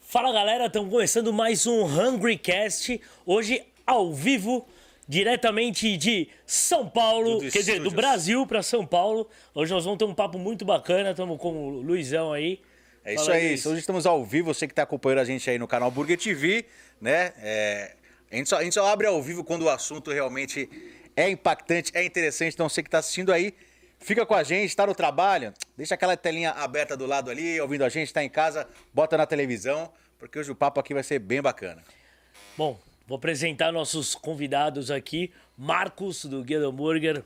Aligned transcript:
Fala 0.00 0.32
galera, 0.32 0.66
estamos 0.66 0.90
começando 0.90 1.32
mais 1.32 1.66
um 1.66 1.84
Hungry 1.84 2.38
Cast. 2.38 3.00
Hoje 3.26 3.64
ao 3.84 4.12
vivo, 4.14 4.64
diretamente 5.08 5.96
de 5.96 6.28
São 6.46 6.88
Paulo, 6.88 7.40
quer 7.40 7.58
dizer, 7.58 7.80
do. 7.80 7.90
Brasil 7.90 8.46
para 8.46 8.62
São 8.62 8.86
Paulo. 8.86 9.28
Hoje 9.52 9.72
nós 9.72 9.84
vamos 9.84 9.98
ter 9.98 10.04
um 10.04 10.14
papo 10.14 10.38
muito 10.38 10.64
bacana. 10.64 11.10
Estamos 11.10 11.36
com 11.38 11.68
o 11.68 11.80
Luizão 11.80 12.32
aí. 12.32 12.60
É 13.04 13.14
isso 13.14 13.24
Fala, 13.24 13.36
aí. 13.36 13.48
Luiz. 13.48 13.66
Hoje 13.66 13.80
estamos 13.80 14.06
ao 14.06 14.24
vivo, 14.24 14.54
você 14.54 14.66
que 14.68 14.72
está 14.72 14.84
acompanhando 14.84 15.18
a 15.18 15.24
gente 15.24 15.50
aí 15.50 15.58
no 15.58 15.66
canal 15.66 15.90
Burger 15.90 16.16
TV, 16.16 16.64
né? 17.00 17.32
É, 17.38 17.96
a, 18.30 18.36
gente 18.36 18.48
só, 18.48 18.58
a 18.58 18.62
gente 18.62 18.74
só 18.74 18.86
abre 18.86 19.08
ao 19.08 19.20
vivo 19.20 19.42
quando 19.42 19.62
o 19.62 19.68
assunto 19.68 20.12
realmente 20.12 20.70
é 21.16 21.28
impactante, 21.28 21.90
é 21.92 22.04
interessante. 22.04 22.54
Então 22.54 22.68
você 22.68 22.82
que 22.82 22.88
está 22.88 22.98
assistindo 22.98 23.32
aí, 23.32 23.52
fica 24.04 24.24
com 24.26 24.34
a 24.34 24.42
gente, 24.42 24.66
está 24.68 24.86
no 24.86 24.94
trabalho, 24.94 25.52
deixa 25.76 25.94
aquela 25.94 26.16
telinha 26.16 26.50
aberta 26.52 26.96
do 26.96 27.06
lado 27.06 27.30
ali, 27.30 27.60
ouvindo 27.60 27.84
a 27.84 27.88
gente, 27.88 28.06
está 28.08 28.22
em 28.22 28.28
casa, 28.28 28.68
bota 28.92 29.16
na 29.16 29.26
televisão, 29.26 29.90
porque 30.18 30.38
hoje 30.38 30.50
o 30.50 30.54
papo 30.54 30.78
aqui 30.80 30.94
vai 30.94 31.02
ser 31.02 31.18
bem 31.18 31.40
bacana. 31.42 31.82
Bom, 32.56 32.78
vou 33.06 33.16
apresentar 33.16 33.72
nossos 33.72 34.14
convidados 34.14 34.90
aqui. 34.90 35.32
Marcos, 35.56 36.24
do 36.24 36.42
Guia 36.42 36.60
do 36.60 36.68
Hambúrguer. 36.68 37.24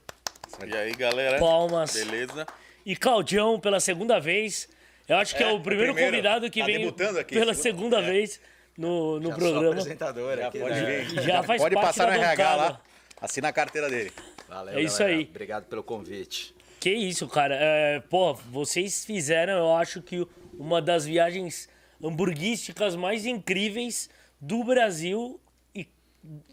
E 0.66 0.76
aí, 0.76 0.92
galera? 0.94 1.38
Palmas. 1.38 1.92
Beleza? 1.92 2.46
E 2.86 2.96
Claudião, 2.96 3.60
pela 3.60 3.80
segunda 3.80 4.18
vez. 4.18 4.68
Eu 5.06 5.16
acho 5.16 5.36
que 5.36 5.42
é, 5.42 5.48
É, 5.50 5.52
o 5.52 5.60
primeiro, 5.60 5.92
o 5.92 5.94
primeiro. 5.94 6.16
convidado 6.16 6.50
que 6.50 6.60
Tá 6.60 6.66
vem 6.66 6.78
debutando 6.78 7.18
aqui, 7.18 7.34
pela 7.34 7.54
segunda- 7.54 7.96
segunda 7.98 8.08
é. 8.08 8.12
vez 8.12 8.40
no, 8.76 9.18
no 9.20 9.28
Já 9.30 9.34
programa. 9.36 9.68
apresentador 9.70 10.36
Já 10.36 10.48
aqui, 10.48 10.58
pode 10.58 10.74
né? 10.80 10.98
vir. 11.00 11.22
Já 11.22 11.42
faz 11.42 11.62
pode 11.62 11.74
parte 11.74 11.86
passar 11.86 12.06
da 12.10 12.16
no 12.16 12.22
RH 12.22 12.56
lá, 12.56 12.80
assina 13.20 13.48
a 13.48 13.52
carteira 13.52 13.88
dele. 13.88 14.12
Valeu, 14.48 14.78
É 14.78 14.82
isso 14.82 14.98
galera. 14.98 15.18
aí. 15.18 15.24
Obrigado 15.30 15.64
pelo 15.64 15.82
convite. 15.82 16.54
Que 16.80 16.90
isso, 16.90 17.26
cara. 17.28 17.56
É, 17.56 18.00
pô, 18.00 18.34
vocês 18.34 19.04
fizeram, 19.04 19.54
eu 19.54 19.74
acho 19.74 20.00
que 20.02 20.26
uma 20.58 20.80
das 20.80 21.04
viagens 21.04 21.68
hamburguísticas 22.02 22.94
mais 22.94 23.26
incríveis 23.26 24.08
do 24.40 24.62
Brasil 24.62 25.40
e 25.74 25.86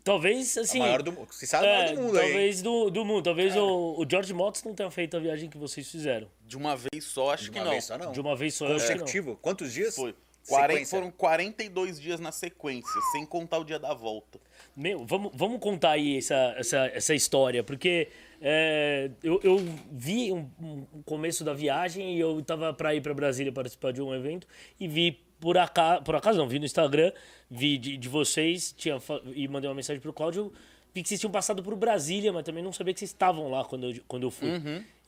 talvez, 0.04 0.58
assim... 0.58 0.80
a 0.80 0.84
maior 0.84 1.04
do, 1.04 1.28
se 1.32 1.46
sabe, 1.46 1.68
é, 1.68 1.94
do 1.94 2.02
mundo 2.02 2.14
talvez 2.14 2.62
do, 2.62 2.90
do 2.90 3.06
mundo. 3.06 3.24
Talvez 3.24 3.56
o, 3.56 3.96
o 4.00 4.06
George 4.10 4.34
Motz 4.34 4.64
não 4.64 4.74
tenha 4.74 4.90
feito 4.90 5.16
a 5.18 5.20
viagem 5.20 5.50
que 5.50 5.58
vocês 5.58 5.90
fizeram. 5.90 6.28
De 6.46 6.58
uma 6.58 6.76
vez 6.76 7.04
só, 7.04 7.32
acho 7.32 7.52
que 7.52 7.60
não. 7.60 7.80
só 7.82 7.98
não. 7.98 8.12
De 8.12 8.20
uma 8.20 8.36
vez 8.36 8.54
só. 8.56 8.68
Consecutivo? 8.68 9.38
Quantos 9.42 9.74
dias? 9.74 9.96
Foi. 9.96 10.16
40, 10.48 10.74
Sequência. 10.74 11.00
foram 11.00 11.12
42 11.12 12.00
dias 12.00 12.20
na 12.20 12.32
sequência, 12.32 13.02
sem 13.12 13.26
contar 13.26 13.58
o 13.58 13.64
dia 13.64 13.80
da 13.80 13.94
volta. 13.94 14.40
Meu, 14.76 15.04
vamos, 15.04 15.32
vamos 15.34 15.60
contar 15.60 15.92
aí 15.92 16.18
essa, 16.18 16.54
essa, 16.58 16.86
essa 16.94 17.16
história, 17.16 17.64
porque 17.64 18.10
é, 18.42 19.10
eu, 19.24 19.40
eu 19.44 19.58
vi 19.92 20.32
um, 20.32 20.50
um 20.62 21.02
começo 21.04 21.44
da 21.44 21.54
viagem 21.54 22.16
e 22.16 22.20
eu 22.20 22.42
tava 22.44 22.74
para 22.74 22.94
ir 22.96 23.02
para 23.02 23.14
Brasília 23.14 23.52
participar 23.52 23.92
de 23.92 24.02
um 24.02 24.14
evento 24.14 24.48
e 24.80 24.88
vi 24.88 25.20
por 25.40 25.58
acaso, 25.58 26.02
por 26.04 26.16
acaso 26.16 26.38
não, 26.40 26.48
vi 26.48 26.60
no 26.60 26.66
Instagram, 26.66 27.12
vi 27.50 27.78
de, 27.78 27.98
de 27.98 28.10
vocês, 28.10 28.74
tinha, 28.78 28.98
e 29.34 29.48
mandei 29.48 29.70
uma 29.70 29.76
mensagem 29.76 30.02
pro 30.02 30.14
Cláudio, 30.14 30.52
vi 30.94 31.04
que 31.04 31.10
vocês 31.10 31.20
tinham 31.20 31.32
passado 31.32 31.62
por 31.62 31.76
Brasília, 31.76 32.32
mas 32.32 32.44
também 32.44 32.64
não 32.64 32.72
sabia 32.72 32.94
que 32.94 33.00
vocês 33.00 33.12
estavam 33.12 33.50
lá 33.50 33.64
quando 33.66 33.88
eu, 33.92 34.02
quando 34.08 34.24
eu 34.24 34.32
fui, 34.32 34.50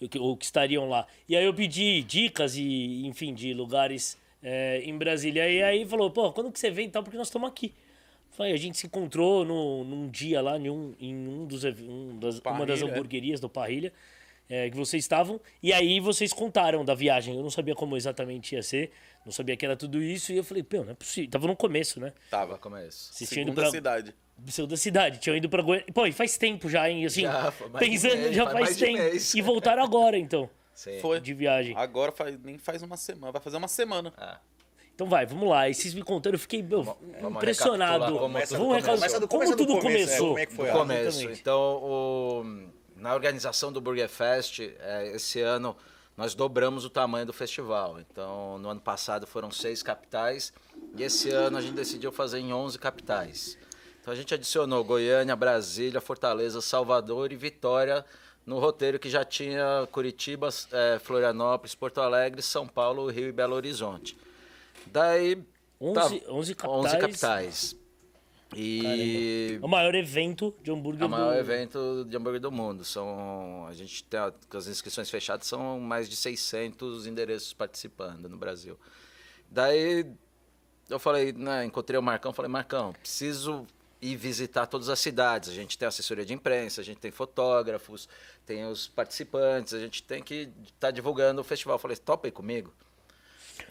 que- 0.09 0.20
ou 0.20 0.36
que 0.36 0.45
estariam 0.45 0.88
lá. 0.89 1.08
E 1.30 1.36
aí 1.36 1.45
eu 1.45 1.53
pedi 1.53 2.03
dicas 2.03 2.55
e, 2.58 3.05
enfim, 3.08 3.33
de 3.33 3.53
lugares 3.53 4.17
é, 4.44 4.81
em 4.83 4.95
Brasília. 4.98 5.50
E 5.50 5.64
aí 5.64 5.86
falou, 5.86 6.11
pô, 6.11 6.31
quando 6.33 6.52
que 6.52 6.59
você 6.59 6.70
vem 6.70 6.88
e 6.88 6.89
tal, 6.89 7.02
porque 7.03 7.17
nós 7.17 7.28
estamos 7.28 7.48
aqui. 7.50 7.73
Falei, 8.38 8.54
a 8.54 8.58
gente 8.58 8.78
se 8.78 8.86
encontrou 8.86 9.44
no, 9.44 9.84
num 9.84 10.08
dia 10.08 10.40
lá, 10.42 10.60
em 10.60 10.70
um, 10.70 10.94
em 11.00 11.28
um 11.28 11.48
dos, 11.48 11.64
um 11.66 12.20
das, 12.20 12.38
uma 12.38 12.68
das 12.68 12.84
hamburguerias 12.84 13.40
do 13.40 13.50
Parrilha, 13.50 13.92
é, 14.48 14.70
que 14.70 14.78
vocês 14.78 15.04
estavam. 15.04 15.42
E 15.62 15.74
aí 15.74 16.00
vocês 16.00 16.32
contaram 16.32 16.86
da 16.86 16.94
viagem. 16.94 17.36
Eu 17.36 17.42
não 17.42 17.50
sabia 17.50 17.74
como 17.74 17.98
exatamente 17.98 18.54
ia 18.54 18.62
ser, 18.62 18.92
não 19.26 19.32
sabia 19.32 19.58
que 19.58 19.66
era 19.66 19.76
tudo 19.76 20.00
isso. 20.00 20.32
E 20.32 20.38
eu 20.38 20.44
falei, 20.44 20.61
pô, 20.61 20.84
não 20.84 20.92
é 20.92 20.94
possível. 20.94 21.32
Tava 21.32 21.48
no 21.48 21.56
começo, 21.56 22.00
né? 22.00 22.14
Tava. 22.30 22.60
Começo. 22.60 23.11
Vocês 23.11 23.28
Segunda 23.28 23.54
pra 23.54 23.72
cidade. 23.72 24.14
seu 24.50 24.67
da 24.67 24.78
cidade, 24.78 25.17
tinham 25.20 25.36
ido 25.36 25.50
pra 25.50 25.64
Goiânia. 25.64 25.92
Pô, 25.92 26.06
e 26.06 26.11
faz 26.11 26.38
tempo 26.38 26.70
já, 26.70 26.88
hein? 26.88 27.08
Assim, 27.08 27.22
Já, 27.23 27.52
pensando, 27.80 28.17
mês, 28.17 28.36
já 28.36 28.44
faz 28.45 28.66
faz, 28.67 28.78
tempo. 28.78 28.98
mês. 29.00 29.34
E 29.34 29.42
voltaram 29.42 29.84
agora, 29.84 30.16
então, 30.16 30.48
Sim. 30.76 31.00
Foi. 31.00 31.20
de 31.20 31.34
viagem. 31.34 31.76
Agora 31.76 32.11
faz, 32.11 32.40
nem 32.44 32.60
faz 32.60 32.84
uma 32.84 32.98
semana. 32.98 33.32
Vai 33.32 33.42
fazer 33.42 33.58
uma 33.58 33.67
semana. 33.67 34.14
Ah, 34.16 34.40
Então 34.98 35.06
vai, 35.08 35.28
vamos 35.28 35.48
lá. 35.48 35.70
E 35.70 35.76
vocês 35.76 35.94
me 35.94 36.02
contaram, 36.02 36.34
eu 36.34 36.40
fiquei 36.40 36.64
meu, 36.64 36.82
vamos 36.84 37.38
impressionado. 37.38 38.18
Começa 38.18 38.58
Vamos 38.58 38.78
recapitular 38.78 38.98
Começa 38.98 39.20
do- 39.20 39.28
como 39.28 39.56
tudo 39.56 39.80
começo, 39.80 40.12
é, 40.12 40.18
começou. 40.18 40.28
como 40.30 40.40
é 40.40 40.46
que 40.48 40.56
foi 40.56 40.72
começo. 40.72 41.30
Então, 41.30 41.60
o- 41.84 42.44
na 42.96 43.14
organização 43.14 43.72
do 43.72 43.80
Burger 43.80 44.10
Fest, 44.10 44.60
é, 44.80 45.12
esse 45.14 45.40
ano 45.40 45.78
nós 46.18 46.34
dobramos 46.34 46.84
o 46.84 46.90
tamanho 46.90 47.28
do 47.28 47.32
festival. 47.34 48.00
Então, 48.00 48.58
no 48.58 48.70
ano 48.70 48.82
passado 48.82 49.28
foram 49.28 49.52
seis 49.52 49.84
capitais 49.84 50.52
e 50.96 51.04
esse 51.04 51.30
ano 51.30 51.60
a 51.60 51.62
gente 51.62 51.76
decidiu 51.76 52.12
fazer 52.12 52.40
em 52.40 52.52
11 52.52 52.80
capitais. 52.80 53.56
Então, 54.02 54.12
a 54.12 54.18
gente 54.18 54.34
adicionou 54.34 54.84
Goiânia, 54.84 55.36
Brasília, 55.36 56.02
Fortaleza, 56.02 56.60
Salvador 56.60 57.32
e 57.32 57.36
Vitória 57.36 58.04
no 58.48 58.58
roteiro 58.58 58.98
que 58.98 59.12
já 59.12 59.24
tinha 59.24 59.88
Curitiba, 59.92 60.50
é, 60.72 60.98
Florianópolis, 60.98 61.76
Porto 61.76 62.02
Alegre, 62.02 62.42
São 62.42 62.68
Paulo, 62.68 63.12
Rio 63.12 63.28
e 63.28 63.32
Belo 63.32 63.54
Horizonte. 63.56 64.18
Daí... 64.92 65.43
11 65.80 66.23
11 66.27 66.55
capitais. 66.55 66.95
11 66.95 66.98
capitais. 66.99 67.87
E 68.55 69.59
É 69.61 69.65
o 69.65 69.67
maior 69.67 69.93
evento 69.93 70.55
de 70.64 70.71
hambúrguer 70.71 71.03
é 71.03 71.05
o 71.05 71.09
maior 71.09 71.33
do... 71.33 71.39
evento 71.39 72.05
de 72.08 72.15
hambúrguer 72.15 72.39
do 72.39 72.52
mundo. 72.52 72.86
São, 72.86 73.65
a 73.67 73.73
gente 73.73 74.03
tem 74.03 74.20
as 74.53 74.67
inscrições 74.67 75.09
fechadas, 75.09 75.48
são 75.48 75.80
mais 75.80 76.09
de 76.09 76.15
600 76.15 77.08
endereços 77.08 77.53
participando 77.53 78.30
no 78.30 78.37
Brasil. 78.37 78.77
Daí 79.49 80.05
eu 80.89 80.99
falei, 80.99 81.33
né, 81.33 81.65
encontrei 81.65 81.99
o 81.99 82.04
Marcão, 82.04 82.31
falei, 82.31 82.49
Marcão, 82.49 82.93
preciso 82.93 83.65
ir 84.02 84.15
visitar 84.15 84.65
todas 84.67 84.87
as 84.87 84.99
cidades. 84.99 85.49
A 85.49 85.54
gente 85.54 85.77
tem 85.77 85.87
assessoria 85.87 86.25
de 86.25 86.33
imprensa, 86.33 86.80
a 86.80 86.83
gente 86.83 86.99
tem 86.99 87.11
fotógrafos, 87.11 88.08
tem 88.45 88.65
os 88.65 88.87
participantes, 88.87 89.73
a 89.73 89.80
gente 89.80 90.02
tem 90.04 90.23
que 90.23 90.49
estar 90.64 90.92
divulgando 90.92 91.42
o 91.42 91.43
festival. 91.43 91.75
Eu 91.75 91.80
falei, 91.80 91.98
topa 91.98 92.27
aí 92.27 92.31
comigo. 92.31 92.73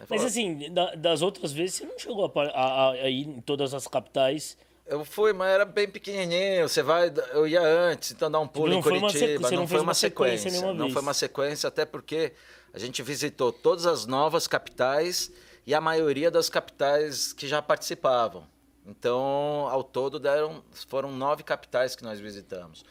Mas 0.09 0.23
assim, 0.23 0.71
da- 0.73 0.95
das 0.95 1.21
outras 1.21 1.51
vezes 1.51 1.75
você 1.75 1.85
não 1.85 1.97
chegou 1.99 2.25
a, 2.35 2.41
a- 2.41 2.91
a- 2.91 3.09
ir 3.09 3.27
em 3.27 3.41
todas 3.41 3.73
as 3.73 3.87
capitais. 3.87 4.57
Eu 4.85 5.03
fui, 5.03 5.33
mas 5.33 5.49
era 5.49 5.65
bem 5.65 5.87
pequenininho. 5.89 6.67
Você 6.69 6.81
vai, 6.81 7.11
eu 7.33 7.45
ia 7.47 7.61
antes, 7.61 8.11
então 8.11 8.31
dar 8.31 8.39
um 8.39 8.47
pulo 8.47 8.73
em 8.73 8.81
Curitiba. 8.81 9.09
sequ- 9.11 9.41
não 9.51 9.59
não, 9.61 9.67
foi 9.67 9.79
uma 9.81 9.93
sequência 9.93 10.49
sequência. 10.49 10.73
Não 10.73 10.77
vez. 10.85 10.93
foi 10.93 11.01
uma 11.01 11.13
sequência, 11.13 11.67
até 11.67 11.85
porque 11.85 12.31
a 12.73 12.79
gente 12.79 13.01
visitou 13.03 13.51
todas 13.51 13.85
as 13.85 14.05
novas 14.05 14.47
capitais 14.47 15.29
e 15.65 15.73
a 15.73 15.81
maioria 15.81 16.31
das 16.31 16.49
capitais 16.49 17.33
que 17.33 17.47
já 17.47 17.61
participavam. 17.61 18.45
Então, 18.85 19.67
ao 19.69 19.83
todo, 19.83 20.17
deram, 20.17 20.63
foram 20.87 21.11
nove 21.11 21.43
capitais 21.43 21.93
que 21.93 22.03
nós 22.03 22.21
visitamos. 22.21 22.85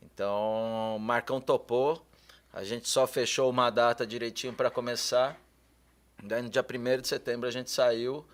Então, 0.00 0.96
Marcão 1.00 1.40
topou. 1.40 2.00
A 2.52 2.62
gente 2.64 2.88
só 2.88 3.06
fechou 3.06 3.50
uma 3.50 3.70
data 3.70 4.06
direitinho 4.06 4.52
para 4.52 4.70
começar. 4.70 5.36
Daí, 6.22 6.42
no 6.42 6.48
dia 6.48 6.64
1 6.64 7.00
de 7.00 7.08
setembro, 7.08 7.48
a 7.48 7.50
gente 7.50 7.70
saiu, 7.70 8.24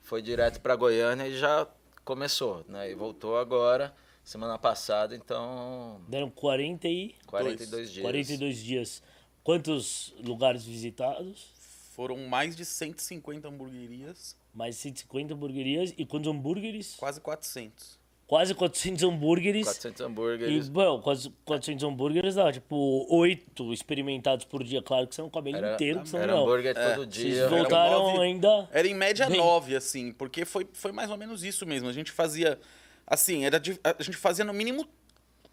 foi 0.00 0.22
direto 0.22 0.60
para 0.60 0.76
Goiânia 0.76 1.26
e 1.26 1.36
já 1.36 1.66
começou, 2.04 2.64
né? 2.68 2.90
E 2.90 2.94
voltou 2.94 3.38
agora, 3.38 3.94
semana 4.24 4.58
passada, 4.58 5.14
então, 5.14 6.00
Deram 6.08 6.30
40 6.30 6.88
e... 6.88 7.14
42 7.26 7.90
dias. 7.90 8.02
42 8.02 8.58
dias. 8.58 9.02
Quantos 9.42 10.14
lugares 10.18 10.64
visitados? 10.64 11.52
Foram 11.94 12.16
mais 12.28 12.56
de 12.56 12.64
150 12.64 13.48
hamburguerias, 13.48 14.36
Mais 14.54 14.76
150 14.76 15.34
hamburguerias. 15.34 15.94
E 15.96 16.06
quantos 16.06 16.30
hambúrgueres? 16.30 16.94
quase 16.96 17.20
400. 17.20 18.01
Quase 18.32 18.54
400 18.54 19.02
hambúrgueres. 19.04 19.66
400 19.66 20.00
E, 20.00 20.04
hambúrgueres. 20.04 20.66
bom, 20.70 21.02
quase 21.02 21.30
400 21.44 21.84
hambúrgueres 21.84 22.34
dá, 22.36 22.50
tipo, 22.50 23.06
8 23.14 23.74
experimentados 23.74 24.46
por 24.46 24.64
dia. 24.64 24.80
Claro 24.80 25.06
que 25.06 25.14
você 25.14 25.20
não 25.20 25.28
come 25.28 25.50
ele 25.50 25.58
Era, 25.58 25.74
inteiro, 25.74 26.00
que 26.02 26.16
era 26.16 26.32
não. 26.32 26.40
hambúrguer 26.40 26.74
É, 26.74 26.94
todo 26.94 27.12
Vocês 27.12 27.34
dia. 27.34 27.46
voltaram 27.50 28.04
nove- 28.14 28.22
ainda... 28.22 28.66
Era 28.72 28.88
em 28.88 28.94
média 28.94 29.28
Bem- 29.28 29.36
9, 29.36 29.76
assim, 29.76 30.12
porque 30.12 30.46
foi, 30.46 30.66
foi 30.72 30.92
mais 30.92 31.10
ou 31.10 31.18
menos 31.18 31.44
isso 31.44 31.66
mesmo. 31.66 31.90
A 31.90 31.92
gente 31.92 32.10
fazia, 32.10 32.58
assim, 33.06 33.44
era 33.44 33.60
de- 33.60 33.78
a 33.84 34.02
gente 34.02 34.16
fazia 34.16 34.46
no 34.46 34.54
mínimo 34.54 34.88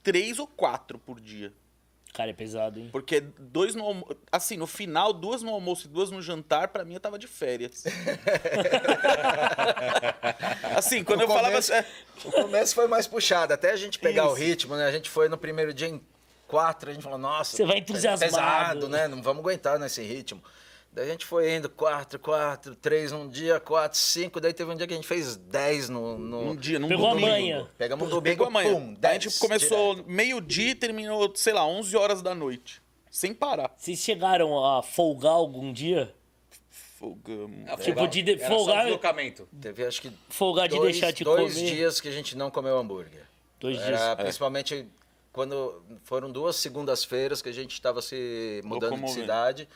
três 0.02 0.40
ou 0.40 0.48
quatro 0.48 0.98
por 0.98 1.20
dia. 1.20 1.52
Cara, 2.14 2.32
é 2.32 2.34
pesado, 2.34 2.80
hein? 2.80 2.90
Porque 2.92 3.22
dois 3.40 3.76
no 3.76 3.84
almo... 3.86 4.08
assim, 4.32 4.58
no 4.58 4.66
final, 4.68 5.14
duas 5.14 5.42
no 5.44 5.52
almoço 5.54 5.86
e 5.88 5.90
duas 5.90 6.10
no 6.12 6.22
jantar, 6.22 6.68
pra 6.70 6.84
mim 6.84 6.96
eu 6.96 7.00
tava 7.00 7.18
de 7.20 7.28
férias. 7.28 7.84
assim, 10.76 11.04
quando 11.04 11.20
No 11.20 11.24
eu 11.26 11.28
falava 11.28 11.50
começo- 11.50 11.74
assim, 11.74 11.86
é, 11.86 12.28
O 12.28 12.32
começo 12.32 12.76
foi 12.76 12.88
mais 12.88 13.08
puxado, 13.08 13.54
até 13.54 13.72
a 13.72 13.76
gente 13.76 14.00
pegar 14.00 14.26
o 14.28 14.34
Isso. 14.34 14.44
ritmo, 14.44 14.76
né? 14.76 14.86
A 14.86 14.92
gente 14.92 15.10
foi 15.10 15.30
no 15.30 15.38
primeiro 15.38 15.74
dia 15.74 15.88
em 15.88 16.02
quatro, 16.48 16.90
a 16.90 16.94
gente 16.94 17.04
falou, 17.04 17.18
nossa, 17.20 17.56
Você 17.56 17.66
vai 17.66 17.78
é 17.78 17.80
entusiasmado. 17.80 18.32
pesado, 18.32 18.90
né? 18.90 19.08
Não 19.08 19.22
vamos 19.22 19.42
aguentar 19.42 19.78
nesse 19.80 20.02
ritmo. 20.02 20.42
Daí 20.92 21.08
a 21.08 21.12
gente 21.12 21.26
foi 21.26 21.56
indo 21.56 21.70
quatro, 21.70 22.18
quatro, 22.20 22.76
três 22.76 23.12
num 23.12 23.28
dia, 23.30 23.60
quatro, 23.60 23.98
cinco. 23.98 24.42
Daí 24.42 24.54
teve 24.54 24.72
um 24.72 24.76
dia 24.76 24.88
que 24.88 24.94
a 24.94 24.96
gente 24.96 25.08
fez 25.08 25.36
dez 25.36 25.88
no. 25.88 26.18
no... 26.18 26.40
um 26.52 26.56
dia, 26.56 26.80
num 26.80 26.88
Pegou 26.88 27.06
a 27.08 27.10
domingo. 27.12 27.28
manha. 27.30 27.70
Pegamos 27.78 28.08
um 28.08 28.10
domingo, 28.10 28.24
Pegou 28.24 28.48
a 28.48 28.50
manhã. 28.50 28.74
pum, 28.74 28.94
a 28.98 29.00
dez. 29.00 29.24
gente 29.24 29.40
começou 29.40 30.04
meio-dia 30.08 30.72
e 30.72 30.76
terminou, 30.76 31.32
sei 31.36 31.54
lá, 31.54 31.66
11 31.66 31.96
horas 31.96 32.22
da 32.22 32.34
noite. 32.34 32.82
Sem 33.12 33.34
parar. 33.34 33.72
Vocês 33.78 34.00
chegaram 34.00 34.64
a 34.66 34.82
folgar 34.82 35.32
algum 35.34 35.72
dia? 35.72 36.14
Folgamos. 36.98 37.70
Ah, 37.70 37.78
Tipo, 37.78 38.08
de- 38.08 38.22
de- 38.22 38.32
era 38.34 38.48
só 38.48 38.58
folgar- 38.58 38.84
deslocamento. 38.84 39.48
Teve 39.62 39.86
acho 39.86 40.02
que 40.02 40.12
Folgar 40.30 40.68
de 40.68 40.76
dois, 40.76 40.92
deixar 40.94 41.12
de 41.12 41.24
dois 41.24 41.54
comer. 41.54 41.72
dias 41.76 42.02
que 42.02 42.08
a 42.08 42.12
gente 42.12 42.36
não 42.36 42.52
comeu 42.52 42.78
hambúrguer. 42.78 43.24
Dois 43.60 43.78
Era 43.80 43.98
dias. 43.98 44.16
principalmente 44.16 44.86
quando 45.32 45.82
foram 46.04 46.30
duas 46.32 46.56
segundas-feiras 46.58 47.42
que 47.42 47.48
a 47.50 47.54
gente 47.54 47.72
estava 47.74 48.02
se 48.02 48.62
mudando 48.66 49.00
de 49.02 49.12
cidade 49.12 49.68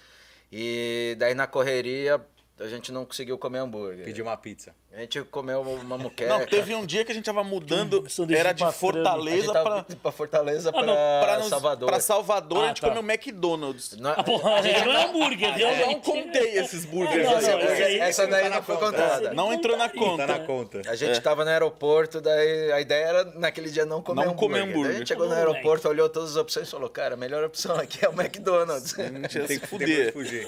e 0.56 1.16
daí 1.18 1.34
na 1.34 1.48
correria 1.48 2.24
a 2.60 2.68
gente 2.68 2.92
não 2.92 3.06
conseguiu 3.06 3.40
comer 3.40 3.58
hambúrguer. 3.58 4.06
Pedir 4.06 4.22
uma 4.22 4.38
pizza. 4.38 4.76
A 4.96 5.00
gente 5.00 5.20
comeu 5.24 5.60
uma 5.62 5.98
muqueca. 5.98 6.30
Não, 6.38 6.46
teve 6.46 6.76
um 6.76 6.86
dia 6.86 7.04
que 7.04 7.12
a 7.12 7.16
gente 7.16 7.26
tava 7.26 7.44
mudando, 7.44 8.06
Um 8.20 8.32
era 8.32 8.54
de 8.54 8.64
a 8.64 8.68
gente 8.68 8.78
Fortaleza 8.78 9.52
tava 9.52 9.84
pra, 9.84 9.96
pra 9.96 10.12
Fortaleza 10.12 10.70
Ah, 10.72 10.84
não, 10.84 10.94
pra, 10.94 11.20
pra, 11.24 11.38
nos- 11.40 11.48
Salvador. 11.50 11.90
pra 11.90 12.00
Salvador, 12.00 12.60
Ah, 12.60 12.66
a 12.66 12.68
gente 12.68 12.82
tá. 12.82 12.90
comeu 12.90 13.02
McDonald's. 13.02 13.98
Não- 13.98 14.12
Ah, 14.12 14.24
porra, 14.24 14.62
não 14.62 14.92
é 14.94 15.06
hambúrguer, 15.06 15.60
Eu 15.60 15.88
não 15.88 16.00
contei 16.00 16.60
esses 16.60 16.86
burgers. 16.86 17.28
Ah, 17.28 17.32
não, 17.32 17.38
essa 17.40 17.52
não, 17.58 17.68
aí- 17.86 18.00
essa 18.00 18.28
daí 18.28 18.44
tá 18.44 18.50
na 18.50 18.56
não 18.58 18.64
foi 18.64 18.76
conta. 18.78 18.92
contada. 19.02 19.34
Não 19.34 19.52
entrou 19.54 19.76
na 19.78 19.90
contaria. 19.90 20.10
conta. 20.12 20.28
Tá 20.28 20.38
na 20.40 20.46
conta. 20.46 20.82
A 20.92 20.96
gente 20.96 21.20
tava 21.22 21.44
no 21.44 21.50
aeroporto, 21.50 22.22
daí 22.22 22.72
a 22.72 22.80
ideia 22.80 23.06
era 23.06 23.24
naquele 23.34 23.72
dia 23.72 23.88
não 23.88 24.00
comer 24.00 24.26
Não 24.26 24.34
hambúrguer. 24.34 24.48
comer 24.48 24.60
hambúrguer. 24.62 24.84
Daí 24.90 24.96
a 24.96 25.00
gente 25.00 25.08
chegou 25.08 25.28
no 25.28 25.34
aeroporto, 25.34 25.88
olhou 25.90 26.08
todas 26.08 26.30
as 26.30 26.36
opções 26.36 26.68
e 26.68 26.72
falou, 26.72 26.88
cara, 26.88 27.16
a 27.16 27.18
melhor 27.18 27.44
opção 27.44 27.76
aqui 27.78 28.06
é 28.06 28.10
o 28.10 28.14
McDonald's. 28.14 28.94
A 29.00 29.04
gente 29.06 29.40
Tem 29.48 29.60
que 29.60 29.66
fuder. 29.66 30.14
fugir. 30.14 30.48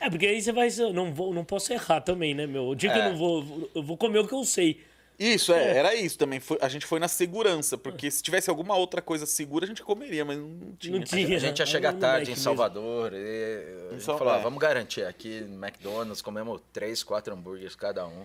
É, 0.00 0.08
porque 0.08 0.26
aí 0.26 0.40
você 0.40 0.50
vai. 0.50 0.68
Não, 0.94 1.12
vou, 1.12 1.34
não 1.34 1.44
posso 1.44 1.74
errar 1.74 2.00
também, 2.00 2.32
né, 2.34 2.46
meu? 2.46 2.68
O 2.68 2.74
dia 2.74 2.90
que 2.90 2.98
É. 2.98 3.06
eu 3.06 3.10
não 3.10 3.18
vou. 3.18 3.44
Eu 3.82 3.86
vou 3.86 3.96
comer 3.96 4.20
o 4.20 4.26
que 4.28 4.34
eu 4.34 4.44
sei. 4.44 4.80
Isso, 5.18 5.52
é, 5.52 5.76
era 5.76 5.94
isso 5.94 6.16
também. 6.18 6.40
Foi- 6.40 6.58
a 6.60 6.68
gente 6.68 6.86
foi 6.86 6.98
na 6.98 7.06
segurança, 7.08 7.76
porque 7.76 8.10
se 8.10 8.22
tivesse 8.22 8.48
alguma 8.48 8.76
outra 8.76 9.02
coisa 9.02 9.26
segura, 9.26 9.64
a 9.64 9.68
gente 9.68 9.82
comeria, 9.82 10.24
mas 10.24 10.38
não 10.38 10.72
tinha. 10.78 10.98
Não 10.98 11.04
tinha. 11.04 11.36
A 11.36 11.38
gente 11.38 11.58
ia 11.58 11.64
né? 11.64 11.70
chegar 11.70 11.92
tarde 11.94 12.30
em 12.30 12.32
mesmo. 12.32 12.42
Salvador 12.42 13.12
e 13.12 13.88
a 13.88 13.92
gente 13.92 14.02
Sal- 14.04 14.18
falou, 14.18 14.32
ah, 14.32 14.38
é. 14.38 14.42
vamos 14.42 14.58
garantir 14.58 15.04
aqui 15.04 15.40
no 15.42 15.64
McDonald's, 15.64 16.22
comemos 16.22 16.60
três, 16.72 17.02
quatro 17.02 17.34
hambúrgueres 17.34 17.76
cada 17.76 18.06
um. 18.06 18.24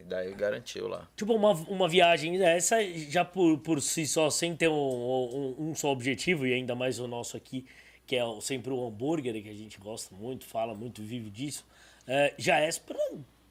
E 0.00 0.04
daí 0.04 0.32
garantiu 0.32 0.86
lá. 0.86 1.08
Tipo, 1.16 1.34
uma, 1.34 1.52
uma 1.52 1.88
viagem 1.88 2.38
dessa, 2.38 2.76
já 3.10 3.24
por, 3.24 3.58
por 3.58 3.80
si 3.82 4.06
só, 4.06 4.30
sem 4.30 4.54
ter 4.54 4.68
um, 4.68 4.74
um, 4.74 5.70
um 5.70 5.74
só 5.74 5.88
objetivo, 5.90 6.46
e 6.46 6.54
ainda 6.54 6.74
mais 6.76 7.00
o 7.00 7.08
nosso 7.08 7.36
aqui, 7.36 7.66
que 8.06 8.14
é 8.14 8.22
sempre 8.40 8.70
o 8.70 8.86
hambúrguer, 8.86 9.42
que 9.42 9.48
a 9.48 9.54
gente 9.54 9.76
gosta 9.80 10.14
muito, 10.14 10.44
fala 10.46 10.72
muito, 10.72 11.02
vive 11.02 11.30
disso, 11.30 11.66
é, 12.06 12.32
já 12.38 12.60
é 12.60 12.70
super, 12.70 12.96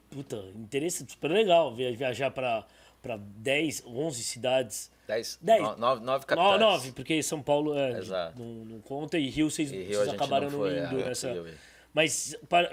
puta, 0.10 0.38
interesse 0.56 1.06
super 1.08 1.32
legal 1.32 1.74
via- 1.76 1.96
viajar 1.96 2.32
para 2.32 2.66
10, 3.38 3.84
11 3.86 4.24
cidades. 4.24 4.92
Dez, 5.08 5.38
Dez. 5.42 5.62
no- 5.62 5.78
nove, 5.78 6.04
nove 6.04 6.20
Não, 6.20 6.20
capitais. 6.28 6.60
nove, 6.60 6.92
porque 6.92 7.24
São 7.24 7.42
Paulo 7.42 7.78
é, 7.78 8.02
não, 8.36 8.46
não 8.66 8.82
conta, 8.82 9.18
e 9.18 9.30
Rio 9.30 9.50
vocês, 9.50 9.72
E 9.72 9.84
Rio 9.84 10.00
vocês 10.00 10.10
acabaram 10.10 10.50
não 10.50 10.58
foi, 10.60 10.72
indo 10.80 11.00
é, 11.00 11.06
nessa... 11.06 11.34
Mas 11.94 12.36
para, 12.50 12.70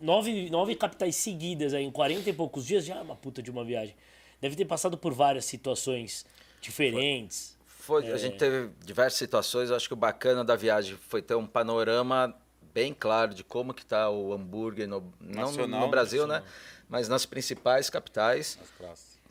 nove, 0.00 0.50
nove 0.50 0.74
capitais 0.74 1.14
seguidas 1.16 1.72
aí, 1.74 1.84
em 1.84 1.90
40 1.90 2.28
e 2.28 2.32
poucos 2.32 2.66
dias 2.66 2.84
já 2.84 2.96
é 2.96 3.00
uma 3.00 3.14
puta 3.16 3.40
de 3.42 3.50
uma 3.50 3.64
viagem. 3.64 3.94
Deve 4.40 4.56
ter 4.56 4.64
passado 4.64 4.98
por 4.98 5.12
várias 5.14 5.44
situações 5.44 6.26
diferentes. 6.60 7.56
Foi, 7.66 8.06
É. 8.06 8.12
A 8.12 8.16
gente 8.18 8.36
teve 8.36 8.70
diversas 8.84 9.18
situações, 9.18 9.70
eu 9.70 9.76
acho 9.76 9.88
que 9.88 9.94
o 9.94 9.96
bacana 9.96 10.44
da 10.44 10.54
viagem 10.56 10.96
foi 10.96 11.22
ter 11.22 11.34
um 11.36 11.46
panorama 11.46 12.34
bem 12.78 12.94
claro 12.94 13.34
de 13.34 13.42
como 13.42 13.74
que 13.74 13.84
tá 13.84 14.08
o 14.08 14.32
hambúrguer, 14.32 14.86
no, 14.86 15.00
não 15.20 15.46
no, 15.46 15.48
Nacional, 15.48 15.80
no 15.80 15.88
Brasil, 15.88 16.28
né? 16.28 16.44
Mas 16.88 17.08
nas 17.08 17.26
principais 17.26 17.90
capitais. 17.90 18.56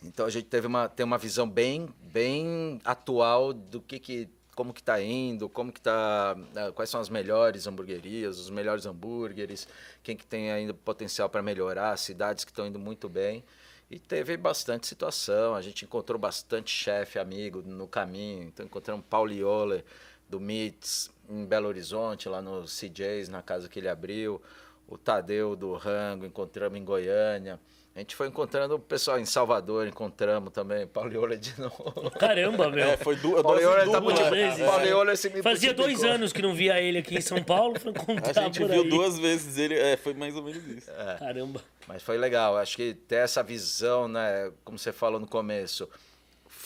Então 0.03 0.25
a 0.25 0.29
gente 0.29 0.47
teve 0.47 0.67
uma, 0.67 0.89
tem 0.89 1.05
uma 1.05 1.17
visão 1.17 1.49
bem, 1.49 1.87
bem 2.01 2.81
atual 2.83 3.53
do 3.53 3.79
que, 3.79 3.99
que 3.99 4.29
como 4.53 4.73
que 4.73 4.83
tá 4.83 5.01
indo, 5.01 5.47
como 5.47 5.71
que 5.71 5.79
tá, 5.79 6.35
eh, 6.55 6.71
quais 6.71 6.89
são 6.89 6.99
as 6.99 7.07
melhores 7.09 7.67
hamburguerias, 7.67 8.37
os 8.37 8.49
melhores 8.49 8.85
hambúrgueres, 8.85 9.65
quem 10.03 10.17
que 10.17 10.25
tem 10.25 10.51
ainda 10.51 10.73
potencial 10.73 11.29
para 11.29 11.41
melhorar, 11.41 11.95
cidades 11.97 12.43
que 12.43 12.51
estão 12.51 12.67
indo 12.67 12.77
muito 12.77 13.07
bem. 13.07 13.45
E 13.89 13.97
teve 13.97 14.35
bastante 14.35 14.85
situação, 14.87 15.55
a 15.55 15.61
gente 15.61 15.85
encontrou 15.85 16.19
bastante 16.19 16.69
chefe 16.69 17.17
amigo 17.17 17.61
no 17.61 17.87
caminho, 17.87 18.43
então 18.43 18.65
encontramos 18.65 19.05
Paulo 19.09 19.31
Ioler 19.31 19.85
do 20.29 20.39
Mits 20.39 21.09
em 21.29 21.45
Belo 21.45 21.67
Horizonte, 21.67 22.29
lá 22.29 22.41
no 22.41 22.63
CJ's, 22.63 23.29
na 23.29 23.41
casa 23.41 23.67
que 23.67 23.79
ele 23.79 23.89
abriu, 23.89 24.41
o 24.87 24.97
Tadeu 24.97 25.55
do 25.55 25.73
Rango, 25.73 26.25
encontramos 26.25 26.77
em 26.79 26.83
Goiânia. 26.83 27.59
A 27.97 27.99
gente 27.99 28.15
foi 28.15 28.27
encontrando 28.27 28.75
o 28.75 28.79
pessoal 28.79 29.19
em 29.19 29.25
Salvador, 29.25 29.87
encontramos 29.87 30.53
também, 30.53 30.85
Paulo 30.87 31.11
Ioler 31.11 31.39
de 31.39 31.59
novo. 31.59 32.11
Caramba, 32.11 32.69
meu. 32.69 32.85
É, 32.85 32.95
foi 32.95 33.15
duas 33.15 33.39
em 33.39 33.91
tá 33.91 33.99
duas 33.99 34.29
vezes. 34.29 34.63
Paulo 34.63 34.85
Ioler 34.85 35.17
se 35.17 35.29
me 35.31 35.41
Fazia 35.41 35.73
dois 35.73 36.03
anos 36.03 36.31
que 36.31 36.39
não 36.39 36.53
via 36.53 36.79
ele 36.79 36.99
aqui 36.99 37.15
em 37.17 37.21
São 37.21 37.43
Paulo, 37.43 37.79
foi 37.79 37.91
A 37.97 38.05
contar 38.05 38.33
gente 38.33 38.59
por 38.59 38.69
viu 38.69 38.83
aí. 38.83 38.89
duas 38.89 39.17
vezes 39.17 39.57
ele, 39.57 39.73
é, 39.73 39.97
foi 39.97 40.13
mais 40.13 40.35
ou 40.35 40.43
menos 40.43 40.63
isso. 40.67 40.91
Caramba. 41.17 41.59
Mas 41.87 42.03
foi 42.03 42.19
legal, 42.19 42.55
acho 42.57 42.75
que 42.75 42.93
ter 42.93 43.15
essa 43.15 43.41
visão, 43.41 44.07
né, 44.07 44.51
como 44.63 44.77
você 44.77 44.91
falou 44.91 45.19
no 45.19 45.27
começo, 45.27 45.89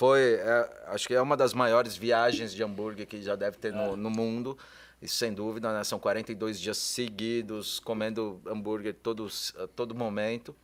foi, 0.02 0.34
é, 0.34 0.84
acho 0.88 1.08
que 1.08 1.14
é 1.14 1.22
uma 1.22 1.38
das 1.38 1.54
maiores 1.54 1.96
viagens 1.96 2.52
de 2.56 2.64
hambúrguer 2.64 3.06
que 3.06 3.22
já 3.22 3.36
deve 3.36 3.58
ter 3.60 3.72
no, 3.72 3.96
no 3.96 4.10
mundo, 4.10 4.58
isso 5.00 5.16
sem 5.16 5.32
dúvida, 5.32 5.72
né, 5.72 5.84
são 5.84 6.00
42 6.00 6.60
dias 6.60 6.80
seguidos 6.80 7.80
comendo 7.80 8.42
hambúrguer 8.48 8.96
todos, 8.96 9.54
a 9.60 9.68
todo 9.68 9.94
momento, 9.94 10.56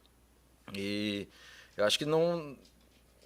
e 0.73 1.27
eu 1.77 1.85
acho 1.85 1.99
que 1.99 2.05
não, 2.05 2.57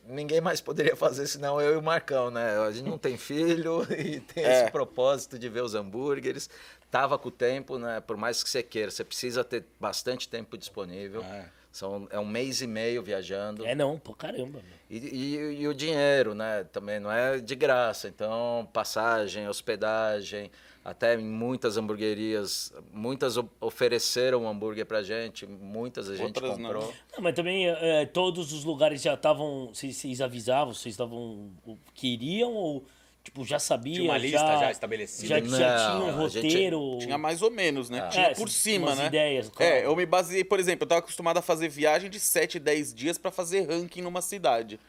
ninguém 0.06 0.42
mais 0.42 0.60
poderia 0.60 0.98
fazer 0.98 1.28
senão 1.28 1.62
eu 1.62 1.76
e 1.76 1.78
o 1.78 1.82
Marcão, 1.82 2.30
né, 2.30 2.60
a 2.60 2.72
gente 2.72 2.90
não 2.90 2.98
tem 2.98 3.16
filho 3.16 3.82
e 3.98 4.20
tem 4.20 4.44
É. 4.44 4.64
esse 4.64 4.72
propósito 4.72 5.40
de 5.40 5.48
ver 5.48 5.64
os 5.64 5.74
hambúrgueres, 5.76 6.50
tava 6.92 7.18
com 7.18 7.30
o 7.30 7.32
tempo, 7.32 7.80
né, 7.80 8.02
por 8.02 8.18
mais 8.18 8.44
que 8.44 8.50
você 8.50 8.62
queira, 8.62 8.92
você 8.92 9.06
precisa 9.06 9.46
ter 9.46 9.64
bastante 9.80 10.28
tempo 10.28 10.58
disponível, 10.58 11.22
É. 11.24 11.61
são, 11.72 12.08
é 12.12 12.20
um 12.20 12.26
mês 12.26 12.62
e 12.62 12.68
meio 12.68 13.02
viajando, 13.02 13.66
É 13.66 13.74
não, 13.74 13.98
pô, 13.98 14.14
caramba. 14.14 14.60
e, 14.90 14.98
e- 14.98 15.62
e 15.62 15.68
o 15.68 15.74
dinheiro, 15.74 16.36
né? 16.36 16.64
Também 16.66 17.00
não 17.00 17.12
é 17.12 17.40
de 17.40 17.56
graça. 17.56 18.08
Então, 18.08 18.68
passagem, 18.74 19.48
hospedagem, 19.48 20.52
até 20.84 21.16
em 21.16 21.24
muitas 21.24 21.78
hamburguerias, 21.78 22.74
muitas 22.92 23.36
ofereceram 23.60 24.44
um 24.44 24.48
hambúrguer 24.50 24.86
pra 24.86 25.02
gente, 25.04 25.46
muitas 25.46 26.10
a 26.10 26.16
gente 26.16 26.26
Outras 26.26 26.58
não. 26.58 26.66
comprou. 26.72 26.94
Não, 27.14 27.22
mas 27.22 27.36
também 27.36 27.68
é, 27.70 28.06
todos 28.06 28.52
os 28.52 28.64
lugares 28.66 29.02
já 29.02 29.14
estavam. 29.14 29.68
Vocês, 29.74 29.96
vocês 29.96 30.20
avisavam, 30.22 30.74
vocês 30.74 30.94
estavam. 30.94 31.52
Queriam 31.94 32.52
ou 32.54 32.84
tipo, 33.32 33.46
já 33.46 33.58
sabia? 33.60 33.94
Tinha 33.94 34.12
uma 34.12 34.18
lista 34.18 34.38
já 34.60 34.72
estabelecida? 34.72 35.28
Já, 35.28 35.40
já 35.40 35.90
Não, 35.94 36.00
tinha 36.02 36.14
um 36.14 36.18
roteiro. 36.18 36.98
Tinha 37.00 37.18
mais 37.18 37.42
ou 37.42 37.50
menos, 37.50 37.90
né? 37.90 38.02
Ah. 38.02 38.08
Tinha 38.10 38.26
É, 38.28 38.34
por 38.34 38.42
umas 38.42 38.54
cima, 38.54 38.94
né? 38.96 39.08
ideias, 39.08 39.50
claro. 39.50 39.72
É, 39.74 39.86
eu 39.86 39.96
me 39.96 40.06
baseei, 40.06 40.44
por 40.44 40.60
exemplo, 40.60 40.84
eu 40.84 40.88
tava 40.90 41.00
acostumado 41.00 41.38
a 41.38 41.42
fazer 41.42 41.70
viagem 41.70 42.10
de 42.10 42.20
7, 42.20 42.60
10 42.60 42.94
dias 42.94 43.18
pra 43.18 43.32
fazer 43.32 43.68
ranking 43.68 44.02
numa 44.02 44.22
cidade. 44.22 44.80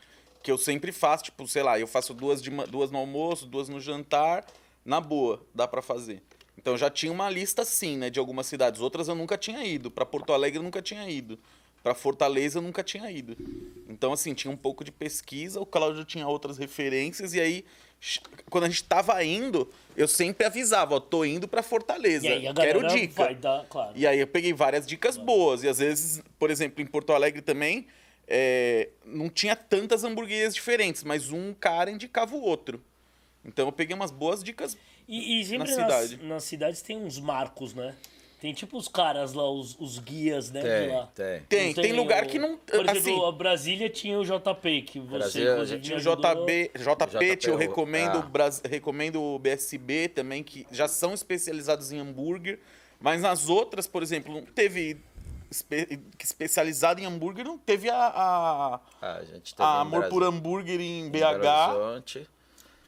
Que 0.43 0.51
eu 0.51 0.59
sempre 0.59 0.91
faço, 0.91 1.25
tipo, 1.25 1.47
sei 1.47 1.63
lá, 1.63 1.79
eu 1.79 1.87
faço 1.87 2.13
duas, 2.13 2.43
de, 2.43 2.51
duas 2.69 2.91
no 2.91 2.99
almoço, 2.99 3.47
duas 3.47 3.69
no 3.69 3.81
jantar, 3.81 4.45
na 4.85 5.01
boa, 5.01 5.41
dá 5.55 5.69
pra 5.69 5.81
fazer. 5.81 6.21
Então 6.59 6.77
já 6.77 6.91
tinha 6.91 7.13
uma 7.13 7.31
lista 7.31 7.65
sim, 7.65 7.97
né, 7.97 8.11
de 8.11 8.19
algumas 8.19 8.47
cidades. 8.47 8.81
Outras 8.81 9.07
eu 9.09 9.15
nunca 9.15 9.39
tinha 9.39 9.65
ido. 9.65 9.91
Pra 9.91 10.05
Porto 10.05 10.33
Alegre 10.33 10.59
eu 10.59 10.63
nunca 10.63 10.83
tinha 10.83 11.09
ido. 11.09 11.39
Pra 11.83 11.95
Fortaleza 11.95 12.59
eu 12.59 12.63
nunca 12.63 12.83
tinha 12.85 13.11
ido. 13.11 13.37
Então, 13.89 14.13
assim, 14.13 14.35
tinha 14.35 14.53
um 14.53 14.57
pouco 14.57 14.85
de 14.85 14.93
pesquisa, 14.93 15.61
o 15.61 15.67
Cláudio 15.67 16.05
tinha 16.05 16.27
outras 16.29 16.57
referências, 16.57 17.35
e 17.35 17.41
aí, 17.41 17.65
quando 18.51 18.65
a 18.65 18.69
gente 18.69 18.85
tava 18.85 19.23
indo, 19.25 19.71
eu 19.97 20.09
sempre 20.09 20.47
avisava, 20.47 20.97
ó, 20.97 21.01
tô 21.01 21.25
indo 21.25 21.47
pra 21.47 21.63
Fortaleza. 21.63 22.27
E 22.27 22.33
aí 22.33 22.47
a 22.49 22.55
Quero 22.55 22.87
dica. 22.89 23.25
vai 23.25 23.35
dar, 23.35 23.65
claro. 23.67 23.93
E 23.95 24.07
aí 24.07 24.19
eu 24.19 24.27
peguei 24.27 24.53
várias 24.53 24.87
dicas 24.87 25.17
boas. 25.17 25.63
E 25.63 25.69
às 25.69 25.79
vezes, 25.79 26.23
por 26.39 26.51
exemplo, 26.51 26.83
em 26.83 26.87
Porto 26.87 27.13
Alegre 27.13 27.41
também, 27.41 27.87
é, 28.27 28.89
não 29.05 29.29
tinha 29.29 29.55
tantas 29.55 30.05
hamburguerias 30.05 30.55
diferentes, 30.55 31.05
mas 31.05 31.31
um 31.31 31.55
cara 31.55 31.91
indicava 31.91 32.35
o 32.35 32.43
outro. 32.43 32.83
Então 33.45 33.67
eu 33.67 33.73
peguei 33.73 33.95
umas 33.95 34.11
boas 34.11 34.43
dicas. 34.43 34.77
E, 35.09 35.41
e 35.41 35.45
sempre 35.45 35.59
na 35.59 35.65
nas, 35.65 35.75
cidade. 35.75 36.25
nas 36.25 36.45
cidades 36.45 36.83
tem 36.83 36.97
uns 36.97 37.19
marcos, 37.19 37.75
né? 37.75 37.95
Tem 38.43 38.53
tipo 38.53 38.77
os 38.77 38.89
caras 38.89 39.35
lá, 39.35 39.49
os, 39.49 39.77
os 39.79 40.01
guias, 40.01 40.51
né? 40.51 40.63
de 40.63 40.67
Tem, 40.67 40.89
lá. 40.97 41.07
tem. 41.15 41.41
Tem, 41.45 41.75
tem 41.75 41.93
lugar 41.93 42.25
o- 42.25 42.27
que 42.27 42.41
não. 42.41 42.57
Por 42.57 42.75
exemplo, 42.89 42.99
assim, 42.99 43.29
a 43.29 43.31
Brasília 43.31 43.89
tinha 43.89 44.19
o 44.19 44.25
JP, 44.25 44.83
que 44.83 44.99
você 44.99 45.17
Brasília, 45.45 45.79
tinha 45.81 45.97
o. 45.97 46.01
JB, 46.01 46.73
JP, 46.75 47.37
JP, 47.37 47.49
eu 47.49 47.57
recomendo, 47.57 48.17
ah. 48.17 48.19
o 48.19 48.29
Bras- 48.29 48.61
recomendo 48.69 49.23
o 49.23 49.39
BSB 49.39 50.09
também, 50.09 50.43
que 50.43 50.67
já 50.73 50.89
são 50.89 51.15
especializados 51.15 51.93
em 51.93 52.01
hambúrguer. 52.01 52.59
Mas 52.99 53.23
nas 53.23 53.49
outras, 53.49 53.87
por 53.87 54.03
exemplo, 54.03 54.35
não 54.35 54.43
teve 54.43 54.97
espe- 55.49 56.01
especializado 56.21 57.01
em 57.01 57.05
hambúrguer, 57.07 57.45
não 57.45 57.57
teve 57.57 57.89
a, 57.91 57.97
a, 57.97 58.81
Ah, 59.01 59.15
a 59.19 59.25
gente 59.25 59.55
teve 59.55 59.63
a 59.69 59.81
Amor 59.83 60.01
Brasília, 60.01 60.11
por 60.11 60.23
Hambúrguer 60.25 60.81
em 60.81 61.09
BH. 61.09 62.13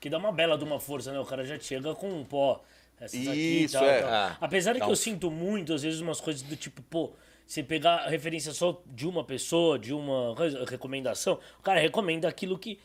Que 0.00 0.10
dá 0.10 0.18
uma 0.18 0.32
bela 0.32 0.58
de 0.58 0.64
uma 0.64 0.80
força, 0.80 1.12
né? 1.12 1.20
O 1.20 1.24
cara 1.24 1.44
já 1.44 1.56
chega 1.60 1.94
com, 1.94 2.24
pô, 2.24 2.58
essas 3.00 3.26
aqui 3.26 3.64
Isso, 3.64 3.76
e 3.76 3.78
tal, 3.78 3.88
é. 3.88 4.00
tal. 4.02 4.10
Ah. 4.10 4.36
Apesar 4.40 4.72
de 4.72 4.80
que 4.80 4.86
um- 4.86 4.90
eu 4.90 4.96
sinto 4.96 5.30
muito, 5.30 5.72
às 5.74 5.82
vezes, 5.82 6.00
umas 6.00 6.20
coisas 6.20 6.42
do 6.42 6.56
tipo, 6.56 6.82
pô, 6.82 7.12
você 7.46 7.62
pegar 7.62 7.96
a 7.96 8.08
referência 8.08 8.52
só 8.52 8.80
de 8.86 9.06
uma 9.06 9.22
pessoa, 9.24 9.78
de 9.78 9.92
uma 9.92 10.34
coisa- 10.36 10.64
recomendação, 10.64 11.38
o 11.58 11.62
cara 11.62 11.80
recomenda 11.80 12.26
aquilo 12.28 12.58
que 12.58 12.78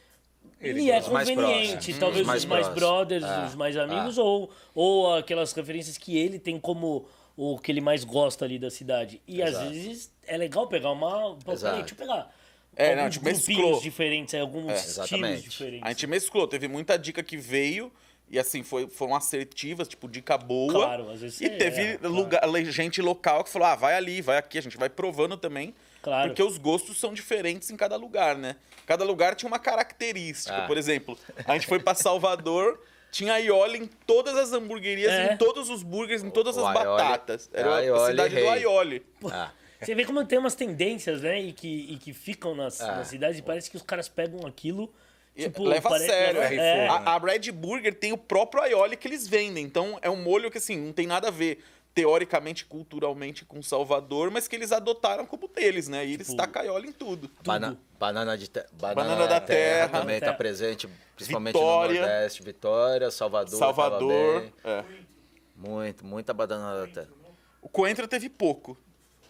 Ele 0.59 0.81
lhe 0.81 0.91
é. 0.91 0.99
Mais 1.09 1.29
conveniente. 1.29 1.71
próximo. 1.73 1.99
Talvez 1.99 2.21
Os 2.21 2.27
mais 2.27 2.43
os 2.43 2.49
mais 2.49 2.67
próximos. 2.67 2.89
brothers, 2.89 3.23
Ah, 3.23 3.45
os 3.47 3.55
mais 3.55 3.77
ah. 3.77 3.83
amigos, 3.83 4.17
ou, 4.17 4.49
ou 4.75 5.13
aquelas 5.15 5.53
referências 5.53 5.97
que 5.97 6.17
ele 6.17 6.37
tem 6.39 6.59
como 6.59 7.05
o 7.37 7.57
que 7.57 7.71
ele 7.71 7.79
mais 7.79 8.03
gosta 8.03 8.43
ali 8.43 8.59
da 8.59 8.69
cidade. 8.69 9.21
E 9.25 9.41
Exato. 9.41 9.65
às 9.67 9.71
vezes 9.71 10.11
é 10.27 10.35
legal 10.35 10.67
pegar 10.67 10.91
uma. 10.91 11.35
Pô, 11.37 11.55
peraí, 11.55 11.79
deixa 11.79 11.93
eu 11.93 11.97
pegar. 11.97 12.29
É, 12.75 12.95
não, 12.95 13.03
alguns 13.03 13.13
tipo, 13.13 13.25
grupinhos 13.25 13.47
mesclou. 13.47 13.81
diferentes, 13.81 14.33
aí, 14.33 14.41
alguns 14.41 14.71
estilos 14.73 14.89
exatamente. 14.89 15.49
diferentes. 15.49 15.85
A 15.85 15.89
gente 15.89 16.07
mesclou, 16.07 16.47
teve 16.47 16.67
muita 16.67 16.97
dica 16.97 17.23
que 17.23 17.37
veio 17.37 17.91
e 18.31 18.37
assim, 18.39 18.63
foi, 18.63 18.87
foram 18.87 19.15
assertivas, 19.15 19.87
tipo, 19.87 20.07
dica 20.07 20.37
boa. 20.37 20.71
Claro, 20.73 21.09
às 21.11 21.21
vezes 21.21 21.41
E 21.41 21.45
é, 21.45 21.49
teve 21.57 21.81
é, 21.81 21.97
claro. 21.97 22.13
lugar, 22.15 22.41
gente 22.71 23.01
local 23.01 23.43
que 23.43 23.49
falou: 23.49 23.67
ah, 23.67 23.75
vai 23.75 23.95
ali, 23.95 24.21
vai 24.21 24.37
aqui, 24.37 24.57
a 24.57 24.61
gente 24.61 24.77
vai 24.77 24.89
provando 24.89 25.35
também. 25.37 25.73
Claro. 26.01 26.29
Porque 26.29 26.41
os 26.43 26.57
gostos 26.57 26.99
são 26.99 27.13
diferentes 27.13 27.69
em 27.71 27.75
cada 27.75 27.95
lugar, 27.97 28.37
né? 28.37 28.55
Cada 28.85 29.03
lugar 29.03 29.35
tinha 29.35 29.47
uma 29.47 29.59
característica. 29.59 30.55
Ah. 30.63 30.67
Por 30.67 30.77
exemplo, 30.77 31.17
a 31.45 31.53
gente 31.53 31.67
foi 31.67 31.79
pra 31.79 31.93
Salvador, 31.93 32.79
tinha 33.11 33.33
aioli 33.33 33.79
em 33.79 33.85
todas 33.85 34.35
as 34.37 34.53
hamburguerias, 34.53 35.11
É. 35.11 35.33
em 35.33 35.37
todos 35.37 35.69
os 35.69 35.83
burgers, 35.83 36.23
em 36.23 36.29
todas 36.29 36.55
O 36.57 36.65
as 36.65 36.75
aioli- 36.75 36.85
batatas. 37.03 37.49
Era 37.53 37.69
a 37.73 37.77
aioli 37.77 38.11
cidade 38.11 38.35
do 38.35 38.49
aioli. 38.49 39.05
Ah, 39.31 39.51
Você 39.81 39.95
vê 39.95 40.05
como 40.05 40.23
tem 40.25 40.37
umas 40.39 40.55
tendências, 40.55 41.21
né? 41.21 41.41
E 41.41 41.51
que, 41.53 41.67
e 41.93 41.97
que 41.97 42.13
ficam 42.13 42.53
nas, 42.55 42.79
Ah. 42.81 42.97
nas 42.97 43.07
cidades 43.07 43.39
e 43.39 43.41
parece 43.41 43.69
que 43.71 43.77
os 43.77 43.83
caras 43.83 44.07
pegam 44.07 44.45
aquilo. 44.45 44.93
Tipo, 45.35 45.63
leva 45.63 45.95
a 45.95 45.99
sério. 45.99 46.39
leva- 46.41 46.53
é. 46.55 46.87
A, 46.87 46.95
a 46.95 47.17
Red 47.17 47.51
Burger 47.51 47.93
tem 47.95 48.11
o 48.11 48.17
próprio 48.17 48.61
aioli 48.63 48.97
que 48.97 49.07
eles 49.07 49.27
vendem. 49.27 49.63
Então 49.63 49.97
é 50.01 50.09
um 50.09 50.21
molho 50.21 50.51
que, 50.51 50.57
assim, 50.57 50.75
não 50.77 50.91
tem 50.91 51.07
nada 51.07 51.29
a 51.29 51.31
ver, 51.31 51.63
teoricamente, 51.93 52.65
culturalmente, 52.65 53.45
com 53.45 53.61
Salvador, 53.61 54.29
mas 54.31 54.47
que 54.47 54.55
eles 54.55 54.71
adotaram 54.71 55.25
como 55.25 55.47
deles, 55.47 55.87
né? 55.87 56.05
E 56.05 56.13
eles 56.13 56.27
Tipo, 56.27 56.37
tacam 56.37 56.61
aioli 56.61 56.89
em 56.89 56.91
tudo. 56.91 57.29
bana- 57.43 57.77
banana, 57.97 58.37
de 58.37 58.47
te- 58.49 58.65
banana, 58.73 58.95
Banana 59.09 59.27
da 59.27 59.39
terra. 59.41 59.89
também 59.99 60.15
está 60.15 60.27
Terra. 60.27 60.37
presente, 60.37 60.89
principalmente 61.15 61.53
Vitória. 61.55 62.01
no 62.01 62.07
Nordeste. 62.07 62.43
Vitória, 62.43 63.11
Salvador. 63.11 63.57
Salvador. 63.59 64.49
é. 64.63 64.83
Muito, 65.55 66.05
muita 66.05 66.33
banana 66.33 66.81
da 66.81 66.87
terra. 66.87 67.09
O 67.61 67.67
Coentro 67.67 68.07
teve 68.07 68.29
pouco. 68.29 68.77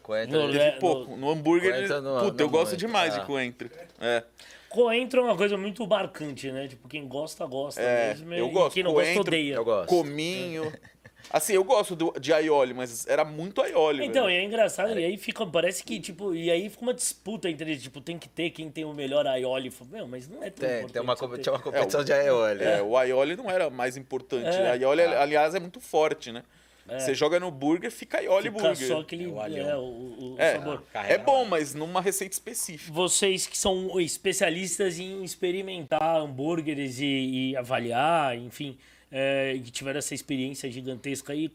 Coentro, 0.04 0.40
No- 0.40 0.52
Teve 0.52 0.60
É, 0.64 0.72
pouco. 0.72 1.16
No 1.18 1.30
hambúrguer, 1.30 1.88
não- 2.02 2.22
puta, 2.26 2.42
eu 2.44 2.50
gosto 2.50 2.70
muito. 2.72 2.80
demais 2.80 3.14
de 3.14 3.20
Ah. 3.20 3.26
coentro. 3.26 3.70
É. 4.00 4.24
Coentro 4.70 5.22
é 5.22 5.24
uma 5.24 5.36
coisa 5.36 5.58
muito 5.58 5.86
marcante, 5.88 6.52
né? 6.52 6.68
Tipo, 6.68 6.88
quem 6.88 7.08
gosta, 7.08 7.46
gosta 7.46 7.82
É, 7.82 8.10
mesmo. 8.10 8.34
eu 8.34 8.48
e 8.48 8.52
gosto. 8.52 8.74
quem 8.76 8.84
não 8.84 8.94
gosta, 8.94 9.06
Coentro, 9.14 9.22
odeia. 9.34 9.56
eu 9.56 9.66
gosto. 9.66 9.90
Cominho. 9.90 10.72
Assim, 11.32 11.54
eu 11.54 11.64
gosto 11.64 11.96
do- 11.96 12.14
de 12.20 12.32
aioli, 12.34 12.74
mas 12.74 13.06
era 13.06 13.24
muito 13.26 13.62
aioli. 13.62 14.06
Então, 14.06 14.26
velho. 14.26 14.36
e 14.38 14.42
é 14.42 14.44
engraçado, 14.44 14.98
e 14.98 15.04
aí 15.06 15.18
fica, 15.18 15.46
parece 15.46 15.84
que, 15.84 16.00
tipo, 16.00 16.34
e 16.34 16.50
aí 16.50 16.70
fica 16.70 16.82
uma 16.82 16.94
disputa 16.94 17.50
entre, 17.50 17.78
tipo, 17.78 18.00
tem 18.00 18.18
que 18.18 18.28
ter 18.30 18.50
quem 18.52 18.72
tem 18.72 18.86
o 18.86 18.94
melhor 18.94 19.28
aioli. 19.28 19.72
Meu, 19.92 20.08
mas 20.08 20.28
não 20.28 20.42
é 20.42 20.50
tão 20.50 20.68
Tem, 20.68 20.78
importante 20.80 20.94
tem 20.94 21.02
uma, 21.02 21.16
tinha 21.40 21.54
uma 21.54 21.60
competição 21.62 22.04
de 22.04 22.14
aioli. 22.14 22.64
É, 22.64 22.82
o 22.82 22.96
aioli 22.98 23.36
não 23.36 23.50
era 23.52 23.70
mais 23.70 23.98
importante. 23.98 24.48
É. 24.48 24.64
né? 24.64 24.72
Aioli, 24.72 25.02
aliás, 25.04 25.54
é 25.54 25.60
muito 25.60 25.80
forte, 25.80 26.32
né? 26.32 26.42
Você 26.98 27.14
joga 27.14 27.40
no 27.40 27.52
burger, 27.52 27.92
fica 27.92 28.18
aioli 28.20 28.50
Fica 28.50 28.62
burger. 28.70 28.88
só 28.88 29.02
aquele, 29.02 29.26
É 29.26 29.28
o 29.28 29.42
é, 29.70 29.78
o, 29.78 29.80
o- 29.82 30.34
o 30.34 30.42
É, 30.42 30.54
sabor. 30.56 30.84
Carrega 30.94 31.14
é 31.14 31.18
na 31.18 31.24
bom, 31.24 31.46
mas 31.46 31.76
numa 31.76 32.02
receita 32.02 32.34
específica. 32.34 32.92
Vocês 32.94 33.46
que 33.46 33.58
são 33.58 34.00
especialistas 34.00 34.98
em 34.98 35.24
experimentar 35.24 36.18
hambúrgueres 36.22 37.00
e, 37.00 37.06
e 37.52 37.56
avaliar, 37.58 38.38
enfim, 38.38 38.78
é, 39.12 39.54
e 39.56 39.60
que 39.62 39.72
tiveram 39.72 40.00
essa 40.00 40.16
experiência 40.16 40.72
gigantesca 40.72 41.34
aí, 41.34 41.52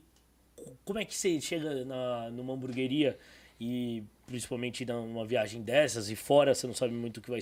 como 0.85 0.99
é 0.99 1.05
que 1.05 1.17
você 1.17 1.41
chega 1.41 1.85
na, 1.85 2.31
numa 2.31 2.53
hamburgueria 2.55 3.19
e 3.61 4.03
principalmente 4.27 4.85
numa 4.87 5.25
viagem 5.25 5.63
dessas 5.63 6.11
e 6.11 6.17
fora, 6.17 6.55
você 6.55 6.67
não 6.67 6.75
sabe 6.75 6.93
muito 6.95 7.19
o 7.19 7.21
que 7.21 7.31
vai 7.31 7.41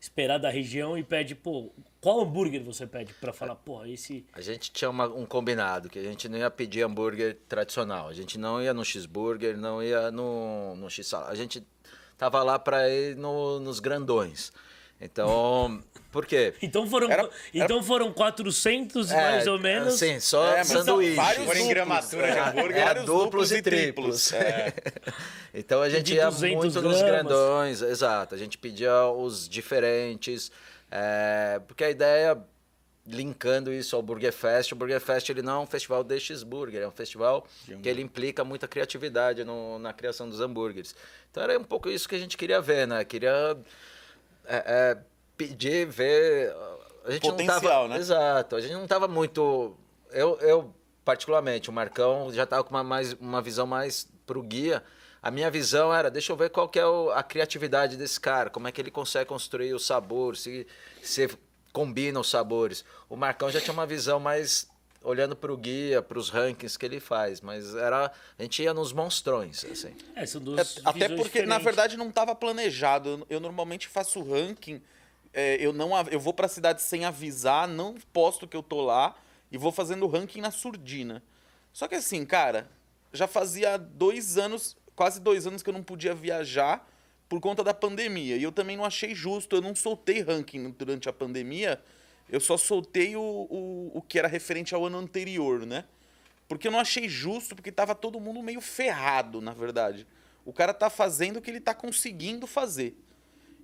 esperar 0.00 0.38
da 0.38 0.48
região 0.50 0.96
e 0.96 1.02
pede, 1.02 1.34
pô, 1.34 1.72
qual 2.00 2.20
hambúrguer 2.20 2.62
você 2.62 2.86
pede 2.86 3.12
pra 3.14 3.32
falar, 3.32 3.56
pô, 3.56 3.84
esse... 3.84 4.24
A 4.32 4.40
gente 4.40 4.70
tinha 4.70 4.88
uma- 4.88 5.08
um 5.08 5.26
combinado, 5.26 5.88
que 5.88 5.98
a 5.98 6.02
gente 6.02 6.28
não 6.28 6.38
ia 6.38 6.50
pedir 6.50 6.82
hambúrguer 6.82 7.36
tradicional. 7.48 8.08
A 8.08 8.12
gente 8.14 8.38
não 8.38 8.62
ia 8.62 8.72
no 8.72 8.84
X-Burger, 8.84 9.56
não 9.56 9.82
ia 9.82 10.10
no, 10.10 10.76
no 10.76 10.88
X-Salada. 10.88 11.32
A 11.32 11.34
gente 11.34 11.62
tava 12.16 12.42
lá 12.42 12.58
para 12.58 12.88
ir 12.88 13.16
no- 13.16 13.58
nos 13.60 13.80
grandões. 13.80 14.52
Então, 15.00 15.80
por 16.10 16.26
quê? 16.26 16.54
Então 16.62 16.88
foram, 16.88 17.10
Era- 17.10 17.28
então 17.54 17.82
foram 17.82 18.12
400 18.12 19.10
mais 19.12 19.46
ou 19.46 19.58
menos. 19.58 19.94
Sim, 19.94 20.18
só 20.20 20.44
É, 20.56 20.64
sanduíche. 20.64 21.14
vários 21.14 21.44
Foram 21.46 21.60
em 21.60 21.68
duplos, 21.68 21.74
gramatura 21.74 22.22
de 22.32 22.38
é. 22.38 22.40
hambúrguer. 22.42 22.78
É, 22.88 22.94
duplos 23.04 23.52
e 23.52 23.62
triplos. 23.62 24.32
É. 24.32 24.72
Então 25.54 25.80
a 25.80 25.88
gente 25.88 26.14
ia 26.14 26.26
200 26.26 26.56
muito 26.56 26.82
nos 26.82 26.98
gramas. 26.98 27.10
grandões, 27.22 27.82
exato. 27.82 28.34
A 28.34 28.38
gente 28.38 28.58
pedia 28.58 29.06
os 29.06 29.48
diferentes, 29.48 30.52
é, 30.90 31.58
porque 31.66 31.82
a 31.82 31.90
ideia, 31.90 32.38
linkando 33.06 33.72
isso 33.72 33.96
ao 33.96 34.02
Burger 34.02 34.32
Fest, 34.32 34.72
o 34.72 34.76
Burger 34.76 35.00
Fest 35.00 35.28
ele 35.30 35.40
não 35.40 35.60
é 35.60 35.62
um 35.64 35.66
festival 35.66 36.04
de 36.04 36.20
cheeseburger, 36.20 36.82
é 36.82 36.86
um 36.86 36.90
festival 36.92 37.46
que 37.82 37.88
ele 37.88 38.02
implica 38.02 38.44
muita 38.44 38.68
criatividade 38.68 39.42
no- 39.42 39.78
na 39.78 39.92
criação 39.94 40.28
dos 40.28 40.40
hambúrgueres. 40.40 40.94
Então 41.30 41.42
era 41.42 41.58
um 41.58 41.64
pouco 41.64 41.88
isso 41.88 42.06
que 42.08 42.14
a 42.14 42.18
gente 42.18 42.36
queria 42.36 42.60
ver, 42.60 42.86
né? 42.86 43.02
Queria 43.04 43.56
é, 44.48 44.64
é, 44.66 44.98
pedir, 45.36 45.86
ver... 45.86 46.52
A 47.04 47.10
gente 47.12 47.24
não 47.24 47.30
Potencial, 47.36 47.60
tava, 47.60 47.88
né? 47.88 47.96
Exato, 47.98 48.56
a 48.56 48.60
gente 48.60 48.74
não 48.74 48.86
tava 48.86 49.06
muito... 49.08 49.76
Eu, 50.10 50.36
eu 50.40 50.74
particularmente, 51.04 51.70
o 51.70 51.72
Marcão 51.72 52.30
já 52.32 52.44
tava 52.44 52.64
com 52.64 52.70
uma, 52.74 52.84
mais, 52.84 53.14
uma 53.14 53.40
visão 53.40 53.66
mais 53.66 54.06
pro 54.26 54.42
guia. 54.42 54.82
A 55.22 55.30
minha 55.30 55.50
visão 55.50 55.92
era, 55.94 56.10
deixa 56.10 56.32
eu 56.32 56.36
ver 56.36 56.50
qual 56.50 56.68
que 56.68 56.78
é 56.78 56.86
o- 56.86 57.10
a 57.10 57.22
criatividade 57.22 57.96
desse 57.96 58.20
cara, 58.20 58.50
como 58.50 58.68
é 58.68 58.72
que 58.72 58.80
ele 58.80 58.90
consegue 58.90 59.26
construir 59.26 59.72
o 59.72 59.78
sabor, 59.78 60.36
se, 60.36 60.66
se 61.02 61.28
combina 61.72 62.20
os 62.20 62.28
sabores. 62.28 62.84
O 63.08 63.16
Marcão 63.16 63.50
já 63.50 63.60
tinha 63.60 63.72
uma 63.72 63.86
visão 63.86 64.20
mais 64.20 64.68
olhando 65.02 65.36
para 65.36 65.52
o 65.52 65.56
guia, 65.56 66.02
para 66.02 66.18
os 66.18 66.28
rankings 66.30 66.76
que 66.78 66.84
ele 66.84 67.00
faz, 67.00 67.40
mas 67.40 67.74
era 67.74 68.12
a 68.38 68.42
gente 68.42 68.62
ia 68.62 68.74
nos 68.74 68.92
monstrões, 68.92 69.64
assim. 69.64 69.94
É, 70.14 70.26
são 70.26 70.40
duas 70.40 70.76
É, 70.78 70.80
Até 70.84 71.08
porque, 71.08 71.38
na 71.42 71.56
diferentes. 71.56 71.64
verdade, 71.64 71.96
não 71.96 72.08
estava 72.08 72.34
planejado. 72.34 73.08
Eu, 73.08 73.26
eu 73.30 73.40
normalmente 73.40 73.86
faço 73.88 74.20
ranking. 74.22 74.80
é, 75.32 75.56
eu 75.64 75.72
não 75.72 75.90
eu 76.08 76.18
vou 76.20 76.32
pra 76.32 76.48
cidade 76.48 76.82
sem 76.82 77.04
avisar, 77.04 77.68
não 77.68 77.94
posto 78.12 78.46
que 78.46 78.56
eu 78.56 78.62
tô 78.62 78.80
lá 78.84 79.14
e 79.52 79.56
vou 79.58 79.70
fazendo 79.72 80.06
ranking 80.06 80.40
na 80.40 80.50
surdina. 80.50 81.22
Só 81.72 81.86
que 81.86 81.94
assim, 81.94 82.24
cara, 82.26 82.68
já 83.12 83.26
fazia 83.26 83.76
dois 83.78 84.36
anos, 84.36 84.76
quase 84.96 85.20
dois 85.20 85.46
anos 85.46 85.62
que 85.62 85.70
eu 85.70 85.74
não 85.74 85.82
podia 85.82 86.14
viajar 86.14 86.86
por 87.28 87.40
conta 87.40 87.62
da 87.62 87.72
pandemia. 87.72 88.36
E 88.36 88.42
eu 88.42 88.50
também 88.50 88.76
não 88.76 88.84
achei 88.84 89.14
justo, 89.14 89.54
eu 89.56 89.60
não 89.62 89.74
soltei 89.76 90.22
ranking 90.22 90.70
durante 90.70 91.08
a 91.08 91.12
pandemia, 91.12 91.80
eu 92.28 92.40
só 92.40 92.56
soltei 92.56 93.16
o, 93.16 93.20
o, 93.20 93.90
o 93.94 94.02
que 94.02 94.18
era 94.18 94.28
referente 94.28 94.74
ao 94.74 94.84
ano 94.86 94.98
anterior, 94.98 95.64
né? 95.66 95.84
Porque 96.46 96.66
eu 96.68 96.72
não 96.72 96.78
achei 96.78 97.08
justo, 97.08 97.54
porque 97.54 97.70
tava 97.72 97.94
todo 97.94 98.18
mundo 98.20 98.42
meio 98.42 98.60
ferrado, 98.60 99.40
na 99.40 99.52
verdade. 99.52 100.06
O 100.44 100.52
cara 100.52 100.72
tá 100.72 100.88
fazendo 100.88 101.36
o 101.38 101.42
que 101.42 101.50
ele 101.50 101.60
tá 101.60 101.74
conseguindo 101.74 102.46
fazer. 102.46 102.96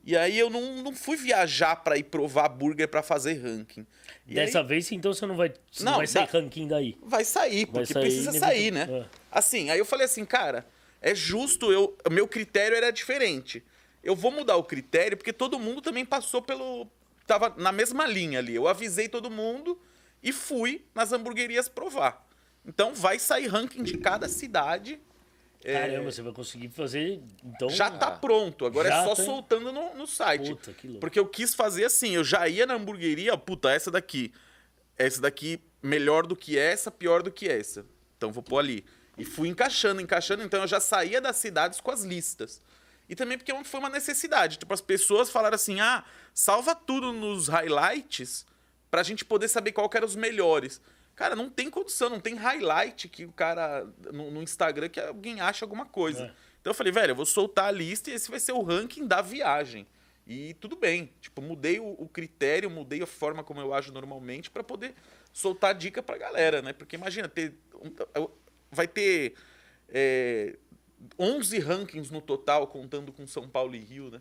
E 0.07 0.15
aí 0.15 0.39
eu 0.39 0.51
não, 0.51 0.83
não 0.83 0.95
fui 0.95 1.17
viajar 1.17 1.77
pra 1.77 1.97
ir 1.97 2.03
provar 2.05 2.47
burger 2.51 2.87
pra 2.89 3.03
fazer 3.03 3.41
ranking. 3.43 3.87
E 4.29 4.35
Dessa 4.35 4.61
aí 4.61 4.67
vez, 4.67 4.93
então, 4.93 5.15
você 5.15 5.25
não 5.25 5.35
vai, 5.35 5.49
você 5.73 5.83
não 5.83 5.93
Não, 5.93 5.99
vai 5.99 6.07
sair 6.07 6.27
dá- 6.27 6.33
ranking 6.39 6.69
daí. 6.69 6.95
vai 7.03 7.25
sair, 7.25 7.65
Vai 7.65 7.73
porque 7.87 7.93
sair 7.95 8.03
precisa 8.03 8.33
sair, 8.33 8.71
né? 8.71 8.87
É. 8.91 9.07
Assim, 9.33 9.71
aí 9.71 9.79
eu 9.79 9.85
falei 9.87 10.05
assim, 10.05 10.27
cara, 10.27 10.67
é 11.01 11.15
justo, 11.15 11.73
eu, 11.73 11.97
meu 12.11 12.29
critério 12.29 12.77
era 12.77 12.91
diferente. 12.93 13.65
Eu 14.03 14.15
vou 14.15 14.31
mudar 14.31 14.57
o 14.57 14.65
critério 14.65 15.17
porque 15.17 15.33
todo 15.33 15.59
mundo 15.59 15.81
também 15.81 16.05
passou 16.05 16.43
pelo. 16.43 16.87
Tava 17.27 17.55
na 17.57 17.73
mesma 17.73 18.07
linha 18.07 18.39
ali. 18.39 18.55
Eu 18.55 18.69
avisei 18.69 19.09
todo 19.09 19.31
mundo 19.31 19.81
e 20.23 20.33
fui 20.33 20.85
nas 20.95 21.13
hamburguerias 21.13 21.69
provar. 21.69 22.27
Então 22.67 22.95
vai 22.95 23.19
sair 23.19 23.47
ranking 23.47 23.83
de 23.83 23.99
cada 23.99 24.29
cidade. 24.29 25.01
É, 25.63 25.81
Caramba, 25.81 26.13
você 26.13 26.21
vai 26.21 26.33
conseguir 26.33 26.69
fazer. 26.69 27.23
Então, 27.43 27.71
já 27.71 27.91
tá 27.91 28.11
pronto, 28.11 28.67
agora 28.67 28.89
é 28.89 29.05
só 29.05 29.15
tem? 29.15 29.25
soltando 29.25 29.73
no, 29.73 29.95
no 29.95 30.07
site. 30.07 30.51
Puta, 30.51 30.73
que 30.75 30.87
louco. 30.87 31.01
Porque 31.01 31.19
eu 31.19 31.27
quis 31.27 31.55
fazer 31.55 31.87
assim, 31.87 32.11
eu 32.11 32.23
já 32.25 32.47
ia 32.47 32.67
na 32.67 32.75
hamburgueria, 32.75 33.37
puta, 33.39 33.71
essa 33.71 33.91
daqui. 33.91 34.31
Essa 34.97 35.23
daqui 35.23 35.59
melhor 35.83 36.27
do 36.27 36.37
que 36.37 36.59
essa, 36.59 36.91
pior 36.91 37.23
do 37.23 37.31
que 37.31 37.49
essa. 37.49 37.87
Então 38.17 38.31
vou 38.31 38.43
pôr 38.43 38.59
ali. 38.59 38.85
E 39.17 39.25
fui 39.25 39.49
encaixando, 39.49 40.01
encaixando, 40.01 40.43
então 40.43 40.61
eu 40.61 40.67
já 40.67 40.81
saía 40.81 41.21
das 41.21 41.37
cidades 41.37 41.81
com 41.81 41.91
as 41.91 42.03
listas. 42.03 42.61
E 43.09 43.15
também 43.15 43.37
porque 43.37 43.53
foi 43.65 43.81
uma 43.81 43.89
necessidade. 43.89 44.59
Tipo, 44.59 44.73
as 44.73 44.81
pessoas 44.81 45.31
falaram 45.31 45.55
assim: 45.55 45.81
ah, 45.81 46.05
salva 46.33 46.75
tudo 46.75 47.13
nos 47.13 47.49
highlights 47.49 48.47
pra 48.91 49.03
gente 49.03 49.25
poder 49.25 49.49
saber 49.49 49.73
qual 49.73 49.89
que 49.89 49.97
eram 49.97 50.07
os 50.07 50.17
melhores. 50.17 50.81
Cara, 51.15 51.37
não 51.37 51.49
tem 51.49 51.71
condição, 51.71 52.09
não 52.11 52.19
tem 52.19 52.35
highlight 52.35 53.09
que 53.09 53.25
o 53.25 53.33
cara 53.33 53.87
no, 54.13 54.31
no 54.31 54.43
Instagram 54.43 54.89
que 54.89 54.99
alguém 55.01 55.41
acha 55.41 55.65
alguma 55.65 55.87
coisa. 55.87 56.25
É. 56.27 56.33
Então 56.61 56.71
eu 56.71 56.75
falei, 56.75 56.93
velho, 56.93 57.11
eu 57.13 57.17
vou 57.17 57.27
soltar 57.27 57.67
a 57.67 57.71
lista 57.71 58.11
e 58.11 58.15
esse 58.15 58.31
vai 58.31 58.41
ser 58.41 58.53
o 58.53 58.63
ranking 58.63 59.07
da 59.07 59.21
viagem. 59.21 59.87
E 60.27 60.55
tudo 60.55 60.75
bem. 60.75 61.13
Tipo, 61.21 61.43
mudei 61.43 61.79
o, 61.79 61.85
o 61.99 62.09
critério, 62.09 62.71
mudei 62.71 63.03
a 63.03 63.07
forma 63.07 63.45
como 63.45 63.61
eu 63.61 63.75
ajo 63.75 63.93
normalmente 63.93 64.51
pra 64.51 64.65
poder 64.65 64.95
soltar 65.33 65.75
dica 65.75 66.03
pra 66.03 66.17
galera, 66.17 66.63
né? 66.63 66.73
Porque 66.73 66.97
imagina, 66.97 67.29
ter, 67.29 67.55
um- 67.75 68.29
vai 68.73 68.89
ter 68.89 69.35
é, 69.89 70.57
11 71.19 71.59
rankings 71.59 72.13
no 72.13 72.21
total, 72.21 72.67
contando 72.67 73.13
com 73.13 73.27
São 73.27 73.49
Paulo 73.49 73.75
e 73.75 73.79
Rio, 73.79 74.11
né? 74.11 74.21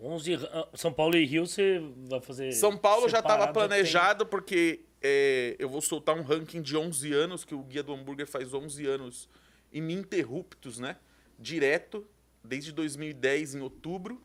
11, 0.00 0.34
ah, 0.34 0.68
São 0.74 0.92
Paulo 0.92 1.16
e 1.16 1.24
Rio 1.24 1.46
você 1.46 1.80
vai 2.08 2.20
fazer. 2.20 2.52
São 2.52 2.76
Paulo 2.76 3.08
já 3.08 3.20
estava 3.20 3.52
planejado 3.52 4.26
porque 4.26 4.80
é, 5.02 5.54
eu 5.58 5.68
vou 5.68 5.80
soltar 5.80 6.16
um 6.16 6.22
ranking 6.22 6.60
de 6.60 6.76
11 6.76 7.12
anos, 7.12 7.44
que 7.44 7.54
o 7.54 7.62
Guia 7.62 7.82
do 7.82 7.92
Hambúrguer 7.92 8.26
faz 8.26 8.52
11 8.52 8.86
anos 8.86 9.28
ininterruptos, 9.72 10.78
né? 10.78 10.96
Direto, 11.38 12.06
desde 12.42 12.72
2010, 12.72 13.56
em 13.56 13.60
outubro. 13.60 14.20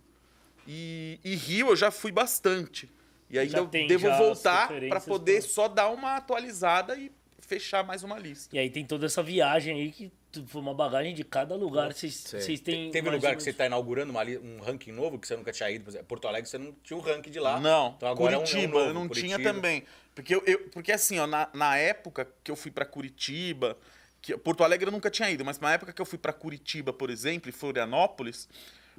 E, 0.68 1.20
e 1.24 1.36
Rio 1.36 1.70
eu 1.70 1.75
já 1.75 1.91
fui 1.91 2.12
bastante. 2.12 2.89
E 3.29 3.38
ainda 3.38 3.51
Já 3.51 3.58
eu 3.60 3.68
tem 3.68 3.88
devo 3.88 4.10
voltar 4.18 4.70
para 4.89 5.00
poder 5.00 5.41
só 5.41 5.68
dar 5.68 5.89
uma 5.89 6.15
atualizada 6.15 6.96
e 6.96 7.12
fechar 7.39 7.84
mais 7.84 8.03
uma 8.03 8.18
lista. 8.18 8.56
E 8.56 8.60
aí 8.60 8.70
tem 8.70 8.86
toda 8.86 9.06
essa 9.06 9.22
viagem 9.22 9.75
aí 9.75 9.91
que 9.91 10.12
foi 10.48 10.62
uma 10.62 10.74
bagagem 10.74 11.13
de 11.13 11.24
cada 11.24 11.55
lugar. 11.55 11.91
Vocês 11.93 12.24
têm. 12.62 12.91
Teve 12.91 13.07
mais 13.09 13.15
lugar 13.21 13.31
ou 13.31 13.38
que 13.38 13.43
você 13.43 13.50
está 13.50 13.65
inaugurando 13.65 14.12
uma 14.12 14.24
um 14.24 14.59
ranking 14.62 14.91
novo 14.91 15.17
que 15.17 15.27
você 15.27 15.36
nunca 15.36 15.51
tinha 15.51 15.69
ido? 15.71 15.86
Por 15.86 15.89
exemplo, 15.91 16.07
Porto 16.07 16.27
Alegre 16.27 16.50
você 16.50 16.57
não 16.57 16.71
tinha 16.83 16.98
o 16.98 17.01
ranking 17.01 17.31
de 17.31 17.39
lá. 17.39 17.59
Não, 17.59 17.93
Então 17.98 18.09
agora 18.09 18.33
é 18.33 18.38
um- 18.38 18.41
é 18.41 18.43
um 18.43 18.45
Curitiba, 18.48 18.74
novo, 18.79 18.89
eu 18.89 18.93
não 18.93 19.09
tinha 19.09 19.36
Curitiba. 19.38 19.53
também. 19.53 19.83
Porque, 20.13 20.36
eu, 20.36 20.43
eu- 20.45 20.69
porque 20.69 20.91
assim, 20.91 21.17
ó, 21.19 21.25
na, 21.27 21.50
na 21.53 21.77
época 21.77 22.27
que 22.43 22.51
eu 22.51 22.55
fui 22.55 22.69
pra 22.71 22.86
Curitiba, 22.86 23.77
que 24.21 24.38
Porto 24.38 24.63
Alegre 24.63 24.88
eu 24.88 24.91
nunca 24.91 25.09
tinha 25.09 25.29
ido, 25.31 25.43
mas 25.45 25.59
na 25.59 25.74
época 25.74 25.93
que 25.93 26.01
eu 26.01 26.05
fui 26.05 26.17
pra 26.17 26.33
Curitiba, 26.33 26.91
por 26.93 27.09
exemplo, 27.09 27.50
e 27.50 27.51
Florianópolis, 27.53 28.48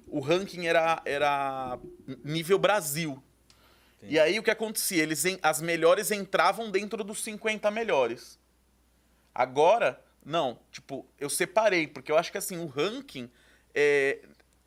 o 0.09 0.19
ranking 0.21 0.67
era, 0.67 1.01
era 1.05 1.79
nível 2.25 2.59
Brasil. 2.59 3.23
E 4.03 4.19
aí 4.19 4.39
o 4.39 4.43
que 4.43 4.51
acontecia? 4.51 5.03
Eles, 5.03 5.23
as 5.43 5.61
melhores 5.61 6.11
entravam 6.11 6.71
dentro 6.71 7.05
dos 7.05 7.23
50 7.23 7.71
melhores. 7.71 8.39
Agora, 9.35 10.03
não. 10.25 10.59
Tipo, 10.71 11.07
eu 11.19 11.31
separei, 11.31 11.87
porque 11.87 12.11
eu 12.11 12.19
acho 12.19 12.31
que 12.31 12.39
assim, 12.39 12.59
o 12.59 12.67
ranking, 12.67 13.31
é, 13.75 14.21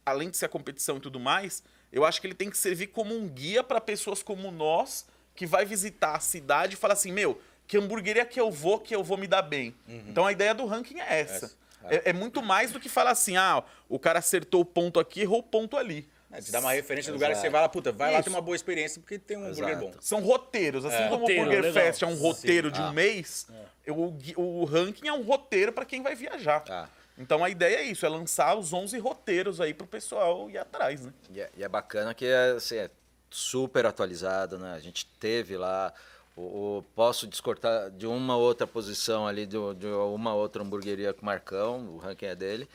além 0.06 0.30
de 0.30 0.38
ser 0.38 0.46
a 0.46 0.50
competição 0.50 0.98
e 0.98 1.00
tudo 1.00 1.20
mais, 1.20 1.64
eu 1.92 2.04
acho 2.06 2.20
que 2.20 2.28
ele 2.28 2.34
tem 2.34 2.50
que 2.50 2.58
servir 2.58 2.88
como 2.88 3.16
um 3.16 3.28
guia 3.28 3.64
para 3.64 3.80
pessoas 3.80 4.24
como 4.24 4.50
nós, 4.52 5.06
que 5.36 5.46
vai 5.46 5.66
visitar 5.66 6.16
a 6.16 6.20
cidade 6.20 6.74
e 6.74 6.78
falar 6.78 6.94
assim, 6.94 7.12
meu, 7.12 7.40
que 7.68 7.78
hamburgueria 7.78 8.26
que 8.26 8.40
eu 8.40 8.52
vou, 8.52 8.80
que 8.80 8.96
eu 8.96 9.04
vou 9.04 9.18
me 9.18 9.28
dar 9.28 9.42
bem. 9.42 9.74
Então 9.88 10.26
a 10.26 10.32
ideia 10.32 10.54
do 10.54 10.66
ranking 10.66 11.00
é 11.00 11.22
essa. 11.22 11.46
Essa, 11.46 11.58
É, 11.90 12.10
é 12.10 12.14
muito 12.14 12.42
mais 12.42 12.72
do 12.72 12.80
que 12.80 12.88
falar 12.88 13.12
assim, 13.12 13.36
ah, 13.36 13.64
o 13.90 14.00
cara 14.00 14.20
acertou 14.20 14.62
o 14.62 14.66
ponto 14.66 15.00
aqui, 15.00 15.22
errou 15.22 15.40
o 15.40 15.44
ponto 15.44 15.76
ali. 15.78 16.08
É, 16.34 16.42
te 16.42 16.52
dá 16.52 16.60
uma 16.60 16.72
referência 16.74 17.12
do 17.12 17.16
lugar 17.16 17.30
que 17.32 17.38
você 17.38 17.50
vai 17.50 17.62
lá, 17.62 17.70
puta, 17.70 17.92
vai 17.92 18.12
lá 18.12 18.20
Isso. 18.20 18.24
ter 18.30 18.36
uma 18.36 18.42
boa 18.42 18.56
experiência 18.56 19.00
porque 19.00 19.20
tem 19.20 19.38
um 19.38 19.46
hambúrguer 19.46 19.70
Exato. 19.70 19.86
bom. 19.86 19.94
São 20.02 20.20
roteiros. 20.22 20.84
Assim 20.86 20.96
É. 20.96 21.08
como 21.10 21.22
Roteiro, 21.22 21.42
o 21.42 21.46
Burger 21.46 21.64
legal. 21.64 21.84
Fest 21.84 22.02
é 22.02 22.08
um 22.08 22.16
roteiro 22.16 22.68
Sim. 22.70 22.74
de 22.74 22.82
um 22.82 22.86
Ah. 22.86 22.92
mês, 22.94 23.48
eu- 23.86 23.96
o, 23.96 24.62
o 24.62 24.66
ranking 24.66 25.08
é 25.08 25.14
um 25.14 25.22
roteiro 25.22 25.72
para 25.72 25.86
quem 25.86 26.02
vai 26.02 26.16
viajar. 26.16 26.64
Ah. 26.70 26.88
Então 27.18 27.44
a 27.44 27.50
ideia 27.50 27.78
é 27.78 27.84
isso, 27.84 28.06
é 28.06 28.10
lançar 28.10 28.58
os 28.58 28.74
11 28.74 28.98
roteiros 28.98 29.62
aí 29.62 29.74
pro 29.74 29.86
pessoal 29.86 30.50
ir 30.50 30.58
atrás, 30.58 31.06
né? 31.06 31.14
E 31.30 31.40
é, 31.40 31.50
e 31.56 31.64
é 31.64 31.70
bacana 31.70 32.14
que 32.16 32.26
é, 32.26 32.54
assim, 32.58 32.78
é 32.78 32.90
super 33.30 33.86
atualizado, 33.86 34.58
né? 34.58 34.74
A 34.74 34.80
gente 34.80 35.06
teve 35.20 35.56
lá. 35.58 35.94
O, 36.36 36.42
o- 36.80 36.86
posso 36.96 37.28
descortar 37.28 37.92
de 37.92 38.08
uma 38.08 38.36
outra 38.36 38.66
posição 38.66 39.28
ali, 39.28 39.46
de, 39.46 39.58
de 39.78 39.86
uma 39.86 40.34
outra 40.34 40.64
hamburgueria 40.64 41.14
com 41.14 41.22
o 41.22 41.26
Marcão, 41.26 41.86
o 41.90 41.98
ranking 41.98 42.26
é 42.26 42.36
dele. 42.36 42.68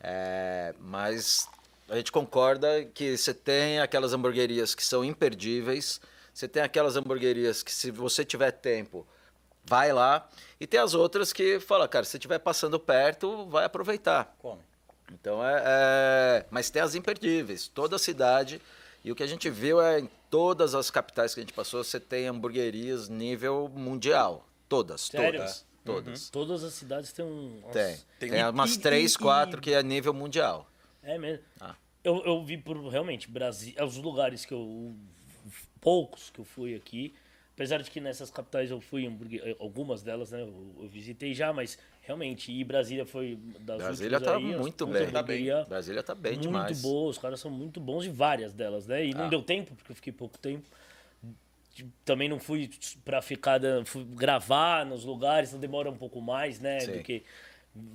É, 0.00 0.74
mas 0.80 1.46
a 1.92 1.96
gente 1.98 2.10
concorda 2.12 2.84
que 2.86 3.16
você 3.16 3.34
tem 3.34 3.80
aquelas 3.80 4.12
hamburguerias 4.12 4.74
que 4.74 4.84
são 4.84 5.04
imperdíveis, 5.04 6.00
você 6.32 6.48
tem 6.48 6.62
aquelas 6.62 6.96
hamburguerias 6.96 7.62
que, 7.62 7.70
se 7.72 7.90
você 7.90 8.24
tiver 8.24 8.50
tempo, 8.52 9.06
vai 9.64 9.92
lá, 9.92 10.28
e 10.58 10.66
tem 10.66 10.80
as 10.80 10.94
outras 10.94 11.32
que 11.32 11.60
fala, 11.60 11.86
cara, 11.86 12.04
se 12.04 12.16
estiver 12.16 12.38
passando 12.38 12.78
perto, 12.80 13.46
vai 13.46 13.64
aproveitar. 13.64 14.34
Come. 14.38 14.60
Então 15.12 15.44
é, 15.46 15.62
é- 15.64 16.46
Mas 16.50 16.70
tem 16.70 16.80
as 16.80 16.94
imperdíveis, 16.94 17.68
toda 17.68 17.96
a 17.96 17.98
cidade. 17.98 18.60
E 19.04 19.10
o 19.10 19.16
que 19.16 19.22
a 19.22 19.26
gente 19.26 19.50
viu 19.50 19.80
é 19.82 19.98
em 20.00 20.08
todas 20.30 20.74
as 20.74 20.88
capitais 20.90 21.34
que 21.34 21.40
a 21.40 21.42
gente 21.42 21.52
passou, 21.52 21.82
você 21.84 21.98
tem 22.00 22.28
hamburguerias 22.28 23.08
nível 23.08 23.68
mundial. 23.74 24.46
Todas, 24.68 25.02
Sério? 25.02 25.40
todas. 25.40 25.64
Todas. 25.84 26.30
Todas 26.30 26.64
as 26.64 26.72
cidades 26.74 27.12
têm 27.12 27.24
um. 27.24 27.60
Tem. 27.72 27.96
Tem- 28.20 28.30
Tem, 28.30 28.40
e- 28.40 28.48
umas 28.48 28.76
e- 28.76 28.78
três, 28.78 29.12
e- 29.14 29.18
quatro 29.18 29.58
e- 29.58 29.62
que 29.62 29.74
é 29.74 29.82
nível 29.82 30.14
mundial. 30.14 30.66
É 31.02 31.18
mesmo. 31.18 31.44
Ah. 31.60 31.74
Eu, 32.04 32.22
eu 32.24 32.42
vi 32.44 32.56
por 32.58 32.76
realmente 32.88 33.30
Brasil, 33.30 33.74
os 33.84 33.96
lugares 33.96 34.44
que 34.44 34.52
eu 34.52 34.94
poucos 35.80 36.30
que 36.30 36.38
eu 36.40 36.44
fui 36.44 36.74
aqui, 36.74 37.12
apesar 37.54 37.82
de 37.82 37.90
que 37.90 38.00
nessas 38.00 38.30
capitais 38.30 38.70
eu 38.70 38.80
fui 38.80 39.02
em 39.04 39.08
hambúrguer- 39.08 39.56
algumas 39.58 40.00
delas, 40.02 40.30
né, 40.30 40.40
eu, 40.42 40.74
eu 40.80 40.88
visitei 40.88 41.34
já, 41.34 41.52
mas 41.52 41.76
realmente 42.02 42.52
e 42.52 42.62
Brasília 42.62 43.04
foi 43.04 43.36
das 43.60 43.78
Brasília 43.78 44.20
tá 44.20 44.36
aí, 44.36 44.56
muito 44.56 44.86
bem. 44.86 45.02
hamburgueria 45.08 45.64
Brasília 45.64 46.02
tá 46.02 46.14
bem 46.14 46.32
muito 46.34 46.42
demais. 46.44 46.80
boa, 46.82 47.10
os 47.10 47.18
caras 47.18 47.40
são 47.40 47.50
muito 47.50 47.80
bons 47.80 48.04
e 48.04 48.08
várias 48.08 48.52
delas, 48.52 48.86
né? 48.86 49.04
E 49.06 49.12
não 49.14 49.26
Ah. 49.26 49.28
deu 49.28 49.42
tempo 49.42 49.74
porque 49.74 49.90
eu 49.92 49.96
fiquei 49.96 50.12
pouco 50.12 50.38
tempo. 50.38 50.68
Também 52.04 52.28
não 52.28 52.38
fui 52.38 52.68
pra 53.04 53.22
ficar 53.22 53.58
fui 53.86 54.04
gravar 54.04 54.84
nos 54.84 55.04
lugares, 55.04 55.48
então 55.50 55.60
demora 55.60 55.90
um 55.90 55.96
pouco 55.96 56.20
mais, 56.20 56.60
né, 56.60 56.80
Sim. 56.80 56.92
do 56.98 57.02
que 57.02 57.22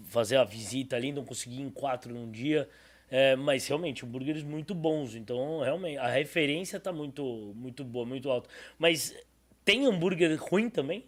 fazer 0.06 0.38
a 0.38 0.44
visita 0.44 0.96
ali, 0.96 1.12
não 1.12 1.24
consegui 1.24 1.62
em 1.62 1.70
quatro 1.70 2.14
num 2.14 2.30
dia. 2.32 2.68
É, 3.10 3.36
mas 3.36 3.66
realmente, 3.68 4.06
hambúrgueres 4.06 4.44
muito 4.44 4.76
bons. 4.76 5.16
Então, 5.16 5.62
realmente, 5.62 5.98
a 5.98 6.08
referência 6.08 6.80
tá 6.80 6.92
muito, 6.92 7.54
muito 7.56 7.84
boa, 7.84 8.06
muito 8.06 8.30
alta. 8.30 8.50
Mas 8.78 9.16
tem 9.64 9.86
hambúrguer 9.86 10.38
ruim 10.42 10.70
também? 10.70 11.06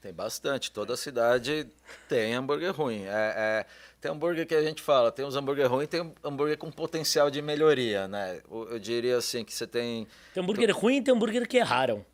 Tem 0.00 0.12
bastante. 0.12 0.70
Toda 0.70 0.96
cidade 0.96 1.66
tem 2.08 2.34
hambúrguer 2.34 2.72
ruim. 2.72 3.04
É, 3.04 3.34
é- 3.64 3.66
tem 4.00 4.12
hambúrguer 4.12 4.46
que 4.46 4.54
a 4.54 4.62
gente 4.62 4.82
fala, 4.82 5.10
tem 5.10 5.24
uns 5.24 5.34
hambúrguer 5.34 5.66
ruim, 5.66 5.86
tem 5.86 6.12
hambúrguer 6.22 6.58
com 6.58 6.70
potencial 6.70 7.30
de 7.30 7.40
melhoria, 7.40 8.06
né? 8.06 8.42
Eu, 8.50 8.72
eu 8.72 8.78
diria 8.78 9.16
assim 9.16 9.42
que 9.44 9.52
você 9.54 9.66
tem. 9.66 10.06
Tem 10.34 10.42
hambúrguer 10.42 10.70
ruim 10.76 10.98
e 10.98 11.02
tem 11.02 11.14
hambúrguer 11.14 11.48
que 11.48 11.56
erraram. 11.56 12.04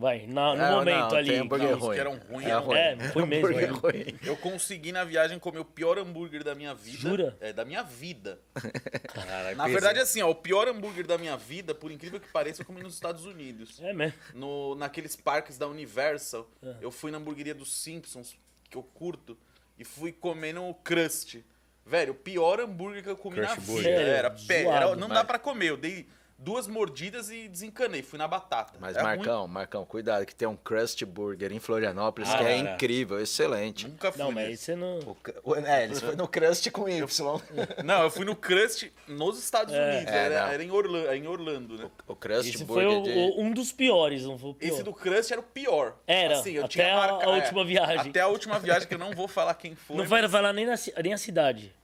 Vai, 0.00 0.28
na- 0.28 0.54
no 0.54 0.62
Não, 0.62 0.72
momento 0.76 0.96
não, 1.10 1.16
ali. 1.16 1.28
Tem 1.30 1.38
hambúrguer 1.40 1.70
Não, 1.72 1.78
ruim. 1.80 1.94
que 1.94 2.00
eram 2.00 2.18
ruins 2.18 2.46
é 2.46 2.50
eram 2.50 2.62
ruim. 2.62 2.78
É, 2.78 2.94
ruim 3.12 3.26
mesmo. 3.26 3.48
né? 3.48 3.66
ruim. 3.66 4.18
Eu 4.22 4.36
consegui 4.36 4.92
na 4.92 5.02
viagem 5.02 5.40
comer 5.40 5.58
o 5.58 5.64
pior 5.64 5.98
hambúrguer 5.98 6.44
da 6.44 6.54
minha 6.54 6.72
vida. 6.72 6.96
Jura? 6.98 7.36
É, 7.40 7.52
da 7.52 7.64
minha 7.64 7.82
vida. 7.82 8.40
Caralho, 9.12 9.56
Na 9.56 9.66
verdade, 9.66 9.98
assim, 9.98 10.22
ó, 10.22 10.30
o 10.30 10.34
pior 10.36 10.68
hambúrguer 10.68 11.04
da 11.04 11.18
minha 11.18 11.36
vida, 11.36 11.74
por 11.74 11.90
incrível 11.90 12.20
que 12.20 12.28
pareça, 12.28 12.62
eu 12.62 12.66
comi 12.66 12.80
nos 12.80 12.94
Estados 12.94 13.24
Unidos. 13.24 13.80
É 13.82 13.92
mesmo. 13.92 14.14
no, 14.34 14.76
naqueles 14.76 15.16
parques 15.16 15.58
da 15.58 15.66
Universal. 15.66 16.48
É. 16.62 16.76
Eu 16.80 16.92
fui 16.92 17.10
na 17.10 17.18
hamburgueria 17.18 17.54
dos 17.54 17.72
Simpsons, 17.74 18.36
que 18.70 18.76
eu 18.78 18.84
curto, 18.84 19.36
e 19.76 19.84
fui 19.84 20.12
comendo 20.12 20.62
o 20.62 20.74
Crust. 20.74 21.38
Velho, 21.84 22.12
o 22.12 22.14
pior 22.16 22.60
hambúrguer 22.60 23.02
que 23.02 23.08
eu 23.10 23.16
comi 23.16 23.36
Crust 23.36 23.56
na 23.56 23.60
Burger. 23.64 23.98
vida. 23.98 24.10
Era 24.10 24.30
pé. 24.30 24.62
era- 24.64 24.94
não 24.94 25.08
mas- 25.08 25.18
dá 25.18 25.24
pra 25.24 25.38
comer. 25.40 25.70
Eu 25.70 25.76
dei 25.76 26.06
duas 26.38 26.66
mordidas 26.68 27.30
e 27.30 27.48
desencanei. 27.48 28.02
Fui 28.02 28.18
na 28.18 28.28
batata. 28.28 28.78
Mas 28.80 28.96
É 28.96 29.02
Marcão, 29.02 29.46
Marcão, 29.48 29.84
cuidado 29.84 30.24
que 30.24 30.34
tem 30.34 30.46
um 30.46 30.56
Crust 30.56 31.04
Burger 31.04 31.52
em 31.52 31.58
Florianópolis 31.58 32.30
Ah, 32.30 32.38
que 32.38 32.44
é 32.44 32.56
incrível, 32.56 33.20
excelente. 33.20 33.82
ruim. 33.84 33.92
Nunca 33.92 34.12
fui. 34.12 34.22
Não, 34.22 34.30
mas 34.32 34.48
nesse. 34.50 34.64
você 34.64 34.76
não. 34.76 34.98
O, 35.00 35.16
o- 35.44 35.54
é, 35.56 35.84
eles 35.84 36.00
foram 36.00 36.16
no 36.16 36.28
Crust 36.28 36.70
com 36.70 36.88
Y. 36.88 37.40
Não, 37.84 38.02
eu 38.04 38.10
fui 38.10 38.24
no 38.24 38.36
Crust 38.36 38.90
nos 39.08 39.38
Estados 39.38 39.74
Unidos. 39.74 40.12
É, 40.12 40.24
era, 40.26 40.52
era 40.52 40.62
em, 40.62 40.70
Orlando, 40.70 41.12
em 41.12 41.26
Orlando, 41.26 41.76
né? 41.76 41.90
O 42.06 42.14
Crust 42.14 42.48
Esse 42.54 42.64
foi 42.64 42.84
Burger 42.84 42.98
o- 43.00 43.02
de... 43.02 43.10
o- 43.10 43.40
um 43.42 43.52
dos 43.52 43.72
piores, 43.72 44.24
não 44.24 44.38
foi 44.38 44.50
o 44.50 44.54
pior. 44.54 44.72
Esse 44.72 44.82
do 44.82 44.92
Crust 44.92 45.30
era 45.32 45.40
o 45.40 45.44
pior. 45.44 45.96
Era, 46.06 46.38
Assim, 46.38 46.52
eu 46.52 46.64
até 46.64 46.72
tinha 46.72 46.94
a- 46.94 46.96
marca- 46.96 47.26
a 47.26 47.30
é, 47.32 47.34
última 47.40 47.64
viagem. 47.64 48.10
Até 48.10 48.20
a 48.20 48.28
última 48.28 48.58
viagem, 48.58 48.86
que 48.86 48.94
eu 48.94 48.98
não 48.98 49.12
vou 49.12 49.26
falar 49.26 49.54
quem 49.54 49.74
foi. 49.74 49.96
Não 49.96 50.04
vai 50.04 50.26
falar 50.28 50.52
nem, 50.52 50.66
na 50.66 50.74
nem 51.02 51.12
a 51.12 51.18
cidade. 51.18 51.74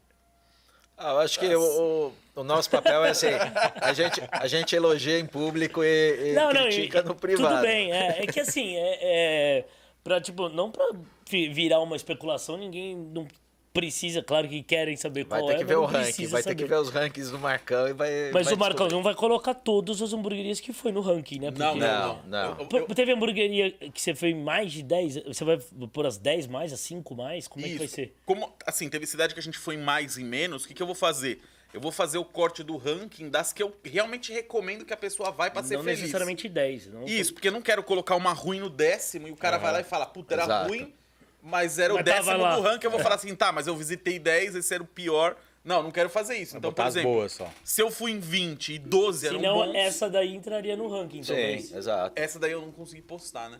Ah, 0.97 1.13
eu 1.13 1.19
acho 1.21 1.39
que 1.41 1.55
o, 1.55 1.61
o- 1.61 2.13
o 2.41 2.45
nosso 2.45 2.71
papel 2.71 3.05
é 3.05 3.11
assim, 3.11 3.29
a 3.81 3.93
gente, 3.93 4.23
a 4.31 4.47
gente 4.47 4.75
elogia 4.77 5.19
em 5.19 5.27
público 5.27 5.83
e, 5.85 6.31
e 6.31 6.33
não, 6.35 6.53
não, 6.53 6.63
critica 6.63 7.01
e- 7.01 7.03
no 7.03 7.15
privado. 7.15 7.55
Tudo 7.57 7.63
bem, 7.63 7.93
é, 7.93 8.23
é 8.23 8.27
que 8.27 8.41
assim, 8.41 8.77
é, 8.77 8.99
é 9.01 9.65
pra, 10.03 10.21
tipo, 10.21 10.49
não 10.49 10.73
fi- 11.27 11.49
virar 11.49 11.81
uma 11.81 11.97
especulação, 11.97 12.57
ninguém 12.57 12.97
não 12.97 13.27
precisa, 13.79 14.23
claro 14.23 14.49
que 14.49 14.63
querem 14.63 14.97
saber 14.97 15.25
Vai 15.25 15.41
qual 15.41 15.49
ter 15.49 15.55
é, 15.55 15.57
que 15.59 15.65
mas 15.65 15.69
ver 15.69 15.75
não 15.75 15.83
o 15.83 15.87
ranking, 15.87 16.27
vai 16.29 16.43
ter 16.43 16.51
saber. 16.51 16.63
que 16.63 16.69
ver 16.69 16.77
os 16.77 16.91
rankings 16.91 17.31
do 17.33 17.39
Marcão 17.41 17.89
e 17.89 17.93
vai 17.93 18.31
Mas 18.33 18.45
vai 18.47 18.55
o 18.55 18.59
Marcão 18.59 18.87
descobrir. 18.87 18.95
não 18.95 19.03
vai 19.03 19.15
colocar 19.17 19.53
todas 19.53 20.01
as 20.01 20.13
hamburguerias 20.13 20.61
que 20.61 20.73
foi 20.73 20.93
no 20.93 21.01
ranking, 21.01 21.41
né? 21.41 21.51
Não, 21.51 21.73
Porque- 21.73 21.85
não, 21.87 22.23
Não, 22.23 22.23
não. 22.55 22.67
Eu- 22.71 22.87
eu- 22.89 22.95
Teve 22.95 23.13
hamburgueria 23.13 23.73
que 23.73 24.01
você 24.01 24.15
foi 24.15 24.33
mais 24.33 24.73
de 24.73 24.85
10? 24.85 25.17
Você 25.27 25.45
vai 25.45 25.59
pôr 25.93 26.07
as 26.07 26.17
10 26.17 26.47
mais, 26.47 26.73
as 26.73 26.79
5 26.81 27.17
mais? 27.17 27.49
Como 27.49 27.67
é 27.67 27.69
que 27.69 27.75
vai 27.77 27.87
Isso. 27.87 27.97
ser? 27.97 28.15
Como, 28.25 28.49
assim, 28.65 28.89
teve 28.89 29.07
cidade 29.09 29.35
que 29.35 29.41
a 29.41 29.43
gente 29.43 29.59
foi 29.59 29.75
em 29.75 29.79
mais 29.83 30.17
e 30.17 30.23
menos, 30.23 30.65
o 30.65 30.69
que, 30.69 30.75
que 30.75 30.81
eu 30.83 30.87
vou 30.87 30.95
fazer? 30.95 31.43
Eu 31.73 31.81
vou 31.81 31.91
fazer 31.91 32.19
o 32.19 32.25
corte 32.25 32.63
do 32.63 32.77
ranking 32.77 33.29
das 33.29 33.53
que 33.53 33.61
eu 33.61 33.75
realmente 33.83 34.33
recomendo 34.33 34.85
que 34.85 34.93
a 34.93 34.97
pessoa 34.97 35.33
vai 35.33 35.51
pra 35.51 35.65
ser 35.65 35.77
não 35.77 35.83
feliz. 35.83 35.99
necessariamente 35.99 36.49
10. 36.49 36.87
Não 36.87 37.05
Isso, 37.05 37.35
porque 37.35 37.49
eu 37.49 37.53
não 37.53 37.61
quero 37.61 37.83
colocar 37.83 38.15
uma 38.15 38.33
ruim 38.33 38.61
no 38.61 38.71
décimo 38.71 39.27
e 39.27 39.33
o 39.33 39.37
cara 39.37 39.59
vai 39.59 39.73
lá 39.73 39.81
e 39.81 39.85
fala, 39.85 40.07
puta, 40.07 40.35
era 40.35 40.45
Exato. 40.45 40.69
ruim, 40.69 40.95
mas 41.45 41.79
era 41.79 41.93
o 41.93 41.97
Mas 41.97 42.05
décimo 42.07 42.39
lá. 42.39 42.57
do 42.57 42.63
ranking. 42.63 42.87
Eu 42.87 42.91
vou 42.91 43.01
falar 43.01 43.17
assim, 43.17 43.35
tá, 43.37 43.53
mas 43.53 43.67
eu 43.67 43.77
visitei 43.77 44.19
10, 44.19 44.57
esse 44.57 44.73
era 44.75 44.83
o 44.83 44.87
pior. 44.87 45.37
Não, 45.63 45.83
não 45.83 45.91
quero 45.91 46.09
fazer 46.11 46.37
isso. 46.37 46.57
Então, 46.57 46.73
por 46.73 46.87
exemplo, 46.87 47.13
boas 47.13 47.33
só. 47.33 47.51
se 47.63 47.81
eu 47.81 47.91
fui 47.91 48.13
em 48.13 48.19
20 48.21 48.75
e 48.75 48.79
12 48.79 49.27
eram 49.27 49.37
Senão 49.41 49.55
bons, 49.55 49.75
essa 49.75 50.11
daí 50.11 50.35
entraria 50.35 50.77
no 50.77 50.89
ranking, 50.89 51.23
Sim, 51.23 51.33
talvez. 51.33 51.73
exato. 51.73 52.13
essa 52.21 52.39
daí 52.39 52.53
eu 52.53 52.61
não 52.61 52.73
consegui 52.73 53.03
postar, 53.03 53.49
né? 53.51 53.59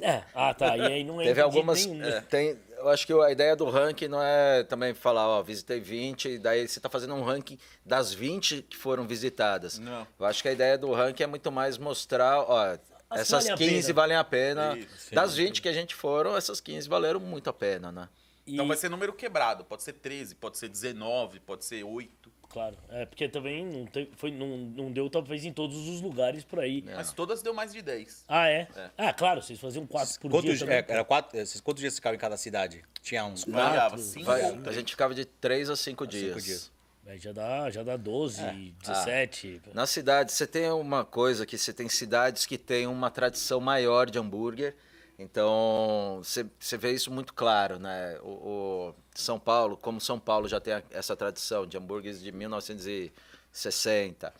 É, 0.00 0.22
ah 0.34 0.52
tá, 0.52 0.76
e 0.76 0.80
aí 0.82 1.04
não 1.04 1.14
entra 1.22 1.26
Teve 1.26 1.40
algumas. 1.40 1.86
é, 1.86 2.20
tem, 2.22 2.58
eu 2.78 2.88
acho 2.88 3.06
que 3.06 3.12
a 3.12 3.30
ideia 3.30 3.54
do 3.54 3.68
ranking 3.68 4.08
não 4.08 4.20
é 4.22 4.64
também 4.64 4.92
falar, 4.92 5.28
ó, 5.28 5.42
visitei 5.42 5.80
20, 5.80 6.30
e 6.30 6.38
daí 6.38 6.66
você 6.66 6.78
está 6.78 6.88
fazendo 6.90 7.14
um 7.14 7.22
ranking 7.22 7.58
das 7.86 8.12
20 8.12 8.62
que 8.62 8.76
foram 8.76 9.06
visitadas. 9.06 9.78
Não. 9.78 10.06
Eu 10.18 10.26
acho 10.26 10.42
que 10.42 10.48
a 10.48 10.52
ideia 10.52 10.76
do 10.76 10.92
ranking 10.92 11.22
é 11.22 11.26
muito 11.26 11.52
mais 11.52 11.78
mostrar, 11.78 12.40
ó, 12.40 12.76
As 13.14 13.20
essas 13.20 13.44
valem 13.44 13.52
a 13.52 13.56
15 13.56 13.82
pena. 13.82 13.94
valem 13.94 14.16
a 14.16 14.24
pena. 14.24 14.78
Isso, 14.78 15.14
das 15.14 15.34
20 15.36 15.62
que 15.62 15.68
a 15.68 15.72
gente 15.72 15.94
foram, 15.94 16.36
essas 16.36 16.60
15 16.60 16.88
valeram 16.88 17.20
muito 17.20 17.48
a 17.48 17.52
pena, 17.52 17.90
né? 17.90 18.08
Então 18.46 18.64
E- 18.64 18.68
vai 18.68 18.76
ser 18.76 18.90
número 18.90 19.12
quebrado. 19.14 19.64
Pode 19.64 19.82
ser 19.82 19.94
13, 19.94 20.34
pode 20.34 20.58
ser 20.58 20.68
19, 20.68 21.40
pode 21.40 21.64
ser 21.64 21.82
8. 21.82 22.30
Claro, 22.50 22.76
é 22.90 23.04
porque 23.04 23.28
também 23.28 23.64
não, 23.66 23.84
tem, 23.86 24.08
foi, 24.16 24.30
não, 24.30 24.56
não 24.58 24.92
deu 24.92 25.10
talvez 25.10 25.44
em 25.44 25.52
todos 25.52 25.88
os 25.88 26.00
lugares 26.00 26.44
por 26.44 26.60
aí. 26.60 26.84
Mas 26.86 27.12
todas 27.12 27.42
deu 27.42 27.52
mais 27.52 27.72
de 27.72 27.82
10. 27.82 28.24
Ah, 28.28 28.46
é? 28.48 28.68
É. 28.76 28.90
Ah, 28.96 29.12
claro, 29.12 29.42
vocês 29.42 29.58
faziam 29.58 29.84
quatro 29.86 30.20
por 30.20 30.30
Quantos, 30.30 30.50
dia 30.50 30.58
também. 30.60 30.76
é, 30.76 30.84
era 30.86 31.02
quatro, 31.04 31.36
esses- 31.36 31.60
quantos 31.60 31.80
dias 31.80 31.94
você 31.94 31.96
ficava 31.96 32.14
em 32.14 32.18
cada 32.18 32.36
cidade? 32.36 32.84
Tinha 33.02 33.24
uns 33.24 33.42
quatro, 33.44 33.60
Variava 33.60 33.98
5 33.98 34.24
Vai- 34.26 34.42
ou 34.52 34.68
a 34.68 34.72
gente 34.72 34.90
ficava 34.92 35.14
de 35.14 35.24
3 35.24 35.68
a 35.68 35.74
5 35.74 36.06
dias. 36.06 36.28
cinco 36.34 36.40
dias. 36.42 36.70
É, 37.06 37.18
já 37.18 37.32
dá, 37.32 37.70
já 37.70 37.82
dá 37.82 37.96
12, 37.96 38.40
17. 38.80 39.62
Na 39.74 39.86
cidade, 39.86 40.32
você 40.32 40.46
tem 40.46 40.70
uma 40.70 41.04
coisa 41.04 41.44
que 41.44 41.58
você 41.58 41.72
tem 41.72 41.88
cidades 41.88 42.46
que 42.46 42.56
têm 42.56 42.86
uma 42.86 43.10
tradição 43.10 43.60
maior 43.60 44.08
de 44.08 44.18
hambúrguer. 44.18 44.74
Então, 45.18 46.20
você, 46.22 46.76
vê 46.76 46.92
isso 46.92 47.10
muito 47.10 47.34
claro, 47.34 47.78
né? 47.78 48.18
O, 48.22 48.90
o 48.90 48.94
São 49.14 49.38
Paulo, 49.38 49.76
como 49.76 50.00
São 50.00 50.18
Paulo 50.18 50.48
já 50.48 50.58
tem 50.58 50.82
essa 50.90 51.14
tradição 51.14 51.66
de 51.66 51.76
hambúrgueres 51.76 52.20
de 52.20 52.32
1960. 52.32 54.34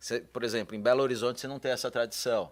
Você, 0.00 0.20
por 0.20 0.42
exemplo, 0.42 0.74
em 0.74 0.80
Belo 0.80 1.02
Horizonte 1.02 1.40
você 1.40 1.46
não 1.46 1.60
tem 1.60 1.70
essa 1.70 1.90
tradição. 1.90 2.50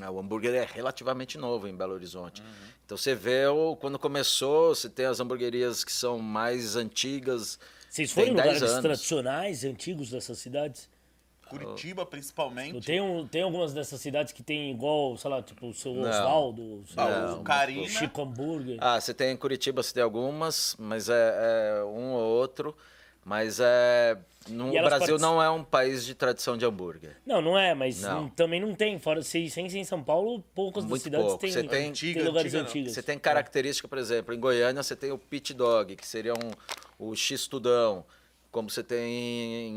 né? 0.00 0.08
O 0.08 0.18
hambúrguer 0.18 0.54
é 0.54 0.64
relativamente 0.64 1.36
novo 1.36 1.68
em 1.68 1.76
Belo 1.76 1.94
Horizonte. 1.94 2.42
Então 2.84 2.96
você 2.96 3.14
vê 3.14 3.46
o, 3.46 3.76
quando 3.76 3.98
começou, 3.98 4.74
você 4.74 4.88
tem 4.88 5.06
as 5.06 5.20
hamburguerias 5.20 5.84
que 5.84 5.92
são 5.92 6.18
mais 6.18 6.76
antigas. 6.76 7.58
Vocês 7.88 8.12
foram 8.12 8.28
em 8.28 8.34
10 8.34 8.46
lugares 8.46 8.62
anos. 8.70 8.82
tradicionais, 8.82 9.64
antigos 9.64 10.10
dessas 10.10 10.38
cidades? 10.38 10.88
Curitiba, 11.48 12.04
principalmente. 12.04 12.84
Tem, 12.84 13.00
um, 13.00 13.24
tem 13.26 13.42
algumas 13.42 13.72
dessas 13.72 14.00
cidades 14.00 14.32
que 14.32 14.42
tem 14.42 14.70
igual, 14.72 15.16
sei 15.16 15.30
lá, 15.30 15.40
tipo 15.40 15.68
o 15.68 15.72
seu 15.74 15.94
Não. 15.94 16.08
Oswaldo, 16.10 16.62
o 16.80 16.84
seu 16.86 17.00
Ah, 17.00 17.26
Não, 17.28 17.40
o 17.40 17.44
Carina. 17.44 17.88
Chico 17.88 18.20
Hambúrguer. 18.22 18.78
Ah, 18.80 19.00
você 19.00 19.14
tem 19.14 19.30
em 19.30 19.36
Curitiba, 19.36 19.80
você 19.82 19.94
tem 19.94 20.02
algumas, 20.02 20.74
mas 20.76 21.08
é, 21.08 21.78
é 21.78 21.84
um 21.84 22.14
ou 22.14 22.20
outro. 22.20 22.76
Mas 23.26 23.58
é. 23.58 24.16
No, 24.48 24.72
E 24.72 24.78
o 24.78 24.84
Brasil 24.84 25.18
não 25.18 25.42
é 25.42 25.50
um 25.50 25.64
país 25.64 26.04
de 26.06 26.14
tradição 26.14 26.56
de 26.56 26.64
hambúrguer. 26.64 27.16
Não, 27.26 27.42
não 27.42 27.58
é, 27.58 27.74
mas 27.74 28.00
Não. 28.02 28.22
não- 28.22 28.28
também 28.28 28.60
não 28.60 28.72
tem. 28.72 29.00
Fora 29.00 29.20
se 29.20 29.50
sem 29.50 29.68
ser 29.68 29.78
em 29.78 29.84
São 29.84 30.00
Paulo, 30.00 30.40
poucas 30.54 30.84
das 30.84 31.02
cidades 31.02 31.26
pouco. 31.26 31.40
têm, 31.40 31.50
Você 31.50 31.64
tem- 31.64 31.88
Antiga, 31.88 32.22
lugares 32.22 32.54
antiga 32.54 32.68
antigos. 32.68 32.92
Você 32.92 33.02
tem 33.02 33.18
característica, 33.18 33.88
por 33.88 33.98
exemplo, 33.98 34.32
em 34.32 34.38
Goiânia 34.38 34.80
você 34.80 34.94
tem 34.94 35.10
o 35.10 35.18
pit 35.18 35.52
dog, 35.52 35.96
que 35.96 36.06
seria 36.06 36.34
um, 36.34 36.50
o 37.00 37.16
x-tudão. 37.16 38.04
Como 38.52 38.70
você 38.70 38.84
tem 38.84 39.68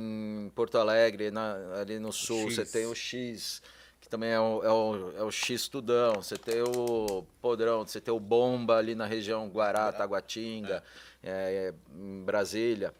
em 0.45 0.51
Porto 0.53 0.77
Alegre, 0.77 1.31
na- 1.31 1.57
ali 1.81 1.97
no 1.97 2.13
sul, 2.13 2.51
X. 2.51 2.55
você 2.57 2.65
tem 2.65 2.85
o 2.85 2.93
X, 2.93 3.63
que 3.99 4.07
também 4.07 4.29
é 4.29 4.39
o, 4.39 4.63
é 4.63 4.71
o, 4.71 5.13
é 5.17 5.23
o 5.23 5.31
X-tudão. 5.31 6.13
Você 6.21 6.37
tem 6.37 6.61
o 6.61 7.25
podrão, 7.41 7.83
você 7.87 7.99
tem 7.99 8.13
o 8.13 8.19
bomba 8.19 8.77
ali 8.77 8.93
na 8.93 9.07
região 9.07 9.49
Guará, 9.49 9.91
Taguatinga, 9.91 10.83
é, 11.23 11.73
em 11.97 12.23
Brasília. 12.23 12.93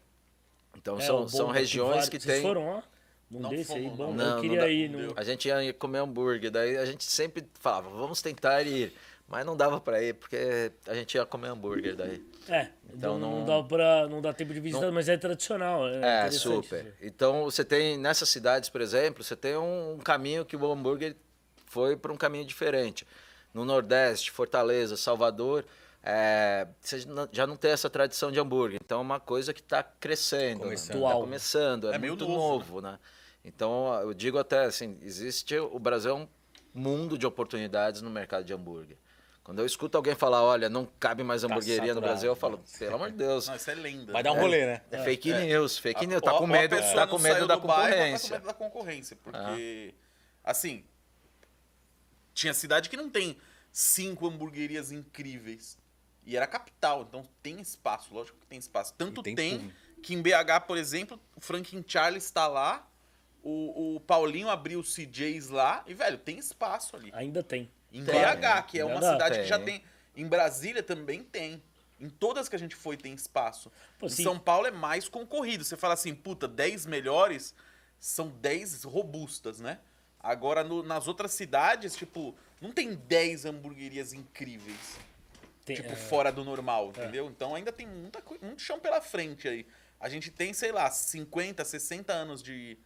Então 0.80 0.98
É, 0.98 1.00
são, 1.02 1.28
são 1.28 1.48
regiões 1.48 2.08
que 2.08 2.18
Vocês 2.20 2.34
tem... 2.36 2.42
foram 2.42 2.70
lá? 2.76 2.82
Num 3.30 3.40
Não 3.40 3.50
desse 3.50 3.72
aí, 3.72 3.82
fomos, 3.84 3.96
bom. 3.98 4.06
não. 4.08 4.14
Não, 4.14 4.24
eu 4.26 4.34
não 4.34 4.40
queria 4.40 4.60
dá- 4.60 4.68
ir. 4.68 4.88
não 4.90 5.00
No... 5.00 5.12
A 5.16 5.22
gente 5.22 5.46
ia 5.48 5.72
comer 5.74 5.98
hambúrguer, 5.98 6.50
daí 6.50 6.76
a 6.76 6.84
gente 6.84 7.04
sempre 7.04 7.44
falava, 7.60 7.88
vamos 7.90 8.20
tentar 8.20 8.62
ir. 8.62 8.92
Mas 9.28 9.46
não 9.46 9.56
dava 9.56 9.80
pra 9.80 10.02
ir, 10.02 10.14
porque 10.14 10.72
a 10.88 10.92
gente 10.94 11.14
ia 11.14 11.24
comer 11.24 11.46
hambúrguer 11.48 11.94
daí. 11.94 12.20
É, 12.48 12.66
Então 12.92 13.16
não, 13.16 13.38
não- 13.40 13.46
dá 13.46 13.62
pra, 13.62 14.08
não 14.08 14.20
dá 14.20 14.32
tempo 14.32 14.52
de 14.52 14.58
visitar, 14.58 14.90
mas 14.90 15.08
é 15.08 15.16
tradicional. 15.16 15.86
É, 15.88 16.26
É, 16.26 16.30
super. 16.32 16.92
Então 17.00 17.44
você 17.44 17.64
tem, 17.64 17.96
nessas 17.96 18.28
cidades, 18.28 18.68
por 18.68 18.80
exemplo, 18.80 19.22
você 19.22 19.36
tem 19.36 19.56
um, 19.56 19.92
um 19.92 19.98
caminho 19.98 20.44
que 20.44 20.56
o 20.56 20.72
hambúrguer 20.72 21.14
foi 21.66 21.96
para 21.96 22.12
um 22.12 22.16
caminho 22.16 22.44
diferente. 22.44 23.06
No 23.54 23.64
Nordeste, 23.64 24.32
Fortaleza, 24.32 24.96
Salvador, 24.96 25.64
é, 26.02 26.66
você 26.80 27.04
já 27.32 27.46
não 27.46 27.56
tem 27.56 27.70
essa 27.72 27.90
tradição 27.90 28.30
de 28.32 28.40
hambúrguer. 28.40 28.80
Então 28.84 28.98
é 28.98 29.02
uma 29.02 29.20
coisa 29.20 29.52
que 29.52 29.60
está 29.60 29.82
crescendo. 29.82 30.60
Começando. 30.60 30.96
Está 30.96 31.08
Atual. 31.08 31.20
começando, 31.20 31.90
é, 31.90 31.94
É 31.94 31.98
meio 31.98 32.12
muito 32.12 32.26
novo, 32.26 32.40
novo, 32.58 32.80
né? 32.80 32.98
Então 33.44 33.92
eu 34.00 34.12
digo 34.14 34.38
até 34.38 34.64
assim, 34.64 34.98
existe, 35.02 35.56
o 35.58 35.78
Brasil 35.78 36.10
é 36.10 36.14
um 36.14 36.28
mundo 36.74 37.16
de 37.18 37.26
oportunidades 37.26 38.00
no 38.02 38.10
mercado 38.10 38.44
de 38.44 38.52
hambúrguer. 38.52 38.96
Quando 39.42 39.58
eu 39.60 39.66
escuto 39.66 39.96
alguém 39.96 40.14
falar, 40.14 40.42
olha, 40.44 40.68
não 40.68 40.86
cabe 41.00 41.24
mais 41.24 41.42
hamburgueria 41.42 41.80
no 41.80 41.86
saturado. 41.94 42.00
Brasil, 42.12 42.30
eu 42.30 42.36
falo, 42.36 42.62
pelo 42.78 42.94
amor 42.94 43.10
de 43.10 43.16
Deus, 43.16 43.48
Não, 43.48 43.56
isso 43.56 43.70
é 43.70 43.74
lenda. 43.74 44.12
Vai 44.12 44.22
dar 44.22 44.32
um 44.32 44.38
rolê, 44.38 44.64
né? 44.66 44.82
é 44.90 45.02
fake 45.02 45.32
news, 45.32 45.78
fake 45.78 46.06
news, 46.06 46.20
tá 46.22 46.34
Ou- 46.34 46.38
com 46.40 46.46
medo, 46.46 46.76
tá 46.94 47.06
com 47.06 47.18
medo 47.18 47.46
da 47.48 47.56
bairro, 47.56 48.12
mas 48.12 48.22
Tá 48.22 48.28
com 48.28 48.28
concorrência. 48.28 48.30
medo 48.36 48.46
da 48.46 48.54
concorrência, 48.54 49.16
porque 49.22 49.94
assim, 50.44 50.84
tinha 52.34 52.54
cidade 52.54 52.88
que 52.88 52.96
não 52.96 53.10
tem 53.10 53.36
cinco 53.72 54.28
hamburguerias 54.28 54.92
incríveis. 54.92 55.78
E 56.24 56.36
era 56.36 56.46
capital, 56.46 57.02
então 57.08 57.26
tem 57.42 57.60
espaço, 57.60 58.12
lógico 58.14 58.38
que 58.38 58.46
tem 58.46 58.58
espaço. 58.58 58.94
Tanto 58.96 59.20
E 59.20 59.24
tem 59.24 59.34
tem, 59.34 59.72
que 60.02 60.14
em 60.14 60.22
BH, 60.22 60.60
por 60.66 60.76
exemplo, 60.76 61.18
o 61.34 61.40
Franklin 61.40 61.84
Charles 61.86 62.24
está 62.24 62.46
lá, 62.46 62.86
o, 63.42 63.96
o 63.96 64.00
Paulinho 64.00 64.48
abriu 64.50 64.80
o 64.80 64.84
CJs 64.84 65.48
lá, 65.48 65.82
e, 65.86 65.94
velho, 65.94 66.18
tem 66.18 66.38
espaço 66.38 66.94
ali. 66.96 67.10
Ainda 67.14 67.42
tem. 67.42 67.70
Em 67.92 68.04
Tem, 68.04 68.14
BH, 68.14 68.62
que 68.68 68.78
é 68.78 68.84
uma 68.84 69.00
cidade 69.00 69.38
que 69.40 69.46
já 69.46 69.58
tem. 69.58 69.80
tem. 69.80 69.84
Em 70.14 70.28
Brasília 70.28 70.82
também 70.82 71.24
tem. 71.24 71.62
Em 71.98 72.08
todas 72.08 72.48
que 72.48 72.54
a 72.54 72.58
gente 72.58 72.76
foi 72.76 72.96
tem 72.96 73.12
espaço. 73.12 73.70
Pô, 73.98 74.06
em 74.06 74.10
sim. 74.10 74.22
São 74.22 74.38
Paulo 74.38 74.66
é 74.66 74.70
mais 74.70 75.08
concorrido. 75.08 75.64
Você 75.64 75.76
fala 75.76 75.94
assim, 75.94 76.14
puta, 76.14 76.46
10 76.46 76.86
melhores 76.86 77.54
são 77.98 78.28
10 78.28 78.84
robustas, 78.84 79.58
né? 79.60 79.80
Agora 80.20 80.62
no- 80.62 80.82
nas 80.82 81.08
outras 81.08 81.32
cidades, 81.32 81.96
tipo, 81.96 82.34
não 82.60 82.72
tem 82.72 82.94
10 82.94 83.44
hamburguerias 83.44 84.12
incríveis. 84.12 84.98
Tem 85.64 85.76
tipo, 85.76 85.92
é, 85.92 85.96
fora 85.96 86.30
do 86.32 86.44
normal, 86.44 86.88
entendeu? 86.88 87.26
Então 87.26 87.54
ainda 87.54 87.70
tem 87.72 87.86
muita, 87.86 88.22
muito 88.42 88.62
chão 88.62 88.78
pela 88.78 89.00
frente 89.00 89.46
aí. 89.48 89.66
A 89.98 90.08
gente 90.08 90.30
tem, 90.30 90.52
sei 90.52 90.72
lá, 90.72 90.90
50, 90.90 91.64
60 91.64 92.12
anos 92.12 92.42
de. 92.42 92.78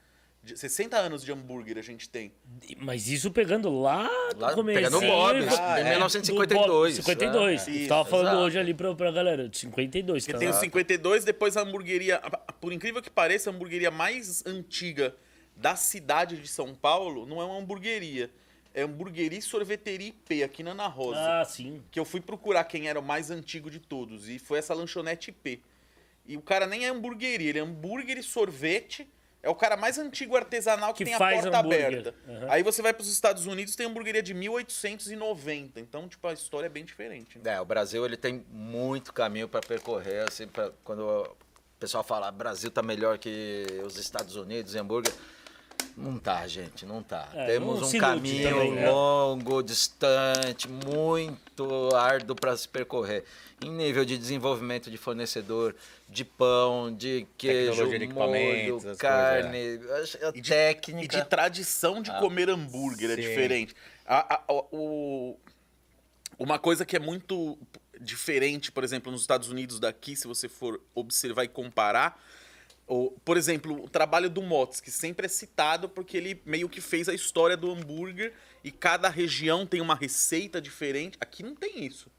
de 0.43 0.59
60 0.59 0.97
anos 0.97 1.23
de 1.25 1.31
hambúrguer 1.33 1.79
a 1.79 1.83
gente 1.83 2.09
tem. 2.09 2.33
Mas 2.79 3.07
isso 3.09 3.31
pegando 3.31 3.71
lá 3.81 4.09
do 4.35 4.41
Lá, 4.41 4.53
começo. 4.53 4.77
pegando 4.79 4.99
o 4.99 5.01
Bob's, 5.01 5.59
Ah, 5.59 5.81
em 5.81 5.85
é. 5.85 5.91
1952. 5.91 6.97
52. 6.97 7.69
É. 7.69 7.85
Eu 7.85 7.89
tava 7.89 8.05
falando 8.05 8.27
Exato. 8.27 8.43
hoje 8.43 8.59
ali 8.59 8.75
pra, 8.75 8.95
pra 8.95 9.11
galera. 9.13 9.49
de 9.49 9.57
52, 9.59 10.25
Porque 10.25 10.33
tá? 10.33 10.39
tem 10.41 10.49
o 10.49 10.53
52, 10.53 11.25
depois 11.25 11.57
a 11.57 11.63
hamburgueria, 11.63 12.21
por 12.61 12.73
incrível 12.73 13.01
que 13.01 13.09
pareça, 13.11 13.49
a 13.49 13.53
hamburgueria 13.53 13.91
mais 13.93 14.45
antiga 14.45 15.15
da 15.57 15.77
cidade 15.77 16.37
de 16.37 16.49
São 16.49 16.75
Paulo 16.75 17.25
não 17.27 17.41
é 17.41 17.45
uma 17.45 17.57
hamburgueria. 17.59 18.29
É 18.75 18.83
hamburgueria 18.83 19.39
e 19.39 19.43
sorveteria 19.43 20.09
IP, 20.09 20.43
aqui 20.43 20.63
na 20.65 20.73
Ana 20.73 20.89
Rosa. 20.89 21.41
Ah, 21.41 21.45
sim. 21.45 21.81
Que 21.93 22.01
eu 22.01 22.05
fui 22.05 22.21
procurar 22.21 22.65
quem 22.65 22.89
era 22.89 22.99
o 22.99 23.03
mais 23.03 23.31
antigo 23.31 23.71
de 23.71 23.79
todos. 23.79 24.29
E 24.29 24.39
foi 24.39 24.59
essa 24.59 24.75
lanchonete 24.75 25.31
IP. 25.31 25.63
E 26.27 26.37
o 26.37 26.43
cara 26.43 26.67
nem 26.67 26.85
é 26.85 26.89
hamburgueria, 26.89 27.51
ele 27.51 27.59
é 27.61 27.63
hambúrguer 27.63 28.19
e 28.19 28.23
sorvete. 28.23 29.09
É 29.43 29.49
o 29.49 29.55
cara 29.55 29.77
mais 29.77 29.99
antigo 29.99 30.35
artesanal 30.37 30.93
que, 30.95 30.99
Que 30.99 31.05
tem 31.05 31.15
a 31.15 31.19
porta 31.19 31.59
hambúrguer. 31.59 31.87
aberta. 31.87 32.15
Aham. 32.27 32.47
Aí 32.49 32.63
você 32.63 32.81
vai 32.81 32.95
para 32.95 33.03
os 33.03 33.13
Estados 33.13 33.47
Unidos, 33.47 33.77
tem 33.77 33.87
hamburgueria 33.87 34.23
de 34.23 34.33
1890. 34.33 35.79
Então, 35.81 36.09
tipo, 36.09 36.27
a 36.27 36.33
história 36.33 36.67
é 36.67 36.71
bem 36.71 36.85
diferente. 36.85 37.39
né? 37.39 37.55
É, 37.55 37.61
o 37.61 37.65
Brasil 37.65 38.05
ele 38.05 38.17
tem 38.17 38.45
muito 38.51 39.13
caminho 39.13 39.47
para 39.49 39.61
percorrer, 39.61 40.27
assim, 40.27 40.47
pra, 40.49 40.71
quando 40.83 41.01
o 41.07 41.37
pessoal 41.79 42.03
fala 42.03 42.33
Brasil 42.33 42.71
tá 42.71 42.83
melhor 42.83 43.19
que 43.19 43.67
os 43.85 43.99
Estados 43.99 44.35
Unidos 44.35 44.75
em 44.75 44.79
hambúrguer. 44.79 45.13
Não 45.97 46.19
tá, 46.19 46.47
gente, 46.49 46.85
não 46.85 47.03
tá. 47.05 47.29
É, 47.35 47.47
Temos 47.47 47.81
não 47.81 47.89
um 47.89 47.99
caminho 48.01 48.49
também, 48.51 48.73
né? 48.73 48.91
longo, 48.91 49.63
distante, 49.63 50.69
muito 50.69 51.95
árduo 51.95 52.35
para 52.35 52.57
se 52.57 52.69
percorrer. 52.69 53.25
Em 53.63 53.71
nível 53.71 54.05
de 54.05 54.19
desenvolvimento 54.19 54.91
de 54.91 54.99
fornecedor, 54.99 55.75
de 56.09 56.25
pão, 56.25 56.93
de 56.93 57.27
queijo, 57.39 57.89
de 57.97 58.07
molho, 58.09 58.81
carne, 58.99 59.81
a 60.23 60.29
E 60.37 60.41
de- 60.41 60.49
técnica. 60.51 61.17
E 61.17 61.21
de 61.23 61.29
tradição 61.29 62.03
de 62.03 62.11
comer 62.19 62.51
hambúrguer 62.51 63.11
é 63.13 63.15
sim. 63.15 63.21
diferente. 63.23 63.75
A- 64.05 64.35
a- 64.35 64.43
o- 64.73 65.37
uma 66.37 66.59
coisa 66.59 66.85
que 66.85 66.97
é 66.97 66.99
muito 66.99 67.57
diferente, 68.01 68.73
por 68.73 68.83
exemplo, 68.83 69.13
nos 69.13 69.21
Estados 69.21 69.49
Unidos 69.49 69.79
daqui, 69.79 70.17
se 70.17 70.27
você 70.27 70.49
for 70.49 70.81
observar 70.93 71.45
e 71.45 71.49
comparar, 71.49 72.21
o, 72.87 73.11
por 73.25 73.37
exemplo, 73.37 73.83
o 73.83 73.89
trabalho 73.89 74.29
do 74.29 74.43
Mott's, 74.43 74.81
que 74.81 74.91
sempre 74.91 75.27
é 75.27 75.29
citado 75.29 75.89
porque 75.89 76.17
ele 76.17 76.43
meio 76.45 76.69
que 76.69 76.81
fez 76.81 77.09
a 77.09 77.15
história 77.15 77.57
do 77.57 77.71
hambúrguer 77.71 78.35
e 78.63 78.71
cada 78.71 79.09
região 79.09 79.67
tem 79.67 79.81
uma 79.81 79.95
receita 79.95 80.61
diferente. 80.61 81.17
Aqui 81.21 81.43
não 81.43 81.55
tem 81.55 81.85
isso. 81.85 82.11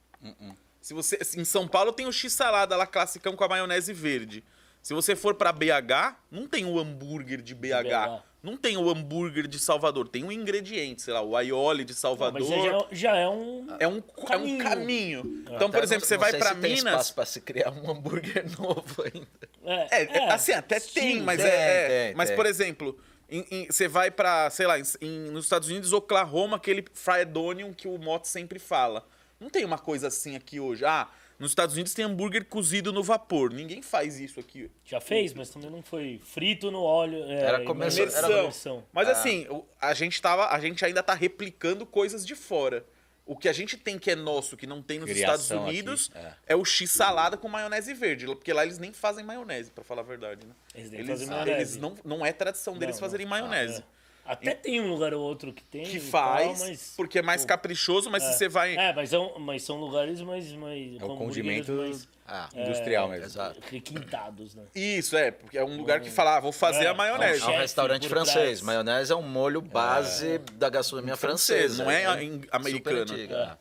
Se 0.81 0.93
você, 0.93 1.19
em 1.37 1.45
São 1.45 1.67
Paulo 1.67 1.91
tem 1.91 2.07
o 2.07 2.11
X-salada 2.11 2.75
lá 2.75 2.87
classicão 2.87 3.35
com 3.35 3.43
a 3.43 3.47
maionese 3.47 3.93
verde. 3.93 4.43
Se 4.81 4.93
você 4.93 5.15
for 5.15 5.33
pra 5.33 5.51
BH, 5.51 6.15
não 6.29 6.47
tem 6.47 6.65
o 6.65 6.79
hambúrguer 6.79 7.41
de 7.41 7.55
BH. 7.55 7.83
BH. 7.83 8.23
Não 8.45 8.55
tem 8.55 8.77
o 8.77 8.89
hambúrguer 8.89 9.47
de 9.47 9.57
Salvador. 9.57 10.07
Tem 10.07 10.23
um 10.23 10.31
ingrediente, 10.31 11.01
sei 11.01 11.13
lá, 11.13 11.21
o 11.21 11.35
aioli 11.35 11.83
de 11.83 11.93
Não, 11.93 11.97
Salvador. 11.99 12.47
mas 12.47 12.63
já, 12.63 12.87
já 12.91 13.15
é 13.17 13.27
um. 13.27 13.65
É 13.79 13.87
um, 13.87 13.95
é 13.97 13.97
um 13.97 14.01
Caminho. 14.25 14.63
caminho. 14.63 15.43
Então, 15.51 15.69
por 15.71 15.77
Até 15.77 15.85
exemplo, 15.85 16.01
não- 16.01 16.07
você 16.07 16.13
não 16.13 16.21
vai 16.21 16.33
pra 16.33 16.49
se 16.53 16.61
tem 16.61 16.75
Minas. 16.75 16.91
espaço 16.93 17.15
para 17.15 17.25
se 17.25 17.41
criar 17.41 17.71
um 17.71 17.89
hambúrguer 17.89 18.45
novo 18.59 19.03
ainda. 19.03 19.89
É, 19.91 20.03
é, 20.19 20.31
assim, 20.31 20.51
até 20.51 20.79
tem, 20.79 21.15
sim, 21.17 21.21
mas 21.21 21.41
tem, 21.41 21.49
é. 21.49 21.55
é- 21.55 22.05
tem, 22.07 22.15
mas, 22.15 22.29
por 22.31 22.45
exemplo, 22.45 22.97
em- 23.27 23.45
em- 23.49 23.65
você 23.65 23.87
vai 23.87 24.11
pra, 24.11 24.49
sei 24.51 24.67
lá, 24.67 24.77
em- 24.79 24.83
em- 25.01 25.31
nos 25.31 25.45
Estados 25.45 25.67
Unidos, 25.67 25.91
Oklahoma, 25.91 26.57
aquele 26.57 26.85
fried 26.93 27.35
onion 27.37 27.73
que 27.73 27.87
o 27.87 27.97
Mott 27.97 28.27
sempre 28.27 28.59
fala. 28.59 29.03
Não 29.39 29.49
tem 29.49 29.65
uma 29.65 29.79
coisa 29.79 30.07
assim 30.07 30.35
aqui 30.35 30.59
hoje. 30.59 30.85
Ah, 30.85 31.07
nos 31.37 31.51
Estados 31.51 31.75
Unidos 31.75 31.93
tem 31.93 32.05
hambúrguer 32.05 32.45
cozido 32.45 32.93
no 32.93 33.03
vapor. 33.03 33.51
Ninguém 33.51 33.81
faz 33.81 34.19
isso 34.19 34.39
aqui. 34.39 34.71
Já 34.85 35.01
fez, 35.01 35.33
mas 35.33 35.49
também 35.49 35.69
não 35.69 35.81
foi 35.81 36.19
frito 36.23 36.71
no 36.71 36.81
óleo. 36.81 37.23
é, 37.25 37.41
Era 37.41 37.63
começo- 37.63 37.97
imersão. 37.99 38.29
era 38.31 38.39
imersão. 38.41 38.83
Mas 38.93 39.09
assim, 39.09 39.47
o- 39.49 39.65
a 39.79 39.93
gente, 39.93 40.21
tava, 40.21 40.47
a 40.49 40.59
gente 40.59 40.83
ainda 40.85 41.03
tá 41.03 41.13
replicando 41.13 41.85
coisas 41.85 42.25
de 42.25 42.35
fora. 42.35 42.85
O 43.27 43.35
que 43.35 43.49
a 43.49 43.53
gente 43.53 43.75
tem 43.75 43.97
que 43.97 44.11
é 44.11 44.15
nosso, 44.15 44.55
que 44.55 44.67
não 44.67 44.83
tem 44.83 44.99
nos 44.99 45.09
Criação 45.09 45.35
Estados 45.41 45.67
Unidos, 45.67 46.11
aqui, 46.13 46.27
é. 46.45 46.55
o 46.55 46.63
X 46.63 46.91
salada 46.91 47.35
com 47.35 47.47
maionese 47.49 47.91
verde. 47.95 48.27
Porque 48.27 48.53
lá 48.53 48.63
eles 48.63 48.77
nem 48.77 48.93
fazem 48.93 49.25
maionese, 49.25 49.71
pra 49.71 49.83
falar 49.83 50.01
a 50.01 50.05
verdade, 50.05 50.45
né? 50.45 50.53
Eles 50.75 50.91
nem 50.91 50.99
Eles, 50.99 51.09
fazem 51.11 51.27
maionese. 51.27 51.57
eles 51.57 51.77
não, 51.77 51.95
não 52.05 52.23
é 52.25 52.31
tradição 52.31 52.77
deles 52.77 52.95
Não, 52.97 52.99
fazerem 53.01 53.25
não. 53.25 53.31
maionese. 53.31 53.79
É. 53.79 53.83
Até 54.25 54.55
tem 54.55 54.81
um 54.81 54.89
lugar 54.89 55.13
ou 55.13 55.21
outro 55.21 55.53
que 55.53 55.63
tem. 55.63 55.83
Que 55.83 55.97
e 55.97 55.99
faz, 55.99 56.57
tal, 56.59 56.67
mas, 56.67 56.93
porque 56.97 57.19
é 57.19 57.21
mais 57.21 57.41
pô, 57.43 57.47
caprichoso, 57.49 58.09
mas 58.09 58.23
se 58.23 58.33
você 58.33 58.49
vai. 58.49 58.75
É, 58.75 58.91
mas 58.91 59.11
são, 59.11 59.37
mas 59.37 59.61
são 59.61 59.79
lugares 59.79 60.19
mais. 60.21 60.51
mais 60.53 60.99
É 60.99 61.05
o 61.05 61.15
condimento 61.15 61.71
hambúrgueres 61.71 62.07
Ah, 62.27 62.49
industrial 62.55 63.07
mesmo. 63.09 63.25
exato. 63.25 63.59
mais 63.59 63.71
requintados, 63.71 64.55
né? 64.55 64.63
Isso, 64.73 65.15
é, 65.15 65.29
porque 65.29 65.55
é 65.57 65.63
um 65.63 65.77
lugar 65.77 66.01
que 66.01 66.09
fala, 66.09 66.37
ah, 66.37 66.39
vou 66.39 66.51
fazer 66.51 66.85
É, 66.85 66.87
a 66.87 66.93
maionese. 66.95 67.43
É 67.43 67.47
um 67.47 67.57
restaurante 67.57 68.09
francês. 68.09 68.33
trás. 68.33 68.61
Maionese 68.61 69.11
é 69.11 69.15
um 69.15 69.21
molho 69.21 69.61
base 69.61 70.39
da 70.53 70.69
gastronomia 70.69 71.15
Francês, 71.15 71.77
francesa. 71.77 71.83
não 71.83 71.91
é 71.91 72.05
antiga. 72.05 73.59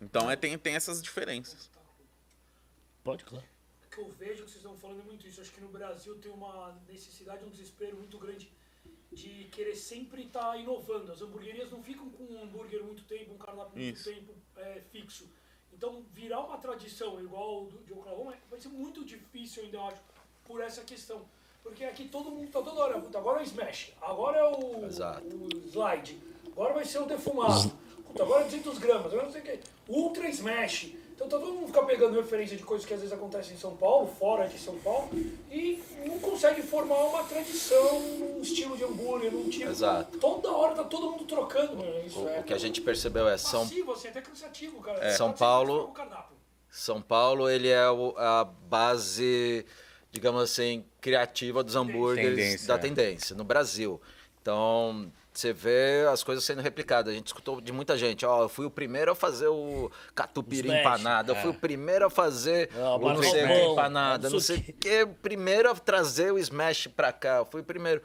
Então 0.00 0.30
é, 0.30 0.36
tem, 0.36 0.56
tem 0.56 0.74
essas 0.74 1.02
diferenças. 1.02 1.70
Pode, 3.04 3.24
claro. 3.24 3.44
O 3.86 3.94
que 3.94 4.00
eu 4.00 4.10
vejo 4.18 4.44
que 4.44 4.50
vocês 4.50 4.56
estão 4.56 4.74
falando 4.76 5.00
é 5.00 5.04
muito 5.04 5.26
isso. 5.26 5.40
Acho 5.40 5.52
que 5.52 5.60
no 5.60 5.68
Brasil 5.68 6.14
tem 6.16 6.32
uma 6.32 6.74
necessidade, 6.88 7.44
um 7.44 7.50
desespero 7.50 7.96
muito 7.96 8.16
grande 8.18 8.50
de 9.12 9.44
querer 9.52 9.76
sempre 9.76 10.22
estar 10.22 10.58
inovando. 10.58 11.12
As 11.12 11.20
hamburguerias 11.20 11.70
não 11.70 11.82
ficam 11.82 12.08
com 12.10 12.24
um 12.24 12.42
hambúrguer 12.42 12.82
muito 12.82 13.04
tempo, 13.04 13.34
um 13.34 13.38
cardápio 13.38 13.76
muito 13.76 13.96
Isso. 13.96 14.10
tempo 14.10 14.34
é, 14.56 14.80
fixo. 14.90 15.28
Então, 15.72 16.04
virar 16.12 16.40
uma 16.40 16.58
tradição 16.58 17.20
igual 17.20 17.66
do, 17.66 17.78
de 17.84 17.92
Oklahoma 17.92 18.34
vai 18.50 18.60
ser 18.60 18.68
muito 18.68 19.04
difícil, 19.04 19.64
ainda 19.64 19.80
acho, 19.82 20.00
por 20.44 20.60
essa 20.60 20.82
questão. 20.82 21.22
Porque 21.62 21.84
aqui 21.84 22.08
todo 22.08 22.30
mundo 22.30 22.50
tá 22.50 22.60
toda 22.60 22.80
hora, 22.80 22.96
agora 22.96 23.38
é 23.38 23.42
o 23.42 23.44
smash, 23.44 23.92
agora 24.00 24.38
é 24.38 24.44
o, 24.44 24.84
o 24.84 25.68
slide, 25.68 26.18
agora 26.46 26.74
vai 26.74 26.84
ser 26.84 26.98
o 26.98 27.06
defumado, 27.06 27.70
puta, 28.04 28.22
agora 28.24 28.42
é 28.42 28.44
200 28.44 28.78
gramas, 28.78 29.06
agora 29.06 29.24
não 29.24 29.32
sei 29.32 29.40
o 29.40 29.44
que, 29.44 29.60
ultra 29.88 30.28
smash. 30.28 30.92
Então 31.24 31.38
tá 31.40 31.46
todo 31.46 31.54
mundo 31.54 31.66
fica 31.68 31.82
pegando 31.84 32.16
referência 32.16 32.56
de 32.56 32.62
coisas 32.62 32.86
que 32.86 32.92
às 32.92 33.00
vezes 33.00 33.12
acontecem 33.14 33.54
em 33.54 33.58
São 33.58 33.76
Paulo, 33.76 34.06
fora 34.18 34.46
de 34.48 34.58
São 34.58 34.76
Paulo, 34.78 35.08
e 35.50 35.82
não 36.04 36.18
consegue 36.18 36.62
formar 36.62 36.96
uma 37.04 37.22
tradição, 37.24 37.98
um 37.98 38.40
estilo 38.42 38.76
de 38.76 38.84
hambúrguer, 38.84 39.32
num 39.32 39.48
tipo. 39.48 39.70
Exato. 39.70 40.18
Toda 40.18 40.50
hora 40.50 40.74
tá 40.74 40.84
todo 40.84 41.12
mundo 41.12 41.24
trocando, 41.24 41.76
mano. 41.76 42.06
Isso 42.06 42.18
O, 42.20 42.28
é 42.28 42.40
o 42.40 42.42
que 42.42 42.52
a 42.52 42.58
gente 42.58 42.80
percebeu 42.80 43.28
é 43.28 43.38
São, 43.38 43.62
passivo, 43.62 43.92
assim, 43.92 44.08
até 44.08 44.20
cansativo, 44.20 44.80
cara. 44.82 45.10
São 45.12 45.30
Tá 45.30 45.38
Paulo-. 45.38 45.92
São 46.70 47.00
Paulo 47.02 47.48
ele 47.50 47.68
é 47.68 47.88
o- 47.90 48.14
a 48.16 48.44
base, 48.44 49.64
digamos 50.10 50.42
assim, 50.42 50.84
criativa 51.00 51.62
dos 51.62 51.76
hambúrgueres 51.76 52.30
Tendência, 52.36 52.68
da 52.68 52.74
é. 52.74 52.78
tendência 52.78 53.36
no 53.36 53.44
Brasil. 53.44 54.00
Então 54.40 55.12
você 55.32 55.52
vê 55.52 56.06
as 56.12 56.22
coisas 56.22 56.44
sendo 56.44 56.60
replicadas. 56.60 57.12
A 57.12 57.16
gente 57.16 57.28
escutou 57.28 57.60
de 57.60 57.72
muita 57.72 57.96
gente. 57.96 58.24
Ó, 58.26 58.42
eu 58.42 58.48
fui 58.48 58.66
o 58.66 58.70
primeiro 58.70 59.12
a 59.12 59.14
fazer 59.14 59.48
o 59.48 59.90
catupiry 60.14 60.68
Smash, 60.68 60.80
empanado. 60.80 61.32
Eu 61.32 61.36
fui 61.36 61.50
o 61.50 61.54
primeiro 61.54 62.06
a 62.06 62.10
fazer 62.10 62.68
Ah, 62.76 62.96
o 62.96 62.98
não 63.12 63.22
sei 63.22 63.44
o 63.44 63.46
que 63.48 63.54
empanada. 63.72 64.30
não 64.30 64.40
sei 64.40 64.56
o 64.58 64.62
que. 64.74 65.02
O 65.04 65.08
primeiro 65.14 65.70
a 65.70 65.74
trazer 65.74 66.32
o 66.32 66.38
smash 66.38 66.86
pra 66.88 67.12
cá. 67.12 67.38
Eu 67.38 67.46
fui 67.50 67.60
o 67.62 67.64
primeiro. 67.64 68.02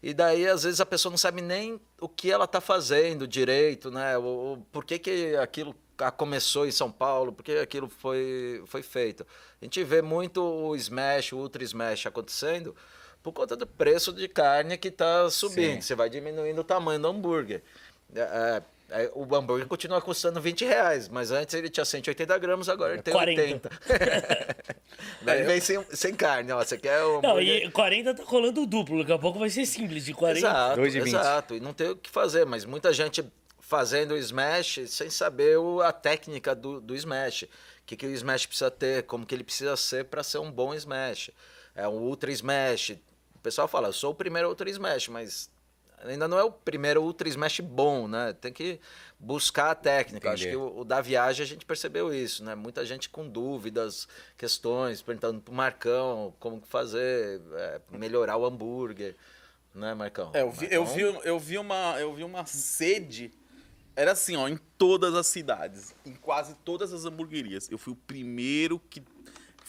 E 0.00 0.14
daí, 0.14 0.46
às 0.46 0.62
vezes, 0.62 0.80
a 0.80 0.86
pessoa 0.86 1.10
não 1.10 1.18
sabe 1.18 1.42
nem 1.42 1.80
o 2.00 2.08
que 2.08 2.30
ela 2.30 2.46
tá 2.46 2.60
fazendo 2.60 3.26
direito, 3.26 3.90
né? 3.90 4.16
O, 4.16 4.22
o- 4.52 4.66
por 4.70 4.84
que, 4.84 4.98
que 4.98 5.34
aquilo 5.36 5.74
começou 6.16 6.64
em 6.64 6.70
São 6.70 6.92
Paulo, 6.92 7.32
por 7.32 7.42
que 7.42 7.58
aquilo 7.58 7.88
foi, 7.88 8.62
foi 8.66 8.82
feito. 8.84 9.26
A 9.60 9.64
gente 9.64 9.82
vê 9.82 10.00
muito 10.00 10.40
o 10.40 10.76
smash, 10.76 11.32
o 11.32 11.38
ultra 11.38 11.64
smash 11.64 12.06
acontecendo 12.06 12.76
por 13.22 13.32
conta 13.32 13.56
do 13.56 13.66
preço 13.66 14.12
de 14.12 14.28
carne 14.28 14.76
que 14.78 14.88
está 14.88 15.28
subindo. 15.30 15.74
Sim. 15.76 15.80
Você 15.80 15.94
vai 15.94 16.08
diminuindo 16.08 16.60
o 16.60 16.64
tamanho 16.64 17.00
do 17.00 17.08
hambúrguer. 17.08 17.62
É, 18.14 18.20
é, 18.20 18.62
é, 19.04 19.10
o 19.14 19.22
hambúrguer 19.34 19.66
continua 19.66 20.00
custando 20.00 20.40
20 20.40 20.64
reais, 20.64 21.08
mas 21.08 21.30
antes 21.30 21.54
ele 21.54 21.68
tinha 21.68 21.84
180 21.84 22.38
gramas, 22.38 22.68
agora 22.70 22.94
ele 22.94 23.02
tem 23.02 23.12
40. 23.12 23.42
80. 23.42 23.70
Daí 25.22 25.42
vem 25.44 25.60
sem, 25.60 25.84
sem 25.90 26.14
carne, 26.14 26.52
ó. 26.52 26.64
Você 26.64 26.78
quer 26.78 27.02
o 27.02 27.20
Não, 27.20 27.30
hambúrguer... 27.32 27.66
e 27.66 27.70
40 27.70 28.14
tá 28.14 28.22
rolando 28.24 28.62
o 28.62 28.66
duplo, 28.66 29.00
daqui 29.00 29.12
a 29.12 29.18
pouco 29.18 29.38
vai 29.38 29.50
ser 29.50 29.66
simples, 29.66 30.04
de 30.04 30.14
40. 30.14 30.38
Exato, 30.38 30.80
2,20. 30.80 31.06
exato. 31.06 31.54
E 31.54 31.60
não 31.60 31.74
tem 31.74 31.90
o 31.90 31.96
que 31.96 32.08
fazer, 32.10 32.46
mas 32.46 32.64
muita 32.64 32.92
gente 32.92 33.22
fazendo 33.60 34.12
o 34.12 34.16
smash 34.16 34.80
sem 34.86 35.10
saber 35.10 35.58
o- 35.58 35.82
a 35.82 35.92
técnica 35.92 36.54
do, 36.54 36.80
do 36.80 36.94
smash. 36.96 37.42
O 37.42 37.48
que, 37.84 37.96
que 37.96 38.06
o 38.06 38.10
smash 38.10 38.46
precisa 38.46 38.70
ter, 38.70 39.02
como 39.02 39.26
que 39.26 39.34
ele 39.34 39.44
precisa 39.44 39.76
ser 39.76 40.06
para 40.06 40.22
ser 40.22 40.38
um 40.38 40.50
bom 40.50 40.72
smash. 40.74 41.30
É 41.74 41.86
um 41.86 41.92
ultra 41.98 42.30
smash. 42.32 42.96
O 43.48 43.50
pessoal 43.50 43.66
fala, 43.68 43.88
eu 43.88 43.92
sou 43.94 44.10
o 44.12 44.14
primeiro 44.14 44.46
ultra 44.50 44.68
smash, 44.68 45.08
mas 45.08 45.50
ainda 46.04 46.28
não 46.28 46.38
é 46.38 46.44
o 46.44 46.52
primeiro 46.52 47.02
ultra 47.02 47.26
smash 47.30 47.60
bom, 47.60 48.06
né? 48.06 48.34
Tem 48.34 48.52
que 48.52 48.78
buscar 49.18 49.70
a 49.70 49.74
técnica. 49.74 50.30
Acho 50.32 50.42
Entender. 50.44 50.58
que 50.58 50.62
o, 50.62 50.80
o 50.80 50.84
da 50.84 51.00
viagem 51.00 51.42
a 51.42 51.46
gente 51.46 51.64
percebeu 51.64 52.12
isso, 52.12 52.44
né? 52.44 52.54
Muita 52.54 52.84
gente 52.84 53.08
com 53.08 53.26
dúvidas, 53.26 54.06
questões, 54.36 55.00
perguntando 55.00 55.40
pro 55.40 55.54
Marcão 55.54 56.34
como 56.38 56.60
fazer, 56.60 57.40
é, 57.54 57.80
melhorar 57.90 58.36
o 58.36 58.44
hambúrguer, 58.44 59.16
né, 59.74 59.94
Marcão? 59.94 60.30
É, 60.34 60.42
eu 60.42 60.50
vi, 60.52 60.68
eu, 60.70 60.84
Marcão- 60.84 60.94
vi, 61.12 61.20
eu, 61.28 61.38
vi 61.38 61.56
uma, 61.58 61.96
eu 61.98 62.12
vi 62.14 62.24
uma 62.24 62.44
sede. 62.44 63.32
Era 63.96 64.12
assim, 64.12 64.36
ó, 64.36 64.46
em 64.46 64.58
todas 64.76 65.14
as 65.14 65.26
cidades, 65.26 65.94
em 66.04 66.14
quase 66.14 66.54
todas 66.66 66.92
as 66.92 67.06
hamburguerias. 67.06 67.68
Eu 67.70 67.78
fui 67.78 67.94
o 67.94 67.96
primeiro 67.96 68.78
que 68.78 69.02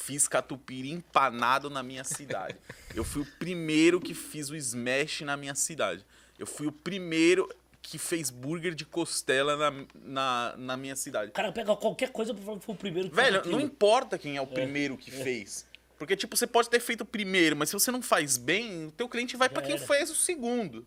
fiz 0.02 0.28
catupiry 0.28 0.92
empanado 0.92 1.70
na 1.70 1.84
minha 1.84 2.04
cidade. 2.04 2.56
Eu 2.96 3.04
fui 3.04 3.22
o 3.22 3.26
primeiro 3.38 4.00
que 4.00 4.14
fiz 4.14 4.50
o 4.50 4.56
smash 4.56 5.22
na 5.22 5.36
minha 5.36 5.54
cidade. 5.54 6.06
Eu 6.38 6.48
fui 6.48 6.68
o 6.68 6.72
primeiro 6.72 7.50
que 7.82 7.98
fez 7.98 8.30
burger 8.30 8.74
de 8.74 8.86
costela 8.86 9.58
na, 9.58 9.86
na, 9.96 10.54
na 10.58 10.78
minha 10.78 10.96
cidade. 10.96 11.32
Cara 11.32 11.52
pega 11.52 11.76
qualquer 11.76 12.10
coisa 12.12 12.34
pra 12.34 12.44
falar 12.44 12.60
que 12.60 12.66
foi 12.66 12.76
o 12.76 12.78
primeiro 12.78 13.10
que 13.10 13.16
Velho, 13.16 13.42
não 13.46 13.60
importa 13.60 14.18
quem 14.18 14.38
é 14.38 14.42
o 14.42 14.48
primeiro 14.48 14.98
que 14.98 15.12
fez. 15.12 15.66
Porque, 15.98 16.16
tipo, 16.16 16.38
você 16.38 16.48
pode 16.48 16.70
ter 16.70 16.80
feito 16.80 17.02
o 17.02 17.06
primeiro, 17.06 17.58
mas 17.58 17.70
se 17.70 17.74
você 17.74 17.92
não 17.92 18.02
faz 18.02 18.38
bem, 18.38 18.86
o 18.88 18.92
teu 18.92 19.10
cliente 19.10 19.36
vai 19.36 19.50
pra 19.50 19.62
quem 19.62 19.78
fez 19.78 20.10
o 20.10 20.16
segundo. 20.16 20.86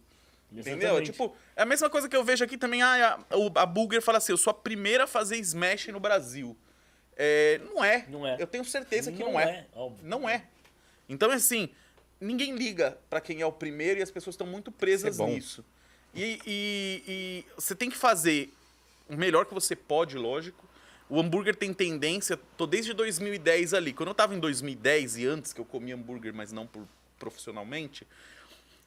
Entendeu? 0.50 0.88
Exatamente. 0.90 1.12
Tipo, 1.12 1.36
é 1.56 1.62
a 1.62 1.66
mesma 1.66 1.90
coisa 1.90 2.08
que 2.08 2.16
eu 2.16 2.24
vejo 2.24 2.44
aqui 2.44 2.56
também. 2.56 2.82
Ah, 2.82 3.18
a, 3.30 3.36
o- 3.36 3.52
a 3.56 3.66
Burger 3.66 4.00
fala 4.02 4.18
assim: 4.18 4.32
eu 4.32 4.36
sou 4.38 4.50
a 4.50 4.54
primeira 4.54 5.04
a 5.04 5.06
fazer 5.06 5.36
smash 5.38 5.88
no 5.88 6.00
Brasil. 6.00 6.56
É, 7.16 7.60
não 7.66 7.84
é. 7.84 8.06
Não 8.08 8.26
é. 8.26 8.36
Eu 8.40 8.46
tenho 8.46 8.64
certeza 8.64 9.12
que 9.12 9.18
Não 9.18 9.32
não, 9.32 9.40
é. 9.40 9.44
é, 9.44 9.66
óbvio. 9.74 10.06
Não 10.06 10.28
é. 10.28 10.44
Então, 11.08 11.30
assim, 11.30 11.68
ninguém 12.20 12.54
liga 12.56 12.98
pra 13.10 13.20
quem 13.20 13.40
é 13.40 13.46
o 13.46 13.52
primeiro 13.52 14.00
e 14.00 14.02
as 14.02 14.10
pessoas 14.10 14.34
estão 14.34 14.46
muito 14.46 14.70
presas 14.72 15.20
é 15.20 15.26
nisso. 15.26 15.64
E, 16.14 16.38
e- 16.46 17.02
e 17.08 17.44
você 17.56 17.74
tem 17.74 17.90
que 17.90 17.96
fazer 17.96 18.52
o 19.08 19.16
melhor 19.16 19.44
que 19.46 19.54
você 19.54 19.74
pode, 19.76 20.16
lógico. 20.16 20.68
O 21.08 21.20
hambúrguer 21.20 21.54
tem 21.54 21.74
tendência, 21.74 22.38
tô 22.56 22.66
desde 22.66 22.94
2010 22.94 23.74
ali. 23.74 23.92
Quando 23.92 24.08
eu 24.08 24.14
tava 24.14 24.34
em 24.34 24.38
2010 24.38 25.18
e 25.18 25.26
antes 25.26 25.52
que 25.52 25.60
eu 25.60 25.64
comia 25.64 25.94
hambúrguer, 25.94 26.32
mas 26.32 26.52
não 26.52 26.66
por, 26.66 26.86
profissionalmente, 27.18 28.06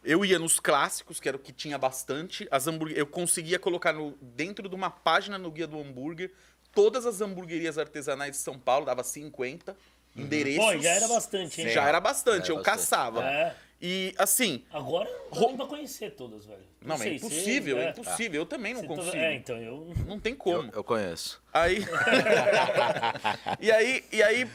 eu 0.04 0.24
ia 0.26 0.40
nos 0.40 0.60
clássicos, 0.60 1.20
que 1.20 1.28
era 1.28 1.38
o 1.38 1.40
que 1.40 1.52
tinha 1.52 1.78
bastante. 1.78 2.48
As 2.50 2.68
hambúrguer, 2.68 2.98
eu 2.98 3.06
conseguia 3.06 3.60
colocar 3.60 3.94
no- 3.94 4.18
dentro 4.22 4.68
de 4.68 4.74
uma 4.76 4.90
página 4.90 5.38
no 5.38 5.52
guia 5.52 5.68
do 5.68 5.80
hambúrguer 5.80 6.32
todas 6.76 7.06
as 7.06 7.22
hamburguerias 7.22 7.78
artesanais 7.80 8.32
de 8.32 8.38
São 8.38 8.60
Paulo, 8.60 8.86
dava 8.86 9.04
50 9.04 9.76
endereços. 10.16 10.64
Pô, 10.64 10.78
já 10.78 10.92
era 10.92 11.08
bastante, 11.08 11.62
hein? 11.62 11.70
Já 11.70 11.88
era 11.88 12.00
bastante, 12.00 12.50
É, 12.50 12.52
eu 12.52 12.58
bastante. 12.58 12.78
caçava. 12.80 13.24
É. 13.24 13.56
E 13.82 14.14
assim, 14.18 14.64
Agora 14.72 15.10
não 15.34 15.52
dá 15.52 15.58
pra 15.58 15.66
conhecer 15.66 16.12
todas, 16.12 16.46
velho. 16.46 16.62
não, 16.82 16.96
é 16.96 16.98
sei, 16.98 17.20
você- 17.20 17.26
impossível, 17.26 17.78
é 17.78 17.86
é. 17.86 17.90
impossível. 17.90 18.42
Eu 18.42 18.46
também 18.46 18.74
não 18.74 18.82
Você 18.82 18.88
tá- 18.88 18.96
consigo. 18.96 19.18
É, 19.18 19.34
então 19.36 19.58
eu. 19.58 19.94
Não 20.08 20.20
tem 20.20 20.32
Eu, 20.34 20.38
como. 20.38 20.72
eu 20.74 20.84
conheço. 20.84 21.42
Aí. 21.54 21.80
e 23.60 23.72
aí, 23.72 24.04
e 24.12 24.24
aí, 24.24 24.50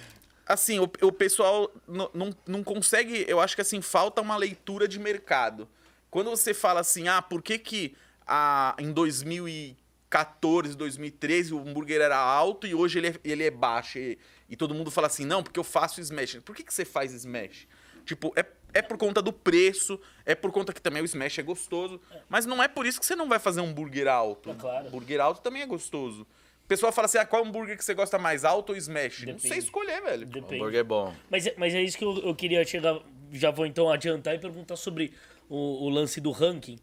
assim, 0.47 0.79
o, 0.79 0.85
o 1.03 1.13
pessoal 1.13 1.71
não, 1.87 2.11
não, 2.15 2.37
não 2.47 2.65
consegue. 2.65 3.25
Eu 3.29 3.41
acho 3.41 3.55
que 3.55 3.61
assim, 3.63 3.81
falta 3.83 4.21
uma 4.21 4.37
leitura 4.37 4.89
de 4.89 4.99
mercado. 4.99 5.69
Quando 6.11 6.31
você 6.31 6.53
fala 6.55 6.81
assim, 6.81 7.07
ah, 7.09 7.23
por 7.23 7.43
que, 7.43 7.59
que 7.59 7.95
ah, 8.27 8.75
em 8.79 8.91
2014, 10.11 10.77
2013 10.77 11.55
o 11.55 11.61
hambúrguer 11.61 12.01
era 12.01 12.19
alto 12.19 12.67
e 12.67 12.75
hoje 12.75 12.99
ele 12.99 13.09
é, 13.09 13.15
ele 13.25 13.45
é 13.45 13.51
baixo? 13.51 13.99
E, 13.99 14.19
e 14.49 14.57
todo 14.57 14.75
mundo 14.75 14.91
fala 14.91 15.07
assim, 15.07 15.25
não, 15.25 15.43
porque 15.43 15.59
eu 15.59 15.65
faço 15.65 16.01
smash. 16.01 16.41
Por 16.45 16.55
que, 16.55 16.65
que 16.65 16.75
você 16.75 16.85
faz 16.85 17.13
smash? 17.13 17.69
Tipo, 18.05 18.33
é, 18.37 18.45
é 18.75 18.83
por 18.83 18.99
conta 18.99 19.23
do 19.23 19.33
preço, 19.33 20.01
é 20.27 20.35
por 20.35 20.51
conta 20.51 20.73
que 20.73 20.83
também 20.83 21.01
o 21.01 21.05
smash 21.05 21.39
é 21.39 21.43
gostoso. 21.43 22.01
Mas 22.29 22.45
não 22.45 22.61
é 22.61 22.67
por 22.67 22.85
isso 22.85 22.99
que 22.99 23.07
você 23.07 23.15
não 23.15 23.29
vai 23.29 23.39
fazer 23.39 23.61
um 23.61 23.67
hambúrguer 23.69 24.09
alto. 24.09 24.51
É 24.51 24.55
claro. 24.55 24.89
Hambúrguer 24.89 25.21
alto 25.21 25.41
também 25.41 25.63
é 25.63 25.67
gostoso. 25.67 26.23
O 26.65 26.69
pessoal 26.71 26.93
fala 26.93 27.07
assim, 27.07 27.19
ah, 27.19 27.27
qual 27.27 27.45
hambúrguer 27.45 27.77
que 27.77 27.85
você 27.85 27.95
gosta 27.95 28.19
mais, 28.19 28.45
alto 28.45 28.71
ou 28.71 28.77
smash? 28.77 29.21
Não 29.21 29.27
Depende. 29.35 29.49
sei 29.49 29.59
escolher, 29.59 30.03
velho. 30.03 30.27
Depende. 30.27 30.57
Hambúrguer 30.57 30.85
bom. 30.85 31.15
Mas, 31.31 31.47
é- 31.47 31.55
mas 31.57 31.75
é 31.75 31.83
isso 31.83 31.97
que 31.97 32.05
eu, 32.05 32.19
eu 32.19 32.35
queria 32.35 32.65
chegar. 32.65 32.99
Já 33.33 33.51
vou 33.53 33.65
então 33.67 33.89
adiantar 33.89 34.35
e 34.35 34.39
perguntar 34.41 34.75
sobre 34.77 35.13
o, 35.49 35.85
o 35.87 35.89
lance 35.89 36.21
do 36.21 36.33
ranking. 36.33 36.79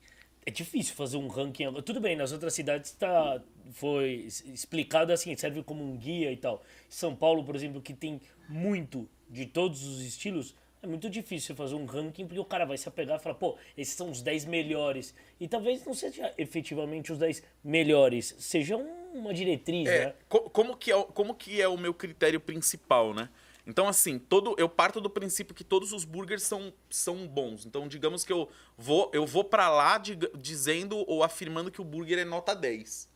É 0.48 0.50
difícil 0.50 0.96
fazer 0.96 1.18
um 1.18 1.28
ranking. 1.28 1.66
agora. 1.66 1.84
Tudo 1.84 2.00
bem, 2.00 2.16
nas 2.16 2.32
outras 2.32 2.54
cidades 2.54 2.92
tá, 2.94 3.42
foi 3.74 4.28
explicado 4.54 5.12
assim, 5.12 5.36
serve 5.36 5.62
como 5.62 5.84
um 5.84 5.98
guia 5.98 6.32
e 6.32 6.38
tal. 6.38 6.64
São 6.88 7.14
Paulo, 7.14 7.44
por 7.44 7.54
exemplo, 7.54 7.82
que 7.82 7.94
tem 7.94 8.22
muito 8.48 9.10
de 9.30 9.46
todos 9.46 9.84
os 9.86 10.00
estilos, 10.02 10.56
é 10.82 10.88
muito 10.88 11.10
difícil 11.10 11.48
você 11.48 11.54
fazer 11.54 11.76
um 11.76 11.86
ranking, 11.86 12.26
porque 12.26 12.40
o 12.40 12.46
cara 12.46 12.64
vai 12.64 12.78
se 12.78 12.88
apegar 12.88 13.20
e 13.20 13.22
falar, 13.22 13.36
pô, 13.36 13.58
esses 13.78 13.94
são 13.94 14.10
os 14.10 14.22
10 14.22 14.46
melhores. 14.46 15.14
E 15.38 15.50
talvez 15.50 15.86
não 15.86 15.94
seja 15.94 16.34
efetivamente 16.38 17.12
os 17.12 17.18
10 17.20 17.44
melhores, 17.62 18.34
seja 18.40 18.78
uma 19.14 19.34
diretriz, 19.34 19.86
É, 19.90 20.06
né? 20.06 20.14
co- 20.30 20.50
como, 20.50 20.78
que 20.78 20.94
é, 20.94 21.04
como 21.14 21.36
que 21.36 21.62
é 21.62 21.68
o 21.68 21.78
meu 21.78 21.94
critério 21.94 22.40
principal, 22.40 23.14
né? 23.14 23.28
Então, 23.68 23.86
assim, 23.86 24.18
todo, 24.18 24.56
eu 24.58 24.70
parto 24.70 25.02
do 25.02 25.10
princípio 25.10 25.54
que 25.54 25.64
todos 25.64 25.92
os 25.92 26.06
burgers 26.06 26.42
são, 26.42 26.74
são 26.90 27.28
bons. 27.28 27.66
Então, 27.66 27.86
digamos 27.86 28.24
que 28.24 28.32
eu 28.32 28.50
vou, 28.78 29.12
eu 29.14 29.26
vou 29.26 29.44
para 29.44 29.70
lá 29.70 29.98
diga- 29.98 30.32
dizendo 30.34 31.04
ou 31.06 31.22
afirmando 31.22 31.70
que 31.70 31.82
o 31.82 31.84
burger 31.84 32.18
é 32.18 32.24
nota 32.24 32.56
10. 32.56 33.10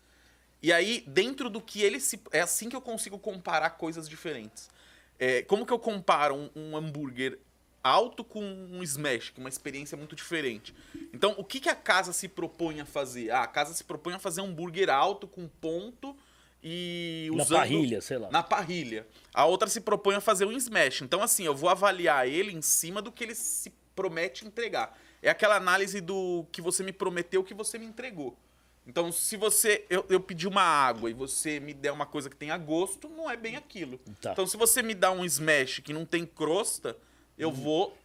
E 0.62 0.74
aí, 0.74 1.06
dentro 1.08 1.50
do 1.50 1.62
que 1.62 1.82
ele 1.82 2.02
se. 2.02 2.22
É 2.32 2.42
assim 2.42 2.68
que 2.68 2.76
eu 2.76 2.82
consigo 2.82 3.18
comparar 3.18 3.72
coisas 3.72 4.10
diferentes. 4.10 4.70
É, 5.18 5.42
como 5.44 5.66
que 5.66 5.72
eu 5.72 5.80
comparo 5.80 6.36
um, 6.36 6.50
um 6.54 6.78
hambúrguer 6.78 7.40
alto 7.82 8.24
com 8.24 8.44
um 8.44 8.84
smash, 8.84 9.32
é 9.36 9.40
uma 9.40 9.50
experiência 9.50 9.98
muito 9.98 10.16
diferente? 10.18 10.76
Então, 11.14 11.34
o 11.38 11.46
que, 11.46 11.62
que 11.62 11.70
a 11.70 11.76
casa 11.76 12.12
se 12.12 12.28
propõe 12.28 12.82
a 12.82 12.86
fazer? 12.86 13.32
Ah, 13.32 13.44
a 13.44 13.48
casa 13.48 13.74
se 13.74 13.86
propõe 13.86 14.16
a 14.16 14.20
fazer 14.20 14.42
um 14.42 14.48
hambúrguer 14.48 14.90
alto 14.90 15.28
com 15.28 15.48
ponto 15.48 16.16
e 16.64 17.30
Na 17.34 17.44
usando... 17.44 17.58
parrilha, 17.58 18.02
sei 18.02 18.18
lá. 18.18 18.30
Na 18.32 18.44
parrilha. 18.44 19.08
A 19.34 19.46
outra 19.46 19.68
se 19.68 19.82
propõe 19.82 20.16
a 20.16 20.22
fazer 20.22 20.46
um 20.46 20.52
smash. 20.52 21.02
Então, 21.02 21.22
assim, 21.24 21.44
eu 21.46 21.56
vou 21.56 21.70
avaliar 21.70 22.28
ele 22.28 22.52
em 22.52 22.62
cima 22.62 23.02
do 23.02 23.12
que 23.12 23.24
ele 23.24 23.36
se 23.36 23.72
promete 23.96 24.46
entregar. 24.46 24.98
É 25.22 25.30
aquela 25.30 25.56
análise 25.56 26.00
do 26.02 26.46
que 26.52 26.62
você 26.62 26.84
me 26.84 26.92
prometeu, 26.94 27.44
que 27.44 27.54
você 27.54 27.78
me 27.78 27.86
entregou. 27.86 28.38
Então, 28.86 29.12
se 29.12 29.38
você. 29.38 29.86
Eu, 29.90 30.06
eu 30.10 30.20
pedi 30.20 30.48
uma 30.48 30.64
água 30.64 31.10
e 31.10 31.14
você 31.14 31.60
me 31.60 31.74
der 31.74 31.92
uma 31.92 32.06
coisa 32.06 32.30
que 32.30 32.36
tenha 32.36 32.58
gosto, 32.58 33.08
não 33.10 33.30
é 33.30 33.38
bem 33.38 33.56
aquilo. 33.56 34.00
Tá. 34.20 34.32
Então, 34.32 34.46
se 34.48 34.58
você 34.58 34.82
me 34.82 34.94
dá 34.96 35.12
um 35.12 35.24
smash 35.24 35.80
que 35.80 35.94
não 35.94 36.06
tem 36.06 36.26
crosta, 36.26 36.98
eu 37.38 37.50
Uhum. 37.50 37.56
vou 37.56 37.98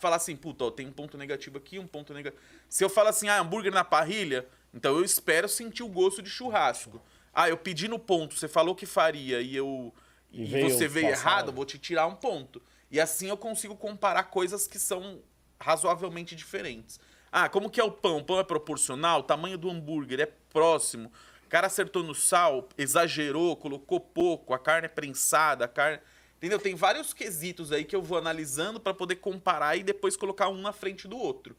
falar 0.00 0.16
assim, 0.16 0.34
puta, 0.34 0.64
ó, 0.64 0.70
tem 0.70 0.86
um 0.86 0.92
ponto 0.92 1.16
negativo 1.16 1.58
aqui, 1.58 1.78
um 1.78 1.86
ponto 1.86 2.12
negativo. 2.12 2.42
Se 2.68 2.82
eu 2.82 2.88
falo 2.88 3.08
assim, 3.08 3.28
ah, 3.28 3.38
hambúrguer 3.40 3.72
na 3.72 3.84
parrilha, 3.84 4.44
então 4.74 4.96
eu 4.96 5.04
espero 5.04 5.48
sentir 5.48 5.84
o 5.84 5.88
gosto 5.88 6.20
de 6.20 6.28
churrasco. 6.28 7.00
Ah, 7.38 7.50
eu 7.50 7.58
pedi 7.58 7.86
no 7.86 7.98
ponto, 7.98 8.34
você 8.34 8.48
falou 8.48 8.74
que 8.74 8.86
faria 8.86 9.42
e 9.42 9.54
eu. 9.54 9.92
E 10.32 10.46
veio 10.46 10.70
você 10.70 10.88
veio 10.88 11.10
passado. 11.10 11.28
errado, 11.28 11.52
vou 11.52 11.66
te 11.66 11.78
tirar 11.78 12.06
um 12.06 12.14
ponto. 12.14 12.62
E 12.90 12.98
assim 12.98 13.28
eu 13.28 13.36
consigo 13.36 13.76
comparar 13.76 14.22
coisas 14.24 14.66
que 14.66 14.78
são 14.78 15.20
razoavelmente 15.60 16.34
diferentes. 16.34 16.98
Ah, 17.30 17.46
como 17.46 17.68
que 17.68 17.78
é 17.78 17.84
o 17.84 17.92
pão? 17.92 18.16
O 18.16 18.24
pão 18.24 18.40
é 18.40 18.42
proporcional, 18.42 19.20
o 19.20 19.22
tamanho 19.22 19.58
do 19.58 19.68
hambúrguer 19.68 20.18
é 20.20 20.26
próximo. 20.50 21.12
O 21.44 21.48
cara 21.50 21.66
acertou 21.66 22.02
no 22.02 22.14
sal, 22.14 22.70
exagerou, 22.78 23.54
colocou 23.54 24.00
pouco, 24.00 24.54
a 24.54 24.58
carne 24.58 24.86
é 24.86 24.88
prensada, 24.88 25.66
a 25.66 25.68
carne. 25.68 26.00
Entendeu? 26.38 26.58
Tem 26.58 26.74
vários 26.74 27.12
quesitos 27.12 27.70
aí 27.70 27.84
que 27.84 27.94
eu 27.94 28.00
vou 28.00 28.16
analisando 28.16 28.80
para 28.80 28.94
poder 28.94 29.16
comparar 29.16 29.76
e 29.76 29.82
depois 29.82 30.16
colocar 30.16 30.48
um 30.48 30.56
na 30.56 30.72
frente 30.72 31.06
do 31.06 31.18
outro. 31.18 31.54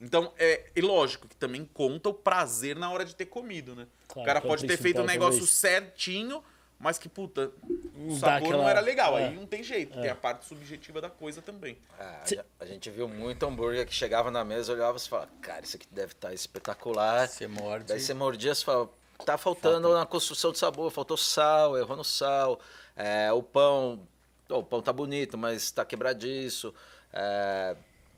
Então, 0.00 0.32
é 0.38 0.66
e 0.74 0.80
lógico 0.80 1.26
que 1.28 1.36
também 1.36 1.64
conta 1.72 2.08
o 2.08 2.14
prazer 2.14 2.76
na 2.76 2.90
hora 2.90 3.04
de 3.04 3.14
ter 3.14 3.26
comido, 3.26 3.74
né? 3.74 3.86
Claro, 4.08 4.22
o 4.22 4.26
cara 4.26 4.38
é 4.38 4.42
pode 4.42 4.66
ter 4.66 4.76
feito 4.76 5.00
um 5.00 5.04
negócio 5.04 5.38
talvez. 5.40 5.50
certinho, 5.50 6.42
mas 6.78 6.98
que, 6.98 7.08
puta, 7.08 7.50
o 7.62 7.98
Não 7.98 8.08
dá 8.18 8.20
sabor 8.20 8.40
não 8.40 8.46
aquela- 8.58 8.70
era 8.70 8.80
legal. 8.80 9.16
é. 9.16 9.28
Aí 9.28 9.34
não 9.34 9.46
tem 9.46 9.62
jeito, 9.62 9.98
tem 10.00 10.10
a 10.10 10.14
parte 10.14 10.44
subjetiva 10.44 11.00
da 11.00 11.08
coisa 11.08 11.40
também. 11.40 11.78
Ah, 11.98 12.20
a 12.22 12.26
gen- 12.26 12.44
a 12.60 12.66
gente 12.66 12.90
viu 12.90 13.08
muito 13.08 13.46
hambúrguer 13.46 13.86
que 13.86 13.94
chegava 13.94 14.30
na 14.30 14.44
mesa, 14.44 14.72
olhava 14.72 14.98
e 14.98 15.00
falava, 15.00 15.30
cara, 15.40 15.64
isso 15.64 15.76
aqui 15.76 15.86
deve 15.90 16.12
estar 16.12 16.34
espetacular. 16.34 17.28
Você 17.28 17.46
morde. 17.46 17.86
Daí 17.86 18.00
você 18.00 18.12
mordia 18.12 18.52
e 18.52 18.56
falava, 18.56 18.90
tá 19.24 19.38
faltando 19.38 19.94
na 19.94 20.04
construção 20.04 20.50
de 20.52 20.58
sabor, 20.58 20.90
faltou 20.90 21.16
sal, 21.16 21.78
errou 21.78 21.96
no 21.96 22.04
sal, 22.04 22.60
é, 22.96 23.32
o 23.32 23.42
pão, 23.42 24.06
ó, 24.50 24.58
o 24.58 24.62
pão 24.64 24.82
tá 24.82 24.92
bonito, 24.92 25.38
mas 25.38 25.70
tá 25.70 25.84
quebradiço. 25.84 26.74
É, 27.12 27.76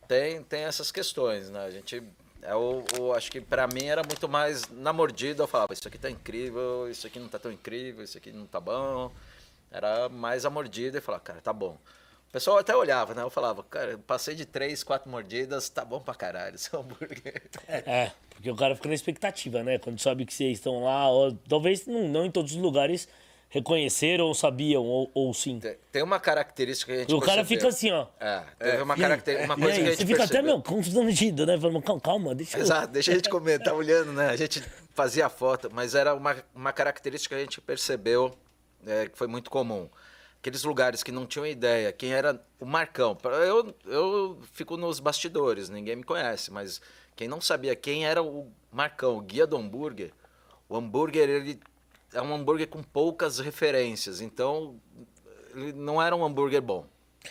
tem, 0.08 0.42
tem 0.42 0.62
essas 0.62 0.90
questões, 0.90 1.50
né? 1.50 1.64
A 1.64 1.70
gente, 1.70 2.02
é 2.42 2.54
o, 2.54 2.84
o- 3.00 3.12
acho 3.12 3.30
que 3.30 3.40
pra 3.40 3.66
mim 3.66 3.84
era 3.86 4.02
muito 4.02 4.28
mais 4.28 4.68
na 4.70 4.92
mordida, 4.92 5.42
eu 5.42 5.46
falava, 5.48 5.72
isso 5.72 5.86
aqui 5.86 5.98
tá 5.98 6.10
incrível, 6.10 6.88
isso 6.90 7.06
aqui 7.06 7.18
não 7.18 7.28
tá 7.28 7.38
tão 7.38 7.52
incrível, 7.52 8.04
isso 8.04 8.16
aqui 8.18 8.32
não 8.32 8.46
tá 8.46 8.60
bom. 8.60 9.10
Era 9.70 10.08
mais 10.08 10.44
a 10.44 10.50
mordida 10.50 10.98
e 10.98 11.00
falava, 11.00 11.22
cara, 11.24 11.40
tá 11.40 11.52
bom. 11.52 11.76
O 12.28 12.32
pessoal 12.32 12.58
até 12.58 12.74
olhava, 12.76 13.14
né? 13.14 13.22
Eu 13.22 13.30
falava, 13.30 13.62
cara, 13.64 13.92
eu 13.92 13.98
passei 13.98 14.34
de 14.34 14.44
três, 14.44 14.82
quatro 14.84 15.10
mordidas, 15.10 15.68
tá 15.68 15.84
bom 15.84 16.00
pra 16.00 16.14
caralho 16.14 16.54
esse 16.56 16.74
hambúrguer. 16.76 17.42
É, 17.68 18.10
porque 18.30 18.50
o 18.50 18.56
cara 18.56 18.74
fica 18.76 18.88
na 18.88 18.94
expectativa, 18.94 19.62
né? 19.62 19.78
Quando 19.78 19.98
sabe 20.00 20.26
que 20.26 20.34
vocês 20.34 20.58
estão 20.58 20.84
lá, 20.84 21.08
ou, 21.08 21.32
talvez 21.48 21.86
não, 21.86 22.08
não 22.08 22.24
em 22.26 22.30
todos 22.30 22.52
os 22.52 22.58
lugares 22.58 23.08
reconheceram 23.48 24.26
ou 24.26 24.35
sabiam, 24.35 24.85
ou, 24.85 25.11
ou 25.14 25.32
sim. 25.32 25.59
Tem- 25.61 25.76
Tem 25.92 26.02
uma 26.02 26.18
característica 26.20 26.92
que 26.92 26.98
a 26.98 27.00
gente 27.02 27.14
o 27.14 27.20
cara 27.20 27.44
percebeu. 27.44 27.59
fica 27.59 27.68
assim, 27.68 27.90
ó. 27.92 28.06
É, 28.20 28.42
teve 28.59 28.82
uma 28.82 28.94
E 28.94 28.96
aí? 28.96 29.00
característica, 29.02 29.52
uma 29.54 29.56
coisa 29.62 29.72
aí, 29.76 29.82
que 29.82 29.87
a 29.87 29.90
gente 29.92 29.98
você 30.00 30.06
fica 30.06 30.24
até, 30.24 30.32
percebeu. 30.35 30.54
meu, 30.54 30.62
constrangido, 30.62 31.46
né? 31.46 31.59
Falando, 31.59 31.82
calma, 31.82 32.00
calma, 32.00 32.35
deixa 32.35 32.59
eu... 32.59 32.62
Exato, 32.62 32.92
deixa 32.92 33.12
a 33.12 33.14
gente 33.14 33.28
comentar 33.30 33.74
olhando, 33.74 34.12
né? 34.12 34.28
A 34.30 34.37
gente 34.37 34.62
fazia 34.94 35.28
foto, 35.28 35.70
mas 35.72 35.94
era 35.94 36.14
uma, 36.14 36.37
uma 36.54 36.72
característica 36.72 37.35
que 37.35 37.40
a 37.40 37.44
gente 37.44 37.61
percebeu 37.61 38.35
é, 38.87 39.09
que 39.09 39.16
foi 39.16 39.26
muito 39.26 39.50
comum. 39.50 39.88
Aqueles 40.38 40.62
lugares 40.62 41.02
que 41.02 41.11
não 41.11 41.26
tinham 41.26 41.46
ideia 41.46 41.90
quem 41.92 42.12
era 42.12 42.40
o 42.61 42.66
Marcão. 42.66 43.16
Eu, 43.46 43.74
eu 43.87 44.38
fico 44.52 44.76
nos 44.76 45.00
bastidores, 45.00 45.68
ninguém 45.68 45.96
me 45.96 46.04
conhece, 46.04 46.52
mas 46.52 46.80
quem 47.16 47.26
não 47.26 47.40
sabia 47.40 47.74
quem 47.74 48.06
era 48.06 48.22
o 48.22 48.48
Marcão, 48.70 49.16
o 49.16 49.20
guia 49.20 49.46
do 49.46 49.56
hambúrguer, 49.56 50.12
o 50.68 50.76
hambúrguer 50.76 51.28
ele 51.28 51.59
é 52.16 52.22
um 52.22 52.35
hambúrguer 52.35 52.68
com 52.68 52.83
poucas 52.83 53.38
referências, 53.38 54.20
então 54.20 54.81
ele 55.55 55.72
não 55.72 56.00
era 56.00 56.16
um 56.16 56.24
hambúrguer 56.24 56.62
bom. 56.62 56.87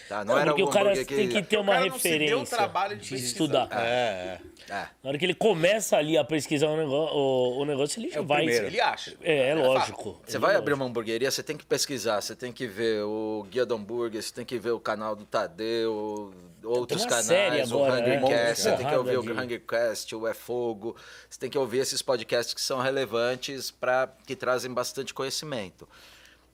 Tá? 0.09 0.23
Não, 0.25 0.33
Não, 0.35 0.41
era 0.41 0.51
porque 0.51 0.63
o 0.63 0.67
cara 0.67 0.91
hambúrguer 0.91 1.05
tem 1.07 1.29
que 1.29 1.41
ter 1.43 1.57
uma 1.57 1.73
cara 1.73 1.85
não 1.89 1.97
se 1.99 2.03
deu 2.09 2.17
o 2.17 2.19
referência 2.23 2.57
trabalho 2.57 2.97
de 2.97 3.09
de 3.09 3.15
estudar. 3.15 3.67
É, 3.71 4.39
é. 4.39 4.39
É. 4.67 4.87
Na 5.03 5.09
hora 5.09 5.17
que 5.19 5.25
ele 5.25 5.35
começa 5.35 5.95
ali 5.95 6.17
a 6.17 6.23
pesquisar 6.23 6.67
o 6.69 6.75
negócio, 6.77 7.15
o, 7.15 7.59
o 7.59 7.65
negócio 7.65 7.99
ele 7.99 8.09
já 8.09 8.19
o 8.21 8.25
vai... 8.25 8.37
primeiro. 8.43 8.65
Ele 8.65 8.81
acha. 8.81 9.15
É, 9.21 9.49
é 9.49 9.55
lógico. 9.55 10.19
Você 10.25 10.37
É 10.37 10.39
vai 10.39 10.49
lógico. 10.51 10.61
abrir 10.63 10.73
uma 10.73 10.85
hamburgueria, 10.85 11.29
você 11.29 11.43
tem 11.43 11.55
que 11.55 11.65
pesquisar, 11.65 12.19
você 12.19 12.35
tem 12.35 12.51
que 12.51 12.65
ver 12.65 13.03
o 13.03 13.45
Guia 13.49 13.63
do 13.65 13.75
Hambúrguer, 13.75 14.23
você 14.23 14.33
tem 14.33 14.43
que 14.45 14.57
ver 14.57 14.71
o 14.71 14.79
canal 14.79 15.15
do 15.15 15.23
Tadeu, 15.23 16.33
outros 16.63 17.03
uma 17.03 17.09
canais, 17.09 17.25
série 17.27 17.59
o 17.61 17.63
agora, 17.65 17.93
Hungry 18.01 18.17
né? 18.17 18.27
Cast, 18.27 18.61
você 18.63 18.71
tem 18.75 18.87
que 18.87 18.95
ouvir 18.95 19.21
de- 19.21 19.29
o 19.31 19.39
Hungry 19.39 19.59
Cast, 19.59 20.15
o 20.15 20.27
É 20.27 20.33
Fogo, 20.33 20.95
você 21.29 21.39
tem 21.39 21.49
que 21.49 21.57
ouvir 21.59 21.77
esses 21.79 22.01
podcasts 22.01 22.53
que 22.53 22.61
são 22.61 22.79
relevantes 22.79 23.69
para 23.69 24.09
que 24.25 24.35
trazem 24.35 24.73
bastante 24.73 25.13
conhecimento. 25.13 25.87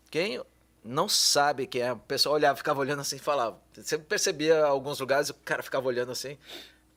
Quem 0.09 0.41
não 0.83 1.07
sabe 1.07 1.67
quem 1.67 1.81
é, 1.81 1.91
o 1.93 1.97
pessoal 1.97 2.35
olhava, 2.35 2.57
ficava 2.57 2.79
olhando 2.79 3.01
assim 3.01 3.15
e 3.17 3.19
falava. 3.19 3.59
Você 3.73 3.97
percebia 3.97 4.63
alguns 4.65 4.99
lugares, 4.99 5.29
o 5.29 5.33
cara 5.33 5.61
ficava 5.61 5.87
olhando 5.87 6.11
assim. 6.11 6.37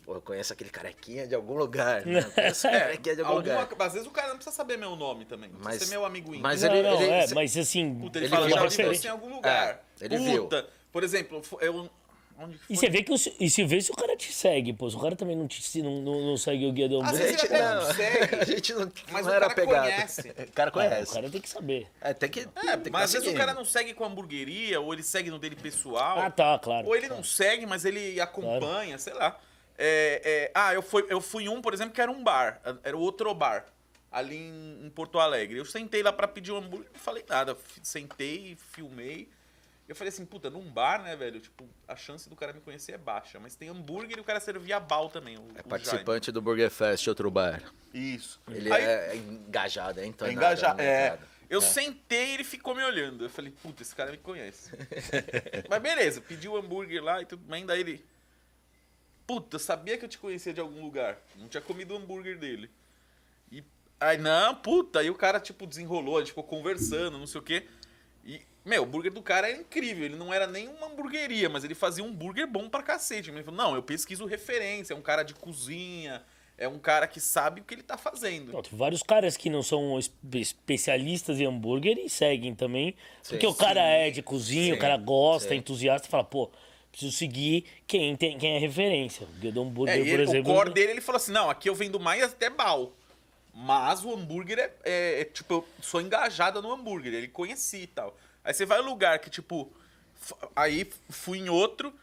Pô, 0.05 0.15
eu 0.17 0.21
conheço 0.21 0.53
aquele 0.53 0.69
carequinha 0.69 1.27
de 1.27 1.35
algum 1.35 1.55
lugar. 1.55 2.05
Né? 2.05 2.21
Eu 2.21 2.31
conheço 2.33 2.67
aquele 2.67 2.83
carequinha 2.83 3.15
de 3.17 3.21
algum 3.23 3.37
Alguma, 3.39 3.61
lugar. 3.63 3.87
às 3.87 3.93
vezes 3.95 4.07
o 4.09 4.11
cara 4.11 4.29
não 4.29 4.37
precisa 4.37 4.55
saber 4.55 4.77
meu 4.77 4.95
nome 4.97 5.25
também. 5.25 5.49
Não 5.51 5.57
Mas- 5.61 5.67
precisa 5.77 5.87
ser 5.87 5.97
meu 5.97 6.05
amigo 6.05 6.29
íntimo. 6.29 6.43
mas 6.43 6.63
Não, 6.63 6.75
ele- 6.75 6.83
não, 6.89 7.01
ele- 7.03 7.11
é, 7.11 7.27
cê- 7.27 7.35
mas 7.35 7.57
assim... 7.57 7.95
Puta, 7.95 8.19
ele, 8.19 8.27
ele 8.27 8.35
fala, 8.35 8.47
viu 8.47 8.57
já 8.57 8.67
vi 8.67 8.97
você 8.99 9.07
em 9.07 9.11
algum 9.11 9.35
lugar. 9.35 9.83
É, 10.01 10.05
ele 10.05 10.19
viu. 10.19 10.43
Puta, 10.45 10.67
por 10.93 11.03
exemplo, 11.03 11.41
eu... 11.61 11.91
Onde 12.39 12.59
que 12.59 12.65
E 12.65 12.67
foi? 12.67 12.77
você 12.77 12.89
vê 12.91 13.03
que 13.03 13.13
o, 13.13 13.15
e 13.41 13.49
se 13.51 13.65
vê 13.65 13.81
se 13.81 13.91
o 13.93 13.95
cara 13.95 14.17
te 14.17 14.33
segue, 14.33 14.73
pô. 14.73 14.91
Se 14.91 14.97
o 14.97 15.01
cara 15.01 15.15
também 15.15 15.37
não, 15.37 15.47
te, 15.47 15.63
se 15.63 15.83
não, 15.83 16.01
não, 16.03 16.21
não 16.27 16.37
segue 16.37 16.67
o 16.67 16.73
guia 16.73 16.89
do 16.89 17.01
Às 17.01 17.09
hambúrguer, 17.09 17.27
vezes 17.27 17.45
ele 17.45 17.55
até 17.55 17.75
não 17.75 17.95
segue, 17.95 18.35
a 18.41 18.45
gente 18.45 18.73
não, 18.75 18.93
mas 19.13 19.27
não 19.27 19.33
o 19.33 19.35
era 19.37 19.49
cara 19.49 19.55
pegado. 19.55 19.85
conhece. 19.91 20.35
O 20.45 20.53
cara 20.53 20.69
é, 20.69 20.73
conhece. 20.73 21.11
o 21.11 21.15
cara 21.15 21.31
tem 21.31 21.41
que 21.41 21.49
saber. 21.49 21.87
É, 22.01 22.13
tem 22.15 22.29
que. 22.29 22.41
É, 22.41 22.45
tem 22.45 22.83
que 22.85 22.91
mas 22.91 23.03
às 23.05 23.13
vezes 23.13 23.29
o 23.29 23.37
cara 23.37 23.55
não 23.55 23.65
segue 23.65 23.95
com 23.95 24.05
a 24.05 24.07
hamburgueria, 24.07 24.81
ou 24.81 24.93
ele 24.93 25.03
segue 25.03 25.31
no 25.31 25.39
dele 25.39 25.57
pessoal. 25.57 26.19
Ah, 26.19 26.31
tá, 26.31 26.59
claro. 26.59 26.87
Ou 26.87 26.97
ele 26.97 27.09
não 27.09 27.23
segue, 27.23 27.67
mas 27.67 27.85
ele 27.85 28.21
acompanha, 28.21 28.99
sei 28.99 29.15
lá. 29.15 29.39
É, 29.77 30.21
é, 30.25 30.51
ah, 30.55 30.73
eu 30.75 30.83
fui, 30.83 31.05
eu 31.09 31.21
fui 31.21 31.49
um, 31.49 31.61
por 31.61 31.75
exemplo, 31.75 31.93
que 31.95 32.01
era 32.01 32.11
um 32.11 32.23
bar. 32.23 32.61
Era 32.83 32.97
o 32.97 33.01
outro 33.01 33.33
bar. 33.35 33.67
Ali 34.13 34.37
em, 34.37 34.87
em 34.87 34.91
Porto 34.91 35.19
Alegre. 35.19 35.59
Eu 35.59 35.65
sentei 35.65 36.01
lá 36.01 36.13
pra 36.13 36.29
pedir 36.29 36.53
um 36.53 36.59
hambúrguer 36.59 36.89
não 36.93 37.01
falei 37.01 37.25
nada. 37.29 37.57
Sentei, 37.83 38.57
filmei. 38.73 39.29
Eu 39.87 39.95
falei 39.95 40.09
assim, 40.09 40.25
puta, 40.25 40.49
num 40.49 40.63
bar, 40.71 41.03
né, 41.03 41.15
velho? 41.15 41.39
Tipo, 41.41 41.69
a 41.87 41.95
chance 41.95 42.27
do 42.29 42.35
cara 42.35 42.53
me 42.55 42.61
conhecer 42.61 42.93
é 42.93 42.99
baixa. 42.99 43.39
Mas 43.39 43.55
tem 43.55 43.69
hambúrguer 43.69 44.17
e 44.17 44.21
o 44.21 44.25
cara 44.25 44.41
servia 44.41 44.81
bal 44.81 45.11
também. 45.11 45.37
O, 45.37 45.47
É 45.55 45.61
o 45.61 45.65
participante 45.65 46.33
do 46.33 46.41
Burger 46.41 46.71
Fest, 46.71 47.07
outro 47.07 47.31
bar. 47.31 47.61
Jaime. 47.61 48.15
Isso. 48.15 48.41
Ele 48.51 48.73
Aí- 48.73 48.83
é 48.83 49.17
engajado, 49.17 50.01
é 50.01 50.05
É 50.05 50.07
entonado. 50.07 50.35
engajar. 50.37 50.75
né, 50.75 50.85
É. 50.85 51.09
cara? 51.11 51.35
Eu 51.51 51.61
sentei 51.61 52.31
e 52.31 52.35
ele 52.35 52.45
ficou 52.45 52.75
me 52.75 52.83
olhando. 52.83 53.27
Eu 53.27 53.31
falei, 53.31 53.53
puta, 53.63 53.83
esse 53.83 53.95
cara 53.95 54.11
me 54.11 54.17
conhece. 54.17 54.71
Mas 55.69 55.83
beleza, 55.83 56.21
pedi 56.23 56.49
o 56.49 56.57
hambúrguer 56.57 57.05
lá 57.05 57.21
e 57.21 57.27
tudo. 57.27 57.43
Mas 57.47 57.61
ainda 57.61 57.77
ele. 57.77 58.03
Puta, 59.27 59.59
sabia 59.59 59.97
que 59.99 60.05
eu 60.05 60.09
te 60.09 60.19
conhecia 60.19 60.53
de 60.53 60.61
algum 60.61 60.83
lugar. 60.83 61.19
Não 61.37 61.47
tinha 61.49 61.61
comido 61.61 61.93
o 61.95 61.97
hambúrguer 61.99 62.39
dele. 62.39 62.71
E. 63.53 63.63
Aí, 64.01 64.19
não, 64.19 64.55
puta. 64.55 65.01
Aí 65.01 65.11
o 65.11 65.15
cara, 65.15 65.39
tipo, 65.39 65.67
desenrolou, 65.67 66.17
a 66.17 66.21
gente 66.21 66.29
ficou 66.31 66.45
conversando, 66.45 67.19
não 67.19 67.27
sei 67.27 67.41
o 67.41 67.45
quê. 67.45 67.67
E, 68.27 68.41
meu, 68.65 68.83
o 68.83 68.85
hambúrguer 68.87 69.13
do 69.13 69.23
cara 69.23 69.49
era 69.51 69.59
incrível. 69.59 70.05
Ele 70.05 70.17
não 70.17 70.33
era 70.33 70.47
nem 70.47 70.69
uma 70.69 70.87
hamburgueria, 70.87 71.49
mas 71.49 71.65
ele 71.65 71.75
fazia 71.75 72.03
um 72.03 72.09
hambúrguer 72.09 72.47
bom 72.47 72.69
pra 72.69 72.83
cacete. 72.83 73.31
Ele 73.31 73.43
falou, 73.43 73.59
não, 73.59 73.75
eu 73.75 73.83
pesquiso 73.83 74.25
referência, 74.27 74.95
é 74.95 74.97
um 74.97 75.03
cara 75.03 75.23
de 75.23 75.35
cozinha. 75.35 76.23
é 76.57 76.69
um 76.69 76.79
cara 76.79 77.09
que 77.09 77.19
sabe 77.21 77.61
o 77.61 77.65
que 77.65 77.75
ele 77.75 77.83
tá 77.83 77.99
fazendo. 77.99 78.53
Tem 78.63 78.79
vários 78.79 79.03
caras 79.03 79.37
que 79.37 79.51
não 79.51 79.61
são 79.63 79.99
espe- 79.99 80.39
especialistas 80.39 81.41
em 81.41 81.47
hambúrguer 81.47 81.99
e 81.99 82.09
seguem 82.09 82.55
também. 82.55 82.95
porque 83.29 83.45
Sim. 83.47 83.53
o 83.53 83.55
cara 83.57 83.81
é 83.81 84.09
de 84.11 84.23
cozinha, 84.23 84.75
o 84.75 84.79
cara 84.79 84.97
gosta, 84.97 85.49
é 85.49 85.51
sim. 85.51 85.57
entusiasta, 85.59 86.09
fala, 86.09 86.23
pô, 86.23 86.49
preciso 86.93 87.11
seguir 87.13 87.65
quem, 87.89 88.15
tem, 88.15 88.39
quem 88.39 88.55
é 88.55 88.59
referência. 88.61 89.27
O 89.27 89.41
Guido 89.41 89.61
Hambúrguer, 89.63 89.97
É, 89.97 89.99
e 89.99 90.05
por 90.05 90.09
ele- 90.21 90.23
exemplo. 90.23 90.53
o 90.53 90.55
core 90.55 90.71
dele, 90.73 90.93
ele 90.93 91.01
falou 91.01 91.17
assim, 91.17 91.33
não, 91.33 91.51
aqui 91.51 91.69
eu 91.69 91.75
vendo 91.75 91.99
mais 91.99 92.23
até 92.23 92.49
bal. 92.49 92.93
Mas 93.55 94.05
o 94.05 94.13
hambúrguer 94.13 94.59
é, 94.59 94.75
é- 94.83 95.21
é, 95.21 95.25
tipo, 95.25 95.55
eu 95.55 95.69
sou 95.81 96.01
engajada 96.01 96.61
no 96.61 96.73
hambúrguer, 96.73 97.15
ele 97.15 97.29
conhecia 97.29 97.83
e 97.85 97.87
tal. 97.87 98.17
Aí 98.43 98.53
você 98.53 98.67
vai 98.67 98.81
um 98.81 98.85
lugar 98.85 99.19
que, 99.21 99.31
tipo, 99.31 99.73
aí 100.57 100.91
fui 101.09 101.39
em 101.39 101.49
outro, 101.49 101.95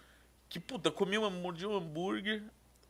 que, 0.47 0.59
puta, 0.59 0.89
comi 0.89 1.17
um, 1.17 1.29
mordi 1.29 1.67
um 1.67 1.75
hambúrguer, 1.75 2.43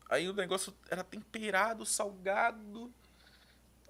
aí 0.10 0.30
o 0.30 0.34
negócio 0.34 0.74
era 0.90 1.04
temperado, 1.04 1.86
salgado. 1.86 2.94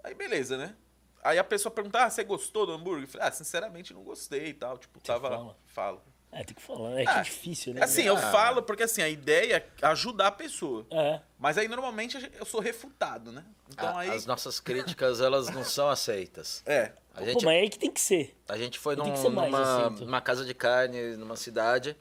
Aí 0.03 0.15
beleza, 0.15 0.57
né? 0.57 0.75
Aí 1.23 1.37
a 1.37 1.43
pessoa 1.43 1.71
pergunta, 1.71 2.03
ah, 2.03 2.09
você 2.09 2.23
gostou 2.23 2.65
do 2.65 2.71
hambúrguer? 2.71 3.03
Eu 3.03 3.07
falei, 3.09 3.27
ah, 3.27 3.31
sinceramente 3.31 3.93
não 3.93 4.03
gostei 4.03 4.47
e 4.47 4.53
tal. 4.53 4.77
Tipo, 4.77 4.99
tava. 5.01 5.29
fala? 5.29 5.57
Falo. 5.67 6.03
É, 6.31 6.43
tem 6.45 6.55
que 6.55 6.61
falar. 6.61 6.97
É 6.99 7.03
que 7.03 7.09
Ah, 7.09 7.19
é 7.19 7.23
difícil, 7.23 7.73
né? 7.73 7.83
Assim, 7.83 8.03
eu 8.03 8.15
Ah. 8.15 8.31
falo 8.31 8.63
porque 8.63 8.83
assim, 8.83 9.01
a 9.01 9.09
ideia 9.09 9.57
é 9.81 9.85
ajudar 9.87 10.27
a 10.27 10.31
pessoa. 10.31 10.85
É. 10.89 11.19
Mas 11.37 11.57
aí 11.57 11.67
normalmente 11.67 12.31
eu 12.39 12.45
sou 12.45 12.61
refutado, 12.61 13.31
né? 13.31 13.43
Então 13.69 13.89
A- 13.97 13.99
aí. 14.01 14.09
As 14.11 14.25
nossas 14.25 14.59
críticas, 14.59 15.19
elas 15.19 15.49
não 15.49 15.63
são 15.65 15.89
aceitas. 15.89 16.63
É. 16.65 16.93
A 17.13 17.19
Pô, 17.19 17.25
gente, 17.25 17.43
mas 17.45 17.55
é 17.55 17.59
aí 17.59 17.69
que 17.69 17.77
tem 17.77 17.91
que 17.91 17.99
ser. 17.99 18.33
a 18.47 18.57
gente 18.57 18.79
foi 18.79 18.95
num- 18.95 19.05
numa, 19.29 19.89
numa 19.89 20.21
casa 20.21 20.45
de 20.45 20.53
carne, 20.53 21.17
numa 21.17 21.35
cidade. 21.35 21.97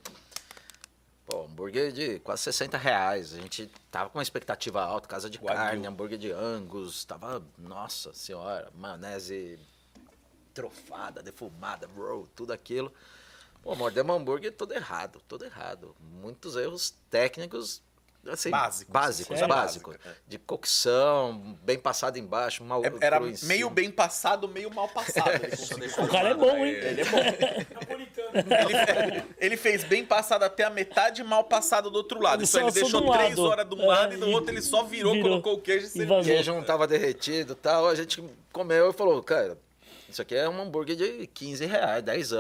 Pô, 1.27 1.45
hambúrguer 1.45 1.91
de 1.93 2.21
quase 2.21 2.43
60 2.43 2.79
reais. 2.79 3.35
A 3.35 3.37
gente 3.41 3.69
tava 3.91 4.11
com 4.11 4.19
uma 4.19 4.23
expectativa 4.23 4.81
alta, 4.83 5.09
casa 5.09 5.29
de 5.29 5.39
Wagyu. 5.39 5.57
carne, 5.57 5.87
hambúrguer 5.89 6.19
de 6.19 6.31
angus. 6.31 7.05
Tava, 7.05 7.43
nossa 7.59 8.13
senhora, 8.15 8.71
maionese 8.77 9.59
trofada, 10.55 11.23
defumada, 11.23 11.87
bro, 11.89 12.29
tudo 12.37 12.53
aquilo. 12.53 12.93
Pô, 13.63 13.75
mordemos 13.75 14.17
hambúrguer 14.17 14.53
todo 14.53 14.73
errado, 14.73 15.21
todo 15.29 15.45
errado. 15.45 15.95
Muitos 16.01 16.57
erros 16.57 16.95
técnicos, 17.11 17.83
assim, 18.27 18.49
Básicos. 18.51 18.93
básicos, 18.93 19.39
Sério? 19.39 19.55
básicos. 19.55 19.97
Básico, 19.97 20.09
é. 20.09 20.23
De 20.27 20.39
cocção, 20.39 21.59
bem 21.63 21.79
passado 21.79 22.17
embaixo, 22.19 22.65
mal 22.65 22.83
É- 22.85 22.93
Era 23.01 23.19
cru 23.19 23.27
em 23.29 23.35
meio 23.43 23.59
cima. 23.67 23.71
bem 23.71 23.91
passado, 23.91 24.49
meio 24.49 24.73
mal 24.75 24.89
passado. 24.89 25.31
O 26.03 26.09
cara 26.09 26.31
é 26.31 26.35
bom, 26.35 26.57
hein? 26.57 26.73
Ele 26.73 27.01
é 27.03 27.05
bom. 27.05 27.19
Ele, 28.33 29.25
ele 29.39 29.57
fez 29.57 29.83
bem 29.83 30.05
passado 30.05 30.45
até 30.45 30.63
a 30.63 30.71
metade 30.71 31.21
e 31.21 31.25
mal 31.25 31.43
passado 31.45 31.91
do 31.91 31.97
outro 31.97 32.21
lado. 32.23 32.41
Ele 32.43 32.49
Então 32.49 32.61
ele 32.63 32.71
deixou 32.71 33.01
de 33.01 33.07
um 33.09 33.13
três 33.13 33.31
lado. 33.37 33.43
horas 33.51 33.69
de 33.69 33.75
um 33.75 33.83
É, 33.83 33.87
lado 33.87 34.15
e 34.15 34.17
do 34.19 34.31
outro 34.31 34.53
ele 34.55 34.63
só 34.63 34.85
virou, 34.85 35.13
virou. 35.15 35.29
colocou 35.29 35.55
o 35.55 35.61
queijo 35.61 35.87
e. 35.99 36.03
O 36.05 36.23
queijo 36.23 36.55
não 36.55 36.63
tava 36.63 36.87
derretido 36.87 37.53
e 37.55 37.57
tal. 37.57 37.89
A 37.89 37.95
gente 37.97 38.23
comeu 38.53 38.91
e 38.91 38.93
falou, 38.93 39.21
cara, 39.23 39.59
isso 40.09 40.23
aqui 40.23 40.37
é 40.37 40.49
um 40.49 40.61
hambúrguer 40.61 40.95
de 40.97 41.27
15 41.27 41.67
reais, 41.67 42.03
10. 42.05 42.31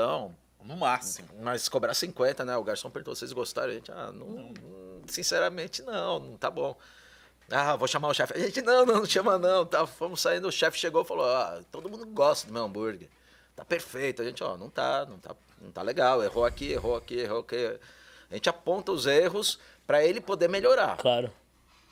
No 0.65 0.77
máximo. 0.77 1.29
Mas 1.41 1.69
cobrar 1.69 1.95
50, 1.95 2.45
né? 2.45 2.57
O 2.57 2.65
garçom 2.65 2.91
perguntou, 2.91 3.15
vocês 3.15 3.33
gostaram? 3.33 3.71
A 3.71 3.75
gente, 3.75 3.91
ah, 3.91 4.13
não, 4.13 4.27
hum, 4.27 4.55
sinceramente 5.07 5.83
não, 5.83 6.19
não 6.19 6.37
tá 6.37 6.51
bom. 6.51 6.77
Ah, 7.51 7.75
vou 7.77 7.89
chamar 7.89 8.09
o 8.09 8.15
chefe. 8.15 8.35
A 8.35 8.39
gente, 8.39 8.63
não, 8.63 8.87
não, 8.87 8.95
não 8.97 9.07
chama 9.07 9.39
não. 9.39 9.67
Tá, 9.67 9.87
fomos 9.87 10.21
saindo, 10.21 10.47
o 10.47 10.53
chefe 10.53 10.79
chegou 10.79 11.03
e 11.03 11.05
falou, 11.05 11.27
ah, 11.27 11.61
todo 11.71 11.89
mundo 11.89 12.07
gosta 12.07 12.47
do 12.47 12.53
meu 12.53 12.65
hambúrguer. 12.65 13.09
Tá 13.57 13.65
perfeito. 13.65 14.23
A 14.23 14.25
gente, 14.25 14.43
ó, 14.45 14.57
não 14.57 14.71
tá, 14.71 15.05
não 15.07 15.19
tá, 15.19 15.35
não 15.61 15.71
tá 15.73 15.83
legal. 15.83 16.23
Errou 16.23 16.45
aqui, 16.45 16.73
errou 16.73 16.97
aqui, 16.97 17.19
errou 17.21 17.41
aqui. 17.41 17.79
A 18.31 18.35
gente 18.35 18.49
aponta 18.49 18.93
os 18.93 19.07
erros 19.07 19.59
para 19.87 20.05
ele 20.05 20.21
poder 20.21 20.49
melhorar. 20.49 20.97
Claro. 20.97 21.33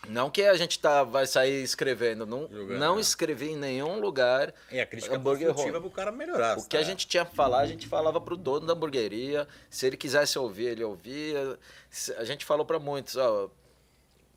Não 0.06 0.30
que 0.30 0.42
a 0.42 0.54
gente 0.54 0.78
tá, 0.78 1.02
vai 1.02 1.26
sair 1.26 1.62
escrevendo, 1.62 2.24
não, 2.24 2.48
Jogando, 2.48 2.78
não 2.78 2.94
né? 2.94 3.00
escrevi 3.00 3.50
em 3.50 3.56
nenhum 3.56 4.00
lugar 4.00 4.54
E 4.70 4.80
a 4.80 4.86
crítica 4.86 5.16
hambúrguer 5.16 5.48
construtiva 5.48 5.80
pro 5.80 5.90
cara 5.90 6.12
melhorar. 6.12 6.56
O 6.56 6.66
que 6.66 6.76
a 6.76 6.80
tá? 6.80 6.86
gente 6.86 7.06
tinha 7.06 7.24
que 7.24 7.34
falar, 7.34 7.60
a 7.60 7.66
gente 7.66 7.86
falava 7.86 8.20
pro 8.20 8.36
dono 8.36 8.66
da 8.66 8.72
hamburgueria. 8.72 9.46
Se 9.68 9.86
ele 9.86 9.96
quisesse 9.96 10.38
ouvir, 10.38 10.66
ele 10.66 10.84
ouvia. 10.84 11.58
A 12.16 12.24
gente 12.24 12.44
falou 12.44 12.64
para 12.64 12.78
muitos, 12.78 13.16
ó. 13.16 13.50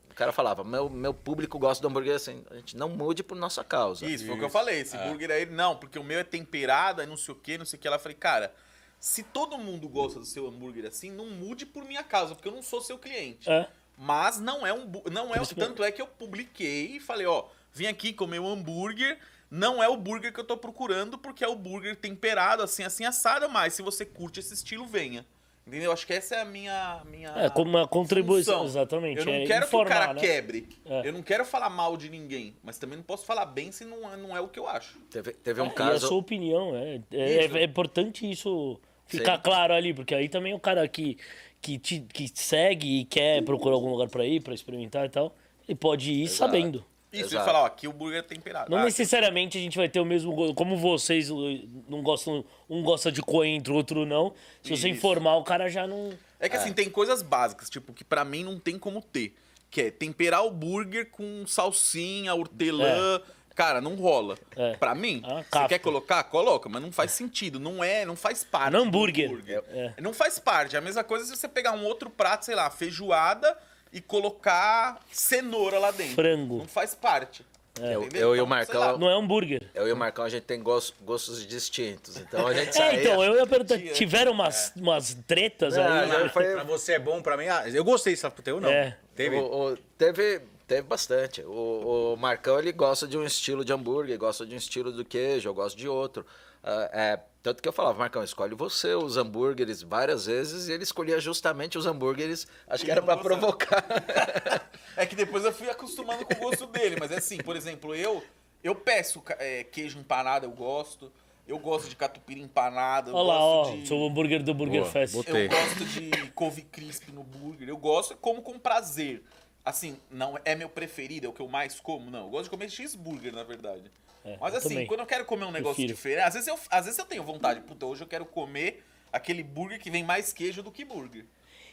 O 0.10 0.14
cara 0.14 0.34
falava, 0.34 0.64
meu, 0.64 0.90
meu 0.90 1.14
público 1.14 1.58
gosta 1.58 1.82
do 1.82 1.88
hambúrguer 1.88 2.16
assim. 2.16 2.44
A 2.52 2.56
gente 2.56 2.76
não 2.76 2.90
mude 2.90 3.24
por 3.24 3.36
nossa 3.38 3.64
causa. 3.64 4.06
Isso, 4.06 4.26
foi 4.26 4.36
o 4.36 4.40
que 4.40 4.44
eu 4.44 4.50
falei. 4.50 4.82
Esse 4.82 4.98
hambúrguer 4.98 5.32
aí, 5.32 5.46
não, 5.46 5.78
porque 5.78 5.98
o 5.98 6.04
meu 6.04 6.20
é 6.20 6.24
temperado, 6.24 7.00
aí 7.00 7.08
não 7.08 7.16
sei 7.16 7.34
o 7.34 7.38
que, 7.38 7.58
não 7.58 7.66
sei 7.66 7.78
o 7.78 7.82
que. 7.82 7.88
Eu 7.88 7.98
falei, 8.00 8.18
cara, 8.18 8.54
se 9.00 9.24
todo 9.24 9.58
mundo 9.58 9.88
gosta 9.88 10.20
do 10.20 10.26
seu 10.26 10.48
hambúrguer 10.48 10.86
assim, 10.86 11.10
não 11.10 11.28
mude 11.28 11.66
por 11.66 11.86
minha 11.86 12.04
causa, 12.04 12.36
porque 12.36 12.48
eu 12.48 12.54
não 12.54 12.62
sou 12.62 12.82
seu 12.82 12.98
cliente. 12.98 13.50
É. 13.50 13.68
Mas 14.04 14.40
não 14.40 14.66
é 14.66 14.74
um. 14.74 14.92
Não 15.12 15.34
é, 15.36 15.40
que- 15.46 15.54
tanto 15.54 15.84
é 15.84 15.92
que 15.92 16.02
eu 16.02 16.08
publiquei 16.08 16.96
e 16.96 17.00
falei, 17.00 17.28
ó, 17.28 17.46
vim 17.72 17.86
aqui 17.86 18.12
comer 18.12 18.40
um 18.40 18.48
hambúrguer. 18.52 19.20
Não 19.50 19.84
é 19.84 19.88
o 19.88 19.96
burger 19.96 20.34
que 20.34 20.40
eu 20.40 20.44
tô 20.44 20.58
procurando, 20.58 21.18
porque 21.20 21.44
é 21.44 21.48
o 21.48 21.56
burger 21.56 21.96
temperado, 21.96 22.64
assim, 22.64 22.84
assim, 22.84 23.06
assado, 23.06 23.48
mas 23.50 23.74
se 23.76 23.82
você 23.84 24.04
curte 24.04 24.40
esse 24.40 24.54
estilo, 24.56 24.88
venha. 24.88 25.24
Entendeu? 25.68 25.92
Acho 25.92 26.08
que 26.08 26.14
essa 26.14 26.36
é 26.36 26.42
a 26.42 26.46
minha. 26.46 27.02
minha 27.06 27.30
É, 27.38 27.48
como 27.50 27.70
uma 27.70 27.88
contribuição, 27.88 28.62
função. 28.62 28.66
exatamente, 28.82 29.20
Eu 29.20 29.26
não 29.26 29.34
é 29.34 29.46
quero 29.46 29.66
informar, 29.68 29.86
que 29.86 29.94
o 29.94 30.00
cara 30.00 30.14
né? 30.16 30.20
quebre. 30.20 30.70
É. 30.84 31.08
Eu 31.08 31.14
não 31.14 31.22
quero 31.22 31.46
falar 31.46 31.70
mal 31.70 31.96
de 31.96 32.10
ninguém, 32.10 32.56
mas 32.64 32.80
também 32.80 32.98
não 32.98 33.04
posso 33.04 33.24
falar 33.26 33.46
bem 33.46 33.72
se 33.72 33.86
não, 33.86 34.12
é- 34.12 34.18
não 34.18 34.36
é 34.36 34.42
o 34.42 34.48
que 34.48 34.58
eu 34.58 34.68
acho. 34.68 34.98
Teve, 35.12 35.34
teve 35.34 35.62
um 35.62 35.66
É, 35.66 35.68
E 35.68 35.72
a 35.72 35.74
caso. 35.76 36.08
sua 36.08 36.18
opinião, 36.18 36.76
é, 36.76 37.00
é, 37.12 37.46
Isso. 37.46 37.58
é 37.58 37.64
importante 37.64 38.28
isso 38.30 38.80
ficar 39.06 39.36
Sim. 39.36 39.42
claro 39.44 39.74
ali, 39.74 39.94
porque 39.94 40.16
aí 40.16 40.28
também 40.30 40.54
o 40.54 40.60
cara 40.60 40.88
que, 40.88 41.18
que, 41.62 41.78
te, 41.78 42.00
que 42.12 42.30
segue 42.34 43.02
e 43.02 43.06
quer 43.06 43.44
procurar 43.44 43.76
algum 43.76 43.90
lugar 43.90 44.10
pra 44.10 44.26
ir, 44.26 44.42
pra 44.42 44.54
experimentar 44.54 45.06
e 45.06 45.10
tal, 45.10 45.36
ele 45.68 45.76
pode 45.76 46.12
ir 46.12 46.24
Exato. 46.24 46.38
sabendo. 46.38 46.86
Isso, 47.14 47.26
Exato. 47.26 47.46
falar, 47.46 47.62
ó, 47.64 47.66
aqui 47.66 47.88
o 47.90 47.94
burger 47.94 48.20
é 48.20 48.22
temperado. 48.22 48.72
Não 48.72 48.78
Ah, 48.78 48.86
necessariamente 48.86 49.58
a 49.58 49.62
gente 49.62 49.78
vai 49.78 49.90
ter 49.90 50.00
o 50.00 50.06
mesmo 50.06 50.34
gosto. 50.34 50.54
Como 50.54 50.78
vocês 50.78 51.30
não 51.30 52.02
gostam, 52.02 52.44
um 52.70 52.82
gosta 52.82 53.12
de 53.12 53.22
coentro, 53.22 53.76
outro 53.76 54.06
não. 54.06 54.34
Se 54.64 54.70
você 54.70 54.88
Isso. 54.88 54.98
informar, 54.98 55.36
o 55.36 55.44
cara 55.44 55.68
já 55.70 55.86
não. 55.86 56.14
É 56.40 56.48
que 56.48 56.56
assim, 56.56 56.72
tem 56.72 56.90
coisas 56.90 57.22
básicas, 57.22 57.70
tipo, 57.70 57.92
que 57.92 58.04
pra 58.06 58.24
mim 58.24 58.44
não 58.46 58.58
tem 58.58 58.80
como 58.80 59.02
ter. 59.02 59.36
Que 59.70 59.82
é 59.84 59.92
temperar 59.92 60.46
o 60.46 60.52
burger 60.52 61.10
com 61.12 61.46
salsinha, 61.46 62.34
hortelã. 62.34 63.22
Cara, 63.56 63.82
não 63.82 63.96
rola. 63.96 64.38
É. 64.56 64.74
Pra 64.78 64.96
mim, 64.96 65.22
Ah, 65.26 65.44
você 65.62 65.68
quer 65.68 65.80
colocar? 65.80 66.24
Coloca, 66.24 66.68
mas 66.70 66.82
não 66.82 66.92
faz 66.92 67.12
sentido. 67.12 67.60
Não 67.60 67.84
é, 67.84 68.06
não 68.06 68.16
faz 68.16 68.44
parte. 68.44 68.72
No 68.72 68.80
do 68.80 68.88
hambúrguer. 68.88 69.30
hambúrguer. 69.30 69.64
Não 70.02 70.14
faz 70.14 70.40
parte. 70.40 70.76
É 70.76 70.80
a 70.80 70.82
mesma 70.82 71.04
coisa 71.04 71.26
se 71.26 71.36
você 71.36 71.48
pegar 71.48 71.74
um 71.74 71.84
outro 71.86 72.10
prato, 72.10 72.46
sei 72.46 72.56
lá, 72.56 72.70
feijoada 72.70 73.56
e 73.92 74.00
colocar 74.00 75.00
cenoura 75.12 75.78
lá 75.80 75.92
dentro. 75.92 76.16
Frango. 76.16 76.60
Não 76.60 76.68
faz 76.68 76.96
parte. 76.96 77.46
Eu- 77.80 78.04
Entendeu? 78.04 78.22
eu 78.22 78.28
e 78.28 78.32
o 78.32 78.36
Então, 78.44 78.48
Marcão- 78.48 78.98
Não 78.98 79.10
é 79.10 79.14
hambúrguer. 79.14 79.64
Eu 79.74 79.88
e 79.88 79.92
o 79.94 79.96
Marcão, 79.96 80.26
a 80.26 80.30
gente 80.30 80.44
tem 80.44 80.62
gos- 80.62 80.94
gostos 81.02 81.46
distintos. 81.48 82.18
Então 82.18 82.46
a 82.46 82.54
gente 82.54 82.78
É, 82.80 82.96
então, 83.02 83.24
eu 83.24 83.36
ia 83.36 83.48
perguntar. 83.48 83.80
Tiveram 83.94 84.34
umas, 84.34 84.74
umas 84.76 85.14
tretas 85.26 85.76
Não, 85.78 85.84
aí. 85.88 86.08
não, 86.08 86.30
foi- 86.30 86.52
Pra 86.54 86.64
você 86.64 86.94
é 86.94 87.00
bom, 87.00 87.22
pra 87.22 87.38
mim. 87.38 87.48
Ah, 87.48 87.64
eu 87.70 87.84
gostei, 87.84 88.16
sabe 88.16 88.36
pro 88.36 88.44
teu 88.44 88.60
não. 88.60 88.70
É. 88.70 88.98
Teve. 89.16 89.38
O- 89.38 89.72
o- 89.72 89.78
teve, 89.98 90.42
teve 90.72 90.88
bastante. 90.88 91.42
O, 91.42 92.14
o 92.14 92.18
Marcão, 92.18 92.58
ele 92.58 92.72
gosta 92.72 93.06
de 93.06 93.18
um 93.18 93.26
estilo 93.26 93.66
de 93.66 93.74
hambúrguer, 93.74 94.18
gosta 94.18 94.46
de 94.46 94.56
um 94.56 94.58
estilo 94.58 94.90
do 94.90 95.04
queijo, 95.04 95.50
eu 95.50 95.54
gosto 95.54 95.78
de 95.78 95.86
outro. 95.86 96.26
Ah, 96.64 96.90
é, 96.94 97.20
tanto 97.44 97.62
que 97.62 97.68
eu 97.68 97.74
falava, 97.74 98.00
Marcão, 98.00 98.24
escolhe 98.24 98.56
você 98.56 98.96
os 98.96 99.18
hambúrgueres 99.18 99.82
várias 99.82 100.28
vezes, 100.28 100.70
e 100.70 100.72
ele 100.72 100.84
escolhia 100.84 101.20
justamente 101.20 101.78
os 101.78 101.86
hambúrgueres, 101.86 102.48
acho 102.70 102.86
que 102.86 102.92
era 102.92 103.02
pra 103.02 103.18
provocar. 103.18 103.84
É 104.98 105.06
que 105.06 105.16
depois 105.16 105.46
eu 105.46 105.54
fui 105.54 105.70
acostumando 105.70 106.26
com 106.26 106.34
o 106.34 106.50
gosto 106.50 106.68
dele, 106.68 106.98
mas 107.00 107.12
é 107.12 107.18
assim, 107.18 107.38
por 107.38 107.56
exemplo, 107.56 107.96
eu 107.96 108.22
eu 108.62 108.76
peço 108.76 109.24
é, 109.40 109.64
queijo 109.64 109.98
empanado, 109.98 110.46
eu 110.46 110.52
gosto. 110.52 111.10
Eu 111.48 111.58
gosto 111.58 111.90
de 111.90 111.96
catupiry 111.96 112.42
empanado, 112.42 113.12
eu 113.12 113.16
Olha 113.16 113.28
lá, 113.28 113.40
ó, 113.40 113.64
gosto 113.64 113.78
de 113.78 113.88
seu 113.88 114.06
hambúrguer 114.06 114.44
do 114.44 114.54
Burger 114.54 114.82
Boa, 114.82 114.92
Fest. 114.92 115.14
botei. 115.14 115.46
eu 115.46 115.50
gosto 115.50 115.86
de 115.86 116.32
couve 116.32 116.62
crisp 116.62 117.10
no 117.12 117.24
burger. 117.24 117.70
Eu 117.70 117.78
gosto, 117.78 118.16
como 118.18 118.42
com 118.42 118.60
prazer. 118.60 119.24
Assim, 119.64 119.98
não 120.10 120.38
é 120.44 120.56
meu 120.56 120.68
preferido, 120.70 121.28
é 121.28 121.30
o 121.30 121.34
que 121.34 121.42
eu 121.42 121.48
mais 121.48 121.80
como, 121.80 122.10
não. 122.10 122.22
Eu 122.26 122.30
gosto 122.30 122.46
de 122.46 122.50
comer 122.50 122.70
cheeseburger, 122.70 123.32
na 123.34 123.44
verdade. 123.44 123.92
É, 124.26 124.38
Mas 124.40 124.54
eu 124.54 124.60
assim, 124.60 124.70
também. 124.70 124.88
quando 124.88 125.00
eu 125.02 125.06
quero 125.06 125.26
comer 125.26 125.46
um 125.46 125.52
negócio 125.52 125.76
Prefiro. 125.78 125.96
diferente, 125.96 126.24
às 126.28 126.34
vezes, 126.34 126.48
eu, 126.48 126.58
às 126.70 126.86
vezes 126.86 127.00
eu 127.00 127.06
tenho 127.06 127.24
vontade, 127.24 127.62
puta, 127.62 127.86
hoje 127.86 128.04
eu 128.04 128.08
quero 128.08 128.26
comer 128.26 128.84
aquele 129.12 129.44
burger 129.44 129.80
que 129.80 129.90
vem 129.92 130.04
mais 130.04 130.32
queijo 130.34 130.62
do 130.64 130.72
que 130.72 130.84
burger. 130.86 131.26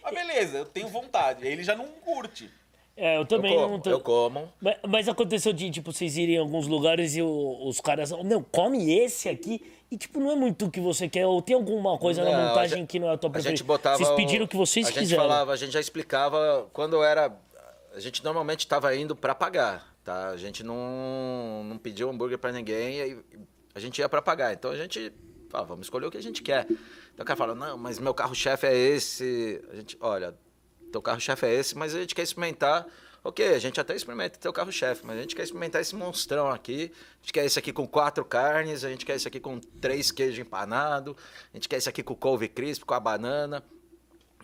Mas 0.02 0.14
beleza, 0.14 0.58
eu 0.58 0.64
tenho 0.66 0.88
vontade. 0.88 1.46
Aí 1.46 1.52
ele 1.52 1.62
já 1.64 1.74
não 1.76 1.86
curte. 1.88 2.50
É, 2.96 3.16
eu 3.16 3.20
Eu 3.20 3.26
também 3.26 3.54
como, 3.54 3.68
não 3.74 3.80
tô... 3.80 3.90
eu 3.90 4.00
como. 4.00 4.52
Mas, 4.60 4.76
mas 4.86 5.08
aconteceu 5.08 5.52
de, 5.52 5.70
tipo, 5.70 5.92
vocês 5.92 6.16
irem 6.16 6.34
em 6.34 6.38
alguns 6.38 6.66
lugares 6.66 7.14
e 7.16 7.22
o- 7.22 7.68
os 7.68 7.80
caras. 7.80 8.10
Não, 8.10 8.42
come 8.42 8.92
esse 8.92 9.28
aqui. 9.28 9.62
E, 9.90 9.96
tipo, 9.96 10.18
não 10.18 10.32
é 10.32 10.34
muito 10.34 10.66
o 10.66 10.70
que 10.70 10.80
você 10.80 11.08
quer. 11.08 11.24
Ou 11.26 11.40
tem 11.40 11.54
alguma 11.54 11.96
coisa 11.98 12.24
na 12.24 12.30
Não, 12.32 12.38
a 12.40 12.48
montagem 12.48 12.78
gente- 12.78 12.88
que 12.88 12.98
não 12.98 13.08
é 13.08 13.14
a 13.14 13.16
tua 13.16 13.28
A 13.28 13.32
preferida. 13.32 13.56
gente 13.56 13.64
botava. 13.66 13.98
Vocês 13.98 14.10
pediram 14.16 14.46
o- 14.46 14.48
que 14.48 14.56
vocês 14.56 14.86
a 14.86 14.90
gente 14.90 14.98
quiseram. 15.00 15.22
falava, 15.22 15.52
a 15.52 15.56
gente 15.56 15.70
já 15.72 15.80
explicava 15.80 16.68
quando 16.72 17.02
era. 17.02 17.32
A 17.94 18.00
gente 18.00 18.22
normalmente 18.22 18.60
estava 18.60 18.94
indo 18.94 19.16
para 19.16 19.34
pagar, 19.34 19.94
tá? 20.04 20.28
A 20.28 20.36
gente 20.36 20.62
não, 20.62 21.64
não 21.64 21.78
pediu 21.78 22.10
hambúrguer 22.10 22.38
para 22.38 22.52
ninguém 22.52 23.00
aí 23.00 23.18
a 23.74 23.80
gente 23.80 23.98
ia 23.98 24.08
para 24.08 24.20
pagar. 24.20 24.52
Então 24.52 24.70
a 24.70 24.76
gente 24.76 25.12
falava, 25.48 25.68
vamos 25.68 25.86
escolher 25.86 26.06
o 26.06 26.10
que 26.10 26.18
a 26.18 26.22
gente 26.22 26.42
quer. 26.42 26.66
Então 26.68 27.22
o 27.22 27.24
cara 27.24 27.36
fala, 27.36 27.54
não, 27.54 27.78
mas 27.78 27.98
meu 27.98 28.12
carro-chefe 28.12 28.66
é 28.66 28.76
esse. 28.76 29.62
A 29.70 29.76
gente, 29.76 29.96
olha, 30.00 30.34
teu 30.92 31.00
carro-chefe 31.00 31.46
é 31.46 31.54
esse, 31.54 31.76
mas 31.76 31.94
a 31.94 32.00
gente 32.00 32.14
quer 32.14 32.22
experimentar 32.22 32.86
Ok, 33.24 33.46
a 33.46 33.58
gente 33.58 33.80
até 33.80 33.94
experimenta 33.96 34.38
ter 34.38 34.48
o 34.48 34.52
carro-chefe, 34.52 35.04
mas 35.04 35.18
a 35.18 35.20
gente 35.20 35.34
quer 35.34 35.42
experimentar 35.42 35.82
esse 35.82 35.94
monstrão 35.94 36.48
aqui. 36.48 36.92
A 36.94 37.20
gente 37.20 37.32
quer 37.32 37.44
esse 37.44 37.58
aqui 37.58 37.72
com 37.72 37.86
quatro 37.86 38.24
carnes, 38.24 38.84
a 38.84 38.88
gente 38.88 39.04
quer 39.04 39.16
esse 39.16 39.26
aqui 39.26 39.40
com 39.40 39.58
três 39.58 40.12
queijos 40.12 40.38
empanados, 40.38 41.16
a 41.52 41.56
gente 41.56 41.68
quer 41.68 41.76
esse 41.76 41.88
aqui 41.88 42.02
com 42.02 42.14
couve 42.14 42.48
crisp, 42.48 42.84
com 42.84 42.94
a 42.94 43.00
banana. 43.00 43.62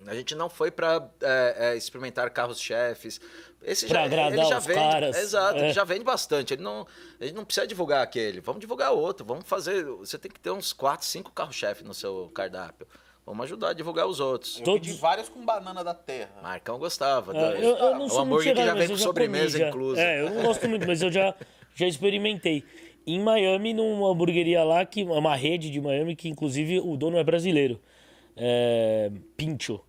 A 0.06 0.14
gente 0.14 0.34
não 0.34 0.48
foi 0.50 0.70
para 0.70 1.08
é, 1.22 1.54
é, 1.72 1.76
experimentar 1.76 2.28
carros-chefes. 2.30 3.20
Esse 3.62 3.86
Pra 3.86 4.00
já, 4.00 4.04
agradar 4.06 4.32
ele 4.38 4.44
já 4.48 4.58
os 4.58 4.66
vende, 4.66 4.78
caras, 4.78 5.16
Exato, 5.16 5.58
é. 5.58 5.64
ele 5.64 5.72
já 5.72 5.84
vende 5.84 6.04
bastante. 6.04 6.52
Ele 6.54 6.62
não, 6.62 6.86
a 7.18 7.24
gente 7.24 7.34
não 7.34 7.44
precisa 7.44 7.66
divulgar 7.66 8.02
aquele. 8.02 8.40
Vamos 8.40 8.60
divulgar 8.60 8.92
outro. 8.92 9.24
Vamos 9.24 9.44
fazer. 9.46 9.84
Você 9.84 10.18
tem 10.18 10.30
que 10.30 10.38
ter 10.38 10.50
uns 10.50 10.72
quatro, 10.72 11.06
cinco 11.06 11.32
carros-chefe 11.32 11.82
no 11.82 11.94
seu 11.94 12.30
cardápio. 12.34 12.86
Vamos 13.24 13.44
ajudar 13.44 13.70
a 13.70 13.72
divulgar 13.72 14.06
os 14.06 14.20
outros. 14.20 14.58
Eu 14.58 14.64
Todos- 14.64 14.86
pedi 14.86 15.00
vários 15.00 15.30
com 15.30 15.42
banana 15.46 15.82
da 15.82 15.94
terra. 15.94 16.30
Marcão 16.42 16.78
gostava. 16.78 17.34
É, 17.34 17.40
da- 17.40 17.58
eu, 17.58 17.76
eu 17.76 17.94
não 17.94 18.04
o 18.04 18.08
sou 18.10 18.18
muito 18.26 18.42
hambúrguer 18.42 18.52
que 18.54 18.60
chegado, 18.60 18.66
já 18.66 18.72
mas 18.74 18.78
vem 18.80 18.88
com 18.88 18.96
já 18.96 19.04
sobremesa 19.04 19.52
comi, 19.52 19.58
já. 19.60 19.68
inclusa. 19.70 20.00
É, 20.02 20.20
eu 20.20 20.30
não 20.30 20.42
gosto 20.42 20.68
muito, 20.68 20.86
mas 20.86 21.00
eu 21.00 21.10
já, 21.10 21.34
já 21.74 21.86
experimentei. 21.86 22.62
Em 23.06 23.18
Miami, 23.18 23.72
numa 23.72 24.10
hamburgueria 24.10 24.62
lá, 24.62 24.84
que 24.84 25.00
é 25.00 25.04
uma 25.04 25.34
rede 25.36 25.70
de 25.70 25.80
Miami, 25.80 26.14
que 26.14 26.28
inclusive 26.28 26.80
o 26.80 26.96
dono 26.98 27.16
é 27.16 27.24
brasileiro. 27.24 27.80
É, 28.36 29.10
Pincho. 29.38 29.80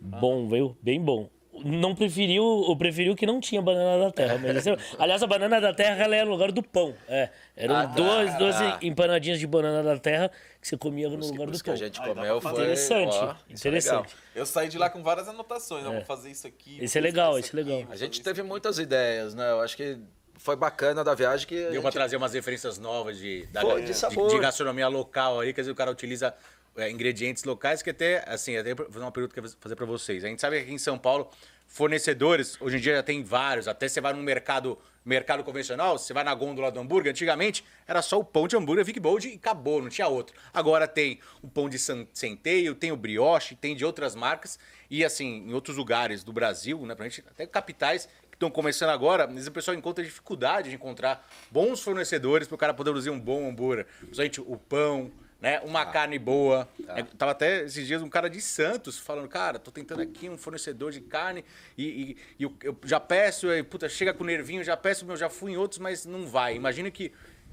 Bom, 0.00 0.48
viu? 0.48 0.76
Bem 0.82 1.00
bom. 1.00 1.28
Não 1.64 1.92
preferiu, 1.92 2.64
eu 2.68 2.76
preferiu 2.76 3.16
que 3.16 3.26
não 3.26 3.40
tinha 3.40 3.60
banana 3.60 4.04
da 4.04 4.12
terra. 4.12 4.38
Mas 4.38 4.58
esse- 4.58 4.70
aliás, 4.96 5.20
a 5.24 5.26
banana 5.26 5.60
da 5.60 5.74
terra 5.74 6.04
ela 6.04 6.14
é 6.14 6.24
no 6.24 6.30
lugar 6.30 6.52
do 6.52 6.62
pão. 6.62 6.94
É, 7.08 7.30
eram 7.56 7.74
Ah, 7.74 7.86
tá. 7.88 7.94
duas, 7.94 8.34
duas 8.38 8.54
Ah. 8.62 8.78
empanadinhas 8.80 9.40
de 9.40 9.46
banana 9.48 9.82
da 9.82 9.98
terra 9.98 10.30
que 10.60 10.68
você 10.68 10.76
comia 10.76 11.08
no 11.08 11.18
Os 11.18 11.26
que- 11.26 11.32
lugar 11.32 11.50
os 11.50 11.58
do 11.58 11.64
que 11.64 11.70
a 11.70 11.72
pão. 11.72 11.76
gente 11.76 11.98
dá 11.98 12.06
comeu 12.06 12.40
pra 12.40 12.50
foi. 12.50 12.60
Interessante, 12.62 13.16
ó, 13.16 13.32
é 13.32 13.52
interessante. 13.52 13.96
legal. 13.96 14.06
Eu 14.36 14.46
saí 14.46 14.68
de 14.68 14.78
lá 14.78 14.88
com 14.88 15.02
várias 15.02 15.26
anotações. 15.28 15.84
Eu 15.84 15.92
vou 15.94 16.04
fazer 16.04 16.30
isso 16.30 16.46
aqui. 16.46 16.78
Esse 16.80 16.96
é 16.96 17.00
legal, 17.00 17.36
esse 17.36 17.48
isso 17.48 17.58
é 17.58 17.62
legal. 17.62 17.80
aqui, 17.80 17.92
A 17.92 17.96
gente 17.96 18.22
teve 18.22 18.40
muitas 18.44 18.78
ideias, 18.78 19.34
né? 19.34 19.50
Eu 19.50 19.60
acho 19.60 19.76
que 19.76 19.98
foi 20.36 20.54
bacana 20.54 21.02
da 21.02 21.12
viagem 21.12 21.44
que. 21.44 21.56
Deu 21.56 21.80
pra 21.82 21.90
gente- 21.90 21.92
trazer 21.94 22.16
umas 22.16 22.34
referências 22.34 22.78
novas 22.78 23.18
de, 23.18 23.46
da- 23.46 23.62
Pô, 23.62 23.80
de 23.80 23.92
sabor. 23.94 24.30
de 24.30 24.38
gastronomia 24.38 24.86
local 24.86 25.40
aí, 25.40 25.52
quer 25.52 25.62
dizer, 25.62 25.72
o 25.72 25.74
cara 25.74 25.90
utiliza 25.90 26.32
é, 26.78 26.90
ingredientes 26.90 27.44
locais 27.44 27.82
que 27.82 27.90
até, 27.90 28.24
assim, 28.26 28.56
até 28.56 28.74
vou 28.74 28.86
fazer 28.86 29.04
uma 29.04 29.12
pergunta 29.12 29.34
que 29.34 29.40
eu 29.40 29.42
vou 29.42 29.52
fazer 29.60 29.76
pra 29.76 29.84
vocês. 29.84 30.24
A 30.24 30.28
gente 30.28 30.40
sabe 30.40 30.58
que 30.58 30.62
aqui 30.62 30.72
em 30.72 30.78
São 30.78 30.96
Paulo, 30.96 31.28
fornecedores, 31.66 32.56
hoje 32.60 32.76
em 32.76 32.80
dia 32.80 32.96
já 32.96 33.02
tem 33.02 33.22
vários, 33.22 33.68
até 33.68 33.88
você 33.88 34.00
vai 34.00 34.12
num 34.12 34.22
mercado, 34.22 34.78
mercado 35.04 35.44
convencional, 35.44 35.98
você 35.98 36.14
vai 36.14 36.24
na 36.24 36.34
gôndola 36.34 36.70
do 36.70 36.80
hambúrguer, 36.80 37.10
antigamente 37.10 37.64
era 37.86 38.00
só 38.00 38.18
o 38.18 38.24
pão 38.24 38.48
de 38.48 38.56
hambúrguer 38.56 38.84
Vic 38.84 38.98
Bold 38.98 39.28
e 39.28 39.34
acabou, 39.34 39.82
não 39.82 39.88
tinha 39.88 40.08
outro. 40.08 40.34
Agora 40.54 40.88
tem 40.88 41.20
o 41.42 41.48
pão 41.48 41.68
de 41.68 41.78
centeio, 41.78 42.74
tem 42.74 42.90
o 42.90 42.96
brioche, 42.96 43.54
tem 43.54 43.76
de 43.76 43.84
outras 43.84 44.14
marcas 44.14 44.58
e 44.88 45.04
assim, 45.04 45.48
em 45.48 45.52
outros 45.52 45.76
lugares 45.76 46.24
do 46.24 46.32
Brasil, 46.32 46.80
né, 46.86 46.96
gente, 47.00 47.24
até 47.28 47.46
capitais 47.46 48.08
que 48.30 48.36
estão 48.36 48.50
começando 48.50 48.90
agora, 48.90 49.26
vezes 49.26 49.48
o 49.48 49.52
pessoal 49.52 49.76
encontra 49.76 50.02
dificuldade 50.02 50.70
de 50.70 50.76
encontrar 50.76 51.28
bons 51.50 51.82
fornecedores 51.82 52.46
para 52.46 52.54
o 52.54 52.58
cara 52.58 52.72
poder 52.72 52.90
produzir 52.90 53.10
um 53.10 53.18
bom 53.18 53.48
hambúrguer. 53.48 53.86
Principalmente 53.98 54.40
o 54.40 54.56
pão, 54.56 55.12
né? 55.40 55.60
Uma 55.60 55.86
carne 55.86 56.18
boa. 56.18 56.68
É, 56.88 57.02
tava 57.02 57.32
até 57.32 57.64
esses 57.64 57.86
dias 57.86 58.02
um 58.02 58.08
cara 58.08 58.28
de 58.28 58.40
Santos 58.40 58.98
falando, 58.98 59.28
cara, 59.28 59.58
tô 59.58 59.70
tentando 59.70 60.02
aqui 60.02 60.28
um 60.28 60.36
fornecedor 60.36 60.90
de 60.92 61.00
carne 61.00 61.44
e, 61.76 61.84
e- 61.84 62.16
e 62.38 62.42
eu, 62.42 62.54
eu 62.62 62.76
já 62.84 62.98
peço, 62.98 63.50
e, 63.52 63.62
puta, 63.62 63.88
chega 63.88 64.12
com 64.12 64.24
nervinho, 64.24 64.64
já 64.64 64.76
peço, 64.76 65.06
meu, 65.06 65.16
já 65.16 65.28
fui 65.30 65.52
em 65.52 65.56
outros, 65.56 65.78
mas 65.78 66.04
não 66.04 66.26
vai. 66.26 66.54
Imagina 66.56 66.90
que 66.90 67.12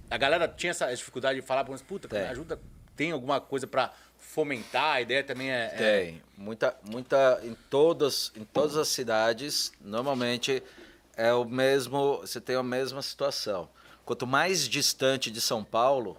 a 0.09 0.17
galera 0.17 0.47
tinha 0.47 0.71
essa 0.71 0.93
dificuldade 0.93 1.39
de 1.39 1.45
falar, 1.45 1.65
mas, 1.69 1.81
puta, 1.81 2.07
Tem. 2.07 2.21
ajuda, 2.21 2.59
tem 2.95 3.11
alguma 3.11 3.39
coisa 3.39 3.67
para 3.67 3.91
fomentar, 4.17 4.95
a 4.95 5.01
ideia 5.01 5.23
também 5.23 5.51
é... 5.51 5.65
é- 5.65 5.69
Tem. 6.01 6.21
Muita, 6.37 6.75
muita, 6.89 7.39
em 7.43 7.53
todas, 7.69 8.31
em 8.35 8.43
todas 8.43 8.75
as 8.77 8.87
cidades, 8.87 9.71
normalmente 9.81 10.61
é 11.15 11.33
o 11.33 11.45
mesmo, 11.45 12.17
você 12.17 12.41
tem 12.41 12.55
a 12.55 12.63
mesma 12.63 13.01
situação. 13.01 13.69
Quanto 14.03 14.25
mais 14.27 14.67
distante 14.67 15.31
de 15.31 15.39
São 15.41 15.63
Paulo, 15.63 16.17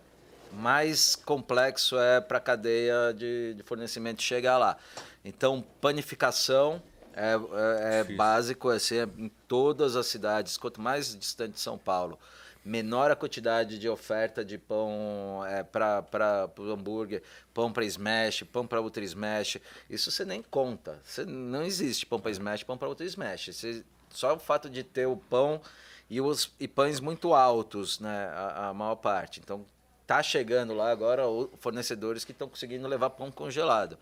mais 0.53 1.15
complexo 1.17 1.99
é 1.99 2.21
para 2.21 2.39
a 2.39 2.41
cadeia 2.41 3.13
de, 3.15 3.55
de 3.55 3.63
fornecimento 3.63 4.23
chegar 4.23 4.59
lá. 4.59 4.77
Então, 5.25 5.65
panificação 5.81 6.83
é, 7.15 7.33
é- 7.33 8.01
é 8.01 8.05
básico 8.17 8.69
assim, 8.69 8.97
é 8.99 9.09
em 9.19 9.31
todas 9.49 9.97
as 9.97 10.07
cidades. 10.07 10.57
Quanto 10.57 10.81
mais 10.81 11.17
distante 11.19 11.53
de 11.55 11.61
São 11.61 11.77
Paulo, 11.79 12.19
menor 12.65 13.11
a 13.11 13.17
quantidade 13.17 13.79
de 13.79 13.89
oferta 13.89 14.45
de 14.45 14.59
pão 14.59 15.43
é, 15.49 15.63
para 15.63 16.51
o 16.59 16.71
hambúrguer, 16.71 17.23
pão 17.55 17.73
para 17.73 17.85
smash, 17.85 18.43
pão 18.53 18.67
para 18.67 18.81
ultra 18.81 19.03
smash. 19.05 19.59
Isso 19.89 20.11
você 20.11 20.25
nem 20.25 20.43
conta. 20.43 21.01
Você, 21.05 21.25
não 21.25 21.63
existe 21.63 22.05
pão 22.07 22.21
para 22.21 22.31
smash, 22.31 22.63
pão 22.63 22.77
para 22.77 22.89
ultra 22.89 23.07
smash. 23.07 23.49
Você- 23.55 23.85
só 24.11 24.35
o 24.35 24.39
fato 24.39 24.71
de 24.71 24.83
ter 24.83 25.07
o 25.07 25.17
pão 25.17 25.61
e 26.09 26.21
os 26.21 26.51
e 26.61 26.67
pães 26.69 27.01
muito 27.01 27.35
altos, 27.35 27.99
né, 28.01 28.31
a, 28.33 28.69
a 28.69 28.75
maior 28.75 28.95
parte. 28.97 29.41
Então 29.41 29.65
tá 30.07 30.23
chegando 30.23 30.73
lá 30.73 30.91
agora 30.91 31.25
fornecedores 31.59 32.25
que 32.25 32.33
estão 32.33 32.49
conseguindo 32.49 32.87
levar 32.87 33.11
pão 33.11 33.31
congelado. 33.31 33.99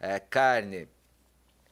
É, 0.00 0.18
carne. 0.18 0.88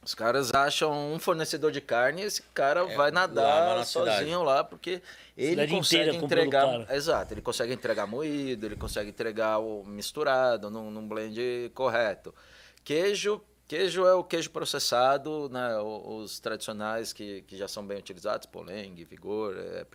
Os 0.05 0.13
caras 0.13 0.53
acham 0.53 1.13
um 1.13 1.17
fornecedor 1.17 1.71
de 1.71 1.79
carne 1.79 2.23
e 2.23 2.25
esse 2.25 2.41
cara 2.53 2.83
vai 2.83 3.09
lá 3.09 3.11
nadar 3.11 3.77
na 3.77 3.85
sozinho 3.85 4.17
cidade. 4.17 4.45
lá, 4.45 4.63
porque 4.63 5.01
ele 5.37 5.65
consegue 5.67 6.17
entregar. 6.17 6.91
Exato, 6.93 7.33
ele 7.33 7.41
consegue 7.41 7.73
entregar 7.73 8.05
moído, 8.05 8.65
ele 8.65 8.75
consegue 8.75 9.09
entregar 9.09 9.59
o 9.59 9.83
misturado 9.85 10.69
num, 10.69 10.91
num 10.91 11.07
blend 11.07 11.71
correto. 11.73 12.35
Queijo, 12.83 13.41
queijo 13.65 14.05
é 14.05 14.13
o 14.13 14.25
queijo 14.25 14.51
processado, 14.51 15.49
né? 15.49 15.77
Os 15.79 16.37
tradicionais 16.37 17.13
que, 17.13 17.43
que 17.43 17.55
já 17.55 17.69
são 17.69 17.85
bem 17.85 17.97
utilizados, 17.97 18.45
Poleng, 18.45 19.05
Vigor, 19.05 19.55
é. 19.57 19.85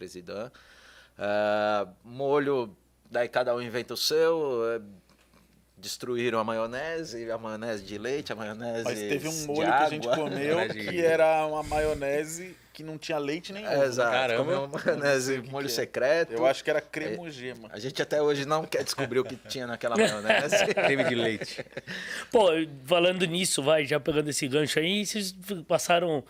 Ah, 1.19 1.87
molho, 2.03 2.75
daí 3.11 3.29
cada 3.29 3.55
um 3.55 3.61
inventa 3.63 3.95
o 3.95 3.97
seu. 3.97 4.63
é, 4.75 4.81
destruíram 5.81 6.41
a 6.41 6.45
maionese, 6.45 7.31
a 7.31 7.39
maionese 7.39 7.85
de 7.85 7.97
leite, 7.99 8.33
a 8.33 8.35
maionese 8.35 8.83
Mas 8.83 8.99
teve 8.99 9.29
um 9.29 9.31
de 9.43 9.47
molho 9.47 9.61
que 9.69 9.73
a 9.75 9.89
gente 9.89 10.09
água. 10.09 10.25
comeu 10.29 10.59
que 10.75 11.01
era 11.01 11.47
uma 11.47 11.63
maionese 11.63 12.57
que 12.73 12.83
não 12.83 12.99
tinha 12.99 13.17
leite 13.19 13.53
nenhum. 13.53 13.69
É, 13.69 13.85
exato, 13.87 14.11
Caramba. 14.11 14.45
comeu 14.45 14.65
uma 14.65 14.79
maionese, 14.79 15.41
que 15.41 15.51
molho 15.51 15.67
que 15.67 15.73
é. 15.73 15.75
secreto. 15.77 16.33
Eu 16.33 16.47
acho 16.47 16.65
que 16.65 16.71
era 16.71 16.81
cremogema. 16.81 17.69
A 17.73 17.79
gente 17.79 18.03
até 18.03 18.21
hoje 18.21 18.45
não 18.45 18.65
quer 18.65 18.83
descobrir 18.83 19.21
o 19.21 19.25
que 19.25 19.37
tinha 19.37 19.69
naquela 19.69 19.95
maionese. 19.99 20.67
Creme 20.75 21.05
de 21.05 21.15
leite. 21.15 21.65
Pô, 22.31 22.49
falando 22.85 23.25
nisso, 23.25 23.63
vai, 23.63 23.85
já 23.85 24.01
pegando 24.01 24.31
esse 24.31 24.49
gancho 24.49 24.81
aí, 24.81 25.07
vocês 25.07 25.33
passaram 25.69 26.25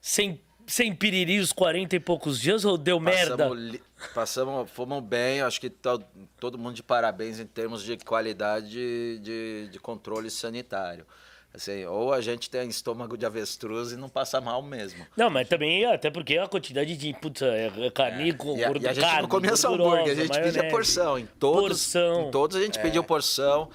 sem, 0.00 0.40
sem 0.68 0.94
piriri 0.94 1.40
os 1.40 1.52
40 1.52 1.96
e 1.96 2.00
poucos 2.00 2.40
dias 2.40 2.64
ou 2.64 2.78
deu 2.78 2.98
merda? 3.00 3.36
Passamos, 3.36 3.58
li- 3.58 3.82
passamos, 4.14 4.70
fomos 4.70 5.02
bem, 5.02 5.40
acho 5.42 5.60
que 5.60 5.68
to- 5.70 6.02
todo 6.40 6.56
mundo 6.58 6.74
de 6.74 6.82
parabéns 6.82 7.38
em 7.40 7.46
termos 7.46 7.82
de 7.82 7.96
qualidade 7.98 8.68
de, 8.70 9.18
de, 9.20 9.68
de 9.72 9.78
controle 9.78 10.30
sanitário. 10.30 11.06
Assim, 11.54 11.84
ou 11.86 12.12
a 12.12 12.20
gente 12.20 12.50
tem 12.50 12.68
estômago 12.68 13.16
de 13.16 13.24
avestruz 13.24 13.90
e 13.92 13.96
não 13.96 14.08
passa 14.08 14.38
mal 14.40 14.62
mesmo. 14.62 15.04
Não, 15.16 15.30
mas 15.30 15.48
também, 15.48 15.84
até 15.86 16.10
porque 16.10 16.36
a 16.36 16.46
quantidade 16.46 16.94
de 16.96 17.14
puta, 17.14 17.46
é, 17.46 17.72
é 17.86 17.90
carne 17.90 18.34
com 18.34 18.54
E 18.56 18.62
a, 18.64 18.70
e 18.70 18.86
a 18.86 18.92
gente 18.92 19.00
carne, 19.00 19.22
não 19.22 19.28
comia 19.28 19.56
só 19.56 19.68
gordurosa, 19.70 19.96
hambúrguer, 20.02 20.12
a 20.12 20.26
gente 20.26 20.40
pedia 20.42 20.68
porção. 20.68 21.18
Em 21.18 21.26
todos, 21.26 21.68
Porção. 21.68 22.28
Em 22.28 22.30
todos 22.30 22.56
a 22.56 22.60
gente 22.60 22.78
pediu 22.78 23.02
porção. 23.02 23.70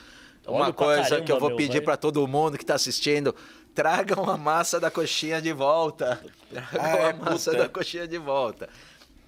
Uma 0.45 0.71
coisa 0.71 1.03
caramba, 1.03 1.25
que 1.25 1.31
eu 1.31 1.39
vou 1.39 1.49
meu, 1.49 1.57
pedir 1.57 1.81
para 1.81 1.97
todo 1.97 2.25
mundo 2.27 2.57
que 2.57 2.63
está 2.63 2.75
assistindo: 2.75 3.33
tragam 3.73 4.29
a 4.29 4.37
massa 4.37 4.79
da 4.79 4.91
coxinha 4.91 5.41
de 5.41 5.51
volta. 5.53 6.21
Tragam 6.51 6.81
Ah, 6.81 6.89
é, 6.97 7.09
a 7.09 7.13
massa 7.13 7.51
puta. 7.51 7.63
da 7.63 7.69
coxinha 7.69 8.07
de 8.07 8.17
volta. 8.17 8.69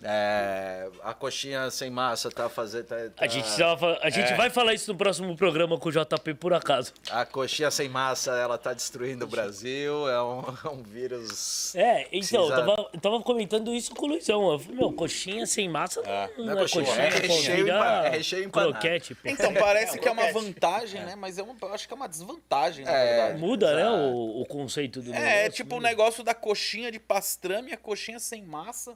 É, 0.04 0.88
a 1.04 1.14
coxinha 1.14 1.70
sem 1.72 1.89
massa 1.89 2.30
tá 2.30 2.48
fazendo. 2.50 2.86
Tá, 2.86 2.96
A 3.18 3.28
gente, 3.28 3.48
tava- 3.58 3.98
a 4.02 4.10
gente 4.10 4.34
vai 4.36 4.50
falar 4.50 4.74
isso 4.74 4.91
no 4.91 4.98
próximo 4.98 5.36
programa 5.36 5.78
com 5.80 5.89
o 5.89 5.91
JP, 5.91 6.34
por 6.36 6.54
acaso. 6.54 6.93
A 7.10 7.26
coxinha 7.26 7.72
sem 7.72 7.89
massa, 7.89 8.32
ela 8.36 8.58
tá 8.58 8.74
destruindo 8.74 9.26
o 9.26 9.28
Brasil. 9.28 10.08
É 10.10 10.22
um, 10.22 10.41
é 10.64 10.68
um 10.70 10.84
vírus. 10.84 11.74
É, 11.76 12.08
então, 12.12 12.41
eu 12.46 12.48
Precisa- 12.52 12.76
tava, 12.76 12.89
tava 13.02 13.22
comentando 13.22 13.74
isso 13.74 13.96
com 13.96 14.06
o 14.06 14.10
Luizão. 14.10 14.52
Eu 14.52 14.60
falei, 14.60 14.78
meu, 14.78 14.91
coxinha 14.93 15.46
sem 15.48 15.68
massa 15.68 16.02
não, 16.38 16.46
não 16.46 16.54
é 16.54 16.56
é 16.56 16.60
coxinha, 16.62 16.86
coxinha, 16.86 17.06
é 17.06 17.10
recheio 17.10 17.68
empa- 17.68 18.06
é 18.06 18.10
recheio 18.10 18.43
empanado. 18.43 18.72
croquete, 18.74 19.16
pô. 19.16 19.22
Então, 19.30 19.54
parece 19.54 19.96
É, 19.96 19.98
que 20.02 20.08
é 20.08 20.12
uma 20.12 20.32
vantagem, 20.32 21.02
né? 21.02 21.16
Mas 21.16 21.38
é 21.38 21.41
eu 21.41 21.74
acho 21.74 21.88
que 21.88 21.93
é 21.93 21.98
uma 21.98 22.08
desvantagem, 22.08 22.86
na 22.86 22.91
É. 22.91 23.06
verdade. 23.16 23.39
Muda, 23.39 23.74
né, 23.76 23.82
Exato. 23.82 23.98
o, 23.98 24.41
o 24.41 24.46
conceito 24.46 25.02
do 25.02 25.14
É, 25.14 25.20
negócio. 25.20 25.52
tipo 25.54 25.76
o 25.78 25.82
negócio 25.82 26.24
da 26.24 26.34
coxinha 26.34 26.91
de 26.91 27.00
pastrame, 27.00 27.72
a 27.74 27.78
coxinha 27.78 28.20
sem 28.20 28.43
massa. 28.43 28.96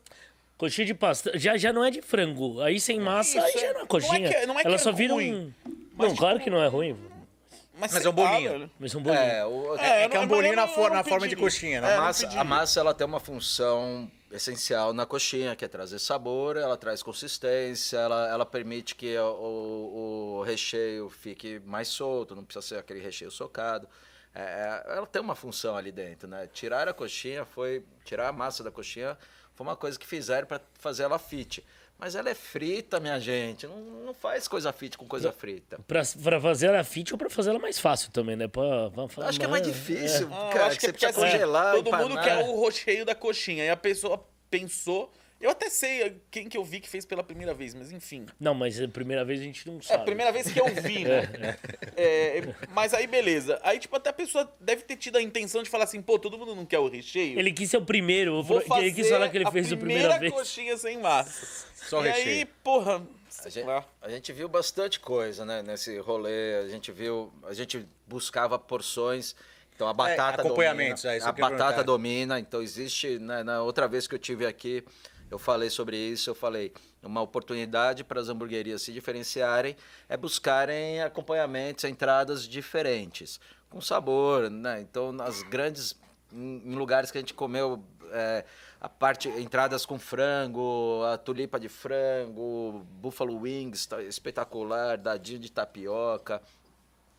Coxinha 0.59 0.85
de 0.85 0.93
pasta 0.93 1.31
já, 1.39 1.55
já 1.57 1.71
não 1.73 1.83
é 1.85 1.89
de 1.89 2.01
frango. 2.01 2.61
Aí 2.61 2.79
sem 2.79 2.99
massa, 2.99 3.37
Isso, 3.37 3.47
aí 3.47 3.53
já 3.53 3.59
é- 3.59 3.63
não 3.63 3.69
é 3.69 3.73
não 3.73 3.81
é 3.83 3.87
coxinha. 3.87 4.29
que- 4.29 4.45
não 4.45 4.59
é 4.59 4.61
que 4.61 4.67
Ela 4.67 4.75
é 4.75 4.77
só 4.77 4.91
vira 4.91 5.13
ruim, 5.13 5.33
um... 5.33 5.53
mas, 5.95 6.09
Não, 6.09 6.15
claro 6.17 6.35
tipo, 6.37 6.43
que 6.43 6.49
não 6.51 6.61
é 6.61 6.67
ruim. 6.67 6.95
Mas 7.79 7.91
sei 7.93 8.05
é 8.05 8.09
um 8.09 8.11
bolinho. 8.13 8.71
Mas 8.77 8.93
um 8.93 9.01
bolinho. 9.01 9.21
É, 9.23 9.45
o, 9.45 9.75
É, 9.77 10.03
É 10.03 10.09
que 10.09 10.17
é 10.17 10.19
um 10.19 10.27
bolinho 10.27 10.55
na, 10.57 10.67
for- 10.67 10.91
na 10.91 11.01
forma 11.01 11.29
de 11.29 11.35
coxinha, 11.37 11.79
A 11.79 11.81
né? 11.81 11.93
É, 11.93 11.95
não 11.95 12.03
massa, 12.03 12.27
a 12.39 12.43
massa 12.43 12.79
ela 12.81 12.93
tem 12.93 13.07
uma 13.07 13.21
função 13.21 14.11
essencial 14.33 14.91
na 14.91 15.05
coxinha, 15.05 15.55
que 15.55 15.63
é 15.63 15.67
trazer 15.69 15.97
sabor, 15.97 16.57
ela 16.57 16.75
traz 16.75 17.01
consistência, 17.01 17.97
ela, 17.97 18.27
ela 18.29 18.45
permite 18.45 18.95
que 18.95 19.17
o, 19.17 19.23
o, 19.23 20.37
o 20.39 20.43
recheio 20.43 21.09
fique 21.09 21.61
mais 21.65 21.87
solto, 21.87 22.35
não 22.35 22.43
precisa 22.43 22.67
ser 22.67 22.77
aquele 22.79 22.99
recheio 22.99 23.31
socado. 23.31 23.87
É, 24.35 24.41
é, 24.41 24.97
ela 24.97 25.07
tem 25.07 25.21
uma 25.21 25.33
função 25.35 25.77
ali 25.77 25.91
dentro, 25.91 26.27
né? 26.27 26.47
Tirar 26.51 26.87
a 26.89 26.93
coxinha 26.93 27.45
foi. 27.45 27.81
Tirar 28.03 28.27
a 28.27 28.31
massa 28.33 28.61
da 28.61 28.69
coxinha 28.69 29.17
Foi 29.59 29.67
uma 29.67 29.75
coisa 29.75 29.99
que 29.99 30.07
fizeram 30.07 30.47
para 30.47 30.61
fazer 30.75 31.03
ela 31.03 31.19
fit. 31.19 31.61
Mas 31.97 32.15
ela 32.15 32.29
é 32.29 32.33
frita, 32.33 32.97
minha 32.97 33.19
gente. 33.19 33.67
Não, 33.67 33.75
não 34.05 34.13
faz 34.13 34.47
coisa 34.47 34.71
fit 34.71 34.97
com 34.97 35.05
coisa 35.05 35.33
frita. 35.33 35.77
Pra, 35.85 36.01
pra 36.23 36.39
fazer 36.39 36.67
ela 36.67 36.81
fit 36.81 37.11
ou 37.13 37.17
pra 37.17 37.29
fazer 37.29 37.49
ela 37.49 37.59
mais 37.59 37.77
fácil 37.77 38.09
também, 38.09 38.37
né? 38.37 38.47
Pra, 38.47 38.87
vamos 38.87 39.13
falar 39.13 39.27
Acho 39.27 39.37
que 39.37 39.43
é 39.43 39.49
mais 39.49 39.61
mais- 39.67 39.75
difícil, 39.77 40.29
Ah, 40.31 40.45
eu 40.45 40.49
cara. 40.53 40.65
acho 40.67 40.79
que 40.79 40.79
que 40.79 40.85
é 40.85 40.89
você 40.89 40.91
porque 40.93 41.05
precisa 41.07 41.25
assim, 41.25 41.31
congelar, 41.37 41.75
todo 41.75 41.91
mundo 41.91 42.11
empanar. 42.13 42.23
quer 42.23 42.37
o 42.45 42.63
recheio 42.65 43.05
da 43.05 43.13
coxinha. 43.13 43.65
E 43.65 43.69
a 43.69 43.75
pessoa 43.75 44.25
pensou. 44.49 45.11
Eu 45.41 45.51
até 45.51 45.69
sei 45.69 46.21
quem 46.29 46.49
que 46.49 46.57
eu 46.57 46.65
vi 46.65 46.81
que 46.81 46.89
fez 46.89 47.05
pela 47.05 47.23
primeira 47.23 47.53
vez, 47.53 47.73
mas 47.73 47.91
enfim. 47.93 48.25
Não, 48.39 48.53
mas 48.53 48.81
a 48.81 48.87
primeira 48.89 49.23
vez 49.23 49.39
a 49.39 49.43
gente 49.43 49.65
não 49.69 49.77
É 49.79 49.81
sabe. 49.81 50.01
a 50.01 50.05
primeira 50.05 50.31
vez 50.33 50.51
que 50.51 50.59
eu 50.59 50.65
vi, 50.67 51.03
né? 51.07 51.29
É, 51.95 52.41
mas 52.73 52.93
aí, 52.93 53.07
beleza. 53.07 53.57
Aí, 53.63 53.79
tipo, 53.79 53.95
até 53.95 54.09
a 54.09 54.13
pessoa 54.13 54.51
deve 54.59 54.81
ter 54.83 54.97
tido 54.97 55.17
a 55.17 55.21
intenção 55.21 55.63
de 55.63 55.69
falar 55.69 55.85
assim, 55.85 56.01
pô, 56.01 56.19
todo 56.19 56.37
mundo 56.37 56.55
não 56.55 56.65
quer 56.65 56.79
o 56.79 56.89
recheio? 56.89 57.39
Ele 57.39 57.51
quis 57.53 57.69
ser 57.69 57.77
o 57.77 57.85
primeiro. 57.85 58.43
Vou 58.43 58.59
fazer 58.61 58.81
ele 58.87 58.93
quis 58.93 59.09
falar 59.09 59.29
que 59.29 59.37
ele 59.37 59.47
a 59.47 59.51
fez 59.51 59.71
a 59.71 59.77
primeira 59.77 60.09
primeira 60.09 60.19
vez. 60.19 60.33
coxinha 60.33 60.75
sem 60.77 60.97
massa. 60.99 61.65
Só 61.75 62.05
e 62.05 62.09
recheio. 62.09 62.27
aí, 62.39 62.45
porra, 62.45 63.01
A 63.45 63.49
gente, 63.49 63.65
lá. 63.65 63.85
a 64.01 64.09
gente 64.09 64.33
viu 64.33 64.49
bastante 64.49 64.99
coisa, 64.99 65.45
né? 65.45 65.63
Nesse 65.63 65.97
rolê, 65.99 66.55
a 66.65 66.67
gente 66.67 66.91
viu, 66.91 67.31
a 67.43 67.53
gente 67.53 67.85
buscava 68.05 68.59
porções. 68.59 69.35
Então 69.73 69.87
a 69.87 69.93
batata 69.93 70.41
acompanhamentos, 70.41 71.03
domina. 71.03 71.15
é 71.15 71.17
isso 71.19 71.27
a 71.27 71.31
batata 71.31 71.55
perguntar. 71.57 71.83
domina. 71.83 72.39
Então 72.39 72.61
existe, 72.61 73.17
né, 73.19 73.43
na 73.43 73.61
outra 73.63 73.87
vez 73.87 74.05
que 74.07 74.13
eu 74.15 74.19
tive 74.19 74.45
aqui, 74.45 74.83
eu 75.29 75.37
falei 75.37 75.69
sobre 75.69 75.97
isso. 75.97 76.29
Eu 76.29 76.35
falei 76.35 76.73
uma 77.03 77.21
oportunidade 77.21 78.03
para 78.03 78.19
as 78.19 78.29
hamburguerias 78.29 78.81
se 78.81 78.91
diferenciarem 78.91 79.75
é 80.07 80.17
buscarem 80.17 81.01
acompanhamentos, 81.01 81.83
entradas 81.83 82.47
diferentes, 82.47 83.39
com 83.69 83.79
sabor, 83.79 84.49
né? 84.49 84.81
Então 84.81 85.11
nas 85.11 85.41
grandes 85.43 85.95
em 86.31 86.75
lugares 86.75 87.09
que 87.09 87.17
a 87.17 87.21
gente 87.21 87.33
comeu 87.33 87.83
é, 88.11 88.45
a 88.79 88.87
parte 88.87 89.27
entradas 89.29 89.85
com 89.85 89.97
frango, 89.97 91.03
a 91.03 91.17
tulipa 91.17 91.59
de 91.59 91.67
frango, 91.67 92.85
buffalo 93.01 93.35
wings, 93.41 93.85
tá 93.85 94.01
espetacular, 94.03 94.97
dadinho 94.97 95.39
de 95.39 95.51
tapioca, 95.51 96.41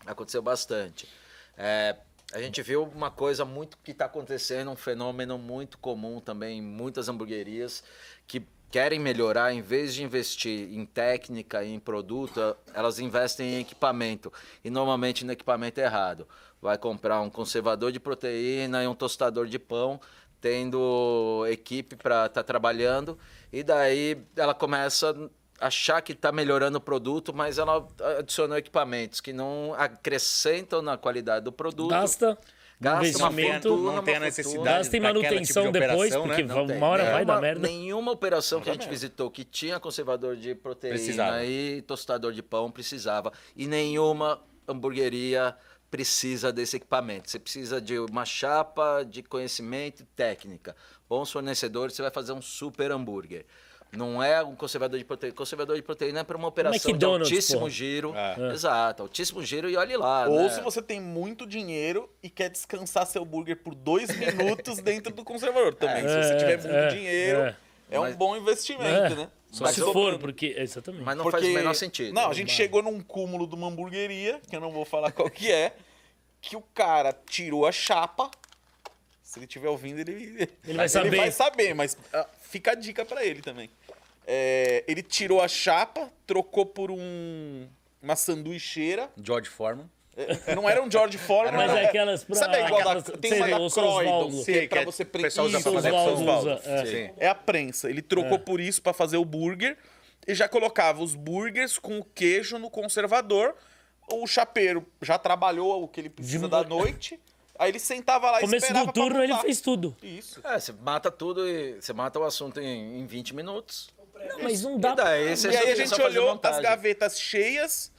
aconteceu 0.07 0.43
bastante. 0.43 1.09
É, 1.57 1.97
a 2.33 2.41
gente 2.41 2.63
viu 2.63 2.85
uma 2.85 3.11
coisa 3.11 3.45
muito 3.45 3.77
que 3.83 3.91
está 3.91 4.05
acontecendo, 4.05 4.71
um 4.71 4.77
fenômeno 4.77 5.37
muito 5.37 5.79
comum 5.79 6.21
também 6.21 6.59
em 6.59 6.63
muitas 6.63 7.09
hamburguerias 7.09 7.83
que 8.27 8.43
querem 8.71 9.01
melhorar, 9.01 9.53
em 9.53 9.61
vez 9.61 9.93
de 9.93 10.05
investir 10.05 10.73
em 10.73 10.87
técnica 10.87 11.65
e 11.65 11.75
em 11.75 11.81
produto, 11.81 12.57
elas 12.73 13.01
investem 13.01 13.55
em 13.55 13.61
equipamento 13.61 14.33
e 14.65 14.71
normalmente 14.71 15.25
no 15.25 15.33
equipamento 15.33 15.81
errado. 15.81 16.27
Vai 16.63 16.79
comprar 16.79 17.21
um 17.21 17.29
conservador 17.29 17.91
de 17.91 17.99
proteína 17.99 18.85
e 18.85 18.87
um 18.87 18.95
tostador 18.95 19.47
de 19.47 19.59
pão, 19.59 20.01
tendo 20.41 21.45
equipe 21.51 21.97
para 21.97 22.27
estar 22.27 22.45
trabalhando 22.45 23.19
e 23.53 23.65
daí 23.65 24.17
ela 24.37 24.55
começa 24.55 25.13
achar 25.61 26.01
que 26.01 26.13
está 26.13 26.33
melhorando 26.33 26.79
o 26.79 26.81
produto, 26.81 27.33
mas 27.35 27.59
ela 27.59 27.87
adicionou 28.19 28.57
equipamentos 28.57 29.21
que 29.21 29.33
não 29.33 29.75
acrescentam 29.77 30.81
na 30.83 30.97
qualidade 30.97 31.45
do 31.45 31.53
produto. 31.53 31.91
Gasta, 31.91 32.39
Gasta 32.81 33.19
uma 33.19 33.31
fortuna, 33.31 33.93
não 33.93 34.03
tem 34.03 34.17
a 34.17 34.21
necessidade 34.21 34.65
gasta 34.79 34.97
em 34.97 35.01
manutenção 35.01 35.65
tipo 35.67 35.79
de 35.79 35.81
depois, 35.87 36.11
operação, 36.15 36.27
né? 36.27 36.35
porque 36.43 36.67
tem. 36.67 36.77
uma 36.79 36.87
hora 36.89 37.05
vai 37.13 37.25
dar 37.27 37.35
Nenhuma- 37.35 37.41
merda. 37.41 37.69
Nenhuma 37.69 38.13
operação 38.13 38.61
que 38.63 38.71
a 38.71 38.73
gente 38.73 38.89
visitou 38.89 39.31
que 39.31 39.45
tinha 39.45 39.79
conservador 39.79 40.35
de 40.35 40.55
proteína 40.55 40.97
Precisava. 40.97 41.45
e 41.45 41.83
tostador 41.83 42.33
de 42.33 42.43
pão 42.43 42.71
precisava. 42.71 43.31
E 43.55 43.67
nenhuma 43.67 44.41
hamburgueria 44.67 45.55
precisa 45.91 46.51
desse 46.53 46.77
equipamento. 46.77 47.29
Você 47.31 47.39
precisa 47.39 47.81
de 47.83 47.99
uma 47.99 48.25
chapa 48.25 49.03
de 49.03 49.23
conhecimento 49.25 50.01
e 50.03 50.07
técnica. 50.07 50.75
Bons 51.09 51.31
fornecedores, 51.31 51.95
você 51.95 52.01
vai 52.01 52.11
fazer 52.11 52.33
um 52.33 52.41
super 52.41 52.91
hambúrguer. 52.93 53.45
Não 53.93 54.23
é 54.23 54.41
um 54.43 54.55
conservador 54.55 54.99
de 54.99 55.05
proteína. 55.05 55.35
Conservador 55.35 55.75
de 55.77 55.83
proteína 55.83 56.21
é 56.21 56.25
para 56.25 56.37
uma 56.37 56.47
operação 56.49 56.97
de 56.97 57.05
altíssimo 57.05 57.61
porra. 57.61 57.71
giro. 57.71 58.15
É. 58.15 58.53
Exato, 58.53 59.03
altíssimo 59.03 59.43
giro 59.45 59.69
e 59.69 59.77
olhe 59.77 59.97
lá. 59.97 60.29
Ou 60.29 60.43
né? 60.45 60.49
se 60.51 60.61
você 60.61 60.81
tem 60.81 61.01
muito 61.01 61.45
dinheiro 61.47 62.09
e 62.23 62.31
quer 62.31 62.49
descansar 62.51 63.05
seu 63.07 63.25
burger 63.25 63.57
por 63.57 63.75
dois 63.75 64.09
minutos 64.17 64.79
dentro 64.83 65.13
do 65.13 65.25
conservador 65.25 65.75
também. 65.75 66.03
se 66.03 66.09
você 66.23 66.33
É, 66.35 66.37
tiver 66.37 66.57
muito 66.59 66.69
é, 66.75 66.89
dinheiro, 66.89 67.39
é. 67.41 67.57
é, 67.91 67.99
um 67.99 68.03
Mas- 68.03 68.17
bom 68.17 68.37
investimento, 68.37 68.85
É, 69.13 69.15
né? 69.17 69.29
Só 69.51 69.65
Mas 69.65 69.75
se 69.75 69.81
for, 69.81 70.17
porque. 70.21 70.55
Exatamente. 70.57 71.03
Mas 71.03 71.17
não 71.17 71.25
Porque- 71.25 71.41
faz 71.41 71.51
o 71.51 71.55
menor 71.55 71.75
sentido. 71.75 72.15
Não, 72.15 72.31
a 72.31 72.35
gente 72.35 72.53
chegou 72.53 72.81
num 72.83 73.01
cúmulo 73.01 73.49
de 73.49 73.57
uma 73.57 73.67
hamburgueria, 73.67 74.41
que 74.49 74.55
eu 74.55 74.61
não 74.61 74.71
vou 74.71 74.85
falar 74.85 75.11
qual 75.11 75.29
que 75.29 75.51
é, 75.51 75.73
que 76.41 76.55
o 76.55 76.63
cara 76.73 77.13
tirou 77.29 77.67
a 77.67 77.73
chapa. 77.73 78.31
Se 79.25 79.39
ele 79.41 79.47
estiver 79.47 79.69
ouvindo, 79.69 79.99
ele, 80.01 80.49
Ele 80.65 80.77
vai 80.77 80.89
saber. 80.89 81.17
vai 81.17 81.31
saber, 81.33 81.75
mas 81.75 81.97
ah, 82.13 82.27
fica 82.43 82.73
a 82.73 82.75
dica 82.77 83.05
pra 83.05 83.25
ele 83.25 83.41
também. 83.43 83.69
É, 84.27 84.85
ele 84.87 85.03
tirou 85.03 85.41
a 85.41 85.49
chapa, 85.49 86.11
trocou 86.27 86.65
por 86.67 86.91
um 86.91 87.67
uma 88.03 88.17
sanduicheira. 88.17 89.11
George 89.23 89.49
Foreman. 89.49 89.91
É, 90.17 90.55
Não 90.55 90.69
era 90.69 90.83
um 90.83 90.91
George 90.91 91.17
Foreman, 91.19 91.57
Mas 91.67 91.77
é 91.77 91.85
aquelas 91.87 92.25
pra- 92.25 92.35
Sabe 92.37 92.59
igual 92.61 92.83
da, 92.83 93.03
tem 93.03 93.33
uma 93.35 93.49
da. 93.49 93.71
Croydon, 93.71 94.45
que 94.45 94.53
é 94.59 94.67
pra 94.69 94.85
você 94.85 95.03
o 95.03 95.07
pre- 95.07 95.23
pessoal 95.23 95.47
usa 95.47 95.59
Isso, 95.59 95.71
pra 95.71 95.83
fazer 95.83 95.93
usa, 95.93 96.61
é. 96.65 97.15
É 97.19 97.29
a 97.29 97.35
prensa. 97.35 97.89
Ele 97.89 98.03
trocou 98.03 98.39
por 98.39 98.61
isso 98.61 98.83
pra 98.83 98.93
fazer 98.93 99.17
o 99.17 99.25
burger 99.25 99.77
e 100.27 100.35
já 100.35 100.49
colocava 100.49 101.03
os 101.03 101.15
burgers 101.15 101.79
com 101.79 101.99
o 101.99 102.05
queijo 102.05 102.59
no 102.59 102.69
conservador. 102.71 103.55
O 104.13 104.27
chapeiro 104.27 104.85
já 105.01 105.17
trabalhou 105.19 105.83
o 105.83 105.89
que 105.89 106.01
ele 106.01 106.11
precisa 106.11 106.45
De- 106.45 106.49
da 106.51 106.65
noite. 106.65 107.19
Aí 107.59 107.71
ele 107.71 107.79
sentava 107.79 108.31
lá 108.31 108.39
e 108.39 108.41
Começo 108.41 108.73
do 108.73 108.93
turno 108.93 109.23
ele 109.23 109.37
fez 109.37 109.61
tudo. 109.61 109.95
Isso. 110.03 110.41
É, 110.45 110.59
você 110.59 110.73
mata 110.73 111.11
tudo 111.11 111.47
e 111.47 111.81
você 111.81 111.93
mata 111.93 112.19
o 112.19 112.25
assunto 112.25 112.59
em, 112.59 113.01
em 113.01 113.07
20 113.07 113.35
minutos. 113.35 113.91
Não, 114.29 114.43
mas 114.43 114.63
não 114.63 114.79
dá 114.79 114.93
E 114.93 114.97
daí 114.97 115.37
você 115.37 115.49
E 115.51 115.57
aí 115.57 115.73
a 115.73 115.75
gente 115.75 116.01
olhou 116.01 116.39
as 116.43 116.59
gavetas 116.61 117.21
cheias, 117.21 117.93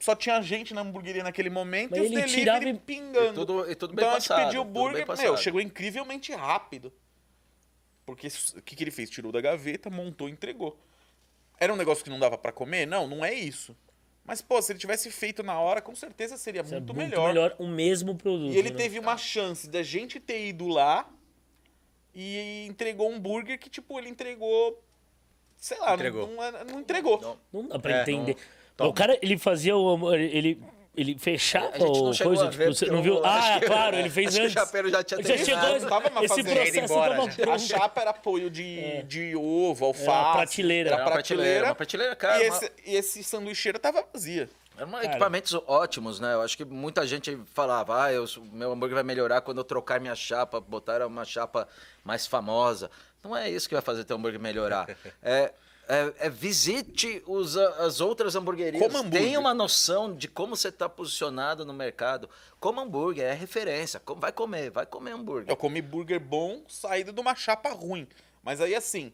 só 0.00 0.14
tinha 0.14 0.40
gente 0.42 0.72
na 0.74 0.82
hamburgueria 0.82 1.22
naquele 1.22 1.50
momento 1.50 1.90
Mas 1.92 2.00
e 2.00 2.02
os 2.02 2.06
ele 2.06 2.14
delivery 2.20 2.40
tirava 2.40 2.68
e- 2.68 2.74
pingando. 2.74 3.30
E 3.30 3.34
tudo- 3.34 3.70
e 3.70 3.74
tudo 3.74 3.94
bem 3.94 4.04
então 4.04 4.16
a 4.16 4.18
gente 4.18 4.28
passado, 4.28 4.44
pediu 4.46 4.60
o 4.62 4.64
burger, 4.64 5.06
passado. 5.06 5.24
meu, 5.24 5.36
chegou 5.36 5.60
incrivelmente 5.60 6.32
rápido. 6.32 6.92
Porque 8.06 8.28
o 8.56 8.62
que, 8.62 8.76
que 8.76 8.84
ele 8.84 8.90
fez? 8.90 9.08
Tirou 9.08 9.32
da 9.32 9.40
gaveta, 9.40 9.88
montou 9.88 10.28
e 10.28 10.32
entregou. 10.32 10.78
Era 11.58 11.72
um 11.72 11.76
negócio 11.76 12.04
que 12.04 12.10
não 12.10 12.18
dava 12.18 12.36
pra 12.36 12.52
comer? 12.52 12.86
Não, 12.86 13.06
não 13.06 13.24
é 13.24 13.32
isso. 13.32 13.74
Mas, 14.26 14.42
pô, 14.42 14.60
se 14.60 14.72
ele 14.72 14.78
tivesse 14.78 15.10
feito 15.10 15.42
na 15.42 15.58
hora, 15.58 15.80
com 15.80 15.94
certeza 15.94 16.36
seria 16.36 16.60
Isso 16.62 16.74
é 16.74 16.78
muito, 16.78 16.94
muito 16.94 17.08
melhor. 17.10 17.28
melhor 17.28 17.56
o 17.58 17.66
mesmo 17.66 18.14
produto. 18.14 18.52
E 18.52 18.58
ele 18.58 18.70
né? 18.70 18.76
teve 18.76 18.98
uma 18.98 19.16
chance 19.16 19.68
da 19.68 19.82
gente 19.82 20.18
ter 20.20 20.46
ido 20.46 20.66
lá 20.66 21.08
e 22.14 22.66
entregou 22.66 23.10
um 23.10 23.18
burger 23.18 23.58
que, 23.58 23.70
tipo, 23.70 23.98
ele 23.98 24.08
entregou. 24.10 24.83
Sei 25.64 25.78
lá, 25.78 25.94
Entregou. 25.94 26.28
Não, 26.28 26.52
não, 26.52 26.64
não 26.64 26.80
entregou. 26.80 27.18
Não. 27.22 27.62
Não 27.62 27.68
dá 27.70 27.78
pra 27.78 27.90
É, 27.90 28.02
entender. 28.02 28.36
não- 28.78 28.88
O 28.88 28.92
cara, 28.92 29.18
ele 29.22 29.38
fazia 29.38 29.74
o. 29.74 30.14
Ele, 30.14 30.62
ele 30.94 31.18
fechava 31.18 31.68
A 31.68 31.78
gente 31.78 31.84
não 32.02 32.10
o 32.10 32.12
chegou 32.12 32.34
coisa, 32.34 32.50
tipo, 32.50 32.86
ver, 32.86 32.92
não 32.92 33.02
viu? 33.02 33.24
Ah, 33.24 33.56
que- 33.58 33.64
claro, 33.66 33.96
ele 33.96 34.10
fez 34.10 34.26
acho 34.28 34.36
que 34.36 34.42
o 34.42 34.44
antes. 34.44 34.52
chapeiro 34.52 34.90
já 34.90 35.02
tinha 35.02 35.22
Já 35.22 35.38
chegou, 35.38 35.88
Tava 35.88 36.10
mais 36.10 36.30
esse 36.30 36.44
processo 36.44 36.78
embora. 36.80 37.18
A 37.54 37.58
chapa 37.58 38.00
era 38.02 38.10
apoio 38.10 38.50
de, 38.50 39.02
de 39.04 39.34
ovo, 39.34 39.86
alface. 39.86 40.06
Era 40.10 40.32
prateleira. 40.32 40.90
Era 40.90 41.04
prateleira, 41.10 41.64
uma 41.68 41.74
prateleira, 41.74 42.14
cara, 42.14 42.44
E 42.44 42.50
uma- 42.50 42.56
esse, 42.58 42.72
e 42.84 42.96
esse 42.96 43.24
sanduicheira 43.24 43.78
tava 43.78 44.04
vazia. 44.12 44.50
Eram 44.76 44.90
Cara. 44.90 45.04
equipamentos 45.06 45.54
ótimos, 45.66 46.20
né? 46.20 46.34
Eu 46.34 46.42
acho 46.42 46.58
que 46.58 46.64
muita 46.66 47.06
gente 47.06 47.38
falava, 47.54 48.04
ah, 48.04 48.12
eu, 48.12 48.26
meu 48.52 48.70
hambúrguer 48.72 48.96
vai 48.96 49.04
melhorar 49.04 49.40
quando 49.40 49.58
eu 49.58 49.64
trocar 49.64 49.98
minha 49.98 50.14
chapa, 50.14 50.60
botar 50.60 51.06
uma 51.06 51.24
chapa 51.24 51.66
mais 52.04 52.26
famosa. 52.26 52.90
Não 53.24 53.36
é 53.36 53.50
isso 53.50 53.68
que 53.68 53.74
vai 53.74 53.82
fazer 53.82 54.04
teu 54.04 54.16
hambúrguer 54.16 54.40
melhorar. 54.40 54.86
É, 55.22 55.52
é, 55.88 56.14
é 56.18 56.30
visite 56.30 57.22
os, 57.26 57.56
as 57.56 58.00
outras 58.00 58.34
hamburguerias. 58.36 58.82
Coma 58.82 59.00
hambúrguer. 59.00 59.22
Tenha 59.22 59.40
uma 59.40 59.54
noção 59.54 60.14
de 60.14 60.28
como 60.28 60.56
você 60.56 60.68
está 60.68 60.88
posicionado 60.88 61.64
no 61.64 61.72
mercado. 61.72 62.28
Coma 62.60 62.82
hambúrguer, 62.82 63.24
é 63.24 63.34
referência. 63.34 64.00
Vai 64.16 64.32
comer, 64.32 64.70
vai 64.70 64.86
comer 64.86 65.12
hambúrguer. 65.12 65.50
Eu 65.50 65.56
comi 65.56 65.82
burger 65.82 66.20
bom 66.20 66.62
saído 66.68 67.12
de 67.12 67.20
uma 67.20 67.34
chapa 67.34 67.70
ruim. 67.70 68.06
Mas 68.42 68.60
aí, 68.60 68.74
assim, 68.74 69.12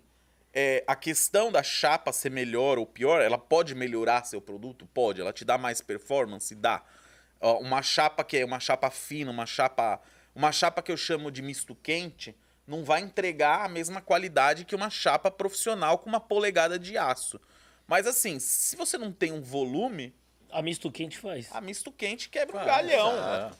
é, 0.52 0.84
a 0.86 0.96
questão 0.96 1.50
da 1.50 1.62
chapa 1.62 2.12
ser 2.12 2.30
melhor 2.30 2.78
ou 2.78 2.86
pior, 2.86 3.20
ela 3.20 3.38
pode 3.38 3.74
melhorar 3.74 4.24
seu 4.24 4.40
produto? 4.40 4.86
Pode. 4.92 5.20
Ela 5.20 5.32
te 5.32 5.44
dá 5.44 5.56
mais 5.56 5.80
performance? 5.80 6.54
Dá. 6.54 6.82
Ó, 7.40 7.58
uma 7.58 7.82
chapa 7.82 8.22
que 8.22 8.36
é 8.36 8.44
uma 8.44 8.60
chapa 8.60 8.90
fina, 8.90 9.30
uma 9.30 9.46
chapa. 9.46 10.00
Uma 10.34 10.52
chapa 10.52 10.80
que 10.82 10.92
eu 10.92 10.96
chamo 10.96 11.30
de 11.30 11.42
misto 11.42 11.74
quente, 11.74 12.36
não 12.70 12.84
vai 12.84 13.00
entregar 13.00 13.64
a 13.64 13.68
mesma 13.68 14.00
qualidade 14.00 14.64
que 14.64 14.76
uma 14.76 14.88
chapa 14.88 15.28
profissional 15.30 15.98
com 15.98 16.08
uma 16.08 16.20
polegada 16.20 16.78
de 16.78 16.96
aço. 16.96 17.40
Mas 17.86 18.06
assim, 18.06 18.38
se 18.38 18.76
você 18.76 18.96
não 18.96 19.10
tem 19.10 19.32
um 19.32 19.42
volume, 19.42 20.14
A 20.52 20.62
misto 20.62 20.90
quente 20.90 21.18
faz. 21.18 21.48
a 21.50 21.60
misto 21.60 21.90
quente 21.90 22.28
quebra 22.28 22.62
um 22.62 22.64
galhão. 22.64 23.50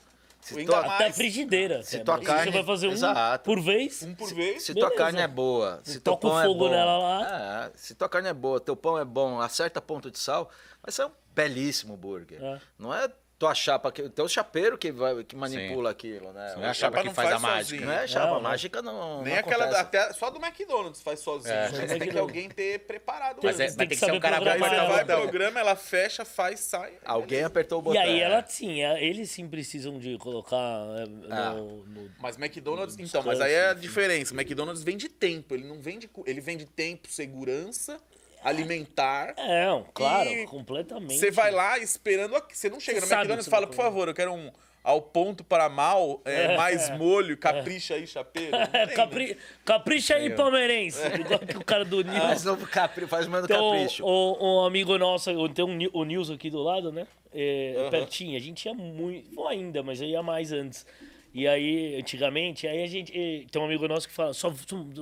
Se 0.41 0.65
tua- 0.65 0.81
mais- 0.83 0.93
Até 0.93 1.13
frigideira. 1.13 1.83
se 1.83 1.99
tua 2.01 2.17
Você 2.17 2.25
carne- 2.25 2.51
vai 2.53 2.65
fazer 2.65 2.87
um 2.89 2.93
Exato. 2.93 3.45
por 3.45 3.61
vez. 3.61 4.03
Um 4.05 4.15
por 4.15 4.33
vez. 4.33 4.63
Se 4.63 4.73
tua 4.73 4.85
Beleza. 4.89 4.97
carne 5.05 5.21
é 5.21 5.29
boa, 5.29 5.81
se 5.85 6.01
Toca 6.01 6.29
o 6.29 6.41
é 6.41 6.45
fogo 6.47 6.61
bom, 6.61 6.71
nela 6.71 6.97
lá. 6.99 7.67
é, 7.67 7.73
se 7.77 7.95
tua 7.95 8.09
carne 8.09 8.29
é 8.29 8.33
boa, 8.33 8.59
teu 8.61 8.75
pão 8.75 8.97
é 8.99 9.05
bom, 9.05 9.39
acerta 9.41 9.83
ponto 9.83 10.11
de 10.11 10.19
sal, 10.19 10.49
vai 10.83 10.91
ser 10.93 11.05
um 11.05 11.11
belíssimo 11.35 11.95
burger. 11.97 12.43
É. 12.43 12.59
Não 12.79 12.95
é 12.95 13.11
tua 13.41 13.55
chapa, 13.55 13.91
que- 13.91 14.07
tem 14.11 14.23
o 14.23 14.29
chapeiro 14.29 14.77
que, 14.77 14.93
vai, 14.93 15.25
que 15.25 15.35
manipula 15.35 15.89
aquilo, 15.91 16.31
né? 16.31 16.53
Não 16.57 16.63
é 16.63 16.69
a 16.69 16.75
chapa 16.75 16.99
chapa 16.99 17.01
que 17.01 17.07
não 17.09 17.15
faz 17.15 17.29
a 17.29 17.31
faz 17.41 17.43
mágica. 17.43 17.65
sozinho. 17.71 17.87
Não 17.87 17.93
é 17.95 18.07
chapa, 18.07 18.27
Não, 18.35 18.41
mágica 18.43 18.83
não. 18.83 19.23
Nem 19.23 19.33
não 19.33 19.41
aquela. 19.41 19.65
acontece. 19.65 19.81
Até, 19.81 20.13
só 20.13 20.29
do 20.29 20.39
McDonald's 20.45 21.01
faz 21.01 21.21
sozinho. 21.21 21.55
É. 21.55 21.71
Mas 21.71 21.91
tem 21.99 22.11
que 22.11 22.19
alguém 22.19 22.51
ter 22.51 22.81
preparado. 22.81 23.41
Mas 23.43 23.59
é- 23.59 23.65
antes. 23.65 23.77
vai 23.77 23.87
ter 23.87 23.95
que 23.95 23.99
ser 24.05 24.13
um 24.13 24.21
cara 24.21 24.39
bom 24.41 24.51
Aí 24.51 24.59
você 24.59 24.75
ela. 24.75 24.89
vai 24.91 25.05
programa, 25.07 25.59
ela 25.59 25.75
fecha, 25.75 26.23
faz, 26.23 26.61
sai. 26.61 26.93
Alguém 27.03 27.43
apertou 27.43 27.79
o 27.79 27.81
E 27.81 27.85
botão. 27.85 28.03
aí 28.03 28.21
é. 28.21 28.25
ela 28.25 28.45
sim, 28.47 28.83
é, 28.83 29.03
eles 29.03 29.31
sim 29.31 29.49
precisam 29.49 29.99
de 29.99 30.19
colocar 30.19 30.57
é, 30.59 31.05
Ah. 31.31 31.51
no, 31.55 31.83
no- 31.87 32.11
Mas 32.21 32.37
McDonald's, 32.37 32.95
Descanso, 32.95 33.17
então, 33.17 33.23
mas 33.33 33.41
aí 33.41 33.55
é 33.55 33.69
a 33.71 33.73
diferença. 33.75 34.35
McDonald's 34.35 34.83
vende 34.85 35.09
tempo, 35.09 35.55
ele 35.55 35.65
não 35.67 35.81
vende. 35.81 36.11
Ele 36.27 36.41
vende 36.43 36.67
tempo, 36.67 37.09
segurança, 37.09 37.99
alimentar. 38.43 39.35
É, 39.37 39.71
um, 39.73 39.85
claro, 39.95 40.31
completamente. 40.47 41.19
Você 41.19 41.31
vai 41.31 41.51
lá 41.51 41.79
esperando. 41.79 42.35
aqui- 42.37 42.57
Você 42.57 42.69
não 42.71 42.81
chega 42.81 43.01
Você 43.01 43.07
no 43.07 43.13
McDonald's 43.13 43.47
e 43.47 43.51
fala, 43.51 43.67
vai 43.67 43.75
por 43.77 43.83
favor, 43.83 44.09
eu 44.09 44.15
quero 44.15 44.33
um 44.33 44.51
ao 44.83 45.03
ponto 45.03 45.45
para 45.45 45.69
mal, 45.69 46.23
é, 46.25 46.57
mais 46.57 46.89
molho, 46.97 47.37
capricha 47.37 47.95
aí, 47.95 48.07
chapeiro. 48.07 48.57
É, 48.73 48.87
capri... 48.87 49.37
Capricha 49.65 50.15
aí, 50.17 50.31
palmeirense. 50.31 50.99
Igual 51.07 51.39
que 51.41 51.57
o 51.59 51.65
cara 51.65 51.85
do 51.85 52.01
Nils. 52.03 52.19
Faz 52.19 52.45
novo 52.45 52.67
capri, 52.67 53.07
faz 53.07 53.27
mais 53.27 53.45
Então, 53.45 53.73
capricho. 53.73 54.03
o, 54.05 54.61
o 54.63 54.65
amigo 54.65 54.97
nosso, 54.97 55.31
tem 55.51 55.65
um, 55.65 55.79
o 55.93 56.05
Nils 56.05 56.31
aqui 56.31 56.49
do 56.49 56.63
lado, 56.63 56.91
né? 56.91 57.07
É, 57.33 57.89
Pertinho. 57.91 58.37
A 58.37 58.41
gente 58.41 58.65
ia 58.67 58.73
muito. 58.75 59.33
Não 59.35 59.47
ainda, 59.47 59.83
mas 59.83 60.01
eu 60.01 60.09
ia 60.09 60.23
mais 60.23 60.51
antes. 60.51 60.87
E 61.33 61.47
aí, 61.47 61.97
antigamente, 61.97 62.67
aí 62.67 62.83
a 62.83 62.87
gente. 62.89 63.13
Tem 63.53 63.61
um 63.63 63.67
amigo 63.67 63.87
nosso 63.87 64.09
que 64.09 64.15
fala: 64.15 64.33
só, 64.33 64.53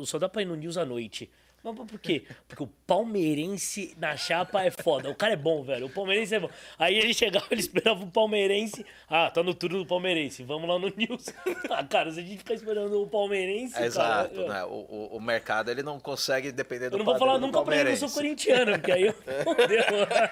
só 0.04 0.18
dá 0.18 0.28
pra 0.28 0.42
ir 0.42 0.44
no 0.44 0.56
News 0.56 0.76
à 0.76 0.84
noite. 0.84 1.30
Mas 1.62 1.74
por 1.74 1.98
quê? 1.98 2.24
Porque 2.46 2.62
o 2.62 2.68
palmeirense 2.86 3.94
na 3.98 4.16
chapa 4.16 4.62
é 4.62 4.70
foda. 4.70 5.10
O 5.10 5.14
cara 5.14 5.32
é 5.32 5.36
bom, 5.36 5.62
velho. 5.64 5.86
O 5.86 5.90
palmeirense 5.90 6.34
é 6.36 6.40
bom. 6.40 6.48
Aí 6.78 6.96
ele 6.96 7.12
chegava, 7.12 7.46
ele 7.50 7.60
esperava 7.60 8.02
o 8.04 8.10
palmeirense. 8.10 8.86
Ah, 9.08 9.28
tá 9.30 9.42
no 9.42 9.52
turno 9.52 9.78
do 9.78 9.86
palmeirense. 9.86 10.44
Vamos 10.44 10.68
lá 10.68 10.78
no 10.78 10.88
News. 10.96 11.26
Ah, 11.70 11.84
cara, 11.84 12.10
se 12.12 12.20
a 12.20 12.22
gente 12.22 12.38
ficar 12.38 12.54
esperando 12.54 13.02
o 13.02 13.06
palmeirense. 13.06 13.74
cara, 13.74 13.86
Exato, 13.86 14.34
eu- 14.34 14.48
né? 14.48 14.64
O, 14.64 14.68
o, 14.68 15.16
o 15.16 15.20
mercado 15.20 15.70
ele 15.70 15.82
não 15.82 15.98
consegue 16.00 16.50
depender 16.52 16.88
do 16.90 16.94
Eu 16.94 16.98
não 16.98 17.04
vou 17.04 17.18
falar 17.18 17.38
nunca 17.38 17.62
pra 17.62 17.76
ele 17.76 17.96
que 17.96 18.04
eu 18.04 18.08
sou 18.08 18.10
corintiano, 18.10 18.72
porque 18.72 18.92
aí 18.92 19.02
eu. 19.06 19.14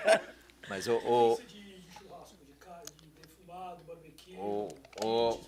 Mas 0.68 0.86
o, 0.86 0.94
o, 0.96 1.38
O- 4.38 4.68
o- 5.04 5.40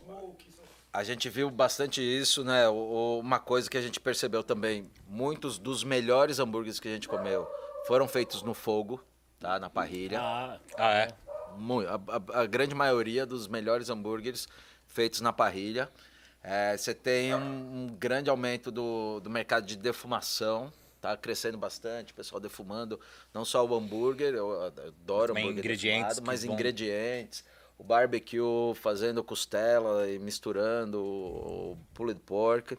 a 0.93 1.05
gente 1.05 1.29
viu 1.29 1.51
bastante 1.51 2.01
isso, 2.03 2.43
né? 2.45 2.69
O- 2.69 2.75
o- 2.75 3.21
uma 3.21 3.39
coisa 3.39 3.69
que 3.69 3.77
a 3.77 3.83
gente 3.83 4.01
percebeu 4.01 4.43
também, 4.43 4.91
muitos 5.07 5.59
dos 5.59 5.85
melhores 5.85 6.39
hambúrgueres 6.39 6.81
que 6.81 6.89
a 6.89 6.93
gente 6.93 7.09
comeu 7.09 7.47
foram 7.87 8.09
feitos 8.09 8.43
no 8.43 8.55
fogo, 8.55 9.03
tá? 9.39 9.59
Na 9.59 9.71
parrilha. 9.71 10.21
Ah, 10.21 10.59
Ah, 10.77 10.93
é? 10.95 11.09
A, 11.89 12.39
a- 12.39 12.43
a 12.43 12.47
grande 12.47 12.75
maioria 12.75 13.25
dos 13.27 13.49
melhores 13.49 13.89
hambúrgueres 13.91 14.47
feitos 14.87 15.21
na 15.21 15.33
parrilha. 15.33 15.89
É, 16.43 16.77
Você 16.77 16.95
tem 16.95 17.35
um, 17.35 17.39
um 17.41 17.97
grande 17.99 18.31
aumento 18.31 18.71
do, 18.71 19.19
do 19.21 19.29
mercado 19.29 19.67
de 19.67 19.77
defumação, 19.77 20.73
tá 21.01 21.17
crescendo 21.17 21.59
bastante, 21.59 22.13
o 22.13 22.15
pessoal 22.15 22.41
defumando 22.41 22.99
não 23.35 23.45
só 23.45 23.65
o 23.67 23.75
hambúrguer, 23.75 24.35
eu 24.35 24.63
adoro 24.63 25.29
Também 25.29 25.45
hambúrguer 25.45 25.59
ingredientes 25.65 26.09
defumado, 26.17 26.27
mas 26.27 26.45
vão- 26.45 26.55
ingredientes, 26.55 27.45
o 27.79 27.85
barbecue 27.85 28.75
fazendo 28.75 29.23
costela 29.23 30.11
e 30.11 30.19
misturando 30.19 31.01
o, 31.01 31.79
pulled 31.95 32.21
pork. 32.27 32.77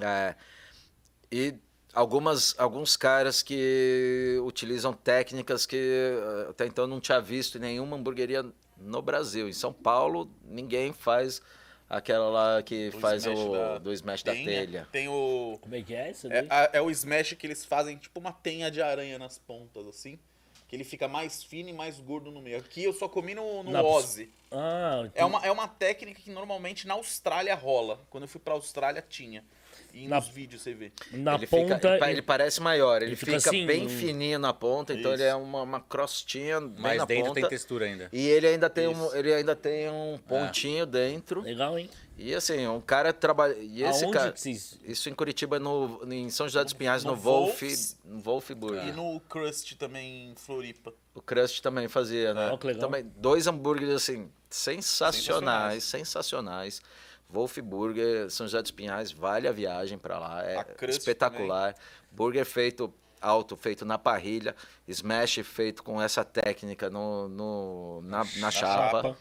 É, 0.00 0.34
e 1.30 1.54
algumas, 1.92 2.54
alguns 2.58 2.96
caras 2.96 3.42
que 3.42 4.40
utilizam 4.44 4.92
técnicas 4.92 5.66
que 5.66 5.76
eh, 5.76 6.46
até 6.50 6.66
então 6.66 6.84
eu 6.84 6.88
não 6.88 7.00
tinha 7.00 7.20
visto 7.20 7.58
em 7.58 7.60
nenhuma 7.60 7.96
hamburgueria 7.96 8.46
no 8.78 9.02
Brasil. 9.02 9.48
Em 9.48 9.52
São 9.52 9.72
Paulo, 9.72 10.30
ninguém 10.44 10.92
faz 10.92 11.42
aquela 11.88 12.28
lá 12.28 12.62
que 12.62 12.90
Do 12.90 13.00
faz 13.00 13.24
smash 13.24 13.38
o 13.38 13.52
da 13.52 13.78
do 13.78 13.92
smash 13.92 14.22
da 14.22 14.32
telha. 14.32 14.88
Tem 14.92 15.08
o. 15.08 15.58
como 15.60 15.74
é 15.74 15.82
que 15.82 15.94
é 15.94 16.10
isso? 16.10 16.28
É, 16.30 16.46
é 16.74 16.80
o 16.80 16.90
smash 16.90 17.34
que 17.34 17.46
eles 17.46 17.64
fazem 17.64 17.96
tipo 17.96 18.18
uma 18.20 18.32
tenha 18.32 18.70
de 18.70 18.80
aranha 18.80 19.18
nas 19.18 19.38
pontas, 19.38 19.86
assim. 19.86 20.18
Que 20.68 20.76
ele 20.76 20.84
fica 20.84 21.08
mais 21.08 21.42
fino 21.42 21.70
e 21.70 21.72
mais 21.72 21.98
gordo 21.98 22.30
no 22.30 22.40
meio. 22.42 22.58
Aqui 22.58 22.84
eu 22.84 22.92
só 22.92 23.08
comi 23.08 23.34
no, 23.34 23.62
no 23.62 23.70
Na- 23.70 23.82
Ozzy. 23.82 24.30
Ah, 24.50 25.08
É 25.14 25.24
uma, 25.24 25.44
é 25.46 25.50
uma 25.50 25.66
técnica 25.66 26.20
que 26.20 26.30
normalmente 26.30 26.86
na 26.86 26.94
Austrália 26.94 27.54
rola. 27.54 28.06
Quando 28.10 28.24
eu 28.24 28.28
fui 28.28 28.40
pra 28.40 28.54
Austrália 28.54 29.02
tinha. 29.06 29.44
E 30.04 30.08
Na- 30.08 30.16
nos 30.16 30.28
vídeos 30.28 30.62
você 30.62 30.72
vê. 30.74 30.92
na 31.12 31.34
ele, 31.34 31.46
ponta. 31.46 31.74
fica, 31.76 31.96
ele, 31.96 32.12
ele 32.12 32.22
parece 32.22 32.60
maior, 32.60 32.96
ele, 33.02 33.10
ele 33.10 33.16
fica 33.16 33.32
fica, 33.38 33.50
assim, 33.50 33.66
bem 33.66 33.86
um- 33.86 33.88
fininho 33.88 34.38
na 34.38 34.52
ponta, 34.54 34.92
então 34.94 35.12
Isso. 35.12 35.22
ele 35.22 35.28
é 35.28 35.34
uma, 35.34 35.62
uma 35.62 35.80
crostinha 35.80 36.60
bem 36.60 36.74
Mas 36.78 36.98
na 36.98 37.04
dentro 37.04 37.24
ponta. 37.28 37.40
tem 37.40 37.48
textura 37.50 37.86
ainda. 37.86 38.08
E 38.12 38.26
ele 38.28 38.46
ainda 38.46 38.70
tem 38.70 38.86
um, 38.88 39.14
ele 39.14 39.32
ainda 39.34 39.56
tem 39.56 39.88
um 39.90 40.18
pontinho 40.26 40.86
dentro. 40.86 41.40
Legal, 41.40 41.78
hein? 41.78 41.90
E 42.20 42.34
assim, 42.34 42.66
um 42.66 42.80
cara 42.80 43.12
trabalha. 43.12 43.54
E 43.60 43.82
esse 43.84 44.04
Aonde 44.04 44.16
cara. 44.18 44.32
vocês- 44.36 44.76
Isso 44.84 45.08
em 45.08 45.14
Curitiba, 45.14 45.58
no, 45.60 46.00
em 46.12 46.28
São 46.30 46.48
José 46.48 46.64
dos 46.64 46.72
Pinhais, 46.72 47.04
no, 47.04 47.12
no 47.12 47.16
Wolf, 47.16 47.60
Wolf's. 47.62 47.96
no 48.04 48.20
Wolf 48.20 48.50
Burger. 48.52 48.88
E 48.88 48.92
no 48.92 49.20
Crust 49.28 49.76
também 49.76 50.30
em 50.30 50.34
Floripa. 50.34 50.92
O 51.14 51.22
Crust 51.22 51.60
também 51.62 51.86
fazia, 51.86 52.34
né? 52.34 52.50
Ah, 52.52 52.58
que 52.58 52.66
legal. 52.66 52.82
Também, 52.82 53.04
dois 53.16 53.46
hambúrgueres 53.46 53.94
assim, 53.94 54.28
sensacionais, 54.48 55.84
sensacionais. 55.84 56.80
Wolf 57.30 57.58
Burger, 57.58 58.30
São 58.30 58.46
José 58.46 58.62
dos 58.62 58.70
Pinhais, 58.70 59.12
vale 59.12 59.46
a 59.46 59.52
viagem 59.52 59.98
para 59.98 60.18
lá, 60.18 60.44
é 60.44 60.64
espetacular. 60.88 61.74
Burger 62.10 62.44
feito 62.46 62.92
alto, 63.20 63.56
feito 63.56 63.84
na 63.84 63.98
parrilha, 63.98 64.54
smash 64.86 65.40
feito 65.44 65.82
com 65.82 66.00
essa 66.00 66.24
técnica 66.24 66.88
no, 66.88 67.28
no- 67.28 68.00
na, 68.02 68.24
na 68.36 68.50
chapa. 68.50 69.02
chapa. 69.02 69.18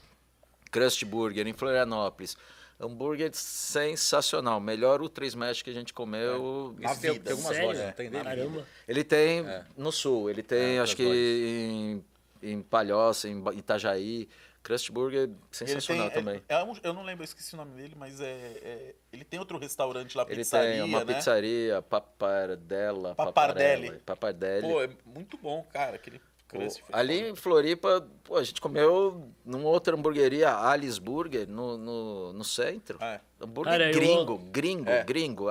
Crust 0.72 1.04
Burger 1.06 1.48
em 1.48 1.54
Florianópolis. 1.54 2.38
Hambúrguer 2.80 3.32
sensacional, 3.34 4.60
melhor 4.60 5.02
ultra 5.02 5.26
smash 5.26 5.64
que 5.64 5.70
a 5.72 5.74
gente 5.74 5.92
comeu. 5.94 6.76
Na 6.80 6.92
Esse 6.92 7.02
tem, 7.02 7.12
vida. 7.14 7.24
tem 7.24 7.32
algumas 7.32 7.52
Sério? 7.56 7.68
lojas, 7.70 7.86
não 7.88 7.92
tem 7.94 8.10
dele? 8.12 8.24
Caramba. 8.24 8.68
Ele 8.88 9.04
tem 9.04 9.44
no 9.76 9.92
sul, 9.92 10.30
ele 10.30 10.44
tem 10.44 10.78
É, 10.78 10.80
acho 10.80 10.96
que 10.96 11.04
em, 11.04 12.06
em 12.52 12.62
Palhoça, 12.62 13.28
em 13.28 13.44
Itajaí. 13.58 14.30
Crust 14.68 14.92
Burger 14.92 15.22
Ele 15.24 15.36
sensacional 15.50 16.10
tem, 16.10 16.20
também. 16.22 16.42
é- 16.50 16.56
é 16.56 16.64
um- 16.66 16.76
eu 16.84 16.94
não 16.94 17.02
lembro, 17.02 17.24
eu 17.24 17.26
esqueci 17.26 17.54
o 17.54 17.58
nome 17.58 17.72
dele, 17.82 17.96
mas 17.98 18.20
é, 18.20 18.26
é- 18.62 18.96
ele 19.14 19.24
tem 19.24 19.40
outro 19.40 19.58
restaurante 19.58 20.18
lá, 20.18 20.24
Ele 20.28 20.36
pizzaria, 20.36 20.72
tem 20.74 20.82
uma 20.82 21.06
né? 21.06 21.14
pizzaria, 21.16 21.82
Papardella, 21.82 23.16
Papardelli. 23.16 23.92
Papardelli. 24.06 24.62
Pô, 24.68 24.82
é 24.84 24.90
muito 25.06 25.38
bom, 25.38 25.66
cara, 25.72 25.96
aquele 25.96 26.20
crust. 26.50 26.82
Feito 26.82 26.94
ali 26.94 27.30
em 27.30 27.36
Floripa, 27.36 28.06
pô, 28.26 28.36
a 28.36 28.44
gente 28.44 28.60
comeu 28.60 29.32
numa 29.46 29.70
outra 29.70 29.96
hamburgueria, 29.96 30.54
Alice 30.54 31.00
Burger, 31.00 31.48
no, 31.48 31.78
no, 31.78 32.34
no 32.34 32.44
centro. 32.44 33.02
É. 33.02 33.22
Hambúrguer 33.40 33.72
Cara, 33.72 33.88
eu- 33.90 33.94
gringo, 33.94 34.38
gringo, 34.52 34.90
É. 34.90 35.02
gringo. 35.06 35.46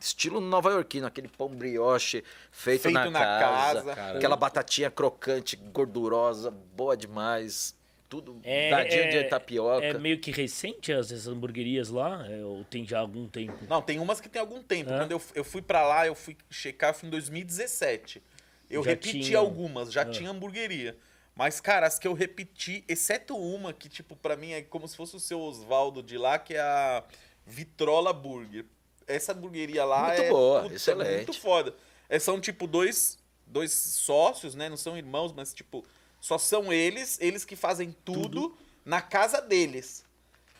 Estilo 0.00 0.40
nova-iorquino, 0.40 1.04
aquele 1.08 1.26
pão 1.26 1.48
brioche 1.48 2.22
feito, 2.52 2.82
Feito 2.82 2.94
na, 2.94 3.10
na 3.10 3.18
casa. 3.18 3.94
casa. 3.94 4.16
Aquela 4.18 4.36
batatinha 4.36 4.88
crocante, 4.88 5.56
gordurosa, 5.56 6.50
boa 6.50 6.96
demais. 6.96 7.74
Tudo 8.12 8.38
É, 8.44 8.68
dadinho 8.68 9.02
é- 9.04 9.22
de 9.22 9.28
tapioca. 9.30 9.86
É 9.86 9.98
meio 9.98 10.20
que 10.20 10.30
recente 10.30 10.92
as, 10.92 11.06
essas 11.10 11.26
hamburguerias 11.28 11.88
lá? 11.88 12.26
É, 12.30 12.44
ou 12.44 12.62
tem 12.62 12.86
já 12.86 12.98
algum 12.98 13.26
tempo? 13.26 13.56
Não, 13.66 13.80
tem 13.80 13.98
umas 13.98 14.20
que 14.20 14.28
tem 14.28 14.38
algum 14.38 14.62
tempo. 14.62 14.92
É? 14.92 14.98
Quando 14.98 15.12
eu, 15.12 15.22
eu 15.34 15.42
fui 15.42 15.62
pra 15.62 15.86
lá, 15.86 16.06
eu 16.06 16.14
fui 16.14 16.36
checar, 16.50 16.90
eu 16.90 16.94
fui 16.94 17.06
em 17.06 17.10
2017. 17.10 18.22
Eu 18.68 18.82
Já 18.84 18.90
repeti 18.90 19.20
tinha. 19.20 19.38
algumas, 19.38 19.90
já 19.90 20.02
Ah. 20.02 20.04
tinha 20.10 20.28
hamburgueria. 20.28 20.94
Mas, 21.34 21.58
cara, 21.58 21.86
as 21.86 21.98
que 21.98 22.06
eu 22.06 22.12
repeti, 22.12 22.84
exceto 22.86 23.34
uma 23.34 23.72
que, 23.72 23.88
tipo, 23.88 24.14
pra 24.14 24.36
mim 24.36 24.52
é 24.52 24.60
como 24.60 24.86
se 24.86 24.94
fosse 24.94 25.16
o 25.16 25.20
seu 25.20 25.40
Oswaldo 25.40 26.02
de 26.02 26.18
lá, 26.18 26.38
que 26.38 26.52
é 26.52 26.60
a 26.60 27.02
Vitrola 27.46 28.12
Burger. 28.12 28.66
Essa 29.06 29.32
hamburgueria 29.32 29.86
lá 29.86 30.08
Muito 30.08 30.20
é 30.22 30.28
boa, 30.28 30.62
puta, 30.64 30.74
excelente. 30.74 31.14
muito 31.16 31.32
foda. 31.32 31.74
É, 32.10 32.18
são, 32.18 32.38
tipo, 32.38 32.66
dois, 32.66 33.18
dois 33.46 33.72
sócios, 33.72 34.54
né? 34.54 34.68
Não 34.68 34.76
são 34.76 34.98
irmãos, 34.98 35.32
mas, 35.32 35.54
tipo, 35.54 35.82
só 36.22 36.38
são 36.38 36.72
eles, 36.72 37.18
eles 37.20 37.44
que 37.44 37.56
fazem 37.56 37.94
tudo, 38.04 38.56
na 38.84 39.00
casa 39.02 39.40
deles. 39.42 40.04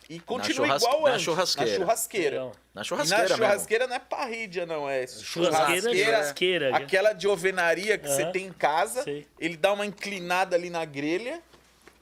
E 0.09 0.19
continua 0.19 0.67
churras- 0.67 0.83
igual 0.83 1.01
na 1.03 1.09
antes. 1.11 1.21
churrasqueira. 1.23 1.71
Na 1.71 1.77
churrasqueira. 1.77 2.51
Na 2.75 2.83
churrasqueira, 2.83 3.21
na 3.23 3.29
mesmo. 3.29 3.37
churrasqueira 3.37 3.87
não 3.87 3.95
é 3.95 3.99
parrilha, 3.99 4.65
não. 4.65 4.89
É 4.89 5.07
Churrasqueira, 5.07 5.81
churrasqueira. 5.81 6.05
churrasqueira. 6.11 6.71
né? 6.71 6.77
Aquela 6.77 7.13
de 7.13 7.25
alvenaria 7.25 7.97
que 7.97 8.07
você 8.09 8.25
tem 8.31 8.47
em 8.47 8.51
casa. 8.53 9.03
Sei. 9.03 9.25
Ele 9.39 9.55
dá 9.55 9.71
uma 9.71 9.85
inclinada 9.85 10.57
ali 10.57 10.69
na 10.69 10.83
grelha. 10.83 11.41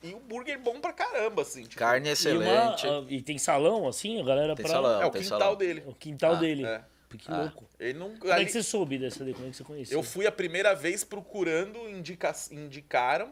E 0.03 0.15
o 0.15 0.19
burger 0.19 0.59
bom 0.59 0.81
pra 0.81 0.91
caramba, 0.91 1.43
assim. 1.43 1.61
tipo, 1.61 1.75
Carne 1.75 2.07
E, 2.07 2.09
uma, 2.09 2.13
excelente. 2.13 2.87
ah, 2.87 3.05
e 3.07 3.21
tem 3.21 3.37
salão, 3.37 3.87
assim, 3.87 4.19
a 4.19 4.23
galera 4.25 4.55
Tem 4.55 4.65
pra... 4.65 4.73
salão. 4.73 4.99
É 4.99 5.05
o 5.05 5.11
tem 5.11 5.21
quintal 5.21 5.39
salão. 5.39 5.55
dele. 5.55 5.83
O 5.85 5.93
quintal 5.93 6.31
Ah, 6.33 6.39
dele. 6.39 6.65
é. 6.65 6.81
Que 7.19 7.31
Ah. 7.31 7.37
louco. 7.41 7.67
Ele 7.79 7.99
não. 7.99 8.17
Como 8.17 8.31
é 8.31 8.35
ali- 8.35 8.45
que 8.45 8.51
você 8.51 8.63
soube 8.63 8.97
dessa 8.97 9.23
daí? 9.23 9.33
Como 9.35 9.45
é 9.47 9.51
que 9.51 9.57
você 9.57 9.63
conheceu? 9.63 9.99
Eu 9.99 10.01
fui 10.01 10.25
a 10.25 10.31
primeira 10.31 10.73
vez 10.73 11.03
procurando, 11.03 11.87
indica, 11.87 12.33
indicaram. 12.49 13.31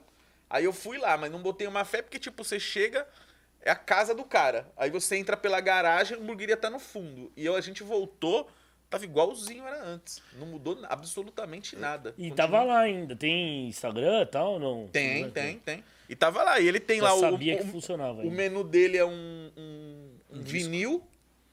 Aí 0.50 0.66
eu 0.66 0.74
fui 0.74 0.98
lá, 0.98 1.16
mas 1.18 1.32
não 1.32 1.42
botei 1.42 1.68
uma 1.68 1.86
fé, 1.86 2.02
porque, 2.02 2.18
tipo, 2.20 2.44
você 2.44 2.60
chega, 2.60 3.08
é 3.62 3.70
a 3.72 3.76
casa 3.76 4.16
do 4.16 4.24
cara. 4.24 4.68
Aí 4.76 4.90
você 4.90 5.16
entra 5.18 5.38
pela 5.38 5.60
garagem, 5.62 6.18
a 6.18 6.20
hamburgueria 6.20 6.58
tá 6.58 6.70
no 6.70 6.80
fundo. 6.80 7.32
E 7.38 7.46
eu, 7.46 7.56
a 7.56 7.62
gente 7.62 7.84
voltou, 7.84 8.50
tava 8.90 9.04
igualzinho 9.04 9.64
era 9.68 9.84
antes. 9.86 10.22
Não 10.34 10.48
mudou 10.48 10.80
absolutamente 10.90 11.76
nada. 11.76 12.10
E 12.18 12.30
Continua- 12.30 12.36
tava 12.36 12.64
lá 12.64 12.80
ainda. 12.80 13.16
Tem 13.16 13.68
Instagram 13.68 14.22
e 14.22 14.26
tal? 14.26 14.58
Não? 14.60 14.88
Tem, 14.88 15.24
Não 15.24 15.32
tem, 15.32 15.60
tem. 15.60 15.84
E 16.10 16.16
tava 16.16 16.42
lá, 16.42 16.60
e 16.60 16.68
ele 16.68 16.80
tem 16.80 17.00
Já 17.00 17.06
lá 17.10 17.14
o, 17.14 17.20
sabia 17.20 17.56
o, 17.56 17.58
que 17.60 17.68
funcionava. 17.72 18.18
o 18.18 18.22
ainda. 18.22 18.36
menu 18.36 18.64
dele 18.64 18.98
é 18.98 19.06
um, 19.06 19.52
um- 19.56 20.16
um 20.32 20.42
vinil 20.42 21.06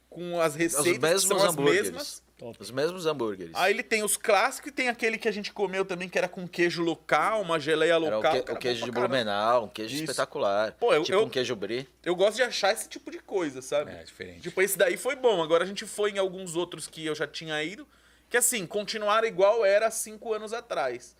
com 0.08 0.40
as 0.40 0.54
receitas 0.54 0.92
que 0.92 0.98
mesmos 0.98 1.22
são 1.24 1.46
as 1.46 1.54
mesmas. 1.56 2.22
Top. 2.38 2.56
Os 2.60 2.70
mesmos 2.70 3.06
hambúrgueres. 3.06 3.52
Aí 3.54 3.72
ele 3.72 3.82
tem 3.82 4.02
os 4.02 4.16
clássicos 4.16 4.70
e 4.70 4.74
tem 4.74 4.88
aquele 4.88 5.16
que 5.16 5.26
a 5.26 5.32
gente 5.32 5.52
comeu 5.52 5.84
também, 5.86 6.06
que 6.08 6.18
era 6.18 6.28
com 6.28 6.46
queijo 6.46 6.82
local, 6.82 7.40
uma 7.40 7.58
geleia 7.58 7.92
Era 7.94 7.98
local. 7.98 8.18
o, 8.18 8.34
que- 8.36 8.42
cara, 8.42 8.58
o 8.58 8.60
queijo 8.60 8.84
de 8.84 8.90
caramba. 8.90 9.08
Blumenau, 9.08 9.64
um 9.64 9.68
queijo 9.68 9.94
Isso. 9.94 10.04
espetacular. 10.04 10.72
Pô, 10.72 10.92
eu- 10.92 11.02
tipo 11.02 11.16
eu- 11.16 11.24
um 11.24 11.30
queijo 11.30 11.56
brie. 11.56 11.88
Eu 12.04 12.14
gosto 12.14 12.36
de 12.36 12.42
achar 12.42 12.72
esse 12.74 12.88
tipo 12.88 13.10
de 13.10 13.18
coisa, 13.20 13.62
sabe? 13.62 13.90
É, 13.90 14.04
diferente. 14.04 14.42
Tipo, 14.42 14.60
esse 14.60 14.76
daí 14.76 14.96
foi 14.98 15.16
bom. 15.16 15.42
Agora 15.42 15.64
a 15.64 15.66
gente 15.66 15.86
foi 15.86 16.10
em 16.10 16.18
alguns 16.18 16.56
outros 16.56 16.86
que 16.86 17.06
eu 17.06 17.14
já 17.14 17.26
tinha 17.26 17.62
ido, 17.62 17.88
que 18.28 18.36
assim, 18.36 18.66
continuaram 18.66 19.26
igual 19.26 19.64
era 19.64 19.90
cinco 19.90 20.34
anos 20.34 20.52
atrás. 20.52 21.16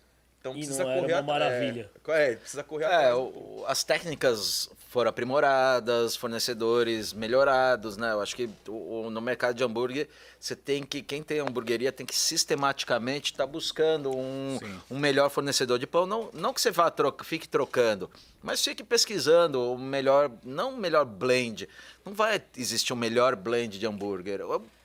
Então 0.47 0.53
E 0.57 0.65
precisa 0.65 0.83
não 0.83 0.91
era 0.91 1.01
correr 1.01 1.13
uma 1.13 1.19
atrás. 1.33 1.39
maravilha. 1.53 1.89
É, 2.07 2.31
é, 2.31 2.35
precisa 2.37 2.63
correr 2.63 2.85
É, 2.85 2.87
atrás. 2.87 3.15
o- 3.15 3.63
as 3.67 3.83
técnicas 3.83 4.69
foram 4.89 5.09
aprimoradas, 5.09 6.15
fornecedores 6.15 7.11
melhorados, 7.13 7.97
né? 7.97 8.11
Eu 8.13 8.21
acho 8.21 8.35
que 8.35 8.49
o- 8.67 9.05
o- 9.05 9.09
no 9.09 9.19
mercado 9.21 9.55
de 9.55 9.63
hambúrguer, 9.63 10.07
você 10.39 10.55
tem 10.55 10.83
que, 10.83 11.01
quem 11.01 11.21
tem 11.21 11.39
hamburgueria 11.39 11.91
tem 11.91 12.05
que 12.05 12.15
sistematicamente 12.15 13.33
estar 13.33 13.45
buscando 13.45 14.15
um, 14.15 14.57
um 14.89 14.97
melhor 14.97 15.29
fornecedor 15.29 15.77
de 15.77 15.85
pão. 15.85 16.05
Não, 16.05 16.29
não 16.33 16.53
que 16.53 16.61
você 16.61 16.71
vá 16.71 16.89
troca, 16.89 17.23
fique 17.25 17.47
trocando, 17.47 18.09
mas 18.41 18.63
fique 18.63 18.83
pesquisando 18.83 19.61
o 19.73 19.77
melhor, 19.77 20.31
não 20.43 20.73
o 20.73 20.77
melhor 20.77 21.05
blend. 21.05 21.67
Não 22.05 22.13
vai 22.13 22.41
existir 22.55 22.93
um 22.93 22.97
melhor 22.97 23.35
blend 23.35 23.77
de 23.77 23.85
hambúrguer. 23.85 24.39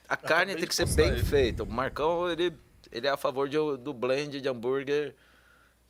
A 0.09 0.17
carne 0.17 0.53
Acabei 0.53 0.57
tem 0.57 0.67
que 0.69 0.75
ser 0.75 0.87
bem 0.95 1.09
ele. 1.09 1.23
feita. 1.23 1.63
O 1.63 1.67
Marcão, 1.67 2.29
ele, 2.31 2.53
ele 2.91 3.07
é 3.07 3.11
a 3.11 3.17
favor 3.17 3.49
de- 3.49 3.57
do 3.79 3.95
blend 3.95 4.41
de 4.41 4.49
hambúrguer 4.49 5.15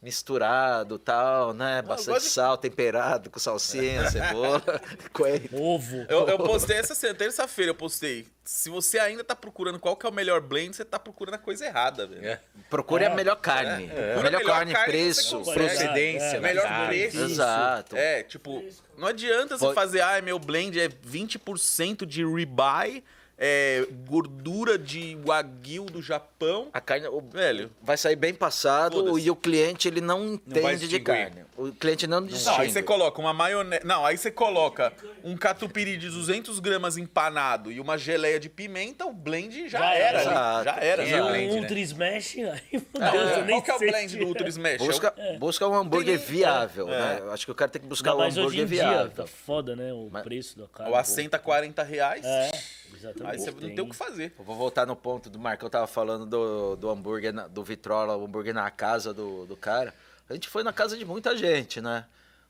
misturado, 0.02 0.98
tal, 0.98 1.54
né? 1.54 1.80
Bastante 1.82 2.22
de- 2.24 2.28
sal, 2.30 2.58
temperado, 2.58 3.30
com 3.30 3.38
salsinha, 3.38 4.10
cebola, 4.10 4.60
coelho. 5.12 5.48
Ovo. 5.52 6.04
Eu, 6.08 6.26
eu 6.28 6.38
postei 6.38 6.76
essa 6.78 6.94
semana, 6.94 7.18
terça-feira 7.18 7.70
eu 7.70 7.74
postei. 7.74 8.26
Se 8.44 8.68
você 8.68 8.98
ainda 8.98 9.22
tá 9.22 9.36
procurando 9.36 9.78
qual 9.78 9.96
que 9.96 10.04
é 10.04 10.08
o 10.08 10.12
melhor 10.12 10.40
blend, 10.40 10.74
você 10.74 10.84
tá 10.84 10.98
procurando 10.98 11.34
a 11.34 11.38
coisa 11.38 11.64
errada, 11.64 12.06
velho. 12.08 12.26
É. 12.26 12.40
Procure 12.68 13.04
É, 13.04 13.06
a 13.06 13.14
melhor 13.14 13.36
carne. 13.36 13.88
é. 13.94 14.14
A 14.14 14.16
melhor, 14.16 14.22
Melhor 14.24 14.42
carne, 14.44 14.72
carne 14.72 14.92
você 14.92 15.30
preço. 15.30 15.42
Procedência, 15.52 16.36
É, 16.36 16.40
melhor 16.40 16.64
carne. 16.64 16.86
preço. 16.88 17.18
Exato. 17.20 17.96
É, 17.96 18.22
tipo, 18.24 18.64
não 18.98 19.06
adianta 19.06 19.56
você 19.56 19.66
Foi- 19.66 19.74
fazer, 19.74 20.00
ah, 20.00 20.20
meu 20.20 20.38
blend 20.40 20.80
é 20.80 20.88
20% 20.88 22.04
de 22.04 22.24
ribeye, 22.24 23.04
é, 23.44 23.84
gordura 24.08 24.78
de 24.78 25.16
wagyu 25.24 25.84
do 25.86 26.00
Japão. 26.00 26.68
A 26.72 26.80
carne 26.80 27.08
o- 27.08 27.20
Velho. 27.20 27.72
vai 27.82 27.96
sair 27.96 28.14
bem 28.14 28.32
passado 28.32 29.18
e 29.18 29.28
o 29.28 29.34
cliente 29.34 29.88
ele 29.88 30.00
não 30.00 30.34
entende 30.34 30.62
de 30.86 30.98
distinguir. 30.98 31.02
carne. 31.02 31.42
O 31.56 31.72
cliente 31.72 32.06
não 32.06 32.20
Não, 32.20 32.26
distingue. 32.28 32.60
aí 32.60 32.70
você 32.70 32.82
coloca 32.84 33.20
uma 33.20 33.32
maionese. 33.32 33.84
Não, 33.84 34.06
aí 34.06 34.16
você 34.16 34.30
coloca 34.30 34.92
um 35.24 35.36
catupiry 35.36 35.96
de 35.96 36.08
200 36.08 36.60
gramas 36.60 36.96
empanado 36.96 37.72
e 37.72 37.80
uma 37.80 37.98
geleia 37.98 38.38
de 38.38 38.48
pimenta, 38.48 39.04
o 39.06 39.12
blend 39.12 39.68
já, 39.68 39.78
Já 39.80 39.94
era. 39.94 40.20
Exato. 40.22 40.64
Já 40.64 40.76
era. 40.76 41.04
E 41.04 41.10
É 41.12 41.14
o 41.20 41.24
já. 41.24 41.30
blend, 41.30 41.52
né? 41.54 41.60
Ultra 41.60 41.78
Smash, 41.80 42.36
aí, 42.38 42.82
Não, 42.94 43.44
nem 43.44 43.60
qual 43.60 43.62
que 43.62 43.70
é 43.72 43.74
o 43.74 43.78
blend 43.90 44.16
do 44.18 44.26
Ultra 44.26 44.48
Smash? 44.48 44.80
É 44.80 44.84
o- 44.84 44.86
Busca, 44.86 45.14
busca 45.40 45.68
um 45.68 45.74
hambúrguer 45.74 46.16
Tem- 46.18 46.26
viável, 46.36 46.88
é. 46.88 46.98
né? 47.20 47.22
Acho 47.32 47.44
que 47.46 47.50
o 47.52 47.54
cara 47.56 47.70
tem 47.70 47.82
que 47.82 47.88
buscar 47.88 48.12
Ainda 48.12 48.22
um 48.22 48.26
hambúrguer 48.28 48.62
em 48.62 48.66
dia, 48.66 48.82
viável. 48.84 49.10
tá 49.10 49.26
foda, 49.26 49.74
né? 49.74 49.92
O 49.92 50.08
Mas- 50.12 50.22
preço 50.22 50.58
da 50.58 50.68
carne. 50.68 50.92
O 50.92 50.96
assenta 50.96 51.38
40 51.40 51.82
reais. 51.82 52.24
É, 52.24 52.50
exatamente. 52.96 53.32
Aí 53.32 53.38
você 53.38 53.50
não 53.50 53.74
tem 53.74 53.80
o 53.80 53.88
que 53.88 53.96
fazer. 53.96 54.32
Eu 54.38 54.44
vou 54.44 54.56
voltar 54.56 54.86
no 54.86 54.94
ponto 54.96 55.28
do 55.30 55.38
Marcão 55.38 55.68
tava 55.70 55.86
falando 55.86 56.26
do, 56.26 56.76
do 56.76 56.90
hambúrguer, 56.90 57.32
na- 57.32 57.46
do 57.48 57.62
Vitrola, 57.64 58.16
o 58.16 58.24
hambúrguer 58.24 58.54
na 58.54 58.70
casa 58.70 59.12
do, 59.14 59.46
do 59.46 59.56
cara. 59.56 59.94
A 60.28 60.34
gente 60.34 60.48
foi 60.48 60.62
na 60.62 60.72
casa 60.72 60.96
de 60.96 61.04
muita 61.04 61.36
gente, 61.36 61.80
né? 61.80 62.06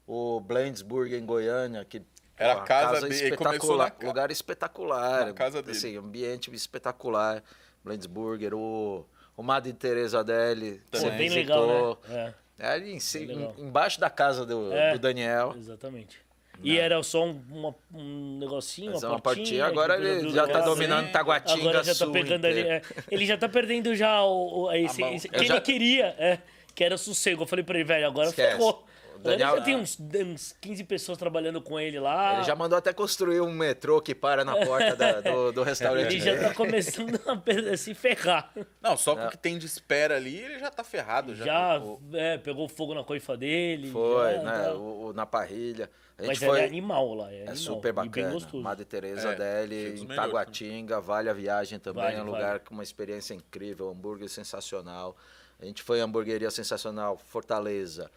O 0.07 0.41
Blends 0.41 0.83
Burger 0.83 1.19
em 1.21 1.25
Goiânia, 1.27 1.85
que 1.85 2.03
Era 2.37 2.55
a 2.55 2.61
casa 2.63 3.09
dele, 3.09 3.37
começou 3.37 3.77
espetacular, 3.77 3.97
na 4.01 4.07
lugar 4.09 4.31
espetacular, 4.31 5.27
na 5.27 5.33
casa 5.33 5.63
dele. 5.63 5.77
assim, 5.77 5.97
ambiente 5.97 6.53
espetacular. 6.55 7.43
Blends 7.85 8.07
Burger, 8.07 8.55
o, 8.55 9.05
o 9.37 9.43
Madre 9.43 9.73
Teresa 9.73 10.23
Deli, 10.23 10.81
Pô, 10.91 10.99
você 10.99 11.11
bem 11.11 11.29
legal, 11.31 11.99
né? 12.09 12.35
É 12.59 12.69
ali 12.69 12.93
em 12.95 12.99
embaixo 13.59 13.99
da 13.99 14.09
casa 14.09 14.47
do, 14.47 14.73
É. 14.73 14.93
do 14.93 14.99
Daniel. 15.01 15.55
É, 15.57 15.77
exatamente. 16.55 16.77
E 16.77 16.79
era 16.79 17.03
só 17.03 17.25
um, 17.25 17.41
uma- 17.51 17.75
um 17.95 18.39
negocinho, 18.39 18.93
Mas 18.93 19.03
é 19.03 19.09
uma 19.09 19.19
portinha. 19.21 19.45
portinha, 19.45 19.67
agora 19.67 19.97
ele 19.97 20.31
já 20.31 20.47
tá 20.47 20.61
dominando 20.61 21.11
Taguatinga 21.11 21.61
Agora 21.61 21.85
já 21.85 21.95
tá 21.95 22.07
pegando 22.11 22.45
ali. 22.47 22.61
é. 22.61 22.83
ele 23.11 23.27
já 23.27 23.37
tá 23.37 23.49
perdendo 23.49 23.95
já 23.97 24.23
o, 24.23 24.65
o- 24.65 24.73
esse, 24.73 25.03
esse- 25.03 25.29
que 25.29 25.45
já- 25.45 25.55
ele 25.55 25.61
queria, 25.63 26.07
é, 26.19 26.39
que 26.75 26.85
era 26.85 26.97
sossego. 26.97 27.43
Eu 27.43 27.47
falei 27.47 27.65
pra 27.65 27.77
ele, 27.77 27.85
velho, 27.85 28.07
agora 28.07 28.29
Esquece. 28.29 28.53
ferrou. 28.57 28.85
Daniel- 29.23 29.57
já 29.59 29.63
tem 29.63 29.77
uns, 29.77 29.99
uns 30.01 30.55
15 30.61 30.85
pessoas 30.85 31.17
trabalhando 31.19 31.61
com 31.63 31.79
ele 31.79 31.99
lá. 32.01 32.35
Ele 32.37 32.45
já 32.45 32.55
mandou 32.57 32.77
até 32.79 32.93
construir 32.93 33.41
um 33.41 33.53
metrô 33.53 34.01
que 34.01 34.15
para 34.15 34.45
na 34.45 34.55
porta 34.57 34.95
da- 34.97 35.21
do, 35.21 35.53
do 35.53 35.63
restaurante. 35.65 36.13
Ele 36.15 36.21
já 36.21 36.39
tá 36.49 36.55
começando 36.55 37.21
a 37.73 37.77
se 37.77 37.95
ferrar. 37.95 38.53
Não, 38.81 38.97
só 38.97 39.15
com 39.17 39.27
o 39.27 39.31
que 39.31 39.39
tem 39.39 39.57
de 39.59 39.67
espera 39.67 40.17
ali, 40.17 40.37
ele 40.39 40.59
já 40.59 40.71
tá 40.71 40.83
ferrado. 40.85 41.35
Já. 41.35 41.45
Já 41.45 41.79
O- 41.81 42.01
é, 42.13 42.39
pegou 42.39 42.69
fogo 42.69 42.95
na 42.95 43.05
coifa 43.05 43.37
dele. 43.37 43.91
Foi, 43.91 44.35
já, 44.35 44.43
né? 44.43 44.65
tá. 44.65 44.75
O, 44.75 45.07
o- 45.09 45.13
na 45.13 45.25
parrilha. 45.27 45.91
A 46.19 46.23
gente 46.25 46.29
Mas 46.29 46.39
foi. 46.39 46.59
ele 46.59 46.67
é 46.67 46.69
animal 46.69 47.15
lá. 47.15 47.31
É, 47.33 47.35
É 47.37 47.39
animal, 47.41 47.57
super 47.57 47.93
bacana. 47.93 48.37
Madre 48.55 48.85
Teresa 48.85 49.31
É, 49.33 49.35
dele, 49.67 50.01
em 50.01 50.07
Taguatinga, 50.07 51.01
vale 51.01 51.29
a 51.29 51.33
viagem 51.33 51.79
também. 51.79 52.03
Vale, 52.05 52.17
é 52.17 52.23
um 52.23 52.27
vale. 52.27 52.37
lugar 52.37 52.61
com 52.61 52.75
uma 52.75 52.83
experiência 52.83 53.35
incrível, 53.35 53.91
hambúrguer 53.91 54.29
sensacional. 54.29 55.17
A 55.61 55.65
gente 55.65 55.83
foi 55.83 55.99
em 55.99 56.01
hamburgueria 56.03 56.51
sensacional, 56.51 57.17
Fortaleza, 57.17 58.11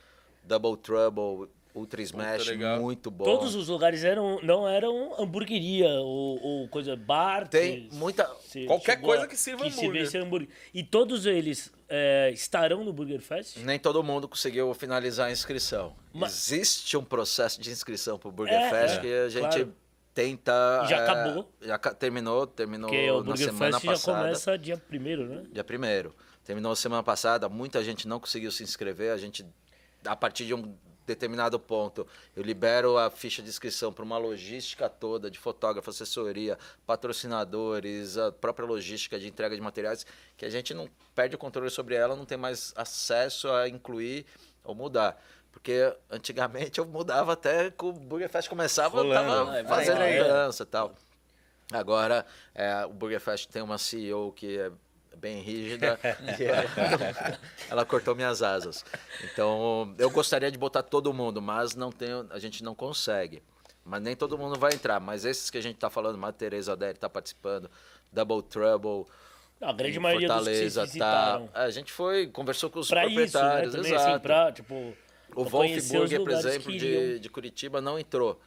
Double 0.46 0.78
Trouble, 0.78 1.50
Ultra 1.74 2.02
Smash, 2.02 2.48
legal. 2.48 2.80
muito 2.80 3.12
bom. 3.12 3.26
Todos 3.26 3.54
os 3.54 3.68
lugares 3.68 4.04
eram, 4.04 4.40
não 4.42 4.66
eram 4.68 5.14
hamburgueria 5.22 5.90
ou, 5.90 6.42
ou 6.42 6.68
coisa 6.70 6.96
bar. 6.96 7.48
Tem 7.50 7.90
que 7.90 7.96
muita- 7.96 8.30
se- 8.48 8.66
Qualquer 8.66 9.02
coisa 9.02 9.26
a- 9.26 9.28
que 9.28 9.36
sirva 9.36 9.70
se 9.70 9.82
hambúrguer. 9.82 10.10
ser 10.10 10.22
hambúrguer. 10.22 10.50
E 10.74 10.82
todos 10.84 11.26
eles 11.26 11.74
é, 11.90 12.32
estarão 12.34 12.84
no 12.84 12.94
Burger 12.94 13.20
Fest? 13.22 13.58
Nem 13.58 13.78
todo 13.78 14.02
mundo 14.02 14.28
conseguiu 14.28 14.74
finalizar 14.74 15.28
a 15.28 15.32
inscrição. 15.32 15.94
Mas- 16.14 16.50
Existe 16.52 16.96
um 16.96 17.04
processo 17.04 17.60
de 17.62 17.70
inscrição 17.70 18.18
para 18.18 18.30
o 18.30 18.32
Burger 18.32 18.56
É, 18.56 18.70
Fest 18.70 18.98
é, 18.98 19.02
que 19.02 19.14
a 19.14 19.30
gente 19.30 19.42
claro. 19.56 19.76
tenta. 20.14 20.82
E 20.86 20.88
já 20.90 20.96
é, 20.98 21.00
acabou. 21.10 21.52
Já 21.62 21.78
terminou, 21.78 22.48
terminou 22.48 22.90
Porque 22.90 23.12
o 23.12 23.18
na 23.18 23.24
Burger 23.24 23.46
semana 23.48 23.80
Fest 23.80 23.84
já 23.86 23.92
passada. 23.92 24.20
começa 24.24 24.58
dia 24.58 24.78
primeiro, 24.78 25.28
né? 25.28 25.44
Dia 25.52 25.64
primeiro. 25.64 26.16
Terminou 26.46 26.76
semana 26.76 27.04
passada, 27.04 27.50
muita 27.50 27.84
gente 27.84 28.08
não 28.08 28.20
conseguiu 28.20 28.52
se 28.52 28.64
inscrever. 28.64 29.12
A 29.12 29.18
gente, 29.18 29.46
a 30.06 30.16
partir 30.16 30.46
de 30.46 30.54
um 30.54 30.76
determinado 31.06 31.60
ponto, 31.60 32.08
eu 32.36 32.42
libero 32.42 32.98
a 32.98 33.12
ficha 33.12 33.42
de 33.42 33.48
inscrição 33.50 33.94
para 33.94 34.04
uma 34.04 34.18
logística 34.18 34.90
toda 34.90 35.30
de 35.30 35.38
fotógrafo, 35.38 35.90
assessoria, 35.92 36.58
patrocinadores, 36.86 38.18
a 38.18 38.32
própria 38.32 38.66
logística 38.66 39.20
de 39.20 39.28
entrega 39.28 39.56
de 39.56 39.62
materiais, 39.62 40.06
que 40.36 40.46
a 40.46 40.50
gente 40.50 40.74
não 40.74 40.90
perde 41.14 41.36
o 41.36 41.38
controle 41.38 41.70
sobre 41.70 41.96
ela, 41.96 42.16
não 42.16 42.26
tem 42.26 42.38
mais 42.38 42.74
acesso 42.76 43.50
a 43.52 43.68
incluir 43.70 44.26
ou 44.64 44.74
mudar. 44.76 45.22
Porque 45.52 45.96
antigamente 46.10 46.80
eu 46.80 46.86
mudava 46.86 47.34
até 47.34 47.72
que 47.72 47.86
o 47.86 47.94
Burger 47.94 48.30
Fest 48.30 48.50
começava, 48.50 48.98
eu 48.98 49.04
Rolando. 49.04 49.30
tava 49.30 49.42
Ah, 49.42 49.64
vai, 49.64 49.66
fazendo 49.66 49.98
vai. 50.00 50.18
mudança 50.22 50.64
e 50.64 50.66
tal. 50.66 50.96
Agora, 51.72 52.26
é, 52.54 52.86
o 52.86 52.90
Burger 52.94 53.20
Fest 53.20 53.50
tem 53.50 53.62
uma 53.62 53.78
CEO 53.78 54.32
que 54.34 54.58
é 54.60 54.72
bem 55.16 55.42
rígida 55.42 56.00
e 56.40 56.44
ela, 56.44 57.40
ela 57.70 57.86
cortou 57.86 58.16
minhas 58.16 58.42
asas. 58.42 58.86
Então, 59.24 59.94
eu 59.98 60.10
gostaria 60.10 60.52
de 60.52 60.58
botar 60.58 60.84
todo 60.84 61.14
mundo, 61.14 61.42
mas 61.42 61.76
não 61.76 61.92
tenho, 61.92 62.28
a 62.30 62.40
gente 62.40 62.64
não 62.64 62.76
consegue. 62.76 63.42
Mas 63.84 64.02
nem 64.02 64.16
todo 64.16 64.38
mundo 64.38 64.60
vai 64.60 64.74
entrar. 64.74 65.00
Mas 65.00 65.26
esses 65.26 65.50
que 65.50 65.58
a 65.58 65.62
gente 65.62 65.76
está 65.76 65.90
falando, 65.90 66.20
Tereza 66.34 66.74
Adélio 66.74 66.96
está 66.96 67.10
participando, 67.10 67.70
Double 68.12 68.42
Trouble, 68.42 69.06
A 69.62 69.72
grande 69.72 70.00
maioria 70.00 70.28
dos 70.28 70.38
que 70.48 70.70
Fortaleza 70.70 70.88
tá. 70.98 71.42
A 71.54 71.70
gente 71.70 71.92
foi, 71.92 72.28
conversou 72.28 72.70
com 72.70 72.80
os 72.80 72.88
Pra 72.90 73.06
isso, 73.06 73.16
né? 73.16 73.22
proprietários, 73.26 73.76
Também, 73.76 73.94
exato. 73.94 74.10
assim, 74.10 74.20
pra, 74.20 74.52
tipo... 74.52 74.76
O 75.36 75.42
pra 75.42 75.44
Wolf 75.44 75.52
conhecer 75.52 75.98
os 75.98 76.10
Burger, 76.10 76.24
por 76.24 76.32
exemplo, 76.32 76.72
de, 76.72 77.20
de 77.20 77.30
Curitiba 77.30 77.82
não 77.82 78.00
entrou. 78.00 78.40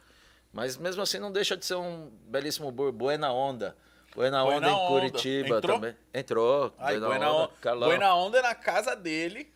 Mas 0.51 0.75
mesmo 0.77 1.01
assim 1.01 1.19
não 1.19 1.31
deixa 1.31 1.55
de 1.55 1.65
ser 1.65 1.75
um 1.75 2.09
belíssimo 2.27 2.71
burger. 2.71 2.93
Buena 2.93 3.31
Onda. 3.31 3.75
Buena 4.15 4.43
Onda 4.43 4.51
Buena 4.51 4.67
em 4.69 4.73
Onda. 4.73 4.87
Curitiba 4.87 5.57
Entrou? 5.57 5.75
também. 5.75 5.95
Entrou. 6.13 6.73
Ai, 6.77 6.93
Buena, 6.99 7.07
Buena, 7.07 7.31
Onda. 7.31 7.51
Onda, 7.63 7.85
Buena 7.85 8.15
Onda 8.15 8.37
é 8.39 8.41
na 8.41 8.55
casa 8.55 8.95
dele. 8.95 9.51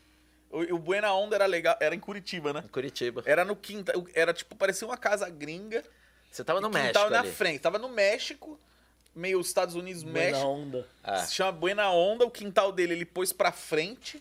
O, 0.49 0.75
o 0.75 0.79
Buena 0.79 1.13
Onda 1.13 1.35
era 1.35 1.45
legal, 1.45 1.75
era 1.79 1.95
em 1.95 1.99
Curitiba, 1.99 2.53
né? 2.53 2.61
Em 2.63 2.67
Curitiba. 2.67 3.23
Era 3.25 3.43
no 3.43 3.55
quintal, 3.55 4.05
era 4.13 4.31
tipo, 4.33 4.55
parecia 4.55 4.87
uma 4.87 4.97
casa 4.97 5.27
gringa. 5.29 5.83
Você 6.31 6.43
tava 6.43 6.61
no 6.61 6.69
quintal 6.69 6.83
México 6.83 7.09
na 7.09 7.19
ali. 7.19 7.31
frente. 7.31 7.59
Tava 7.59 7.77
no 7.79 7.89
México, 7.89 8.59
meio 9.15 9.39
Estados 9.41 9.75
Unidos, 9.75 10.03
Buena 10.03 10.19
México. 10.19 10.45
onda. 10.47 10.87
Ah. 11.03 11.17
Se 11.17 11.33
chama 11.33 11.51
Buena 11.51 11.89
Onda, 11.91 12.25
o 12.25 12.31
quintal 12.31 12.71
dele 12.71 12.93
ele 12.93 13.05
pôs 13.05 13.33
pra 13.33 13.51
frente 13.51 14.19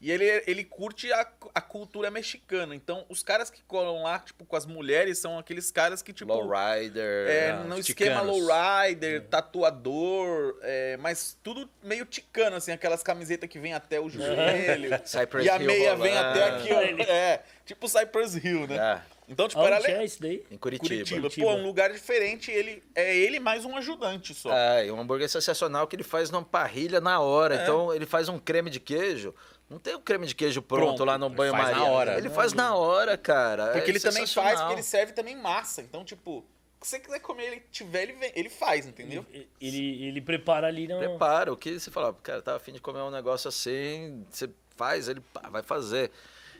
E 0.00 0.10
ele, 0.10 0.24
ele 0.46 0.64
curte 0.64 1.12
a, 1.12 1.26
a 1.54 1.60
cultura 1.60 2.10
mexicana. 2.10 2.74
Então, 2.74 3.04
os 3.10 3.22
caras 3.22 3.50
que 3.50 3.62
colam 3.64 4.02
lá, 4.02 4.18
tipo, 4.18 4.46
com 4.46 4.56
as 4.56 4.64
mulheres, 4.64 5.18
são 5.18 5.38
aqueles 5.38 5.70
caras 5.70 6.00
que, 6.00 6.10
tipo. 6.10 6.32
Lowrider. 6.32 7.28
É, 7.28 7.50
Ah, 7.50 7.64
no 7.64 7.74
os 7.76 7.86
esquema 7.86 8.20
ticanos. 8.22 8.40
lowrider, 8.48 9.26
tatuador, 9.28 10.56
é, 10.62 10.96
mas 10.98 11.36
tudo 11.42 11.68
meio 11.82 12.04
ticano, 12.06 12.56
assim, 12.56 12.72
aquelas 12.72 13.02
camisetas 13.02 13.48
que 13.48 13.58
vem 13.58 13.74
até 13.74 14.00
o 14.00 14.08
joelho. 14.08 14.90
Cypress 15.04 15.46
e 15.46 15.50
a 15.50 15.56
Hill 15.56 15.66
meia 15.66 15.96
vem 15.96 16.16
até 16.16 16.44
aqui, 16.44 16.72
ó. 16.72 16.80
É, 17.12 17.42
tipo 17.66 17.88
Cypress 17.88 18.34
Hill, 18.36 18.66
né? 18.66 18.76
É, 18.76 19.02
Então, 19.28 19.46
tipo, 19.48 19.60
era 19.62 19.76
Onde 19.76 19.86
le- 19.86 19.92
é 19.92 20.04
isso 20.04 20.20
daí? 20.20 20.44
em 20.50 20.56
Curitiba. 20.56 20.88
Curitiba. 20.88 21.20
Curitiba. 21.20 21.46
Pô, 21.46 21.52
um 21.54 21.62
lugar 21.62 21.92
diferente, 21.92 22.50
ele 22.50 22.82
é 22.94 23.14
ele 23.16 23.38
mais 23.38 23.64
um 23.64 23.76
ajudante 23.76 24.34
só. 24.34 24.52
É, 24.52 24.86
e 24.86 24.90
um 24.90 25.00
hambúrguer 25.00 25.28
sensacional 25.28 25.86
que 25.86 25.94
ele 25.94 26.02
faz 26.02 26.30
numa 26.30 26.44
parrilha 26.44 27.00
na 27.00 27.20
hora. 27.20 27.54
É. 27.56 27.62
Então 27.62 27.94
ele 27.94 28.06
faz 28.06 28.28
um 28.28 28.38
creme 28.38 28.70
de 28.70 28.80
queijo. 28.80 29.34
Não 29.70 29.78
tem 29.78 29.94
o 29.94 30.00
creme 30.00 30.26
de 30.26 30.34
queijo 30.34 30.60
pronto, 30.60 30.84
Pronto. 30.86 31.04
lá 31.04 31.16
no 31.16 31.26
Ele 31.26 31.34
banho 31.36 31.52
faz 31.52 31.64
maria. 31.68 31.78
na 31.78 31.84
hora. 31.90 32.18
Ele 32.18 32.28
faz 32.30 32.52
na 32.52 32.74
hora, 32.74 33.16
cara. 33.16 33.66
Porque 33.68 33.86
É 33.86 33.88
ele 33.90 34.00
também 34.00 34.26
faz, 34.26 34.58
porque 34.60 34.74
ele 34.74 34.82
serve 34.82 35.12
também 35.12 35.36
massa. 35.36 35.80
Então, 35.80 36.04
tipo, 36.04 36.38
o 36.38 36.44
que 36.80 36.88
você 36.88 36.98
quiser 36.98 37.20
comer, 37.20 37.44
ele 37.44 37.62
tiver, 37.70 38.02
ele, 38.02 38.14
vem, 38.14 38.32
ele 38.34 38.48
faz, 38.50 38.84
entendeu? 38.84 39.24
Ele, 39.60 40.04
ele 40.08 40.20
prepara 40.20 40.66
ali 40.66 40.88
no. 40.88 40.98
Prepara, 40.98 41.52
o 41.52 41.56
que 41.56 41.78
você 41.78 41.88
fala, 41.90 42.12
cara, 42.14 42.42
tá 42.42 42.56
afim 42.56 42.72
de 42.72 42.80
comer 42.80 42.98
um 43.00 43.10
negócio 43.12 43.46
assim, 43.48 44.26
você 44.28 44.50
faz, 44.76 45.08
ele 45.08 45.20
pá, 45.32 45.48
vai 45.48 45.62
fazer. 45.62 46.10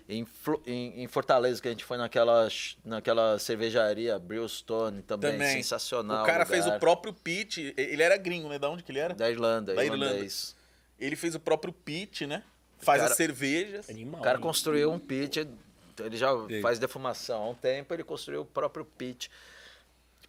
Em, 0.09 0.27
em, 0.67 1.03
em 1.05 1.07
Fortaleza, 1.07 1.63
que 1.63 1.69
a 1.69 1.71
gente 1.71 1.85
foi 1.85 1.97
naquela, 1.97 2.49
naquela 2.85 3.39
cervejaria 3.39 4.19
Brewstone 4.19 5.03
também, 5.03 5.33
Também. 5.33 5.53
sensacional. 5.63 6.25
o 6.25 6.27
cara 6.27 6.45
lugar. 6.45 6.47
fez 6.49 6.67
o 6.67 6.79
próprio 6.81 7.13
pitch. 7.13 7.59
Ele 7.77 8.03
era 8.03 8.17
gringo, 8.17 8.49
né? 8.49 8.59
Da 8.59 8.69
onde 8.69 8.83
que 8.83 8.91
ele 8.91 8.99
era? 8.99 9.15
Da 9.15 9.31
Irlanda, 9.31 9.73
Da 9.75 9.85
Irlanda. 9.85 10.07
irlandês. 10.07 10.57
Ele 10.99 11.15
fez 11.15 11.37
o 11.37 11.41
próprio 11.41 11.73
pitch, 11.73 12.23
né? 12.23 12.43
Faz 12.81 13.01
cara- 13.01 13.11
as 13.13 13.17
cervejas. 13.17 13.89
Animal. 13.91 14.21
O 14.21 14.25
cara 14.25 14.39
construiu 14.39 14.91
um 14.91 14.99
pit, 14.99 15.47
ele 15.99 16.17
já 16.17 16.31
Sim. 16.49 16.61
faz 16.63 16.79
defumação 16.79 17.43
há 17.43 17.49
um 17.51 17.55
tempo, 17.55 17.93
ele 17.95 18.03
construiu 18.05 18.43
o 18.43 18.45
próprio 18.47 18.85
pit. 18.85 19.31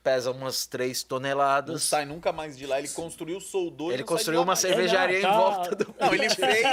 Pesa 0.04 0.32
umas 0.32 0.66
3 0.66 1.04
toneladas. 1.04 1.74
Não 1.74 1.80
sai 1.80 2.06
nunca 2.06 2.32
mais 2.32 2.58
de 2.58 2.66
lá. 2.66 2.80
Ele 2.80 2.88
construiu, 2.90 3.40
soldou 3.40 3.92
e 3.92 3.94
Ele 3.94 4.02
não 4.02 4.08
sai 4.08 4.16
de 4.18 4.20
construiu 4.20 4.40
lá 4.40 4.44
uma 4.44 4.48
mais. 4.48 4.60
cervejaria 4.60 5.20
em 5.20 5.22
tá- 5.22 5.32
volta 5.38 5.76
do 5.76 5.96
Não, 6.00 6.12
ele 6.12 6.28
fez, 6.28 6.68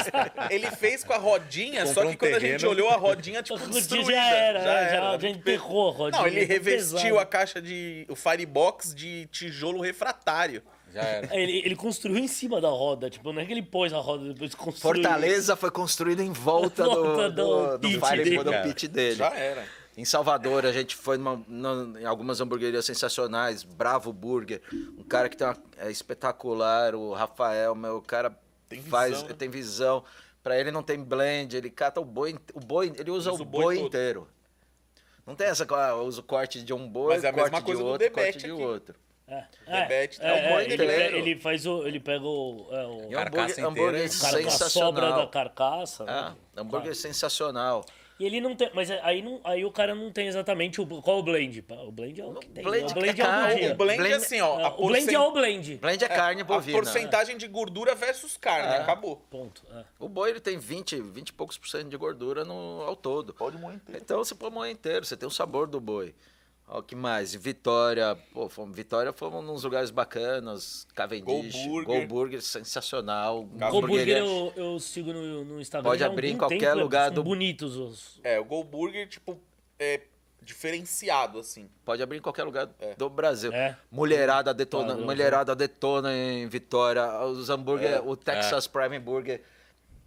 ele 0.48 0.70
fez 0.70 1.04
com 1.04 1.12
a 1.12 1.18
rodinha, 1.18 1.84
só 1.84 1.92
Comprou 1.96 2.08
que 2.08 2.14
um 2.14 2.18
quando 2.20 2.34
a 2.36 2.38
gente 2.40 2.50
terreno. 2.52 2.70
olhou 2.70 2.88
a 2.88 2.96
rodinha, 2.96 3.42
tipo, 3.42 3.58
destruída. 3.68 4.12
já 4.12 4.30
era, 4.34 4.58
já, 4.60 4.64
já, 4.64 4.72
era. 4.96 5.18
já 5.20 5.28
enterrou 5.28 5.90
a 5.90 5.92
rodinha. 5.92 6.22
Não, 6.22 6.26
ele 6.26 6.46
tá 6.46 6.52
revestiu 6.54 6.96
pesado. 6.96 7.18
a 7.18 7.26
caixa 7.26 7.60
de. 7.60 8.06
o 8.08 8.16
firebox 8.16 8.94
de 8.94 9.26
tijolo 9.26 9.82
refratário. 9.82 10.62
Já 10.92 11.02
era. 11.02 11.36
Ele, 11.36 11.58
ele 11.64 11.76
construiu 11.76 12.16
em 12.18 12.28
cima 12.28 12.60
da 12.60 12.68
roda, 12.68 13.10
tipo, 13.10 13.32
não 13.32 13.40
é 13.42 13.46
que 13.46 13.52
ele 13.52 13.62
pôs 13.62 13.92
a 13.92 13.98
roda 13.98 14.32
depois 14.32 14.54
construiu. 14.54 15.02
Fortaleza 15.02 15.54
foi 15.56 15.70
construído 15.70 16.20
em 16.20 16.32
volta 16.32 16.84
do, 16.84 16.90
Volta 16.94 17.30
do, 17.30 17.44
do 17.72 17.78
do, 17.78 17.88
pit 17.88 18.00
fire- 18.00 18.24
dele. 18.24 18.44
do 18.44 18.52
pit 18.62 18.88
dele. 18.88 19.16
Já 19.16 19.34
era. 19.34 19.64
Em 19.96 20.04
Salvador, 20.04 20.64
a 20.64 20.70
gente 20.72 20.94
foi 20.94 21.16
numa- 21.18 21.42
numa- 21.48 22.00
em 22.00 22.04
algumas 22.04 22.40
hamburguerias 22.40 22.84
sensacionais, 22.84 23.64
Bravo 23.64 24.12
Burger, 24.12 24.62
um 24.96 25.02
cara 25.02 25.28
que 25.28 25.36
tem 25.36 25.46
uma, 25.46 25.56
é 25.76 25.90
espetacular, 25.90 26.94
o 26.94 27.12
Rafael, 27.12 27.74
meu, 27.74 27.96
o 27.96 28.02
cara 28.02 28.30
Tem 28.68 28.78
visão, 28.78 28.90
faz, 28.90 29.22
né? 29.24 29.34
tem 29.36 29.48
visão. 29.50 30.04
Pra 30.42 30.58
ele 30.58 30.70
não 30.70 30.82
tem 30.84 30.98
blend, 31.02 31.56
ele 31.56 31.68
cata 31.68 32.00
o 32.00 32.04
boi, 32.04 32.36
o 32.54 32.60
boi, 32.60 32.92
ele 32.96 33.10
usa, 33.10 33.32
Usa 33.32 33.42
o 33.42 33.42
o 33.42 33.44
boi 33.44 33.76
boi, 33.76 33.86
inteiro. 33.86 34.28
Não 35.26 35.34
tem 35.34 35.48
essa, 35.48 35.66
ah, 35.68 35.96
usa 35.96 36.20
o 36.20 36.22
corte 36.22 36.62
de 36.62 36.72
um 36.72 36.88
boi, 36.88 37.14
Mas 37.16 37.24
é 37.24 37.28
a 37.28 37.32
corte 37.32 37.50
mesma 37.50 37.62
coisa 37.66 37.78
de 37.80 37.84
do 37.84 37.90
outro, 37.92 38.10
corte 38.12 38.38
de 38.38 38.44
aqui. 38.46 38.52
outro. 38.62 38.94
É, 39.30 39.82
Debete, 39.82 40.18
é, 40.22 40.26
é 40.26 40.32
o 40.32 40.52
boi 40.52 40.64
ele, 40.64 40.74
inteiro. 40.74 41.16
ele 41.18 41.36
faz 41.36 41.66
o. 41.66 41.86
Ele 41.86 42.00
pega 42.00 42.24
o. 42.24 42.66
É, 42.70 42.86
o 42.86 43.10
E 43.10 43.14
Carcaça 43.14 43.66
hambúrguer, 43.66 44.04
a 44.04 44.08
sobra 44.08 44.42
da 44.42 44.50
sensacional. 44.50 45.28
carcaça. 45.28 46.04
Ah, 46.08 46.30
né? 46.30 46.36
hambúrguer 46.56 46.94
sensacional. 46.94 47.84
E 48.18 48.24
ele 48.26 48.40
não 48.40 48.56
tem. 48.56 48.68
Mas 48.74 48.90
aí, 48.90 49.22
não, 49.22 49.40
aí 49.44 49.64
o 49.64 49.70
cara 49.70 49.94
não 49.94 50.10
tem 50.10 50.26
exatamente 50.26 50.80
o. 50.80 50.86
Qual 51.02 51.18
o 51.18 51.22
blend? 51.22 51.64
O 51.86 51.92
blend 51.92 52.20
é 52.20 52.24
o 52.24 52.34
que 52.34 52.48
tem. 52.48 52.64
blend 52.64 52.90
o 52.90 52.94
blend 52.94 53.20
é 53.20 53.22
é 53.22 53.26
carne, 53.26 53.60
dia. 53.60 53.72
O 53.72 53.76
blend, 53.76 53.96
Blend- 53.98 54.14
assim, 54.16 54.40
ó. 54.40 54.58
É, 54.58 54.64
a 54.64 54.68
o 54.70 54.86
blend 54.88 55.14
é 55.14 55.20
o 55.20 55.30
blend. 55.30 55.76
Blend 55.76 56.04
é 56.04 56.08
carne 56.08 56.40
A 56.40 56.44
bovina. 56.44 56.78
porcentagem 56.78 57.36
de 57.36 57.46
gordura 57.46 57.94
versus 57.94 58.36
carne, 58.36 58.74
É. 58.74 58.78
acabou. 58.78 59.16
Ponto. 59.30 59.62
é. 59.72 59.84
O 60.00 60.08
boi 60.08 60.30
ele 60.30 60.40
tem 60.40 60.58
20, 60.58 61.00
20 61.00 61.28
e 61.28 61.32
poucos 61.32 61.56
por 61.56 61.68
cento 61.68 61.88
de 61.88 61.96
gordura 61.96 62.44
no, 62.44 62.80
ao 62.82 62.96
todo. 62.96 63.32
Pode 63.34 63.56
moer 63.56 63.76
inteiro. 63.76 64.00
Então 64.02 64.18
você 64.18 64.34
pode 64.34 64.52
moer 64.52 64.72
inteiro, 64.72 65.04
você 65.04 65.16
tem 65.16 65.26
o 65.28 65.30
sabor 65.30 65.68
do 65.68 65.80
boi. 65.80 66.12
Ó, 66.70 66.82
que 66.82 66.94
mais? 66.94 67.34
Vitória, 67.34 68.14
pô, 68.32 68.46
fomos, 68.48 68.76
Vitória 68.76 69.10
fomos 69.12 69.42
nos 69.44 69.64
lugares 69.64 69.90
bacanas, 69.90 70.86
Cavendish, 70.94 71.24
Go 71.64 71.70
Burger. 71.70 72.00
Go 72.02 72.06
Burger, 72.06 72.42
sensacional. 72.42 73.44
O 73.44 73.64
hamburgueria- 73.64 74.18
hambúrguer 74.22 74.52
eu, 74.56 74.72
eu 74.74 74.78
sigo 74.80 75.12
no, 75.12 75.44
no 75.44 75.60
Instagram. 75.60 75.88
Pode 75.90 76.04
abrir 76.04 76.30
em 76.30 76.36
qualquer 76.36 76.58
tempo, 76.72 76.78
lugar 76.82 77.06
são 77.06 77.14
do- 77.14 77.24
bonitos 77.24 77.76
os. 77.76 78.20
É, 78.22 78.38
o 78.38 78.44
Go 78.44 78.62
Burger, 78.62 79.08
tipo, 79.08 79.38
é 79.78 80.02
diferenciado, 80.42 81.38
assim. 81.38 81.70
Pode 81.84 82.02
abrir 82.02 82.18
em 82.18 82.22
qualquer 82.22 82.44
lugar 82.44 82.68
É. 82.80 82.94
do 82.94 83.08
Brasil. 83.08 83.52
É. 83.52 83.76
Mulherada 83.90 84.52
detona, 84.52 84.88
Padrão, 84.88 85.04
mulherada 85.06 85.54
detona 85.56 86.14
em 86.14 86.46
Vitória. 86.48 87.18
Os 87.24 87.48
hambúrguer, 87.48 87.92
É. 87.92 88.00
o 88.00 88.14
Texas 88.16 88.66
Prime 88.66 88.98
Burger, 88.98 89.42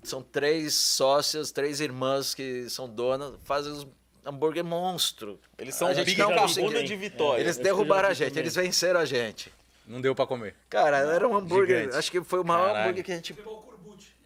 são 0.03 0.21
três 0.21 0.73
sócias, 0.75 1.51
três 1.51 1.79
irmãs 1.79 2.33
que 2.35 2.69
são 2.69 2.87
donas, 2.89 3.33
fazem 3.43 3.71
os 3.71 3.87
hambúrguer 4.25 4.63
monstro. 4.63 5.39
Eles 5.57 5.75
são 5.75 5.87
A 5.87 5.93
gente 5.93 6.05
Big 6.05 6.19
não 6.19 6.27
Carbuda 6.29 6.47
conseguiu. 6.47 6.83
de 6.83 6.95
Vitória. 6.95 7.41
Eles 7.41 7.57
derrubaram 7.57 8.09
a 8.09 8.13
gente, 8.13 8.37
eles 8.37 8.55
venceram 8.55 8.99
a 8.99 9.05
gente. 9.05 9.51
Não 9.87 9.99
deu 9.99 10.13
pra 10.15 10.25
comer. 10.27 10.55
Cara, 10.69 10.97
era 10.99 11.27
um 11.27 11.35
hambúrguer, 11.35 11.79
Gigante. 11.79 11.97
acho 11.97 12.11
que 12.11 12.23
foi 12.23 12.39
o 12.39 12.43
maior 12.45 12.67
Caralho. 12.67 12.81
hambúrguer 12.83 13.03
que 13.03 13.11
a 13.11 13.15
gente... 13.15 13.33
O. 13.33 13.71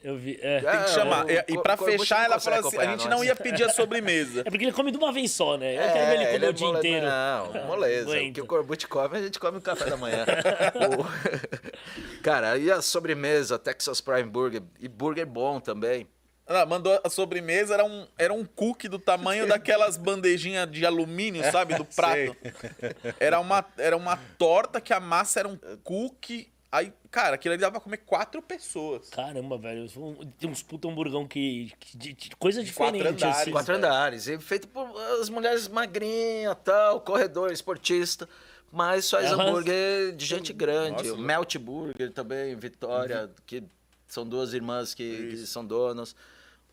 Eu 0.03 0.15
vi. 0.17 0.37
É. 0.39 0.59
Tem 0.59 0.83
que 0.83 0.89
chamar. 0.91 1.25
o- 1.25 1.31
E, 1.31 1.57
o 1.57 1.63
pra 1.63 1.75
Corbucci 1.75 1.97
fechar, 1.97 2.17
não 2.19 2.25
ela 2.25 2.33
consegue 2.35 2.55
falou 2.57 2.67
assim: 2.67 2.77
a 2.77 2.79
acompanhar 2.81 2.91
gente 2.99 3.09
nós. 3.09 3.17
não 3.17 3.23
ia 3.25 3.35
pedir 3.35 3.63
a 3.63 3.69
sobremesa. 3.69 4.41
É 4.41 4.43
porque 4.51 4.63
ele 4.65 4.71
come 4.71 4.91
de 4.91 4.97
uma 4.99 5.11
vez 5.11 5.31
só, 5.31 5.57
né? 5.57 5.73
Eu 5.73 5.91
quero 5.93 6.05
ver 6.05 6.13
ele 6.13 6.25
comer 6.25 6.45
é 6.45 6.49
o 6.49 6.53
dia 6.53 6.67
mole- 6.67 6.77
inteiro. 6.77 7.05
Não, 7.07 7.53
moleza. 7.65 8.09
o 8.21 8.31
que 8.31 8.39
o 8.41 8.45
Corbucci 8.45 8.85
come, 8.87 9.17
a 9.17 9.21
gente 9.23 9.39
come 9.39 9.53
no 9.55 9.61
café 9.63 9.89
da 9.89 9.97
manhã. 9.97 10.23
O- 10.99 11.65
Cara, 12.21 12.55
e 12.55 12.69
a 12.71 12.83
sobremesa, 12.83 13.57
Texas 13.57 13.99
Prime 13.99 14.29
Burger, 14.29 14.61
e 14.79 14.87
burger 14.87 15.25
bom 15.25 15.59
também. 15.59 16.07
Ela 16.47 16.63
mandou 16.65 16.99
a 17.03 17.09
sobremesa, 17.09 17.73
era 17.73 17.83
um, 17.83 18.05
era 18.17 18.31
um 18.31 18.45
cookie 18.45 18.87
do 18.87 18.99
tamanho 18.99 19.47
daquelas 19.47 19.97
bandejinhas 19.97 20.69
de 20.69 20.85
alumínio, 20.85 21.43
sabe? 21.51 21.73
Do 21.75 21.83
prato. 21.95 22.35
Era 23.19 23.39
uma, 23.39 23.65
era 23.77 23.97
uma 23.97 24.15
torta 24.37 24.79
que 24.79 24.93
a 24.93 24.99
massa 24.99 25.39
era 25.39 25.49
um 25.49 25.57
cookie. 25.83 26.51
Aí, 26.71 26.91
cara, 27.09 27.35
aquilo 27.35 27.53
ali 27.53 27.61
dava 27.61 27.71
pra 27.71 27.79
comer 27.81 27.97
quatro 27.97 28.41
pessoas. 28.43 29.09
Caramba, 29.09 29.57
velho. 29.57 29.87
Tem 30.37 30.47
uns 30.49 30.61
puta 30.61 30.87
hamburgão 30.87 31.27
que. 31.27 31.71
que 31.79 31.97
de, 31.97 32.13
de 32.13 32.35
coisa 32.35 32.59
quatro 32.73 32.97
diferente. 32.99 33.23
andares. 33.23 33.41
assim. 33.41 33.51
Quatro 33.51 33.75
andares, 33.75 34.27
e 34.27 34.39
feito 34.39 34.67
por 34.67 34.87
as 35.19 35.29
mulheres 35.29 35.67
magrinhas, 35.67 36.55
tal, 36.63 37.01
corredor, 37.01 37.51
esportista. 37.51 38.29
Mas 38.71 39.09
faz 39.09 39.31
Elas- 39.31 39.39
hambúrguer 39.47 40.11
de 40.15 40.25
gente 40.25 40.51
grande. 40.51 41.03
Nossa, 41.07 41.13
o 41.13 41.17
Melt 41.17 41.55
Burger 41.57 42.11
também, 42.11 42.55
Vitória, 42.55 43.31
que 43.45 43.63
são 44.05 44.27
duas 44.27 44.53
irmãs 44.53 44.93
que, 44.93 45.29
que 45.29 45.37
são 45.47 45.65
donas. 45.65 46.13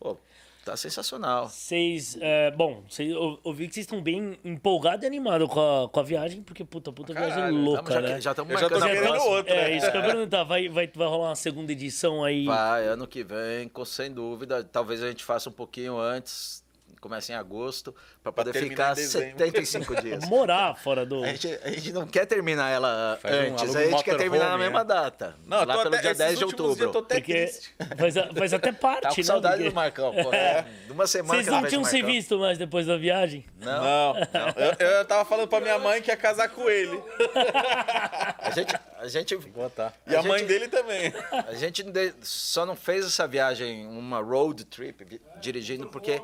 Pô, 0.03 0.17
tá 0.65 0.75
sensacional. 0.75 1.47
Vocês. 1.47 2.17
é, 2.19 2.51
bom, 2.51 2.83
cês, 2.89 3.09
eu, 3.11 3.39
eu 3.43 3.53
vi 3.53 3.69
que 3.69 3.73
vocês 3.73 3.85
estão 3.85 4.01
bem 4.01 4.37
empolgados 4.43 5.03
e 5.03 5.07
animados 5.07 5.47
com 5.47 5.61
a, 5.61 5.89
com 5.89 5.99
a 5.99 6.03
viagem, 6.03 6.43
porque 6.43 6.65
puta, 6.65 6.91
puta 6.91 7.13
viagem 7.13 7.35
Caralho, 7.35 7.55
louca, 7.55 7.83
Tamo 7.83 8.07
já, 8.07 8.13
né? 8.13 8.21
já 8.21 8.31
estamos 8.31 8.59
já 8.59 8.69
tô 8.69 8.79
marcando 8.79 8.99
a 8.99 9.07
próxima. 9.07 9.31
outra. 9.35 9.55
É, 9.55 9.77
isso 9.77 9.89
que 9.89 9.97
eu 9.97 10.01
ia 10.01 10.07
perguntar. 10.07 10.43
Vai, 10.43 10.67
vai, 10.67 10.87
vai 10.93 11.07
rolar 11.07 11.29
uma 11.29 11.35
segunda 11.35 11.71
edição 11.71 12.23
aí. 12.23 12.45
Vai, 12.45 12.85
ano 12.85 13.07
que 13.07 13.23
vem, 13.23 13.69
com, 13.69 13.85
sem 13.85 14.11
dúvida. 14.11 14.63
Talvez 14.63 15.01
a 15.01 15.07
gente 15.07 15.23
faça 15.23 15.49
um 15.49 15.53
pouquinho 15.53 15.97
antes, 15.97 16.62
comece 17.01 17.31
em 17.31 17.35
agosto, 17.35 17.93
para 18.21 18.31
poder 18.31 18.53
ficar 18.53 18.91
em 18.93 18.95
dezembro. 18.95 19.29
75 19.37 19.95
dias. 20.01 20.25
Morar 20.27 20.75
fora 20.75 21.05
do. 21.05 21.23
A 21.23 21.27
gente, 21.27 21.47
a 21.63 21.69
gente 21.69 21.91
não 21.91 22.07
quer 22.07 22.25
terminar 22.25 22.69
ela 22.69 23.17
Faz 23.21 23.35
um 23.35 23.39
antes, 23.53 23.61
aluga 23.63 23.79
a 23.79 23.81
um 23.81 23.89
gente 23.91 24.03
quer 24.03 24.17
terminar 24.17 24.45
na 24.45 24.51
motorhome, 24.57 24.63
mesma 24.63 24.79
né? 24.79 24.85
data. 25.01 25.35
Não, 25.45 25.57
lá 25.65 25.77
pelo 25.77 25.87
até, 25.89 25.97
dia 26.01 26.11
esses 26.11 26.17
10 26.17 26.29
de 26.31 26.37
dias 26.37 26.51
eu 26.51 26.57
tô 26.57 26.63
outubro. 26.69 26.99
até 26.99 27.15
Porque 27.15 27.33
triste. 27.33 27.75
faz, 27.97 28.17
a- 28.17 28.29
faz 28.33 28.53
até 28.53 28.71
parte, 28.73 29.01
Tá 29.01 29.09
com 29.09 29.15
né? 29.17 29.23
saudade 29.23 29.55
Porque 29.57 29.69
do 29.69 29.75
Marcão, 29.75 30.13
pô. 30.13 30.33
É. 30.33 30.65
De 30.85 30.91
uma 30.91 31.07
semana 31.07 31.33
Vocês 31.43 31.45
que 31.45 31.61
não 31.61 31.69
tinham 31.69 31.83
se 31.83 32.01
visto 32.01 32.37
mais 32.39 32.57
depois 32.57 32.85
da 32.87 32.97
viagem? 32.97 33.45
Não. 33.59 33.73
Não, 33.83 34.13
não. 34.13 34.79
Eu, 34.79 34.87
eu 34.99 35.05
tava 35.05 35.25
falando 35.25 35.47
pra 35.47 35.59
minha 35.59 35.77
mãe 35.79 36.01
que 36.01 36.09
ia 36.11 36.17
casar 36.17 36.49
com 36.49 36.69
ele. 36.69 37.01
A 38.39 38.49
gente, 38.51 38.75
a 38.99 39.07
gente, 39.07 39.37
Botar. 39.53 39.93
E 40.07 40.15
a, 40.15 40.19
A 40.19 40.23
mãe 40.23 40.39
gente- 40.39 40.47
dele 40.47 40.67
também. 40.67 41.13
a 41.31 41.53
gente 41.53 41.83
só 42.21 42.65
não 42.65 42.75
fez 42.75 43.05
essa 43.05 43.27
viagem, 43.27 43.85
uma 43.87 44.19
road 44.19 44.65
trip, 44.65 45.21
dirigindo, 45.39 45.87
porque 45.89 46.21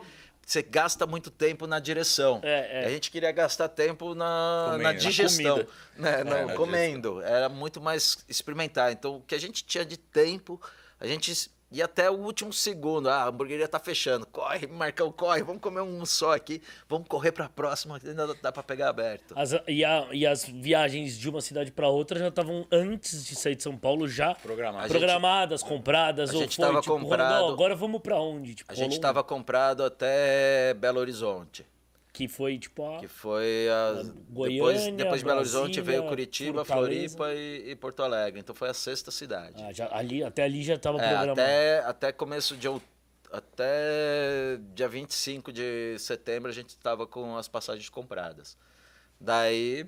você 0.49 0.63
gasta 0.63 1.05
muito 1.05 1.29
tempo 1.29 1.67
na 1.67 1.79
direção. 1.79 2.39
É, 2.43 2.83
é. 2.83 2.85
A 2.87 2.89
gente 2.89 3.11
queria 3.11 3.31
gastar 3.31 3.69
tempo 3.69 4.15
na, 4.15 4.69
Comendo, 4.71 4.83
na 4.83 4.93
digestão, 4.93 5.57
né? 5.95 6.23
Não, 6.23 6.37
É, 6.37 6.45
na 6.45 6.53
comendo. 6.55 7.21
Era 7.21 7.47
muito 7.47 7.79
mais 7.79 8.17
experimentar. 8.27 8.91
Então, 8.91 9.17
o 9.17 9.21
que 9.21 9.35
a 9.35 9.39
gente 9.39 9.63
tinha 9.63 9.85
de 9.85 9.95
tempo, 9.95 10.59
a 10.99 11.05
gente 11.05 11.51
E 11.71 11.83
até 11.83 12.09
o 12.09 12.15
último 12.15 12.51
segundo, 12.51 13.07
ah, 13.09 13.23
a 13.23 13.27
hamburgueria 13.27 13.67
tá 13.67 13.77
fechando. 13.79 14.25
Corre, 14.25 14.65
Marcão, 14.65 15.11
corre, 15.11 15.43
vamos 15.43 15.61
comer 15.61 15.81
um 15.81 16.03
só 16.03 16.33
aqui. 16.33 16.61
Vamos 16.87 17.07
correr 17.07 17.31
pra 17.31 17.47
próxima, 17.47 17.99
ainda 18.03 18.33
dá 18.41 18.51
pra 18.51 18.63
pegar 18.63 18.89
aberto. 18.89 19.35
As, 19.37 19.53
e, 19.67 19.85
a- 19.85 20.07
e 20.11 20.25
as 20.25 20.45
viagens 20.45 21.15
de 21.15 21.29
uma 21.29 21.41
cidade 21.41 21.71
pra 21.71 21.87
outra 21.87 22.17
já 22.17 22.29
estavam 22.29 22.65
antes 22.71 23.23
de 23.23 23.35
sair 23.35 23.55
de 23.55 23.61
São 23.61 23.77
Paulo 23.77 24.07
já 24.07 24.33
Programado. 24.33 24.87
programadas, 24.89 25.61
compradas 25.61 26.31
a 26.31 26.33
ou 26.33 26.41
gente 26.41 26.55
foi 26.55 26.65
tava 26.65 26.81
tipo, 26.81 26.97
comprado- 26.99 27.45
"Ó, 27.45 27.51
agora 27.53 27.75
vamos 27.75 28.01
pra 28.01 28.19
onde? 28.19 28.55
Tipo, 28.55 28.71
A 28.71 28.75
gente 28.75 28.93
estava 28.93 29.23
comprado 29.23 29.83
até 29.83 30.73
Belo 30.73 30.99
Horizonte. 30.99 31.63
Que 32.11 32.27
foi 32.27 32.57
tipo 32.57 32.85
a 32.95 32.99
Que 32.99 33.07
foi 33.07 33.67
a. 33.69 34.03
Goiânia, 34.29 34.57
depois, 34.57 34.97
depois 34.97 35.19
de 35.21 35.25
Belo 35.25 35.39
Horizonte 35.39 35.81
veio 35.81 36.07
Curitiba, 36.07 36.65
Fortaleza. 36.65 37.15
Floripa 37.17 37.39
e, 37.39 37.71
e 37.71 37.75
Porto 37.75 38.01
Alegre. 38.03 38.39
Então 38.39 38.55
foi 38.55 38.69
a 38.69 38.73
sexta 38.73 39.11
cidade. 39.11 39.61
ah, 39.63 39.71
já, 39.71 39.87
ali 39.95 40.23
até 40.23 40.43
ali 40.43 40.63
já 40.63 40.77
tava 40.77 40.97
É, 41.01 41.07
programado. 41.07 41.31
até, 41.41 41.79
até 41.79 42.11
começo 42.11 42.57
de 42.57 42.67
out- 42.67 42.83
até 43.31 44.57
dia 44.73 44.87
25 44.87 45.51
de 45.51 45.97
setembro 45.99 46.49
a 46.49 46.53
gente 46.53 46.69
estava 46.69 47.05
com 47.05 47.37
as 47.37 47.47
passagens 47.47 47.87
compradas. 47.89 48.57
Daí 49.19 49.85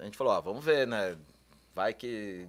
a 0.00 0.04
gente 0.04 0.16
falou, 0.16 0.32
ó, 0.32 0.40
vamos 0.40 0.64
ver, 0.64 0.86
né? 0.86 1.16
Vai 1.74 1.94
que 1.94 2.46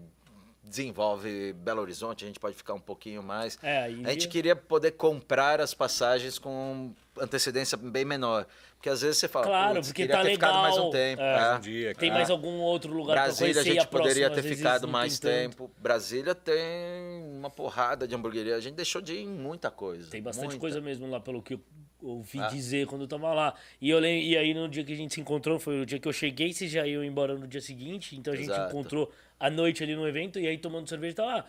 desenvolve 0.64 1.54
Belo 1.54 1.82
Horizonte, 1.82 2.24
a 2.24 2.28
gente 2.28 2.40
pode 2.40 2.56
ficar 2.56 2.74
um 2.74 2.80
pouquinho 2.80 3.22
mais. 3.22 3.60
É, 3.62 3.84
aí 3.84 4.02
a 4.06 4.12
gente 4.12 4.28
queria 4.28 4.56
poder 4.56 4.92
comprar 4.92 5.60
as 5.60 5.74
passagens 5.74 6.40
com 6.40 6.94
antecedência 7.20 7.78
bem 7.78 8.06
menor. 8.06 8.46
Porque 8.76 8.90
às 8.90 9.02
vezes 9.02 9.18
você 9.18 9.28
fala, 9.30 9.46
Claro, 9.46 9.76
"Putz, 9.76 9.88
porque 9.88 10.02
queria 10.02 10.18
tá 10.18 10.24
ter 10.24 10.32
ficado 10.32 10.56
mais 10.56 10.74
legal, 10.76 10.88
um 10.90 10.92
tempo. 10.92 11.22
é. 11.22 11.26
é. 11.54 11.56
Um 11.56 11.60
dia, 11.62 11.96
Tem 11.96 12.10
cara. 12.10 12.20
mais 12.20 12.30
algum 12.30 12.60
outro 12.60 12.94
lugar 12.94 13.14
Brasília 13.14 13.62
a 13.62 13.64
gente 13.64 13.80
a 13.80 13.86
poderia 13.86 14.30
ter 14.30 14.42
ficado 14.44 14.88
mais 14.88 15.18
tem 15.20 15.32
tanto. 15.32 15.58
tempo. 15.58 15.72
Brasília 15.80 16.36
tem 16.36 17.24
uma 17.38 17.50
porrada 17.50 18.08
de 18.08 18.14
hamburgueria. 18.14 18.56
A 18.56 18.60
gente 18.60 18.76
deixou 18.76 19.02
de 19.02 19.14
ir 19.14 19.22
em 19.24 19.28
muita 19.30 19.72
coisa. 19.72 20.10
Tem 20.10 20.22
bastante 20.22 20.46
muita. 20.48 20.60
coisa 20.60 20.82
mesmo 20.82 21.10
lá, 21.10 21.20
pelo 21.20 21.42
que 21.42 21.54
eu 21.54 21.62
ouvi 22.02 22.40
Ah. 22.42 22.48
dizer 22.48 22.86
quando 22.88 23.04
eu 23.04 23.08
tava 23.08 23.34
lá. 23.34 23.54
E, 23.80 23.90
eu 23.90 24.00
lem- 24.00 24.28
e 24.28 24.36
aí 24.38 24.54
no 24.54 24.68
dia 24.68 24.84
que 24.84 24.92
a 24.92 24.96
gente 24.98 25.14
se 25.14 25.22
encontrou, 25.22 25.58
foi 25.60 25.80
o 25.82 25.86
dia 25.86 26.00
que 26.00 26.08
eu 26.08 26.12
cheguei, 26.14 26.52
vocês 26.52 26.70
já 26.70 26.86
iam 26.86 27.04
embora 27.04 27.38
no 27.38 27.48
dia 27.48 27.62
seguinte, 27.62 28.18
então 28.18 28.34
a 28.34 28.36
gente 28.36 28.50
Exato. 28.50 28.70
encontrou 28.70 29.10
à 29.40 29.50
noite 29.50 29.82
ali 29.82 29.96
no 29.96 30.06
evento, 30.06 30.38
e 30.40 30.46
aí 30.48 30.58
tomando 30.58 30.90
cerveja, 30.90 31.16
tava... 31.16 31.40
ah, 31.40 31.46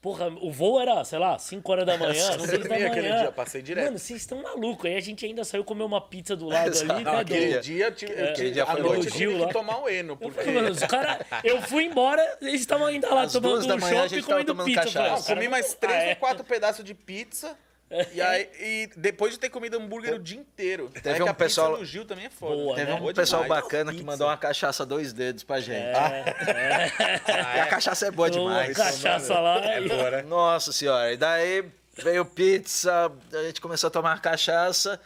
Porra, 0.00 0.28
o 0.28 0.52
voo 0.52 0.80
era, 0.80 1.02
sei 1.04 1.18
lá, 1.18 1.36
5 1.38 1.72
horas 1.72 1.84
da 1.84 1.96
manhã, 1.98 2.12
6 2.14 2.36
da 2.36 2.46
dormi 2.68 2.84
aquele 2.84 3.08
manhã. 3.08 3.20
dia, 3.22 3.32
passei 3.32 3.60
direto. 3.60 3.84
Mano, 3.86 3.98
vocês 3.98 4.20
estão 4.20 4.40
malucos. 4.40 4.86
Aí 4.86 4.96
a 4.96 5.00
gente 5.00 5.26
ainda 5.26 5.42
saiu 5.44 5.64
comer 5.64 5.82
uma 5.82 6.00
pizza 6.00 6.36
do 6.36 6.46
lado 6.46 6.70
ali, 6.78 6.86
né, 6.88 7.00
Não, 7.02 7.18
aquele 7.18 7.54
do- 7.54 7.60
dia, 7.60 7.86
eu 7.86 7.92
tive- 7.94 8.12
eu 8.12 8.24
É, 8.26 8.32
tive- 8.32 8.50
dia 8.52 8.64
foi 8.64 8.80
noite 8.80 9.06
eu 9.06 9.12
tive 9.12 9.34
lá. 9.38 9.46
que 9.48 9.52
tomar 9.52 9.82
o 9.82 9.88
Eno, 9.88 10.12
Eu 10.12 10.16
porque... 10.16 10.40
falei, 10.40 10.54
mano, 10.54 10.70
os 10.70 10.78
cara, 10.78 11.26
eu 11.42 11.60
fui 11.62 11.84
embora, 11.84 12.38
eles 12.40 12.60
estavam 12.60 12.86
ainda 12.86 13.12
lá 13.12 13.22
Às 13.22 13.32
tomando 13.32 13.54
um 13.74 13.80
manhã 13.80 14.02
gente 14.08 14.20
e 14.20 14.22
comendo 14.22 14.46
tomando 14.52 14.66
pizza. 14.66 14.80
Eu 14.80 14.84
cachaça. 14.84 15.10
Não, 15.10 15.22
cara 15.22 15.34
comi 15.36 15.48
mais 15.48 15.74
três 15.74 15.96
Ah, 15.96 16.02
é. 16.04 16.10
ou 16.10 16.16
quatro 16.16 16.44
pedaços 16.44 16.84
de 16.84 16.94
pizza. 16.94 17.56
E 18.12 18.20
aí, 18.20 18.48
e 18.60 18.90
depois 18.96 19.32
de 19.32 19.38
ter 19.40 19.48
comido 19.48 19.76
hambúrguer 19.78 20.14
o 20.14 20.18
dia 20.18 20.38
inteiro. 20.38 20.90
Teve 20.90 21.10
é 21.10 21.14
que 21.14 21.22
um 21.22 21.26
a 21.28 21.34
pizza 21.34 21.44
pessoal- 21.44 21.76
do 21.78 21.84
Gil 21.84 22.04
também 22.04 22.26
é 22.26 22.30
foda. 22.30 22.54
Boa, 22.56 22.74
Teve 22.76 22.90
né? 22.90 22.96
um 22.96 23.00
Boa 23.00 23.14
pessoal 23.14 23.42
demais. 23.44 23.62
bacana 23.62 23.90
que 23.92 23.98
Pizza. 23.98 24.10
mandou 24.10 24.26
uma 24.26 24.36
cachaça 24.36 24.84
dois 24.84 25.12
dedos 25.12 25.42
pra 25.44 25.58
gente. 25.60 25.76
É, 25.78 26.92
E 27.56 27.60
a 27.60 27.66
cachaça 27.66 28.06
é 28.06 28.10
boa 28.10 28.30
Tomou 28.30 28.48
uma 28.48 28.60
demais. 28.62 28.76
cachaça 28.76 29.38
lá. 29.38 29.64
É 29.64 29.80
e- 29.80 29.88
boa, 29.88 30.10
né? 30.10 30.22
Nossa 30.22 30.72
senhora. 30.72 31.12
E 31.12 31.16
daí 31.16 31.64
veio 31.96 32.24
pizza, 32.24 33.10
a 33.32 33.42
gente 33.44 33.60
começou 33.60 33.88
a 33.88 33.90
tomar 33.90 34.20
cachaça. 34.20 35.00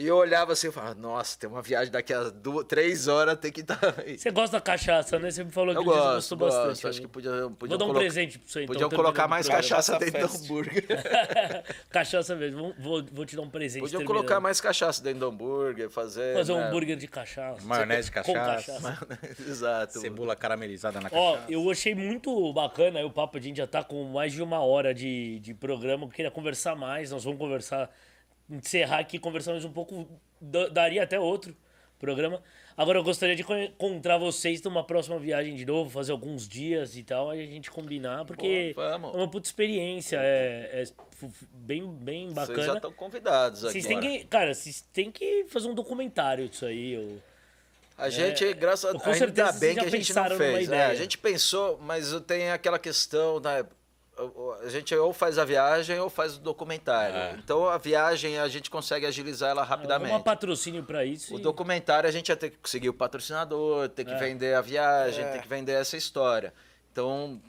E 0.00 0.06
eu 0.06 0.16
olhava 0.16 0.54
assim 0.54 0.68
e 0.68 0.72
falava, 0.72 0.94
nossa, 0.94 1.38
tem 1.38 1.48
uma 1.50 1.60
viagem 1.60 1.92
daqui 1.92 2.14
a 2.14 2.30
duas, 2.30 2.64
três 2.66 3.06
horas, 3.06 3.38
tem 3.38 3.52
que 3.52 3.60
estar 3.60 3.78
aí. 3.98 4.16
Você 4.18 4.30
gosta 4.30 4.56
da 4.56 4.60
cachaça, 4.62 5.18
né? 5.18 5.30
Você 5.30 5.44
me 5.44 5.50
falou 5.50 5.74
que 5.74 5.78
Eu 5.80 5.84
gosto, 5.84 6.14
gostou 6.14 6.38
gosto. 6.38 6.56
bastante. 6.56 6.86
Acho 6.86 6.98
que 7.00 7.06
né? 7.06 7.10
podia, 7.12 7.30
podia 7.30 7.54
Vou 7.58 7.68
dar 7.68 7.74
um 7.76 7.78
colocar- 7.88 7.98
presente 8.00 8.38
pra 8.38 8.48
você, 8.48 8.62
então. 8.62 8.72
Podiam 8.74 8.88
colocar 8.90 9.28
mais 9.28 9.46
cachaça 9.46 9.92
Cachaça 9.92 9.98
dentro 9.98 10.26
do 10.26 10.44
hambúrguer. 10.44 10.86
cachaça 11.90 12.34
mesmo. 12.34 12.74
Vou, 12.78 13.04
vou, 13.12 13.26
te 13.26 13.36
dar 13.36 13.42
um 13.42 13.50
presente. 13.50 13.82
Podiam 13.82 14.04
colocar 14.04 14.40
mais 14.40 14.58
cachaça 14.60 15.02
dentro 15.02 15.20
do 15.20 15.26
hambúrguer, 15.26 15.90
fazer. 15.90 16.34
Fazer 16.34 16.52
um 16.52 16.58
né? 16.58 16.68
hambúrguer 16.68 16.96
de 16.96 17.06
cachaça. 17.06 17.62
Maionese 17.66 18.10
de 18.10 18.22
Com 18.22 18.32
cachaça. 18.32 19.06
Exato. 19.46 19.98
Cebola 20.00 20.34
caramelizada 20.34 21.00
na 21.00 21.08
Ó, 21.12 21.32
cachaça. 21.34 21.52
eu 21.52 21.70
achei 21.70 21.94
muito 21.94 22.52
bacana 22.52 22.98
aí 23.00 23.04
o 23.04 23.10
papo. 23.10 23.36
A 23.36 23.40
gente 23.40 23.56
já 23.58 23.66
tá 23.66 23.84
com 23.84 24.02
mais 24.04 24.32
de 24.32 24.42
uma 24.42 24.60
hora 24.60 24.94
de, 24.94 25.38
de 25.40 25.52
programa. 25.54 26.04
Eu 26.04 26.08
queria 26.08 26.30
conversar 26.30 26.74
mais. 26.74 27.10
Nós 27.10 27.24
vamos 27.24 27.38
conversar, 27.38 27.90
encerrar 28.50 28.98
aqui, 28.98 29.18
conversar 29.18 29.52
mais 29.52 29.64
um 29.64 29.72
pouco. 29.72 30.06
da- 30.40 30.68
Daria 30.68 31.02
até 31.02 31.18
outro 31.20 31.54
programa. 31.98 32.42
Agora 32.76 32.98
eu 32.98 33.04
gostaria 33.04 33.36
de 33.36 33.44
co- 33.44 33.54
encontrar 33.54 34.16
vocês 34.16 34.62
numa 34.62 34.82
próxima 34.82 35.18
viagem 35.18 35.54
de 35.54 35.66
novo, 35.66 35.90
fazer 35.90 36.12
alguns 36.12 36.48
dias 36.48 36.96
e 36.96 37.02
tal, 37.02 37.28
aí 37.28 37.42
a 37.42 37.46
gente 37.46 37.70
combinar, 37.70 38.24
porque 38.24 38.72
Boa, 38.74 38.92
é 38.92 38.96
uma 38.96 39.28
puta 39.28 39.46
experiência, 39.46 40.18
é, 40.18 40.82
é 40.82 41.28
bem, 41.52 41.86
bem 41.86 42.30
Vocês 42.30 42.48
já 42.48 42.54
bacana. 42.54 42.76
estão 42.78 42.92
convidados 42.92 43.64
aqui. 43.66 43.72
Vocês 43.82 43.86
têm 43.86 44.00
que, 44.00 44.24
cara, 44.24 44.54
vocês 44.54 44.80
têm 44.94 45.10
que 45.12 45.44
fazer 45.48 45.68
um 45.68 45.74
documentário 45.74 46.48
disso 46.48 46.64
aí. 46.64 46.96
Ou... 46.96 47.18
A 47.98 48.08
gente, 48.08 48.50
graças 48.54 48.86
a 48.86 48.92
Deus, 48.92 49.20
ainda 49.20 49.52
bem 49.52 49.74
que 49.74 49.80
já 49.82 49.86
a 49.86 49.90
gente 49.90 50.14
não 50.14 50.36
fez. 50.38 50.58
É, 50.60 50.62
ideia. 50.62 50.86
a 50.86 50.94
gente 50.94 51.18
pensou, 51.18 51.78
mas 51.82 52.18
tem 52.26 52.50
aquela 52.50 52.78
questão, 52.78 53.38
né? 53.40 53.62
A 54.62 54.68
gente 54.68 54.94
ou 54.94 55.12
faz 55.12 55.38
a 55.38 55.44
viagem 55.44 55.98
ou 55.98 56.10
faz 56.10 56.36
o 56.36 56.40
documentário. 56.40 57.16
É. 57.16 57.32
Então 57.42 57.68
a 57.68 57.78
viagem 57.78 58.38
a 58.38 58.48
gente 58.48 58.70
consegue 58.70 59.06
agilizar 59.06 59.50
ela 59.50 59.62
rapidamente. 59.64 60.14
Um 60.14 60.20
patrocínio 60.22 60.82
pra 60.82 61.04
isso. 61.04 61.34
O 61.34 61.38
e- 61.38 61.42
documentário 61.42 62.08
a 62.08 62.12
gente 62.12 62.28
ia 62.28 62.36
ter 62.36 62.50
que 62.50 62.58
conseguir 62.58 62.88
o 62.88 62.94
patrocinador, 62.94 63.88
ter 63.88 64.04
que 64.04 64.12
É. 64.12 64.16
vender 64.18 64.54
a 64.54 64.60
viagem, 64.60 65.24
É. 65.24 65.32
ter 65.32 65.42
que 65.42 65.48
vender 65.48 65.72
essa 65.72 65.96
história. 65.96 66.52
Então 66.92 67.40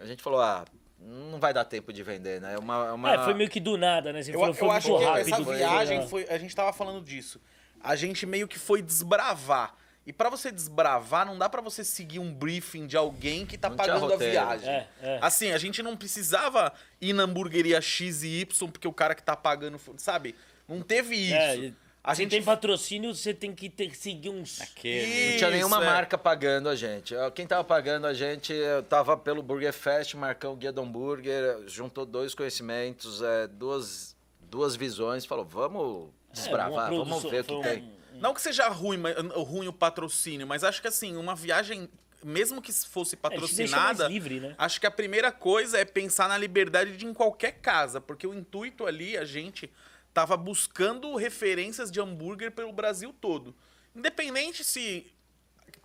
a 0.00 0.04
gente 0.06 0.22
falou, 0.22 0.40
ah, 0.40 0.64
não 0.98 1.38
vai 1.38 1.52
dar 1.54 1.64
tempo 1.64 1.92
de 1.92 2.02
vender, 2.02 2.40
né? 2.40 2.54
É 2.54 2.58
uma, 2.58 2.86
é 2.88 2.92
uma... 2.92 3.12
É, 3.14 3.18
foi 3.24 3.34
meio 3.34 3.48
que 3.50 3.60
do 3.60 3.76
nada, 3.76 4.12
né? 4.12 4.22
Você 4.22 4.34
Eu, 4.34 4.40
falou, 4.40 4.56
eu 4.58 4.70
acho 4.72 4.98
que 4.98 5.04
rápido. 5.04 5.28
essa 5.34 5.44
foi- 5.44 5.56
viagem 5.56 6.08
foi. 6.08 6.26
A 6.28 6.38
gente 6.38 6.54
tava 6.56 6.72
falando 6.72 7.00
disso. 7.04 7.40
A 7.80 7.94
gente 7.94 8.26
meio 8.26 8.48
que 8.48 8.58
foi 8.58 8.82
desbravar. 8.82 9.74
E 10.06 10.12
pra 10.12 10.30
você 10.30 10.52
desbravar, 10.52 11.26
não 11.26 11.36
dá 11.36 11.48
pra 11.48 11.60
você 11.60 11.82
seguir 11.82 12.20
um 12.20 12.32
briefing 12.32 12.86
de 12.86 12.96
alguém 12.96 13.44
que 13.44 13.58
tá 13.58 13.68
Não 13.68 13.76
pagando 13.76 14.12
a 14.12 14.16
viagem. 14.16 14.68
É, 14.68 14.88
é. 15.02 15.18
Assim, 15.20 15.50
a 15.50 15.58
gente 15.58 15.82
não 15.82 15.96
precisava 15.96 16.72
ir 17.00 17.12
na 17.12 17.24
hamburgueria 17.24 17.80
X 17.80 18.22
e 18.22 18.40
Y 18.42 18.70
porque 18.70 18.86
o 18.86 18.92
cara 18.92 19.16
que 19.16 19.22
tá 19.22 19.34
pagando, 19.34 19.80
sabe? 19.96 20.36
Não 20.68 20.80
teve 20.80 21.16
isso. 21.16 21.34
É, 21.34 21.56
e 21.56 21.74
a 22.04 22.14
se 22.14 22.22
gente 22.22 22.30
tem 22.30 22.42
patrocínio, 22.42 23.12
você 23.12 23.34
tem 23.34 23.52
que 23.52 23.68
ter, 23.68 23.88
que 23.88 23.96
seguir 23.96 24.30
uns. 24.30 24.60
Aquele. 24.60 25.30
Não 25.32 25.38
tinha 25.38 25.50
nenhuma 25.50 25.82
é. 25.82 25.86
marca 25.86 26.16
pagando 26.16 26.68
a 26.68 26.76
gente. 26.76 27.12
Quem 27.34 27.44
tava 27.44 27.64
pagando 27.64 28.06
a 28.06 28.14
gente 28.14 28.54
tava 28.88 29.16
pelo 29.16 29.42
Burger 29.42 29.72
Fest, 29.72 30.14
Marcão 30.14 30.54
Guia 30.54 30.70
do 30.70 30.82
Hambúrguer, 30.82 31.64
juntou 31.66 32.06
dois 32.06 32.32
conhecimentos, 32.32 33.22
eh, 33.22 33.48
duas, 33.48 34.14
duas 34.40 34.76
visões, 34.76 35.26
falou, 35.26 35.44
vamos 35.44 36.10
desbravar, 36.32 36.92
É, 36.92 36.96
vamos 36.96 37.24
ver 37.24 37.40
o 37.40 37.44
que 37.44 37.50
foi 37.50 37.56
um- 37.56 37.62
tem. 37.62 37.95
Não 38.20 38.34
que 38.34 38.40
seja 38.40 38.68
ruim, 38.68 39.00
ruim 39.34 39.68
o 39.68 39.72
patrocínio, 39.72 40.46
mas 40.46 40.64
acho 40.64 40.80
que 40.82 40.88
assim, 40.88 41.16
uma 41.16 41.34
viagem, 41.34 41.88
mesmo 42.24 42.60
que 42.62 42.72
fosse 42.72 43.14
É, 43.14 43.18
patrocinada, 43.18 44.08
livre, 44.08 44.40
né? 44.40 44.54
acho 44.58 44.80
que 44.80 44.86
a 44.86 44.90
primeira 44.90 45.30
coisa 45.32 45.78
é 45.78 45.84
pensar 45.84 46.28
na 46.28 46.36
liberdade 46.38 46.96
de 46.96 47.06
em 47.06 47.12
qualquer 47.14 47.52
casa, 47.60 48.00
porque 48.00 48.26
o 48.26 48.34
intuito 48.34 48.86
ali, 48.86 49.16
a 49.16 49.24
gente 49.24 49.70
tava 50.14 50.36
buscando 50.36 51.14
referências 51.16 51.90
de 51.90 52.00
hambúrguer 52.00 52.50
pelo 52.52 52.72
Brasil 52.72 53.14
todo. 53.20 53.54
Independente 53.94 54.64
se 54.64 55.12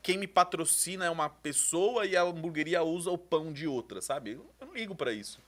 quem 0.01 0.17
me 0.17 0.27
patrocina 0.27 1.05
é 1.05 1.09
uma 1.09 1.29
pessoa 1.29 2.05
e 2.05 2.15
a 2.15 2.23
hamburgueria 2.23 2.81
usa 2.81 3.11
o 3.11 3.17
pão 3.17 3.51
de 3.53 3.67
outra, 3.67 4.01
sabe? 4.01 4.31
Eu 4.31 4.49
não 4.67 4.73
ligo 4.73 4.95
pra 4.95 5.11
isso. 5.11 5.39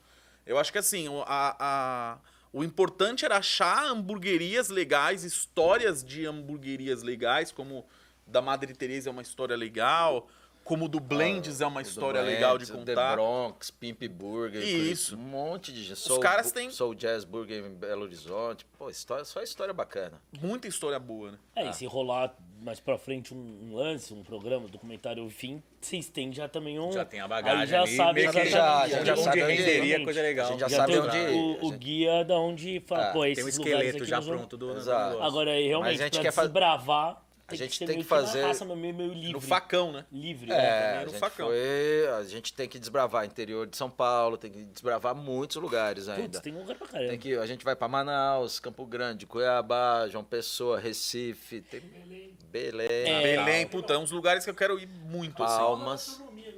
Eu 0.45 0.57
acho 0.59 0.71
que 0.71 0.77
assim, 0.77 1.07
a, 1.25 1.55
a- 1.59 2.17
o 2.53 2.63
importante 2.63 3.25
era 3.25 3.37
achar 3.37 3.83
hamburguerias 3.85 4.69
legais, 4.69 5.23
histórias 5.23 6.03
de 6.03 6.25
hamburguerias 6.25 7.01
legais, 7.03 7.51
como 7.51 7.85
da 8.27 8.41
Madre 8.41 8.73
Teresa 8.73 9.09
é 9.09 9.11
uma 9.11 9.21
história 9.23 9.55
legal, 9.57 10.27
como 10.63 10.87
do 10.87 10.97
Blends 10.99 11.59
é 11.59 11.65
uma 11.67 11.81
do 11.83 11.87
história 11.89 12.21
Blends, 12.21 12.35
legal 12.39 12.57
de 12.57 12.63
o 12.63 12.73
contar. 12.73 12.95
The 13.09 13.13
Bronx, 13.15 13.69
Pimp 13.71 14.03
Burger. 14.07 14.63
Isso. 14.63 15.15
Um 15.17 15.19
monte 15.19 15.73
de 15.73 15.83
gente. 15.83 16.09
Os 16.09 16.17
caras 16.19 16.53
têm- 16.53 16.71
Soul 16.71 16.93
Jazz 16.95 17.25
Burger 17.25 17.65
em 17.65 17.73
Belo 17.73 18.03
Horizonte. 18.03 18.65
Pô, 18.77 18.89
história, 18.89 19.25
só 19.25 19.41
história 19.41 19.73
bacana. 19.73 20.21
Muita 20.41 20.67
história 20.67 20.97
boa, 20.99 21.31
né? 21.31 21.37
É, 21.55 21.69
e 21.69 21.73
se 21.73 21.85
rolar 21.85 22.33
mais 22.63 22.79
pra 22.79 22.97
frente 22.97 23.33
um, 23.33 23.37
um 23.71 23.75
lance, 23.75 24.13
um 24.13 24.23
programa, 24.23 24.65
um 24.65 24.69
documentário, 24.69 25.23
enfim, 25.25 25.61
vocês 25.81 26.07
têm 26.07 26.31
já 26.31 26.47
também 26.47 26.79
um. 26.79 26.91
Já 26.91 27.03
tem 27.05 27.19
a 27.19 27.27
bagagem 27.27 27.59
Aí 27.61 27.67
já 27.67 27.81
ali, 27.81 27.95
sabe 27.97 28.13
meio 28.21 28.31
que 28.31 28.37
exatamente. 28.39 28.51
já- 28.51 28.79
a 28.81 28.87
gente 28.87 28.95
tem 28.97 29.05
já 29.05 29.13
onde 29.13 29.23
sabe 29.23 29.43
onde 29.43 29.51
renderia, 29.53 30.03
coisa 30.03 30.21
legal. 30.21 30.45
A 30.47 30.51
gente 30.51 30.59
já 30.61 30.67
Já 30.69 30.77
sabe 30.77 30.97
onde 30.99 31.17
o, 31.17 31.65
o 31.67 31.71
guia 31.71 32.23
da 32.23 32.37
onde 32.39 32.79
fala, 32.85 33.09
Ah, 33.09 33.13
pô, 33.13 33.25
esses 33.25 33.43
Tem 33.43 33.53
um 33.53 33.57
lugares 33.67 33.85
esqueleto 33.87 34.03
aqui 34.03 34.09
já 34.09 34.21
pronto 34.21 34.57
do. 34.57 35.21
Agora, 35.21 35.51
aí, 35.51 35.67
realmente, 35.67 35.91
Mas 35.91 36.01
a 36.01 36.03
gente 36.05 36.13
pra 36.13 36.21
quer 36.31 36.41
desbravar, 36.41 37.22
tem 37.47 37.57
gente 37.57 37.85
tem 37.85 37.97
que 37.99 38.03
fazer- 38.03 38.41
na 38.41 38.47
raça, 38.47 38.63
meio, 38.65 38.93
meio 38.93 39.13
livre. 39.13 39.33
No 39.33 39.41
facão, 39.41 39.91
né? 39.91 40.05
Livre, 40.11 40.51
É, 40.51 40.55
né? 40.55 40.69
a 40.69 40.89
também 40.91 41.05
no 41.05 41.11
gente, 41.11 41.19
facão. 41.19 41.47
foi, 41.47 42.07
a 42.17 42.23
gente 42.23 42.53
tem 42.53 42.67
que 42.69 42.79
desbravar 42.79 43.25
interior 43.25 43.67
de 43.67 43.75
São 43.77 43.89
Paulo, 43.89 44.37
tem 44.37 44.51
que 44.51 44.63
desbravar 44.65 45.13
muitos 45.13 45.57
lugares 45.57 46.07
ainda. 46.07 46.23
Putz, 46.23 46.39
tem 46.39 46.53
lugar 46.53 46.75
pra 46.77 46.87
caramba. 46.87 47.09
Tem 47.09 47.19
que, 47.19 47.35
a 47.35 47.45
gente 47.45 47.63
vai 47.65 47.75
para 47.75 47.87
Manaus, 47.87 48.59
Campo 48.59 48.85
Grande, 48.85 49.25
Cuiabá, 49.25 50.07
João 50.09 50.23
Pessoa, 50.23 50.79
Recife, 50.79 51.61
tem 51.61 51.81
Belém, 52.51 52.87
É, 52.89 53.21
Belém, 53.23 53.67
puta, 53.67 53.93
é 53.93 53.97
uns 53.97 54.11
lugares 54.11 54.43
que 54.43 54.49
eu 54.49 54.55
quero 54.55 54.79
ir 54.79 54.87
muito, 54.87 55.43
assim. 55.43 55.57
Palmas. 55.57 56.07
Gastronomia, 56.07 56.53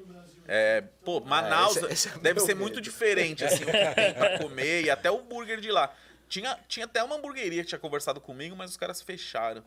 É, 0.48 0.82
pô, 1.03 1.20
Manaus 1.22 1.78
esse- 1.78 1.86
esse 1.91 2.07
é 2.10 2.18
deve 2.20 2.40
ser 2.41 2.48
medo. 2.49 2.62
muito 2.62 2.80
diferente, 2.82 3.44
assim, 3.44 3.64
o 3.64 3.66
que 3.66 3.72
tem 3.95 4.14
pra 4.14 4.38
comer 4.40 4.84
e 4.84 4.90
até 4.91 5.10
o 5.10 5.20
burger 5.24 5.60
de 5.60 5.72
lá. 5.72 5.91
Tinha, 6.30 6.57
tinha 6.68 6.86
até 6.86 7.02
uma 7.03 7.16
hamburgueria 7.16 7.62
que 7.64 7.70
tinha 7.70 7.80
conversado 7.80 8.20
comigo, 8.22 8.56
mas 8.56 8.72
os 8.72 8.78
caras 8.78 9.02
fecharam. 9.02 9.64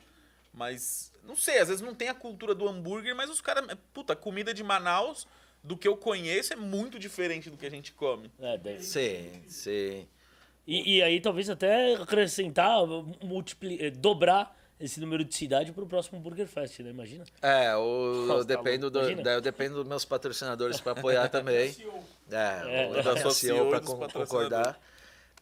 Mas, 0.58 1.12
não 1.22 1.36
sei, 1.36 1.58
às 1.58 1.68
vezes 1.68 1.80
não 1.80 1.94
tem 1.94 2.08
a 2.08 2.14
cultura 2.14 2.52
do 2.52 2.68
hambúrguer, 2.68 3.14
mas 3.14 3.30
os 3.30 3.40
caras. 3.40 3.64
Puta, 3.94 4.12
a 4.12 4.16
comida 4.16 4.52
de 4.52 4.64
Manaus, 4.64 5.24
do 5.62 5.76
que 5.76 5.86
eu 5.86 5.96
conheço, 5.96 6.52
é 6.52 6.56
muito 6.56 6.98
diferente 6.98 7.48
do 7.48 7.56
que 7.56 7.64
a 7.64 7.70
gente 7.70 7.92
come. 7.92 8.28
É, 8.40 8.58
deve. 8.58 8.82
Sim, 8.82 9.40
sim. 9.46 10.08
E, 10.66 10.96
e 10.96 11.02
aí 11.02 11.20
talvez 11.20 11.48
até 11.48 11.94
acrescentar, 11.94 12.76
multipli- 13.22 13.78
eh, 13.80 13.90
dobrar 13.90 14.58
esse 14.80 14.98
número 15.00 15.24
de 15.24 15.32
cidade 15.34 15.70
pro 15.72 15.86
próximo 15.86 16.18
Burger 16.20 16.46
Fest, 16.48 16.80
né? 16.80 16.90
Imagina. 16.90 17.24
É, 17.40 17.74
o, 17.76 18.26
Nossa, 18.26 18.40
eu, 18.40 18.44
dependo 18.44 18.90
do, 18.90 18.98
imagina. 18.98 19.22
daí 19.22 19.34
eu 19.34 19.40
dependo 19.40 19.76
dos 19.76 19.86
meus 19.86 20.04
patrocinadores 20.04 20.80
para 20.80 20.92
apoiar 20.92 21.28
também. 21.30 21.74
É, 22.30 22.84
É. 22.84 22.88
o 22.90 23.02
da 23.02 23.12
Associou 23.12 23.70
CEO 23.70 23.70
para 23.70 23.80
concordar. 23.80 24.80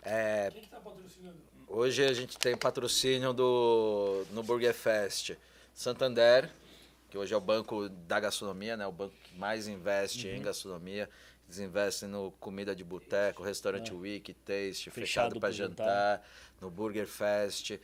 É, 0.03 0.51
Quem 0.53 0.61
que 0.63 0.69
tá 0.69 0.79
patrocinando? 0.79 1.39
Hoje 1.67 2.05
a 2.05 2.13
gente 2.13 2.39
tem 2.39 2.57
patrocínio 2.57 3.33
do 3.33 4.25
no 4.31 4.43
Burger 4.43 4.75
Fest 4.75 5.33
Santander, 5.75 6.51
que 7.11 7.19
hoje 7.19 7.33
é 7.35 7.37
o 7.37 7.41
banco 7.41 7.89
da 7.89 8.19
gastronomia, 8.21 8.77
né? 8.77 8.87
O 8.87 8.93
banco 8.93 9.15
que 9.25 9.35
mais 9.39 9.69
investe 9.69 10.27
Uhum. 10.29 10.35
em 10.37 10.43
gastronomia. 10.43 11.09
Eles 11.47 11.59
investem 11.61 12.09
no 12.09 12.33
comida 12.33 12.75
de 12.75 12.83
boteco, 12.83 13.43
restaurante 13.43 13.93
Week, 13.95 14.35
Taste, 14.35 14.89
É. 14.89 14.93
Fechado 14.93 14.93
fechado 14.93 15.41
para 15.41 15.51
jantar. 15.53 15.87
jantar, 15.87 16.29
no 16.61 16.71
Burger 16.71 17.07
Fest. 17.07 17.79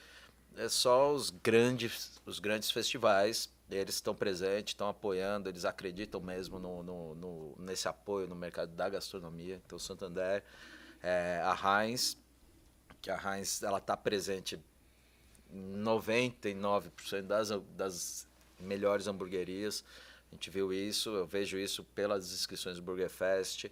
É 0.56 0.68
só 0.68 1.12
os 1.12 1.30
grandes, 1.30 2.20
os 2.26 2.38
grandes 2.40 2.70
festivais. 2.70 3.48
Eles 3.70 3.94
estão 3.94 4.14
presentes, 4.14 4.72
estão 4.72 4.88
apoiando, 4.88 5.48
eles 5.48 5.64
acreditam 5.64 6.20
mesmo 6.20 6.58
no, 6.58 6.82
no- 6.82 7.14
no- 7.14 7.54
nesse 7.58 7.88
apoio 7.88 8.26
no 8.26 8.34
mercado 8.34 8.70
da 8.74 8.88
gastronomia. 8.88 9.60
Então, 9.64 9.78
Santander, 9.78 10.42
é, 11.02 11.40
a 11.42 11.84
Heinz, 11.84 12.18
que 13.02 13.10
a 13.10 13.18
Heinz 13.36 13.62
ela 13.62 13.78
está 13.78 13.96
presente 13.96 14.58
em 15.52 15.76
99% 15.82 17.22
das, 17.22 17.50
das 17.76 18.28
melhores 18.60 19.08
hamburguerias. 19.08 19.84
A 20.30 20.34
gente 20.34 20.48
viu 20.48 20.72
isso, 20.72 21.10
eu 21.10 21.26
vejo 21.26 21.58
isso 21.58 21.84
pelas 21.94 22.32
inscrições 22.32 22.76
do 22.76 22.82
Burger 22.82 23.10
Fest. 23.10 23.66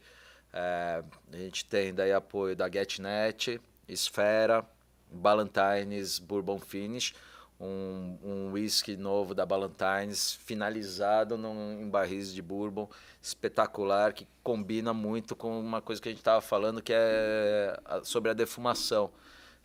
É, 0.52 1.02
a 1.32 1.36
gente 1.36 1.64
tem 1.64 1.94
daí 1.94 2.12
apoio 2.12 2.56
da 2.56 2.68
GetNet, 2.68 3.60
Esfera, 3.88 4.68
Ballantines 5.10 6.18
Bourbon 6.18 6.58
Finish, 6.58 7.14
um, 7.60 8.16
um 8.24 8.52
whisky 8.52 8.96
novo 8.96 9.34
da 9.34 9.44
Ballantines, 9.44 10.32
finalizado 10.32 11.36
num, 11.36 11.82
em 11.82 11.88
barris 11.88 12.32
de 12.32 12.40
bourbon, 12.40 12.88
espetacular, 13.22 14.12
que 14.14 14.26
combina 14.42 14.94
muito 14.94 15.36
com 15.36 15.60
uma 15.60 15.82
coisa 15.82 16.00
que 16.00 16.08
a 16.08 16.12
gente 16.12 16.20
estava 16.20 16.40
falando, 16.40 16.80
que 16.80 16.92
é 16.94 17.78
sobre 18.02 18.30
a 18.30 18.34
defumação. 18.34 19.10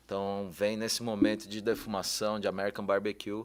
Então, 0.05 0.49
vem 0.51 0.77
nesse 0.77 1.01
momento 1.01 1.47
de 1.47 1.61
defumação, 1.61 2.39
de 2.39 2.47
American 2.47 2.85
Barbecue, 2.85 3.43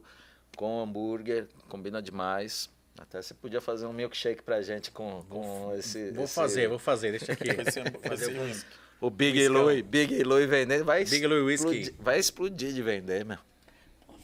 com 0.57 0.83
hambúrguer, 0.83 1.49
combina 1.69 2.03
demais. 2.03 2.69
Até 2.99 3.23
você 3.23 3.33
podia 3.33 3.61
fazer 3.63 3.87
um 3.87 3.93
milkshake 3.95 4.43
pra 4.43 4.61
gente 4.61 4.91
com, 4.91 5.23
com 5.29 5.73
esse... 5.79 6.11
Vou 6.11 6.25
esse- 6.25 6.35
fazer, 6.35 6.69
vou 6.69 6.79
fazer, 6.79 7.13
deixa 7.13 7.33
aqui. 7.33 7.45
Ser 7.71 7.83
um- 7.83 8.61
O 9.01 9.09
Big 9.09 9.49
Louie, 9.49 9.81
Big 9.83 10.23
Louie 10.23 10.47
vendendo, 10.47 10.85
vai 10.85 11.05
Big 11.05 11.25
explodir, 11.25 11.95
vai 11.99 12.19
explodir 12.19 12.75
de 12.75 12.83
vender, 12.83 13.25
meu. 13.25 13.39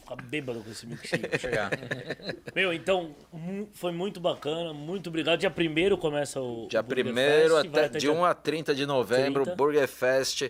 Ficar 0.07 0.21
bêbado 0.23 0.61
com 0.63 0.71
esse 0.71 0.85
milkshake. 0.85 1.27
Meu, 2.55 2.71
então, 2.71 3.13
mu- 3.31 3.67
foi 3.73 3.91
muito 3.91 4.19
bacana, 4.21 4.73
muito 4.73 5.09
obrigado. 5.09 5.39
Dia 5.39 5.53
1 5.53 5.97
começa 5.97 6.39
o 6.39 6.67
Dia 6.69 6.79
o 6.79 6.83
Burger 6.83 7.07
1 7.11 7.15
Fest, 7.15 7.49
vai 7.69 7.83
até 7.85 7.89
de 7.89 7.99
dia- 7.99 8.13
1 8.13 8.23
a 8.25 8.33
30 8.33 8.73
de 8.73 8.85
novembro, 8.85 9.43
30. 9.43 9.55
Burger 9.57 9.87
Fest 9.87 10.49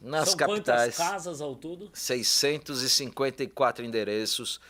nas 0.00 0.28
São 0.30 0.36
capitais. 0.36 0.96
quantas 0.96 1.10
casas 1.12 1.40
ao 1.40 1.54
todo? 1.54 1.90
654 1.94 3.84
endereços. 3.84 4.60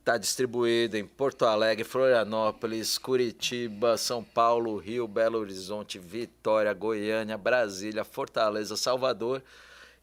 Está 0.00 0.16
distribuído 0.16 0.96
em 0.96 1.04
Porto 1.04 1.44
Alegre, 1.44 1.84
Florianópolis, 1.84 2.96
Curitiba, 2.98 3.96
São 3.98 4.24
Paulo, 4.24 4.76
Rio, 4.78 5.06
Belo 5.06 5.38
Horizonte, 5.38 5.98
Vitória, 5.98 6.72
Goiânia, 6.72 7.36
Brasília, 7.36 8.02
Fortaleza, 8.02 8.76
Salvador 8.76 9.42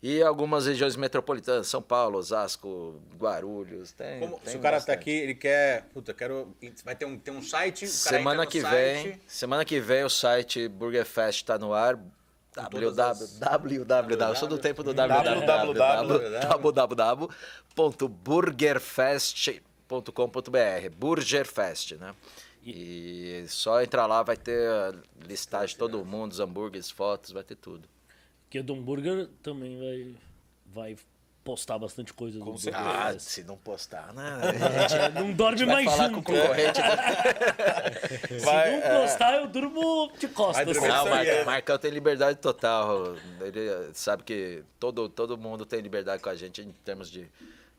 e 0.02 0.22
algumas 0.22 0.66
regiões 0.68 0.96
metropolitanas, 0.96 1.68
São 1.68 1.82
Paulo, 1.82 2.18
Osasco, 2.20 3.02
Guarulhos. 3.18 3.92
Tem, 3.92 4.20
Como- 4.20 4.40
tem 4.40 4.52
se 4.52 4.58
o 4.58 4.60
cara 4.62 4.76
tá 4.78 4.80
bastante. 4.82 5.00
aqui, 5.00 5.12
ele 5.12 5.36
quer. 5.36 5.84
Puta, 5.94 6.14
quero. 6.14 6.56
Vai 6.86 6.96
ter 6.96 7.06
um, 7.06 7.18
tem 7.18 7.34
um 7.34 7.42
site. 7.42 7.86
O 7.86 7.88
cara 8.04 8.18
Semana 8.18 8.46
que 8.46 8.62
site, 8.62 9.04
vem, 9.10 9.22
semana 9.28 9.66
que 9.66 9.80
vem 9.80 10.04
o 10.04 10.10
site 10.10 10.68
Burger 10.68 11.06
Fest 11.06 11.42
está 11.42 11.58
no 11.58 11.74
ar. 11.74 11.98
www, 12.56 13.02
as- 13.02 13.38
www, 13.40 14.30
eu 14.30 14.36
sou 14.36 14.48
do 14.48 14.58
tempo 14.58 14.82
do 14.84 14.94
www. 14.94 16.18
www.burgerfest.com.br, 19.88 20.90
Burgerfest, 20.98 21.94
né? 21.96 22.14
E 22.66 23.46
só 23.48 23.82
entrar 23.82 24.06
lá 24.08 24.22
vai 24.24 24.36
ter 24.36 24.70
a 24.70 24.94
listagem 25.26 25.68
de 25.70 25.78
todo 25.78 26.04
mundo, 26.04 26.34
os 26.34 26.40
hambúrgueres, 26.40 26.90
fotos, 26.92 27.32
vai 27.32 27.44
ter 27.44 27.56
tudo. 27.56 27.88
Que 28.50 28.60
o 28.60 28.64
Dom 28.64 28.82
Burger 28.82 29.28
também 29.44 29.78
vai, 29.78 30.16
vai 30.74 30.98
postar 31.44 31.78
bastante 31.80 32.14
coisa 32.14 32.40
do 32.40 32.46
Burger 32.46 32.62
certeza. 32.62 32.86
Ah, 32.90 33.20
se 33.20 33.44
não 33.44 33.58
postar, 33.58 34.14
né? 34.14 34.38
É, 35.16 35.20
Não 35.20 35.32
dorme 35.34 35.66
Vai 35.66 35.84
mais 35.86 35.98
falar 35.98 36.10
com 36.10 36.16
o 36.16 36.16
junto. 36.18 36.24
concorrente. 36.34 36.80
Se 38.28 38.40
Vai, 38.46 38.72
não 38.72 38.78
é. 38.88 39.02
postar, 39.02 39.36
eu 39.36 39.48
durmo 39.48 40.12
de 40.20 40.28
costas. 40.30 40.78
Não, 40.78 40.84
aí 40.84 41.10
Marcão, 41.10 41.34
é- 41.34 41.44
Marcão 41.46 41.78
tem 41.78 41.92
liberdade 41.92 42.40
total. 42.40 43.16
Ele 43.42 43.92
sabe 43.94 44.24
que 44.24 44.64
todo, 44.80 45.08
todo 45.10 45.38
mundo 45.38 45.66
tem 45.66 45.80
liberdade 45.82 46.22
com 46.22 46.30
a 46.30 46.36
gente 46.36 46.62
em 46.62 46.72
termos 46.86 47.10
de 47.10 47.30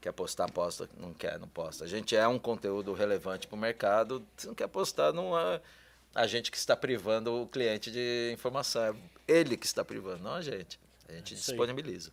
quer 0.00 0.12
postar, 0.12 0.50
posta, 0.50 0.88
não 0.96 1.12
quer, 1.12 1.38
não 1.38 1.48
posta. 1.48 1.84
A 1.84 1.88
gente 1.88 2.14
é 2.16 2.26
um 2.28 2.38
conteúdo 2.38 2.92
relevante 2.92 3.46
para 3.46 3.56
o 3.56 3.58
mercado. 3.58 4.22
Se 4.36 4.46
não 4.46 4.54
quer 4.54 4.68
postar, 4.68 5.12
não 5.12 5.38
é 5.38 5.60
a 6.14 6.26
gente 6.26 6.50
que 6.50 6.56
está 6.56 6.76
privando 6.76 7.42
o 7.42 7.46
cliente 7.46 7.90
de 7.90 8.30
informação. 8.32 8.82
É 8.82 8.92
ele 9.26 9.56
que 9.56 9.66
está 9.66 9.84
privando, 9.84 10.22
não 10.22 10.34
a 10.34 10.42
gente. 10.42 10.78
A 11.08 11.12
gente 11.12 11.34
aí. 11.34 11.38
disponibiliza. 11.40 12.10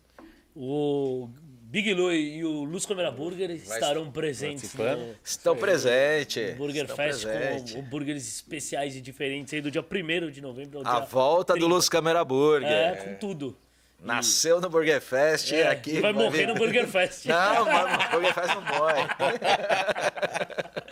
O 0.54 1.28
Big 1.68 1.92
Louie 1.92 2.36
e 2.38 2.44
o 2.44 2.64
Luz 2.64 2.86
Câmara 2.86 3.10
Burger 3.10 3.50
estarão 3.50 4.10
presentes 4.10 4.72
no 4.72 5.14
Estão 5.22 5.56
presentes. 5.56 6.56
Burger 6.56 6.82
estão 6.82 6.96
Fest 6.96 7.24
presentes. 7.24 7.74
com 7.74 7.80
hambúrgueres 7.80 8.26
especiais 8.26 8.96
e 8.96 9.00
diferentes 9.00 9.52
aí 9.52 9.60
do 9.60 9.70
dia 9.70 9.82
1 9.82 10.30
de 10.30 10.40
novembro 10.40 10.78
ao 10.78 10.86
A 10.86 11.00
dia 11.00 11.08
volta 11.08 11.52
do 11.52 11.58
30. 11.60 11.74
Luz 11.74 11.88
Câmera 11.88 12.24
Burger. 12.24 12.70
É, 12.70 12.96
com 12.96 13.14
tudo. 13.16 13.56
Nasceu 13.98 14.60
no 14.60 14.68
Burger 14.70 15.00
Fest 15.00 15.52
É, 15.52 15.68
aqui. 15.68 16.00
vai 16.00 16.12
morrer 16.12 16.46
no 16.46 16.54
Burger 16.54 16.86
Fest. 16.86 17.26
Não, 17.26 17.62
o 17.62 18.10
Burger 18.12 18.34
Fest 18.34 18.54
não 18.54 18.62
morre. 18.62 19.02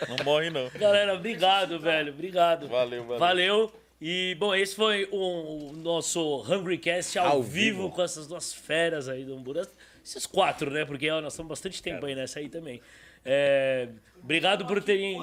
Não 0.08 0.24
morre, 0.24 0.50
não. 0.50 0.68
Galera, 0.70 1.14
obrigado, 1.14 1.78
velho. 1.78 2.12
Obrigado. 2.12 2.68
Valeu, 2.68 3.02
valeu. 3.04 3.18
Valeu. 3.18 3.72
E, 4.00 4.34
bom, 4.38 4.54
esse 4.54 4.74
foi 4.74 5.08
o, 5.10 5.70
o 5.70 5.72
nosso 5.72 6.42
Hungry 6.42 6.78
Cast 6.78 7.18
ao, 7.18 7.26
Ao 7.28 7.42
vivo, 7.42 7.82
vivo. 7.84 7.90
com 7.90 8.02
essas 8.02 8.26
duas 8.26 8.52
feras 8.52 9.08
aí 9.08 9.24
do 9.24 9.34
hambúrguer. 9.34 9.66
Esses 10.04 10.26
quatro, 10.26 10.70
né? 10.70 10.84
Porque 10.84 11.08
ó, 11.10 11.20
nós 11.20 11.32
estamos 11.32 11.48
bastante 11.48 11.82
tempo 11.82 12.04
aí 12.04 12.14
nessa 12.14 12.38
aí 12.38 12.48
também. 12.48 12.82
É, 13.24 13.88
obrigado 14.22 14.66
por 14.66 14.82
terem 14.82 15.18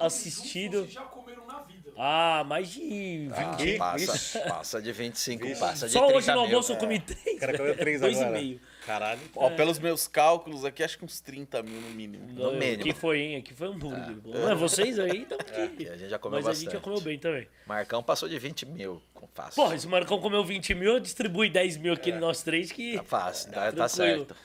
assistido. 0.00 0.80
vocês 0.80 0.92
já 0.92 1.02
comeram 1.02 1.46
na 1.46 1.60
vida? 1.60 1.90
Ah, 1.98 2.42
mais 2.46 2.70
de 2.70 3.28
20. 3.28 3.30
Ih, 3.68 3.76
Passa, 3.78 4.38
passa 4.40 4.80
de 4.80 4.90
25, 4.92 5.58
passa 5.58 5.86
de 5.86 5.92
Só 5.92 6.00
30 6.06 6.16
hoje 6.16 6.26
no 6.28 6.32
mil. 6.32 6.42
almoço 6.44 6.72
eu 6.72 6.76
comi 6.76 6.98
três. 7.00 7.36
O 7.36 7.40
cara 7.40 7.56
comeu 7.58 7.76
três 7.76 8.00
Dois 8.00 8.16
agora. 8.22 8.38
e 8.38 8.42
meio. 8.42 8.60
Caralho. 8.86 9.20
Ó, 9.36 9.50
pelos 9.50 9.78
meus 9.78 10.08
cálculos 10.08 10.64
aqui, 10.64 10.82
acho 10.82 10.98
que 10.98 11.04
uns 11.04 11.20
30 11.20 11.62
mil 11.62 11.80
no 11.80 11.90
mínimo. 11.90 12.26
No 12.32 12.52
mínimo. 12.52 12.80
Aqui 12.80 12.92
foi, 12.92 13.20
hein? 13.20 13.36
Aqui 13.36 13.54
foi 13.54 13.68
hambúrguer. 13.68 14.16
Não, 14.24 14.56
vocês 14.56 14.98
aí 14.98 15.22
estão 15.22 15.38
E 15.78 15.88
a 15.88 15.96
gente 15.96 16.10
já 16.10 16.18
comeu 16.18 16.38
Mas 16.38 16.46
a 16.46 16.50
bastante. 16.50 16.64
gente 16.64 16.72
já 16.74 16.80
comeu 16.80 17.00
bem 17.00 17.18
também. 17.18 17.46
Marcão 17.66 18.02
passou 18.02 18.28
de 18.28 18.38
20 18.38 18.66
mil, 18.66 19.00
com 19.14 19.26
fácil. 19.28 19.54
Porra, 19.62 19.76
esse 19.76 19.86
Marcão 19.86 20.20
comeu 20.20 20.44
20 20.44 20.74
mil, 20.74 20.94
eu 20.94 21.00
distribui 21.00 21.48
10 21.48 21.76
mil 21.76 21.92
aqui 21.92 22.10
nós 22.12 22.42
três 22.42 22.72
que. 22.72 22.96
Tá 22.96 23.04
fácil, 23.04 23.52
tá, 23.52 23.72
tá 23.72 23.88
Tranquilo. 23.88 24.26
certo. 24.26 24.36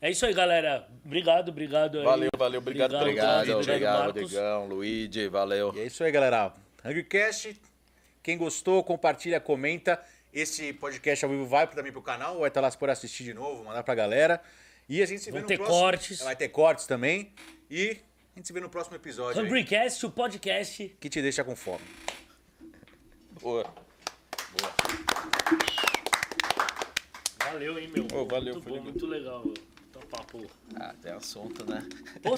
É 0.00 0.10
isso 0.10 0.24
aí, 0.26 0.34
galera. 0.34 0.86
Obrigado, 1.04 1.48
obrigado 1.48 1.98
aí. 1.98 2.04
Valeu, 2.04 2.30
valeu, 2.36 2.60
obrigado, 2.60 2.94
Obrigado, 2.94 3.38
Davi, 3.38 3.52
obrigado, 3.52 3.98
Marcos. 3.98 4.22
Rodrigão, 4.22 4.66
Luigi, 4.66 5.28
valeu. 5.28 5.72
E 5.74 5.80
é 5.80 5.86
isso 5.86 6.04
aí, 6.04 6.12
galera. 6.12 6.52
HungryCast. 6.84 7.58
Quem 8.22 8.38
gostou, 8.38 8.84
compartilha, 8.84 9.40
comenta. 9.40 10.00
Esse 10.34 10.72
podcast 10.72 11.24
ao 11.24 11.30
vivo 11.30 11.46
vai 11.46 11.64
também 11.68 11.92
pro 11.92 12.02
canal, 12.02 12.40
vai 12.40 12.48
estar 12.48 12.60
lá 12.60 12.68
se 12.68 12.76
for 12.76 12.90
assistir 12.90 13.22
de 13.22 13.32
novo, 13.32 13.62
mandar 13.62 13.84
pra 13.84 13.94
galera. 13.94 14.42
E 14.88 15.00
a 15.00 15.06
gente 15.06 15.22
se 15.22 15.26
vê 15.26 15.38
Vão 15.38 15.42
no 15.42 15.46
ter 15.46 15.56
próximo... 15.58 15.78
cortes. 15.78 16.20
Vai 16.22 16.34
ter 16.34 16.48
cortes 16.48 16.86
também. 16.86 17.32
E 17.70 18.00
a 18.34 18.38
gente 18.40 18.48
se 18.48 18.52
vê 18.52 18.58
no 18.58 18.68
próximo 18.68 18.96
episódio 18.96 19.40
aí, 19.40 19.46
Hungrycast, 19.46 20.04
o 20.04 20.10
podcast. 20.10 20.96
que 21.00 21.08
te 21.08 21.22
deixa 21.22 21.44
com 21.44 21.54
fome. 21.54 21.84
Boa. 23.40 23.64
Valeu, 27.38 27.78
hein, 27.78 27.88
meu. 27.94 28.26
Valeu, 28.26 28.54
muito 28.54 28.62
foi 28.64 28.72
bom, 28.72 28.78
legal. 28.78 28.82
muito 28.82 29.06
legal. 29.06 29.44
Tá 29.92 30.00
papo. 30.10 30.50
Ah, 30.74 30.94
tem 31.00 31.12
assunto, 31.12 31.64
né? 31.64 31.86
Pô, 32.20 32.36